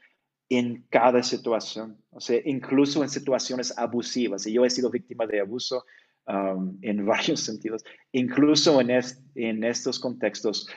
en 0.48 0.84
cada 0.90 1.22
situación, 1.22 2.02
o 2.10 2.20
sea, 2.20 2.40
incluso 2.44 3.04
en 3.04 3.08
situaciones 3.08 3.76
abusivas. 3.78 4.44
Y 4.46 4.54
yo 4.54 4.64
he 4.64 4.70
sido 4.70 4.90
víctima 4.90 5.24
de 5.24 5.40
abuso 5.40 5.84
um, 6.28 6.78
en 6.82 7.04
varios 7.06 7.40
sentidos. 7.40 7.84
Incluso 8.12 8.80
en, 8.80 8.90
en 9.34 9.64
estos 9.64 9.98
contextos, 9.98 10.68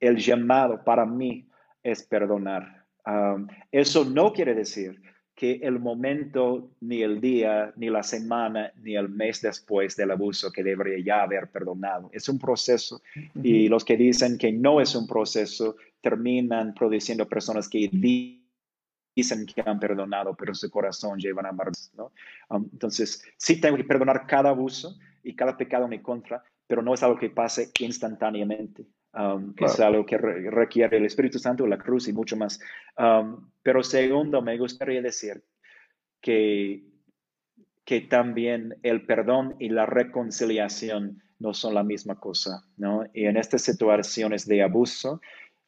el 0.00 0.16
llamado 0.16 0.82
para 0.84 1.06
mí 1.06 1.48
es 1.82 2.02
perdonar. 2.02 2.84
Um, 3.06 3.46
eso 3.70 4.04
no 4.04 4.32
quiere 4.32 4.54
decir 4.54 5.00
que 5.36 5.60
el 5.62 5.78
momento, 5.78 6.70
ni 6.80 7.02
el 7.02 7.20
día, 7.20 7.72
ni 7.76 7.90
la 7.90 8.02
semana, 8.02 8.72
ni 8.82 8.96
el 8.96 9.10
mes 9.10 9.42
después 9.42 9.94
del 9.94 10.10
abuso 10.10 10.50
que 10.50 10.64
debería 10.64 11.04
ya 11.04 11.22
haber 11.24 11.50
perdonado. 11.50 12.08
Es 12.10 12.26
un 12.30 12.38
proceso 12.38 13.02
y 13.42 13.68
los 13.68 13.84
que 13.84 13.98
dicen 13.98 14.38
que 14.38 14.50
no 14.50 14.80
es 14.80 14.94
un 14.94 15.06
proceso 15.06 15.76
terminan 16.00 16.72
produciendo 16.72 17.28
personas 17.28 17.68
que 17.68 17.90
dicen 19.16 19.46
que 19.46 19.62
han 19.64 19.80
perdonado, 19.80 20.34
pero 20.34 20.54
su 20.54 20.70
corazón 20.70 21.18
llevan 21.18 21.46
a 21.46 21.48
amarnos. 21.48 21.90
¿no? 21.96 22.12
Um, 22.50 22.68
entonces, 22.72 23.24
sí 23.38 23.60
tengo 23.60 23.76
que 23.76 23.84
perdonar 23.84 24.26
cada 24.26 24.50
abuso 24.50 24.96
y 25.22 25.34
cada 25.34 25.56
pecado 25.56 25.84
en 25.84 25.90
mi 25.90 26.00
contra, 26.00 26.44
pero 26.66 26.82
no 26.82 26.92
es 26.92 27.02
algo 27.02 27.18
que 27.18 27.30
pase 27.30 27.70
instantáneamente. 27.80 28.84
Um, 29.14 29.54
es 29.56 29.80
algo 29.80 30.04
que 30.04 30.18
requiere 30.18 30.98
el 30.98 31.06
Espíritu 31.06 31.38
Santo, 31.38 31.66
la 31.66 31.78
cruz 31.78 32.06
y 32.08 32.12
mucho 32.12 32.36
más. 32.36 32.60
Um, 32.98 33.48
pero 33.62 33.82
segundo, 33.82 34.42
me 34.42 34.58
gustaría 34.58 35.00
decir 35.00 35.42
que, 36.20 36.84
que 37.86 38.02
también 38.02 38.76
el 38.82 39.06
perdón 39.06 39.56
y 39.58 39.70
la 39.70 39.86
reconciliación 39.86 41.22
no 41.38 41.54
son 41.54 41.72
la 41.72 41.82
misma 41.82 42.16
cosa, 42.16 42.64
¿no? 42.76 43.04
Y 43.14 43.24
en 43.24 43.38
estas 43.38 43.62
situaciones 43.62 44.46
de 44.46 44.62
abuso, 44.62 45.20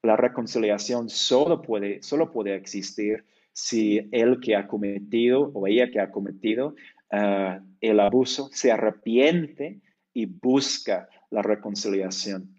la 0.02 0.16
reconciliación 0.16 1.08
solo 1.08 1.62
puede, 1.62 2.02
solo 2.02 2.30
puede 2.30 2.54
existir 2.54 3.24
si 3.58 4.08
el 4.12 4.38
que 4.38 4.54
ha 4.54 4.68
cometido 4.68 5.50
o 5.52 5.66
ella 5.66 5.90
que 5.90 5.98
ha 5.98 6.12
cometido 6.12 6.76
uh, 7.10 7.60
el 7.80 7.98
abuso 7.98 8.50
se 8.52 8.70
arrepiente 8.70 9.80
y 10.14 10.26
busca 10.26 11.08
la 11.30 11.42
reconciliación. 11.42 12.54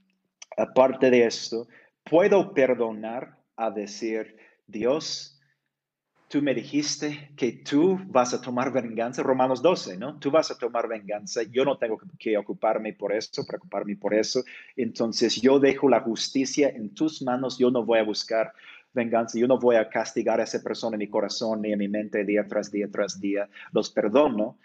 Aparte 0.58 1.10
de 1.10 1.26
esto, 1.26 1.70
puedo 2.04 2.54
perdonar 2.54 3.38
a 3.56 3.72
decir, 3.72 4.36
Dios, 4.68 5.40
tú 6.28 6.42
me 6.42 6.54
dijiste 6.54 7.32
que 7.38 7.54
tú 7.54 7.98
vas 8.08 8.34
a 8.34 8.42
tomar 8.42 8.74
venganza, 8.74 9.24
Romanos 9.24 9.62
12, 9.62 9.98
¿no? 9.98 10.20
Tú 10.20 10.30
vas 10.30 10.52
a 10.52 10.58
tomar 10.58 10.90
venganza, 10.90 11.44
yo 11.44 11.64
no 11.64 11.78
tengo 11.78 11.98
que 12.20 12.38
ocuparme 12.38 12.92
por 12.92 13.14
eso, 13.14 13.46
preocuparme 13.46 13.96
por 13.96 14.14
eso, 14.14 14.44
entonces 14.76 15.42
yo 15.42 15.60
dejo 15.60 15.88
la 15.88 16.02
justicia 16.02 16.68
en 16.68 16.94
tus 16.94 17.22
manos, 17.22 17.58
yo 17.58 17.72
no 17.72 17.86
voy 17.86 18.00
a 18.00 18.04
buscar 18.04 18.52
venganza, 18.94 19.40
yo 19.40 19.48
no 19.48 19.60
voy 19.60 19.76
a 19.76 19.90
castigar 19.90 20.40
a 20.40 20.44
esa 20.44 20.61
persona 20.61 20.95
en 20.95 20.99
mi 20.99 21.10
corazón 21.10 21.61
ni 21.61 21.72
en 21.72 21.80
mi 21.80 21.88
mente 21.88 22.26
día 22.26 22.45
tras 22.48 22.72
día 22.72 22.88
tras 22.91 23.20
día, 23.20 23.49
los 23.72 23.91
perdono, 23.91 24.57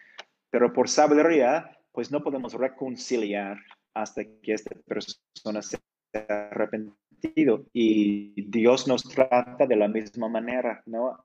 pero 0.51 0.73
por 0.73 0.89
sabiduría, 0.89 1.79
pues 1.93 2.11
no 2.11 2.23
podemos 2.23 2.55
reconciliar 2.55 3.59
hasta 3.95 4.25
que 4.25 4.53
esta 4.53 4.75
persona 4.87 5.63
se 5.63 5.79
ha 6.15 6.49
arrepentido. 6.51 7.65
Y 7.73 8.43
Dios 8.51 8.87
nos 8.87 9.05
trata 9.05 9.67
de 9.67 9.77
la 9.77 9.89
misma 9.89 10.29
manera, 10.29 10.83
¿no? 10.87 11.25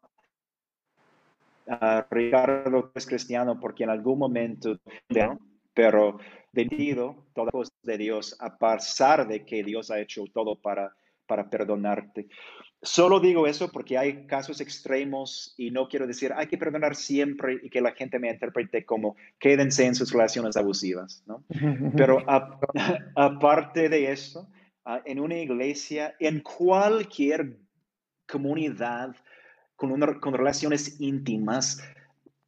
Uh, 1.65 2.01
Ricardo 2.09 2.91
es 2.95 3.05
cristiano 3.05 3.59
porque 3.59 3.83
en 3.83 3.91
algún 3.91 4.17
momento, 4.17 4.79
pero 5.73 6.17
debido 6.51 7.27
todas 7.33 7.71
de 7.83 7.97
Dios, 7.97 8.35
a 8.39 8.57
pesar 8.57 9.27
de 9.27 9.45
que 9.45 9.63
Dios 9.63 9.91
ha 9.91 9.99
hecho 9.99 10.23
todo 10.33 10.55
para, 10.55 10.95
para 11.27 11.47
perdonarte. 11.47 12.27
Solo 12.81 13.19
digo 13.19 13.45
eso 13.45 13.71
porque 13.71 13.97
hay 13.97 14.25
casos 14.25 14.61
extremos 14.61 15.53
y 15.57 15.69
no 15.69 15.89
quiero 15.89 16.07
decir 16.07 16.31
hay 16.33 16.47
que 16.47 16.57
perdonar 16.57 16.95
siempre 16.95 17.59
y 17.61 17.69
que 17.69 17.81
la 17.81 17.91
gente 17.91 18.19
me 18.19 18.31
interprete 18.31 18.85
como 18.85 19.17
quédense 19.37 19.85
en 19.85 19.95
sus 19.95 20.13
relaciones 20.13 20.55
abusivas, 20.55 21.21
¿no? 21.27 21.43
Pero 21.97 22.23
aparte 23.15 23.89
de 23.89 24.11
eso, 24.11 24.49
ah, 24.85 25.01
en 25.05 25.19
una 25.19 25.37
iglesia, 25.37 26.15
en 26.19 26.39
cualquier 26.39 27.57
comunidad 28.25 29.13
con, 29.75 29.99
con 30.21 30.33
relaciones 30.33 31.01
íntimas, 31.01 31.83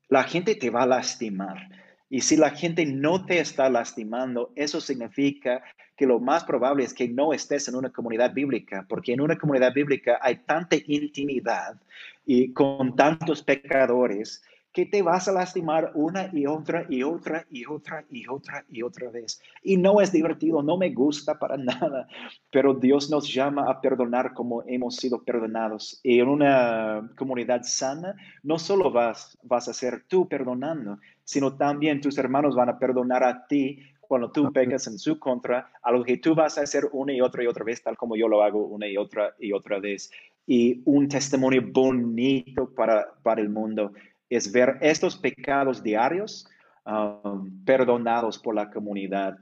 la 0.08 0.24
gente 0.24 0.56
te 0.56 0.70
va 0.70 0.84
a 0.84 0.88
lastimar. 0.88 1.70
Y 2.10 2.22
si 2.22 2.38
la 2.38 2.52
gente 2.52 2.86
no 2.86 3.26
te 3.26 3.40
está 3.40 3.70
lastimando, 3.70 4.52
eso 4.56 4.80
significa 4.80 5.62
que 6.02 6.08
lo 6.08 6.20
más 6.20 6.44
probable 6.44 6.84
es 6.84 6.96
que 6.96 7.08
no 7.08 7.32
estés 7.32 7.68
en 7.68 7.76
una 7.76 7.92
comunidad 7.92 8.34
bíblica, 8.34 8.84
porque 8.90 9.14
en 9.14 9.22
una 9.22 9.38
comunidad 9.38 9.72
bíblica 9.72 10.18
hay 10.20 10.38
tanta 10.38 10.76
intimidad 10.88 11.80
y 12.26 12.52
con 12.54 12.96
tantos 12.96 13.44
pecadores 13.44 14.42
que 14.74 14.88
te 14.88 15.04
vas 15.04 15.28
a 15.28 15.32
lastimar 15.32 15.92
una 15.94 16.28
y 16.34 16.48
otra 16.48 16.88
y 16.90 17.04
otra 17.04 17.46
y 17.52 17.66
otra 17.68 18.04
y 18.10 18.28
otra 18.28 18.66
y 18.72 18.82
otra 18.82 19.12
vez. 19.12 19.44
Y 19.62 19.78
no 19.78 20.02
es 20.02 20.12
divertido, 20.12 20.64
no 20.64 20.76
me 20.76 20.90
gusta 20.90 21.38
para 21.38 21.56
nada, 21.72 22.08
pero 22.50 22.74
Dios 22.74 23.12
nos 23.12 23.32
llama 23.32 23.70
a 23.70 23.80
perdonar 23.80 24.34
como 24.34 24.64
hemos 24.66 24.96
sido 24.96 25.22
perdonados. 25.24 26.00
Y 26.02 26.20
en 26.20 26.30
una 26.30 27.12
comunidad 27.16 27.62
sana, 27.62 28.16
no 28.42 28.58
solo 28.58 28.90
vas, 28.90 29.38
vas 29.44 29.68
a 29.68 29.74
ser 29.76 30.06
tú 30.08 30.28
perdonando, 30.28 30.98
sino 31.24 31.54
también 31.58 32.02
tus 32.02 32.18
hermanos 32.18 32.56
van 32.56 32.70
a 32.70 32.80
perdonar 32.80 33.24
a 33.24 33.46
ti 33.46 33.84
cuando 34.12 34.30
tú 34.30 34.52
pecas 34.52 34.88
en 34.88 35.00
su 35.00 35.18
contra, 35.18 35.72
algo 35.82 36.04
que 36.04 36.18
tú 36.18 36.36
vas 36.36 36.58
a 36.58 36.64
hacer 36.64 36.90
una 36.92 37.14
y 37.14 37.22
otra 37.22 37.46
y 37.46 37.48
otra 37.48 37.64
vez, 37.64 37.82
tal 37.82 37.96
como 37.96 38.18
yo 38.18 38.28
lo 38.28 38.44
hago 38.44 38.66
una 38.66 38.86
y 38.86 38.98
otra 38.98 39.34
y 39.40 39.54
otra 39.54 39.80
vez. 39.80 40.12
Y 40.46 40.82
un 40.84 41.08
testimonio 41.08 41.62
bonito 41.66 42.76
para, 42.76 43.14
para 43.24 43.40
el 43.40 43.48
mundo 43.48 43.94
es 44.30 44.52
ver 44.52 44.78
estos 44.82 45.16
pecados 45.16 45.82
diarios 45.82 46.46
um, 46.86 47.64
perdonados 47.64 48.38
por 48.38 48.54
la 48.54 48.70
comunidad, 48.70 49.38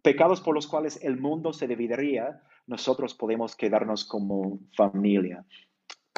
pecados 0.00 0.40
por 0.40 0.54
los 0.54 0.66
cuales 0.66 0.98
el 1.02 1.18
mundo 1.18 1.52
se 1.52 1.66
dividiría, 1.66 2.40
nosotros 2.66 3.12
podemos 3.12 3.54
quedarnos 3.54 4.06
como 4.06 4.60
familia. 4.74 5.44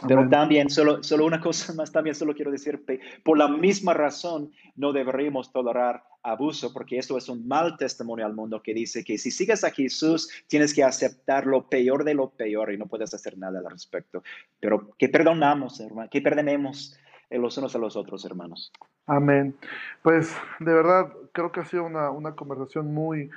Pero 0.07 0.29
también, 0.29 0.71
solo, 0.71 1.03
solo 1.03 1.27
una 1.27 1.41
cosa 1.41 1.73
más, 1.75 1.91
también 1.91 2.15
solo 2.15 2.35
quiero 2.35 2.51
decir, 2.51 2.85
por 3.23 3.39
la 3.39 3.49
misma 3.49 3.95
razón 3.95 4.53
no 4.77 4.93
deberíamos 4.93 5.53
tolerar 5.53 6.05
abuso, 6.23 6.73
porque 6.73 6.99
esto 6.99 7.17
es 7.17 7.29
un 7.29 7.49
mal 7.49 7.77
testimonio 7.77 8.27
al 8.27 8.35
mundo 8.35 8.63
que 8.63 8.75
dice 8.75 9.03
que 9.03 9.19
si 9.19 9.31
sigues 9.31 9.65
a 9.65 9.71
Jesús, 9.71 10.29
tienes 10.47 10.75
que 10.75 10.85
aceptar 10.85 11.47
lo 11.47 11.69
peor 11.69 12.05
de 12.05 12.15
lo 12.15 12.31
peor 12.31 12.73
y 12.73 12.79
no 12.79 12.87
puedes 12.87 13.13
hacer 13.15 13.39
nada 13.39 13.59
al 13.59 13.71
respecto. 13.71 14.23
Pero 14.61 14.95
que 14.99 15.09
perdonamos, 15.09 15.81
hermano, 15.81 16.09
que 16.11 16.21
perdonemos 16.21 16.99
los 17.31 17.59
unos 17.59 17.75
a 17.75 17.79
los 17.79 17.97
otros, 17.97 18.25
hermanos. 18.25 18.73
Amén. 19.07 19.55
Pues 20.03 20.35
de 20.61 20.73
verdad, 20.73 21.13
creo 21.33 21.53
que 21.53 21.61
ha 21.61 21.65
sido 21.65 21.85
una, 21.85 22.11
una 22.11 22.35
conversación 22.35 22.93
muy, 22.93 23.31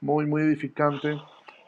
muy, 0.00 0.26
muy 0.26 0.42
edificante. 0.42 1.16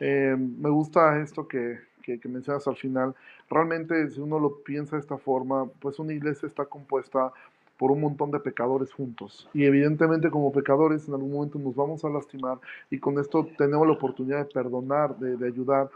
Eh, 0.01 0.37
me 0.39 0.70
gusta 0.70 1.20
esto 1.20 1.47
que, 1.47 1.88
que, 2.16 2.28
mencionas 2.28 2.66
al 2.66 2.76
final, 2.76 3.14
realmente 3.51 4.09
si 4.09 4.20
uno 4.20 4.39
lo 4.39 4.62
piensa 4.62 4.97
de 4.97 5.01
esta 5.01 5.18
forma, 5.18 5.66
pues 5.80 5.98
una 5.98 6.14
iglesia 6.14 6.47
está 6.47 6.64
compuesta 6.64 7.32
por 7.76 7.90
un 7.93 8.01
montón 8.01 8.30
de 8.30 8.40
pecadores 8.40 8.93
juntos. 8.93 9.48
Y 9.52 9.64
evidentemente 9.64 10.30
como 10.30 10.52
pecadores 10.52 11.06
en 11.06 11.14
algún 11.14 11.32
momento 11.32 11.59
nos 11.59 11.76
vamos 11.76 12.05
a 12.05 12.09
lastimar 12.09 12.59
y 12.90 12.98
con 12.98 13.18
esto 13.18 13.47
tenemos 13.56 13.86
la 13.86 13.93
oportunidad 13.93 14.39
de 14.39 14.52
perdonar, 14.52 15.16
de, 15.18 15.47
ayudar 15.47 15.90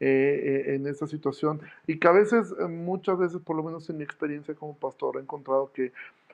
eh, 0.00 0.64
eh, 0.66 0.74
en 0.74 0.86
esta 0.86 1.06
situación. 1.06 1.60
Y 1.86 1.98
que 1.98 2.08
a 2.08 2.12
veces, 2.12 2.54
eh, 2.58 2.66
muchas 2.66 3.18
veces, 3.18 3.40
por 3.40 3.56
lo 3.56 3.62
menos 3.62 3.88
en 3.90 3.98
mi 3.98 4.04
experiencia 4.04 4.54
como 4.54 4.74
pastor, 4.74 5.16
he 5.16 5.20
encontrado 5.20 5.70
que 5.72 5.92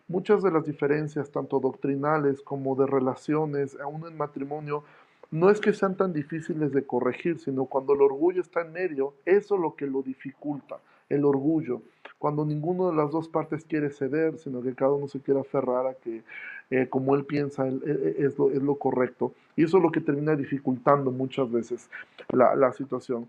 muchas 0.09 0.43
de 0.43 0.51
las 0.51 0.65
diferencias, 0.65 1.31
tanto 1.31 1.61
doctrinales 1.61 2.40
como 2.40 2.74
de 2.74 2.86
relaciones, 2.86 3.78
aún 3.81 4.06
en 4.06 4.16
matrimonio, 4.16 4.85
no 5.31 5.51
es 5.51 5.61
que 5.61 5.73
sean 5.73 5.97
tan 5.97 6.13
difíciles 6.13 6.73
de 6.73 6.87
corregir, 6.87 7.39
sino 7.39 7.67
cuando 7.67 7.95
el 7.95 8.03
orgullo 8.03 8.41
está 8.41 8.63
en 8.63 8.73
medio, 8.73 9.15
eso 9.25 9.55
es 9.55 9.61
lo 9.61 9.75
que 9.75 9.87
lo 9.87 10.03
dificulta, 10.03 10.79
el 11.09 11.25
orgullo. 11.25 11.83
Cuando 12.19 12.45
ninguno 12.45 12.91
de 12.91 12.97
las 12.97 13.11
dos 13.11 13.29
partes 13.29 13.65
quiere 13.65 13.91
ceder, 13.91 14.39
sino 14.39 14.63
que 14.63 14.75
cada 14.75 14.93
uno 14.93 15.09
se 15.09 15.21
quiere 15.21 15.41
aferrar 15.41 15.87
a 15.87 15.95
que 15.95 16.23
eh, 16.71 16.89
como 16.89 17.15
él 17.15 17.25
piensa 17.25 17.67
es, 17.69 18.39
lo, 18.39 18.51
es, 18.51 18.63
lo, 18.63 18.77
correcto. 18.77 19.35
Y 19.57 19.65
eso 19.65 19.77
es 19.77 19.83
lo 19.83 19.91
que 19.91 20.01
termina 20.01 20.35
dificultando 20.35 21.11
muchas 21.11 21.51
veces 21.51 21.91
la, 22.31 22.55
la 22.55 22.73
situación. 22.73 23.29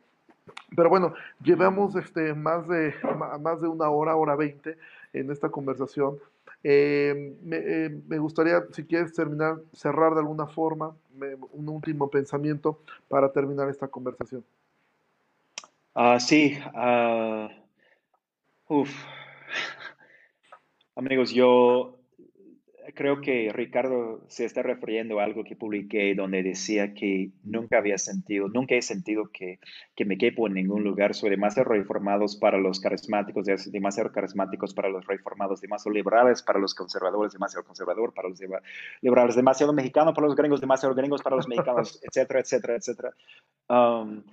Pero 0.75 0.89
bueno, 0.89 1.13
llevamos 1.43 1.95
este, 1.95 2.33
más, 2.33 2.67
de, 2.67 2.93
más 3.41 3.61
de 3.61 3.67
una 3.67 3.89
hora, 3.89 4.15
hora 4.15 4.35
veinte 4.35 4.77
en 5.13 5.31
esta 5.31 5.49
conversación. 5.49 6.17
Eh, 6.63 7.35
eh, 7.51 8.01
me, 8.07 8.17
gustaría, 8.17 8.63
si 8.71 8.83
quieres 8.85 9.13
terminar, 9.13 9.57
cerrar 9.73 10.13
de 10.13 10.19
alguna 10.19 10.47
forma, 10.47 10.95
un 11.51 11.69
último 11.69 12.09
pensamiento 12.09 12.79
para 13.07 13.31
terminar 13.31 13.69
esta 13.69 13.87
conversación. 13.87 14.43
Ah, 15.93 16.19
sí. 16.19 16.57
Uh, 18.67 18.83
Amigos, 20.95 21.31
yo 21.31 21.94
creo 22.93 23.21
que 23.21 23.51
Ricardo 23.53 24.21
se 24.27 24.45
está 24.45 24.61
refiriendo 24.61 25.19
a 25.19 25.23
algo 25.23 25.43
que 25.43 25.55
publiqué 25.55 26.13
donde 26.15 26.43
decía 26.43 26.93
que 26.93 27.31
nunca 27.43 27.77
había 27.77 27.97
sentido, 27.97 28.47
nunca 28.47 28.75
he 28.75 28.81
sentido 28.81 29.29
que, 29.31 29.59
que 29.95 30.05
me 30.05 30.17
quepo 30.17 30.47
en 30.47 30.53
ningún 30.53 30.83
lugar. 30.83 31.15
Soy 31.15 31.29
demasiado 31.29 31.69
reformados 31.69 32.35
para 32.35 32.57
los 32.57 32.79
carismáticos, 32.79 33.45
demasiado 33.71 34.11
carismáticos 34.11 34.73
para 34.73 34.89
los 34.89 35.05
reformados, 35.05 35.61
demasiado 35.61 35.95
liberales 35.95 36.43
para 36.43 36.59
los 36.59 36.75
conservadores, 36.75 37.33
demasiado 37.33 37.65
conservador 37.65 38.13
para 38.13 38.29
los 38.29 38.39
liberales, 39.01 39.35
demasiado 39.35 39.73
mexicano 39.73 40.13
para 40.13 40.27
los 40.27 40.35
gringos, 40.35 40.61
demasiado 40.61 40.93
gringos 40.93 41.21
para 41.21 41.35
los 41.35 41.47
mexicanos, 41.47 41.99
etcétera, 42.03 42.41
etcétera, 42.41 42.75
etcétera. 42.75 43.13
Um, 43.69 44.23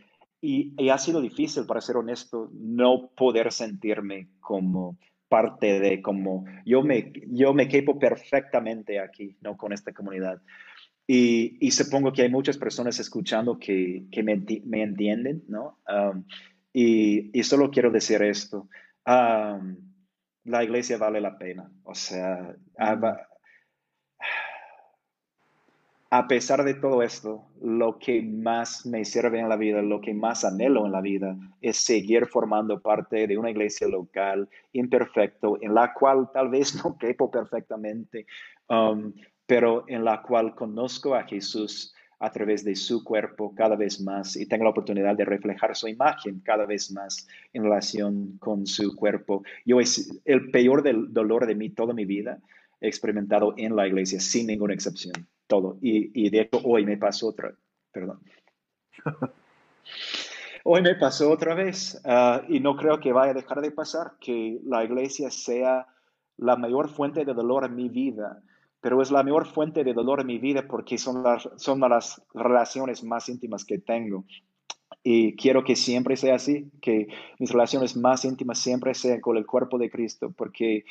y, 0.40 0.74
y 0.76 0.88
ha 0.88 0.98
sido 0.98 1.20
difícil, 1.20 1.66
para 1.66 1.80
ser 1.80 1.96
honesto, 1.96 2.50
no 2.52 3.10
poder 3.14 3.52
sentirme 3.52 4.28
como 4.40 4.98
parte 5.32 5.80
de 5.80 6.02
como 6.02 6.44
yo 6.66 6.82
me, 6.82 7.10
yo 7.28 7.54
me 7.54 7.66
quepo 7.66 7.98
perfectamente 7.98 9.00
aquí, 9.00 9.34
¿no? 9.40 9.56
Con 9.56 9.72
esta 9.72 9.90
comunidad. 9.94 10.42
Y, 11.06 11.56
y 11.58 11.70
supongo 11.70 12.12
que 12.12 12.20
hay 12.20 12.28
muchas 12.28 12.58
personas 12.58 13.00
escuchando 13.00 13.58
que, 13.58 14.04
que 14.12 14.22
me, 14.22 14.36
me, 14.66 14.82
entienden, 14.82 15.42
¿no? 15.48 15.78
Um, 15.88 16.24
y, 16.70 17.30
y, 17.32 17.42
solo 17.44 17.70
quiero 17.70 17.90
decir 17.90 18.22
esto. 18.22 18.68
Um, 19.06 19.78
la 20.44 20.62
iglesia 20.64 20.98
vale 20.98 21.22
la 21.22 21.38
pena. 21.38 21.72
O 21.84 21.94
sea, 21.94 22.54
a 26.14 26.28
pesar 26.28 26.62
de 26.62 26.74
todo 26.74 27.02
esto, 27.02 27.46
lo 27.62 27.98
que 27.98 28.20
más 28.20 28.84
me 28.84 29.02
sirve 29.02 29.40
en 29.40 29.48
la 29.48 29.56
vida, 29.56 29.80
lo 29.80 29.98
que 29.98 30.12
más 30.12 30.44
anhelo 30.44 30.84
en 30.84 30.92
la 30.92 31.00
vida, 31.00 31.34
es 31.62 31.78
seguir 31.78 32.26
formando 32.26 32.82
parte 32.82 33.26
de 33.26 33.38
una 33.38 33.48
iglesia 33.48 33.88
local 33.88 34.46
imperfecto, 34.74 35.56
en 35.62 35.74
la 35.74 35.94
cual 35.94 36.28
tal 36.30 36.50
vez 36.50 36.74
no 36.84 36.98
quepo 36.98 37.30
perfectamente, 37.30 38.26
um, 38.68 39.14
pero 39.46 39.84
en 39.88 40.04
la 40.04 40.20
cual 40.20 40.54
conozco 40.54 41.14
a 41.14 41.22
Jesús 41.22 41.94
a 42.18 42.30
través 42.30 42.62
de 42.62 42.76
su 42.76 43.02
cuerpo 43.02 43.54
cada 43.54 43.74
vez 43.74 43.98
más 43.98 44.36
y 44.36 44.44
tengo 44.44 44.64
la 44.64 44.70
oportunidad 44.70 45.16
de 45.16 45.24
reflejar 45.24 45.74
su 45.74 45.88
imagen 45.88 46.42
cada 46.44 46.66
vez 46.66 46.92
más 46.92 47.26
en 47.54 47.62
relación 47.62 48.36
con 48.38 48.66
su 48.66 48.94
cuerpo. 48.94 49.44
Yo 49.64 49.80
es 49.80 50.20
el 50.26 50.50
peor 50.50 50.82
dolor 51.10 51.46
de 51.46 51.54
mí 51.54 51.70
toda 51.70 51.94
mi 51.94 52.04
vida 52.04 52.38
experimentado 52.82 53.54
en 53.56 53.74
la 53.74 53.86
iglesia 53.86 54.20
sin 54.20 54.48
ninguna 54.48 54.74
excepción 54.74 55.26
todo. 55.52 55.76
Y, 55.82 56.30
de 56.30 56.40
hecho, 56.40 56.62
hoy 56.64 56.86
me 56.86 56.96
pasó 56.96 57.28
otra, 57.28 57.52
perdón. 57.92 58.20
Hoy 60.64 60.80
me 60.80 60.94
pasó 60.94 61.28
otra 61.30 61.54
vez 61.54 62.00
ah, 62.04 62.40
y 62.48 62.60
no 62.60 62.76
creo 62.76 63.00
que 63.00 63.12
vaya 63.12 63.32
a 63.32 63.34
dejar 63.34 63.60
de 63.60 63.72
pasar 63.72 64.12
que 64.20 64.60
la 64.64 64.84
iglesia 64.84 65.28
sea 65.28 65.88
la 66.36 66.54
mayor 66.54 66.88
fuente 66.88 67.24
de 67.24 67.34
dolor 67.34 67.64
en 67.64 67.74
mi 67.74 67.88
vida, 67.88 68.40
pero 68.80 69.02
es 69.02 69.10
la 69.10 69.24
mayor 69.24 69.46
fuente 69.46 69.82
de 69.82 69.92
dolor 69.92 70.20
en 70.20 70.28
mi 70.28 70.38
vida 70.38 70.68
porque 70.68 70.98
son 70.98 71.24
las, 71.24 71.50
son 71.56 71.80
las 71.80 72.22
relaciones 72.32 73.02
más 73.02 73.28
íntimas 73.28 73.64
que 73.64 73.78
tengo. 73.78 74.24
Y 75.02 75.34
quiero 75.34 75.64
que 75.64 75.74
siempre 75.74 76.16
sea 76.16 76.36
así, 76.36 76.70
que 76.80 77.08
mis 77.40 77.50
relaciones 77.50 77.96
más 77.96 78.24
íntimas 78.24 78.58
siempre 78.58 78.94
sean 78.94 79.20
con 79.20 79.36
el 79.36 79.44
cuerpo 79.44 79.78
de 79.78 79.90
Cristo, 79.90 80.32
porque, 80.34 80.84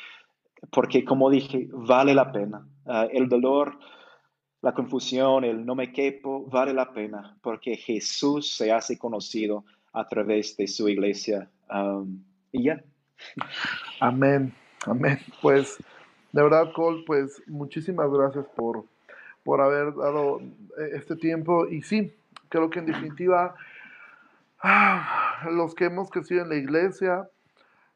porque 0.70 1.02
como 1.02 1.30
dije, 1.30 1.66
vale 1.72 2.14
la 2.14 2.30
pena. 2.30 2.68
Ah, 2.84 3.08
el 3.10 3.30
dolor 3.30 3.78
la 4.62 4.72
confusión, 4.72 5.44
el 5.44 5.66
no 5.66 5.74
me 5.74 5.92
quepo, 5.92 6.46
vale 6.46 6.72
la 6.72 6.92
pena 6.92 7.36
porque 7.42 7.76
Jesús 7.76 8.54
se 8.56 8.72
hace 8.72 8.96
conocido 8.96 9.64
a 9.92 10.06
través 10.08 10.56
de 10.56 10.68
su 10.68 10.88
iglesia. 10.88 11.50
Um, 11.68 12.22
y 12.52 12.64
ya. 12.64 12.82
Amén, 14.00 14.52
amén. 14.86 15.18
Pues 15.40 15.78
de 16.32 16.42
verdad, 16.42 16.72
Cole, 16.72 17.04
pues 17.06 17.42
muchísimas 17.46 18.10
gracias 18.10 18.46
por, 18.56 18.84
por 19.44 19.60
haber 19.60 19.94
dado 19.94 20.40
eh, 20.40 20.90
este 20.94 21.14
tiempo. 21.16 21.66
Y 21.68 21.82
sí, 21.82 22.12
creo 22.48 22.70
que 22.70 22.78
en 22.78 22.86
definitiva, 22.86 23.54
ah, 24.62 25.48
los 25.50 25.74
que 25.74 25.84
hemos 25.84 26.10
crecido 26.10 26.42
en 26.42 26.48
la 26.48 26.56
iglesia, 26.56 27.28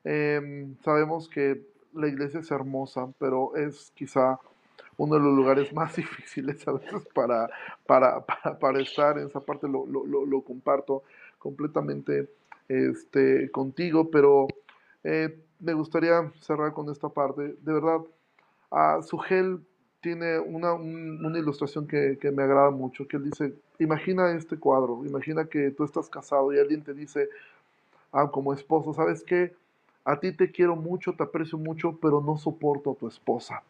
em, 0.05 0.77
sabemos 0.85 1.29
que 1.29 1.63
la 1.95 2.09
iglesia 2.09 2.41
es 2.41 2.51
hermosa, 2.51 3.09
pero 3.19 3.57
es 3.57 3.91
quizá 3.95 4.39
uno 4.97 5.17
de 5.17 5.21
los 5.21 5.35
lugares 5.35 5.73
más 5.73 5.97
difíciles 5.97 6.67
a 6.67 6.73
veces 6.73 7.07
para, 7.15 7.49
para, 7.87 8.25
para, 8.25 8.81
estar. 8.81 9.19
En 9.19 9.27
esa 9.27 9.41
parte 9.41 9.69
lo, 9.69 9.87
lo, 9.87 10.41
comparto 10.43 11.03
completamente 11.39 12.29
este, 12.69 13.51
contigo, 13.51 14.11
pero 14.11 14.47
eh, 15.05 15.39
me 15.61 15.75
gustaría 15.75 16.33
cerrar 16.41 16.73
con 16.73 16.91
esta 16.91 17.09
parte. 17.09 17.57
De 17.61 17.73
verdad, 17.73 18.01
a 18.71 19.03
Sugel 19.03 19.61
tiene 20.01 20.39
una, 20.39 20.75
una 20.75 21.39
ilustración 21.39 21.87
que, 21.87 22.19
que, 22.21 22.31
me 22.31 22.43
agrada 22.43 22.71
mucho, 22.71 23.09
que 23.09 23.17
él 23.17 23.25
dice, 23.25 23.55
imagina 23.79 24.31
este 24.33 24.57
cuadro, 24.57 25.05
imagina 25.05 25.47
que 25.47 25.71
tú 25.71 25.85
estás 25.85 26.09
casado 26.09 26.53
y 26.53 26.59
alguien 26.59 26.83
te 26.83 26.95
dice, 26.95 27.29
ah, 28.13 28.31
como 28.31 28.53
esposo, 28.53 28.95
¿sabes 28.95 29.23
qué? 29.25 29.55
A 30.05 30.21
ti 30.21 30.33
te 30.33 30.53
quiero 30.53 30.77
mucho, 30.77 31.15
te 31.15 31.25
aprecio 31.25 31.59
mucho, 31.59 31.99
pero 32.01 32.21
no 32.21 32.37
soporto 32.37 32.93
a 32.93 32.95
tu 32.95 33.09
esposa. 33.09 33.63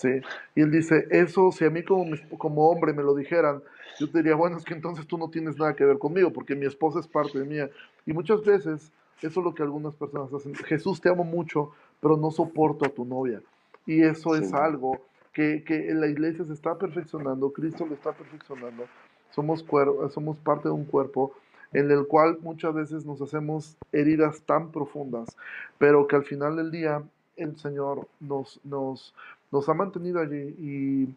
¿Sí? 0.00 0.20
Y 0.54 0.62
él 0.62 0.70
dice, 0.70 1.06
eso, 1.10 1.52
si 1.52 1.64
a 1.64 1.70
mí 1.70 1.82
como, 1.82 2.10
como 2.38 2.70
hombre 2.70 2.92
me 2.92 3.02
lo 3.02 3.14
dijeran, 3.14 3.62
yo 3.98 4.10
te 4.10 4.18
diría, 4.18 4.34
bueno, 4.34 4.56
es 4.56 4.64
que 4.64 4.72
entonces 4.72 5.06
tú 5.06 5.18
no 5.18 5.28
tienes 5.28 5.58
nada 5.58 5.74
que 5.76 5.84
ver 5.84 5.98
conmigo, 5.98 6.32
porque 6.32 6.54
mi 6.54 6.64
esposa 6.64 7.00
es 7.00 7.06
parte 7.06 7.38
de 7.38 7.44
mía. 7.44 7.70
Y 8.06 8.12
muchas 8.12 8.42
veces 8.42 8.90
eso 9.20 9.40
es 9.40 9.44
lo 9.44 9.54
que 9.54 9.62
algunas 9.62 9.94
personas 9.94 10.32
hacen. 10.32 10.54
Jesús, 10.54 11.00
te 11.00 11.10
amo 11.10 11.24
mucho, 11.24 11.72
pero 12.00 12.16
no 12.16 12.30
soporto 12.30 12.86
a 12.86 12.88
tu 12.88 13.04
novia. 13.04 13.42
Y 13.86 14.02
eso 14.02 14.34
es 14.34 14.54
algo 14.54 15.00
que, 15.32 15.62
que 15.64 15.92
la 15.92 16.06
iglesia 16.06 16.44
se 16.44 16.54
está 16.54 16.78
perfeccionando, 16.78 17.52
Cristo 17.52 17.84
lo 17.86 17.94
está 17.94 18.12
perfeccionando. 18.12 18.86
Somos, 19.32 19.64
somos 20.12 20.38
parte 20.38 20.68
de 20.68 20.74
un 20.74 20.84
cuerpo 20.84 21.34
en 21.72 21.90
el 21.90 22.06
cual 22.06 22.38
muchas 22.40 22.74
veces 22.74 23.04
nos 23.04 23.20
hacemos 23.20 23.76
heridas 23.92 24.42
tan 24.42 24.72
profundas, 24.72 25.36
pero 25.78 26.06
que 26.08 26.16
al 26.16 26.24
final 26.24 26.56
del 26.56 26.70
día 26.70 27.02
el 27.36 27.56
Señor 27.56 28.08
nos, 28.18 28.60
nos, 28.64 29.14
nos 29.50 29.68
ha 29.68 29.74
mantenido 29.74 30.20
allí 30.20 30.54
y, 30.58 31.08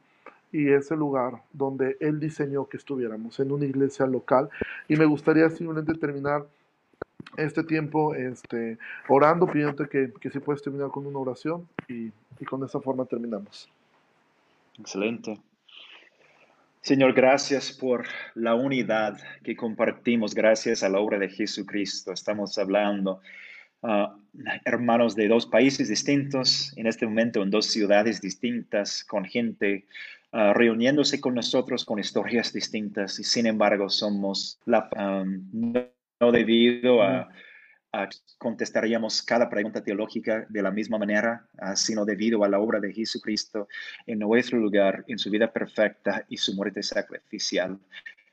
y 0.51 0.71
es 0.71 0.91
el 0.91 0.99
lugar 0.99 1.41
donde 1.51 1.97
Él 1.99 2.19
diseñó 2.19 2.67
que 2.67 2.77
estuviéramos, 2.77 3.39
en 3.39 3.51
una 3.51 3.65
iglesia 3.65 4.05
local. 4.05 4.49
Y 4.87 4.95
me 4.95 5.05
gustaría 5.05 5.49
simplemente 5.49 5.93
terminar 5.95 6.45
este 7.37 7.63
tiempo 7.63 8.13
este, 8.15 8.77
orando, 9.07 9.47
pidiéndote 9.47 9.89
que, 9.89 10.13
que 10.19 10.29
si 10.29 10.39
puedes 10.39 10.61
terminar 10.61 10.89
con 10.89 11.05
una 11.05 11.19
oración 11.19 11.67
y, 11.87 12.11
y 12.39 12.45
con 12.45 12.63
esa 12.63 12.79
forma 12.79 13.05
terminamos. 13.05 13.69
Excelente. 14.79 15.39
Señor, 16.81 17.13
gracias 17.13 17.71
por 17.71 18.05
la 18.35 18.55
unidad 18.55 19.17
que 19.41 19.55
compartimos, 19.55 20.35
gracias 20.35 20.83
a 20.83 20.89
la 20.89 20.99
obra 20.99 21.17
de 21.17 21.29
Jesucristo. 21.29 22.11
Estamos 22.11 22.57
hablando 22.57 23.21
Ah, 23.83 24.15
hermanos 24.63 25.13
de 25.13 25.27
dos 25.27 25.45
países 25.45 25.89
distintos, 25.89 26.71
en 26.77 26.87
este 26.87 27.05
momento 27.05 27.43
en 27.43 27.51
dos 27.51 27.65
ciudades 27.65 28.21
distintas, 28.21 29.03
con 29.03 29.25
gente 29.25 29.85
uh, 30.31 30.53
reuniéndose 30.53 31.19
con 31.19 31.35
nosotros 31.35 31.83
con 31.83 31.99
historias 31.99 32.53
distintas 32.53 33.19
y 33.19 33.25
sin 33.25 33.45
embargo 33.45 33.89
somos 33.89 34.57
la, 34.65 34.89
no, 35.51 36.31
debido 36.31 37.03
a, 37.03 37.29
a, 37.91 38.09
contestaríamos 38.37 39.21
cada 39.21 39.49
pregunta 39.49 39.83
teológica 39.83 40.45
de 40.47 40.61
la 40.61 40.71
misma 40.71 40.97
manera, 40.97 41.45
uh, 41.61 41.75
sino 41.75 42.05
debido 42.05 42.45
a 42.45 42.49
la 42.49 42.59
obra 42.59 42.79
de 42.79 42.93
Jesucristo 42.93 43.67
en 44.07 44.19
nuestro 44.19 44.59
lugar, 44.59 45.03
en 45.09 45.19
su 45.19 45.29
vida 45.29 45.51
perfecta 45.51 46.25
y 46.29 46.37
su 46.37 46.55
muerte 46.55 46.81
sacrificial. 46.81 47.77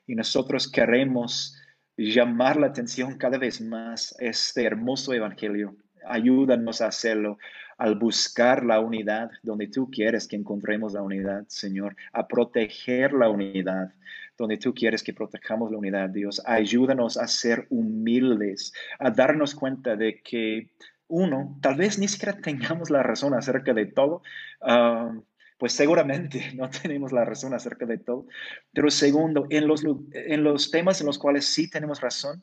Y 0.06 0.14
nosotros 0.14 0.70
queremos 0.70 1.56
llamar 2.00 2.56
la 2.56 2.68
atención 2.68 3.18
cada 3.18 3.36
vez 3.36 3.60
más 3.60 4.14
este 4.20 4.64
hermoso 4.64 5.12
evangelio. 5.12 5.76
Ayúdanos 6.06 6.80
a 6.80 6.86
hacerlo 6.86 7.36
al 7.76 7.94
buscar 7.96 8.64
la 8.64 8.80
unidad 8.80 9.30
donde 9.42 9.68
tú 9.68 9.90
quieres 9.90 10.26
que 10.26 10.36
encontremos 10.36 10.94
la 10.94 11.02
unidad, 11.02 11.44
Señor, 11.48 11.96
a 12.12 12.26
proteger 12.26 13.12
la 13.12 13.28
unidad 13.28 13.92
donde 14.38 14.56
tú 14.56 14.72
quieres 14.72 15.02
que 15.02 15.12
protejamos 15.12 15.70
la 15.70 15.76
unidad, 15.76 16.08
Dios. 16.08 16.40
Ayúdanos 16.46 17.18
a 17.18 17.26
ser 17.26 17.66
humildes, 17.68 18.72
a 18.98 19.10
darnos 19.10 19.54
cuenta 19.54 19.96
de 19.96 20.22
que, 20.22 20.70
uno, 21.06 21.58
tal 21.60 21.76
vez 21.76 21.98
ni 21.98 22.08
siquiera 22.08 22.40
tengamos 22.40 22.88
la 22.88 23.02
razón 23.02 23.34
acerca 23.34 23.74
de 23.74 23.84
todo. 23.84 24.22
Ah, 24.62 25.12
pues 25.60 25.74
seguramente 25.74 26.52
no 26.56 26.70
tenemos 26.70 27.12
la 27.12 27.24
razón 27.24 27.54
acerca 27.54 27.86
de 27.86 27.98
todo. 27.98 28.26
Pero 28.72 28.90
segundo, 28.90 29.46
en 29.50 29.68
los, 29.68 29.84
en 30.12 30.42
los 30.42 30.70
temas 30.70 31.00
en 31.00 31.06
los 31.06 31.18
cuales 31.18 31.44
sí 31.44 31.70
tenemos 31.70 32.00
razón, 32.00 32.42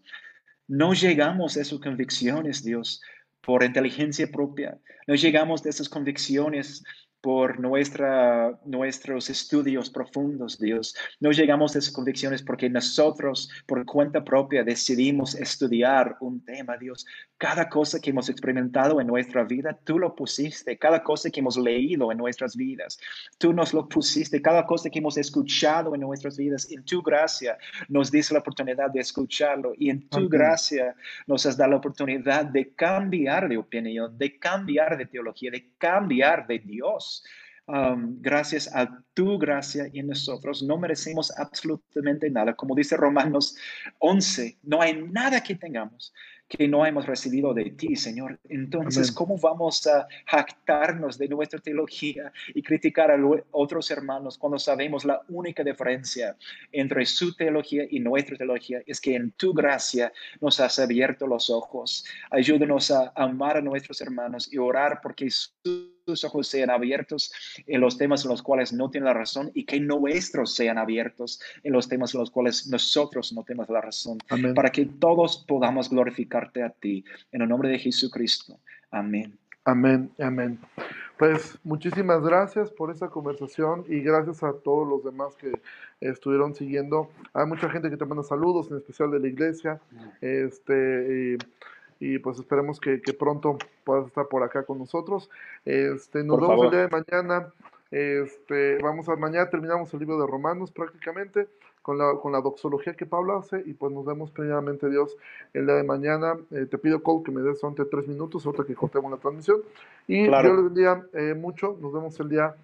no 0.67 0.93
llegamos 0.93 1.57
a 1.57 1.61
esas 1.61 1.79
convicciones, 1.79 2.63
Dios, 2.63 3.01
por 3.41 3.63
inteligencia 3.63 4.29
propia. 4.31 4.77
No 5.07 5.15
llegamos 5.15 5.65
a 5.65 5.69
esas 5.69 5.89
convicciones 5.89 6.83
por 7.27 7.59
nuestra, 7.59 8.57
nuestros 8.63 9.29
estudios 9.29 9.89
profundos, 9.89 10.57
Dios. 10.57 10.95
No 11.19 11.33
llegamos 11.33 11.75
a 11.75 11.79
esas 11.79 11.91
convicciones 11.91 12.41
porque 12.41 12.69
nosotros, 12.69 13.49
por 13.65 13.85
cuenta 13.85 14.23
propia, 14.23 14.63
decidimos 14.63 15.35
estudiar 15.35 16.15
un 16.21 16.39
tema, 16.45 16.77
Dios. 16.77 17.05
Cada 17.37 17.67
cosa 17.67 17.99
que 17.99 18.11
hemos 18.11 18.29
experimentado 18.29 19.01
en 19.01 19.07
nuestra 19.07 19.43
vida, 19.43 19.77
tú 19.83 19.99
lo 19.99 20.15
pusiste. 20.15 20.77
Cada 20.77 21.03
cosa 21.03 21.29
que 21.29 21.41
hemos 21.41 21.57
leído 21.57 22.13
en 22.13 22.17
nuestras 22.17 22.55
vidas, 22.55 22.97
tú 23.37 23.51
nos 23.51 23.73
lo 23.73 23.89
pusiste. 23.89 24.41
Cada 24.41 24.65
cosa 24.65 24.89
que 24.89 24.99
hemos 24.99 25.17
escuchado 25.17 25.95
en 25.95 25.99
nuestras 25.99 26.37
vidas, 26.37 26.71
en 26.71 26.85
tu 26.85 27.01
gracia 27.01 27.57
nos 27.89 28.09
dice 28.09 28.35
la 28.35 28.39
oportunidad 28.39 28.89
de 28.89 29.01
escucharlo 29.01 29.73
y 29.77 29.89
en 29.89 30.07
tu 30.07 30.29
gracia 30.29 30.95
nos 31.27 31.45
has 31.45 31.57
dado 31.57 31.71
la 31.71 31.77
oportunidad 31.77 32.45
de 32.45 32.73
cambiar 32.73 33.49
de 33.49 33.57
opinión, 33.57 34.17
de 34.17 34.39
cambiar 34.39 34.97
de 34.97 35.07
teología, 35.07 35.51
de 35.51 35.73
cambiar 35.77 36.47
de 36.47 36.59
Dios. 36.59 37.16
Um, 37.69 38.21
gracias 38.21 38.73
a 38.73 39.03
tu 39.13 39.37
gracia 39.37 39.89
y 39.91 40.01
nosotros 40.01 40.63
no 40.63 40.77
merecemos 40.77 41.37
absolutamente 41.37 42.29
nada. 42.29 42.55
Como 42.55 42.73
dice 42.73 42.95
Romanos 42.95 43.57
11, 43.99 44.59
no 44.63 44.81
hay 44.81 44.93
nada 44.93 45.43
que 45.43 45.55
tengamos 45.55 46.13
que 46.47 46.67
no 46.67 46.85
hemos 46.85 47.05
recibido 47.05 47.53
de 47.53 47.71
ti, 47.71 47.95
Señor. 47.95 48.39
Entonces, 48.47 49.11
¿cómo 49.11 49.37
vamos 49.37 49.85
a 49.85 50.07
jactarnos 50.25 51.17
de 51.17 51.27
nuestra 51.27 51.59
teología 51.59 52.31
y 52.53 52.61
criticar 52.63 53.11
a 53.11 53.17
otros 53.51 53.91
hermanos 53.91 54.37
cuando 54.37 54.57
sabemos 54.57 55.03
la 55.03 55.21
única 55.27 55.63
diferencia 55.63 56.37
entre 56.71 57.05
su 57.05 57.35
teología 57.35 57.85
y 57.89 57.99
nuestra 57.99 58.37
teología 58.37 58.81
es 58.85 59.01
que 59.01 59.15
en 59.15 59.31
tu 59.31 59.53
gracia 59.53 60.13
nos 60.39 60.59
has 60.59 60.79
abierto 60.79 61.27
los 61.27 61.49
ojos? 61.49 62.05
Ayúdanos 62.31 62.91
a 62.91 63.11
amar 63.15 63.57
a 63.57 63.61
nuestros 63.61 63.99
hermanos 63.99 64.51
y 64.51 64.57
orar 64.57 65.01
porque 65.01 65.29
su 65.29 65.96
sus 66.07 66.23
ojos 66.23 66.47
sean 66.47 66.69
abiertos 66.69 67.33
en 67.65 67.81
los 67.81 67.97
temas 67.97 68.23
en 68.23 68.31
los 68.31 68.41
cuales 68.41 68.71
no 68.71 68.89
tiene 68.89 69.07
la 69.07 69.13
razón 69.13 69.51
y 69.53 69.65
que 69.65 69.79
nuestros 69.79 70.55
sean 70.55 70.77
abiertos 70.77 71.41
en 71.63 71.73
los 71.73 71.89
temas 71.89 72.13
en 72.13 72.21
los 72.21 72.31
cuales 72.31 72.67
nosotros 72.67 73.33
no 73.33 73.43
tenemos 73.43 73.69
la 73.69 73.81
razón. 73.81 74.17
Para 74.55 74.69
que 74.69 74.85
todos 74.85 75.43
podamos 75.47 75.89
glorificarte 75.89 76.63
a 76.63 76.69
ti. 76.69 77.03
En 77.31 77.41
el 77.41 77.49
nombre 77.49 77.69
de 77.69 77.79
Jesucristo. 77.79 78.57
Amén. 78.91 79.37
Amén, 79.65 80.09
amén. 80.19 80.59
Pues 81.17 81.57
muchísimas 81.63 82.21
gracias 82.21 82.71
por 82.71 82.89
esta 82.89 83.09
conversación 83.09 83.83
y 83.89 83.99
gracias 83.99 84.43
a 84.43 84.53
todos 84.53 84.87
los 84.87 85.03
demás 85.03 85.35
que 85.35 85.51
estuvieron 85.99 86.55
siguiendo. 86.55 87.09
Hay 87.33 87.45
mucha 87.47 87.69
gente 87.69 87.89
que 87.89 87.97
te 87.97 88.05
manda 88.05 88.23
saludos, 88.23 88.71
en 88.71 88.77
especial 88.77 89.11
de 89.11 89.19
la 89.19 89.27
iglesia. 89.27 89.81
Este, 90.21 91.33
y, 91.33 91.37
pues 92.19 92.39
esperemos 92.39 92.79
que, 92.79 92.99
pronto 93.17 93.57
puedas 93.83 94.07
estar 94.07 94.27
por 94.27 94.43
acá 94.43 94.63
con 94.63 94.79
nosotros. 94.79 95.29
Este, 95.65 96.23
nos 96.23 96.39
vemos 96.39 96.65
el 96.65 96.71
día 96.71 96.87
de 96.87 96.89
mañana. 96.89 97.53
Este, 97.91 98.77
vamos 98.81 99.07
a 99.07 99.15
mañana 99.15 99.49
terminamos 99.49 99.93
el 99.93 99.99
libro 100.01 100.19
de 100.19 100.27
Romanos 100.27 100.71
prácticamente 100.71 101.47
con 101.81 101.97
la, 101.97 102.15
con 102.21 102.33
la 102.33 102.41
doxología 102.41 102.95
que 102.95 103.05
Pablo 103.05 103.37
hace 103.37 103.63
y 103.65 103.73
pues 103.73 103.93
nos 103.93 104.03
vemos 104.03 104.29
primeramente 104.31 104.89
Dios 104.89 105.15
el 105.53 105.65
día 105.65 105.75
de 105.75 105.83
mañana. 105.83 106.37
Eh, 106.51 106.65
te 106.65 106.77
pido, 106.77 107.01
Cole, 107.01 107.23
que 107.23 107.31
me 107.31 107.41
des 107.41 107.59
solamente 107.59 107.89
tres 107.89 108.07
minutos, 108.07 108.45
otra 108.45 108.65
que 108.65 108.75
cortemos 108.75 109.09
la 109.09 109.17
transmisión. 109.17 109.61
Y 110.05 110.25
yo 110.25 110.31
les 110.31 110.63
bendiga 110.63 111.05
eh, 111.13 111.33
mucho. 111.33 111.77
Nos 111.79 111.93
vemos 111.93 112.19
el 112.19 112.27
día 112.27 112.55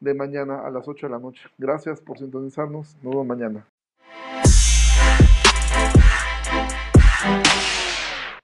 de 0.00 0.14
mañana 0.14 0.66
a 0.66 0.70
las 0.70 0.88
8 0.88 1.06
de 1.06 1.12
la 1.12 1.20
noche. 1.20 1.48
Gracias 1.58 2.00
por 2.00 2.18
sintonizarnos. 2.18 2.96
Nos 3.02 3.12
vemos 3.12 3.26
mañana. 3.26 3.64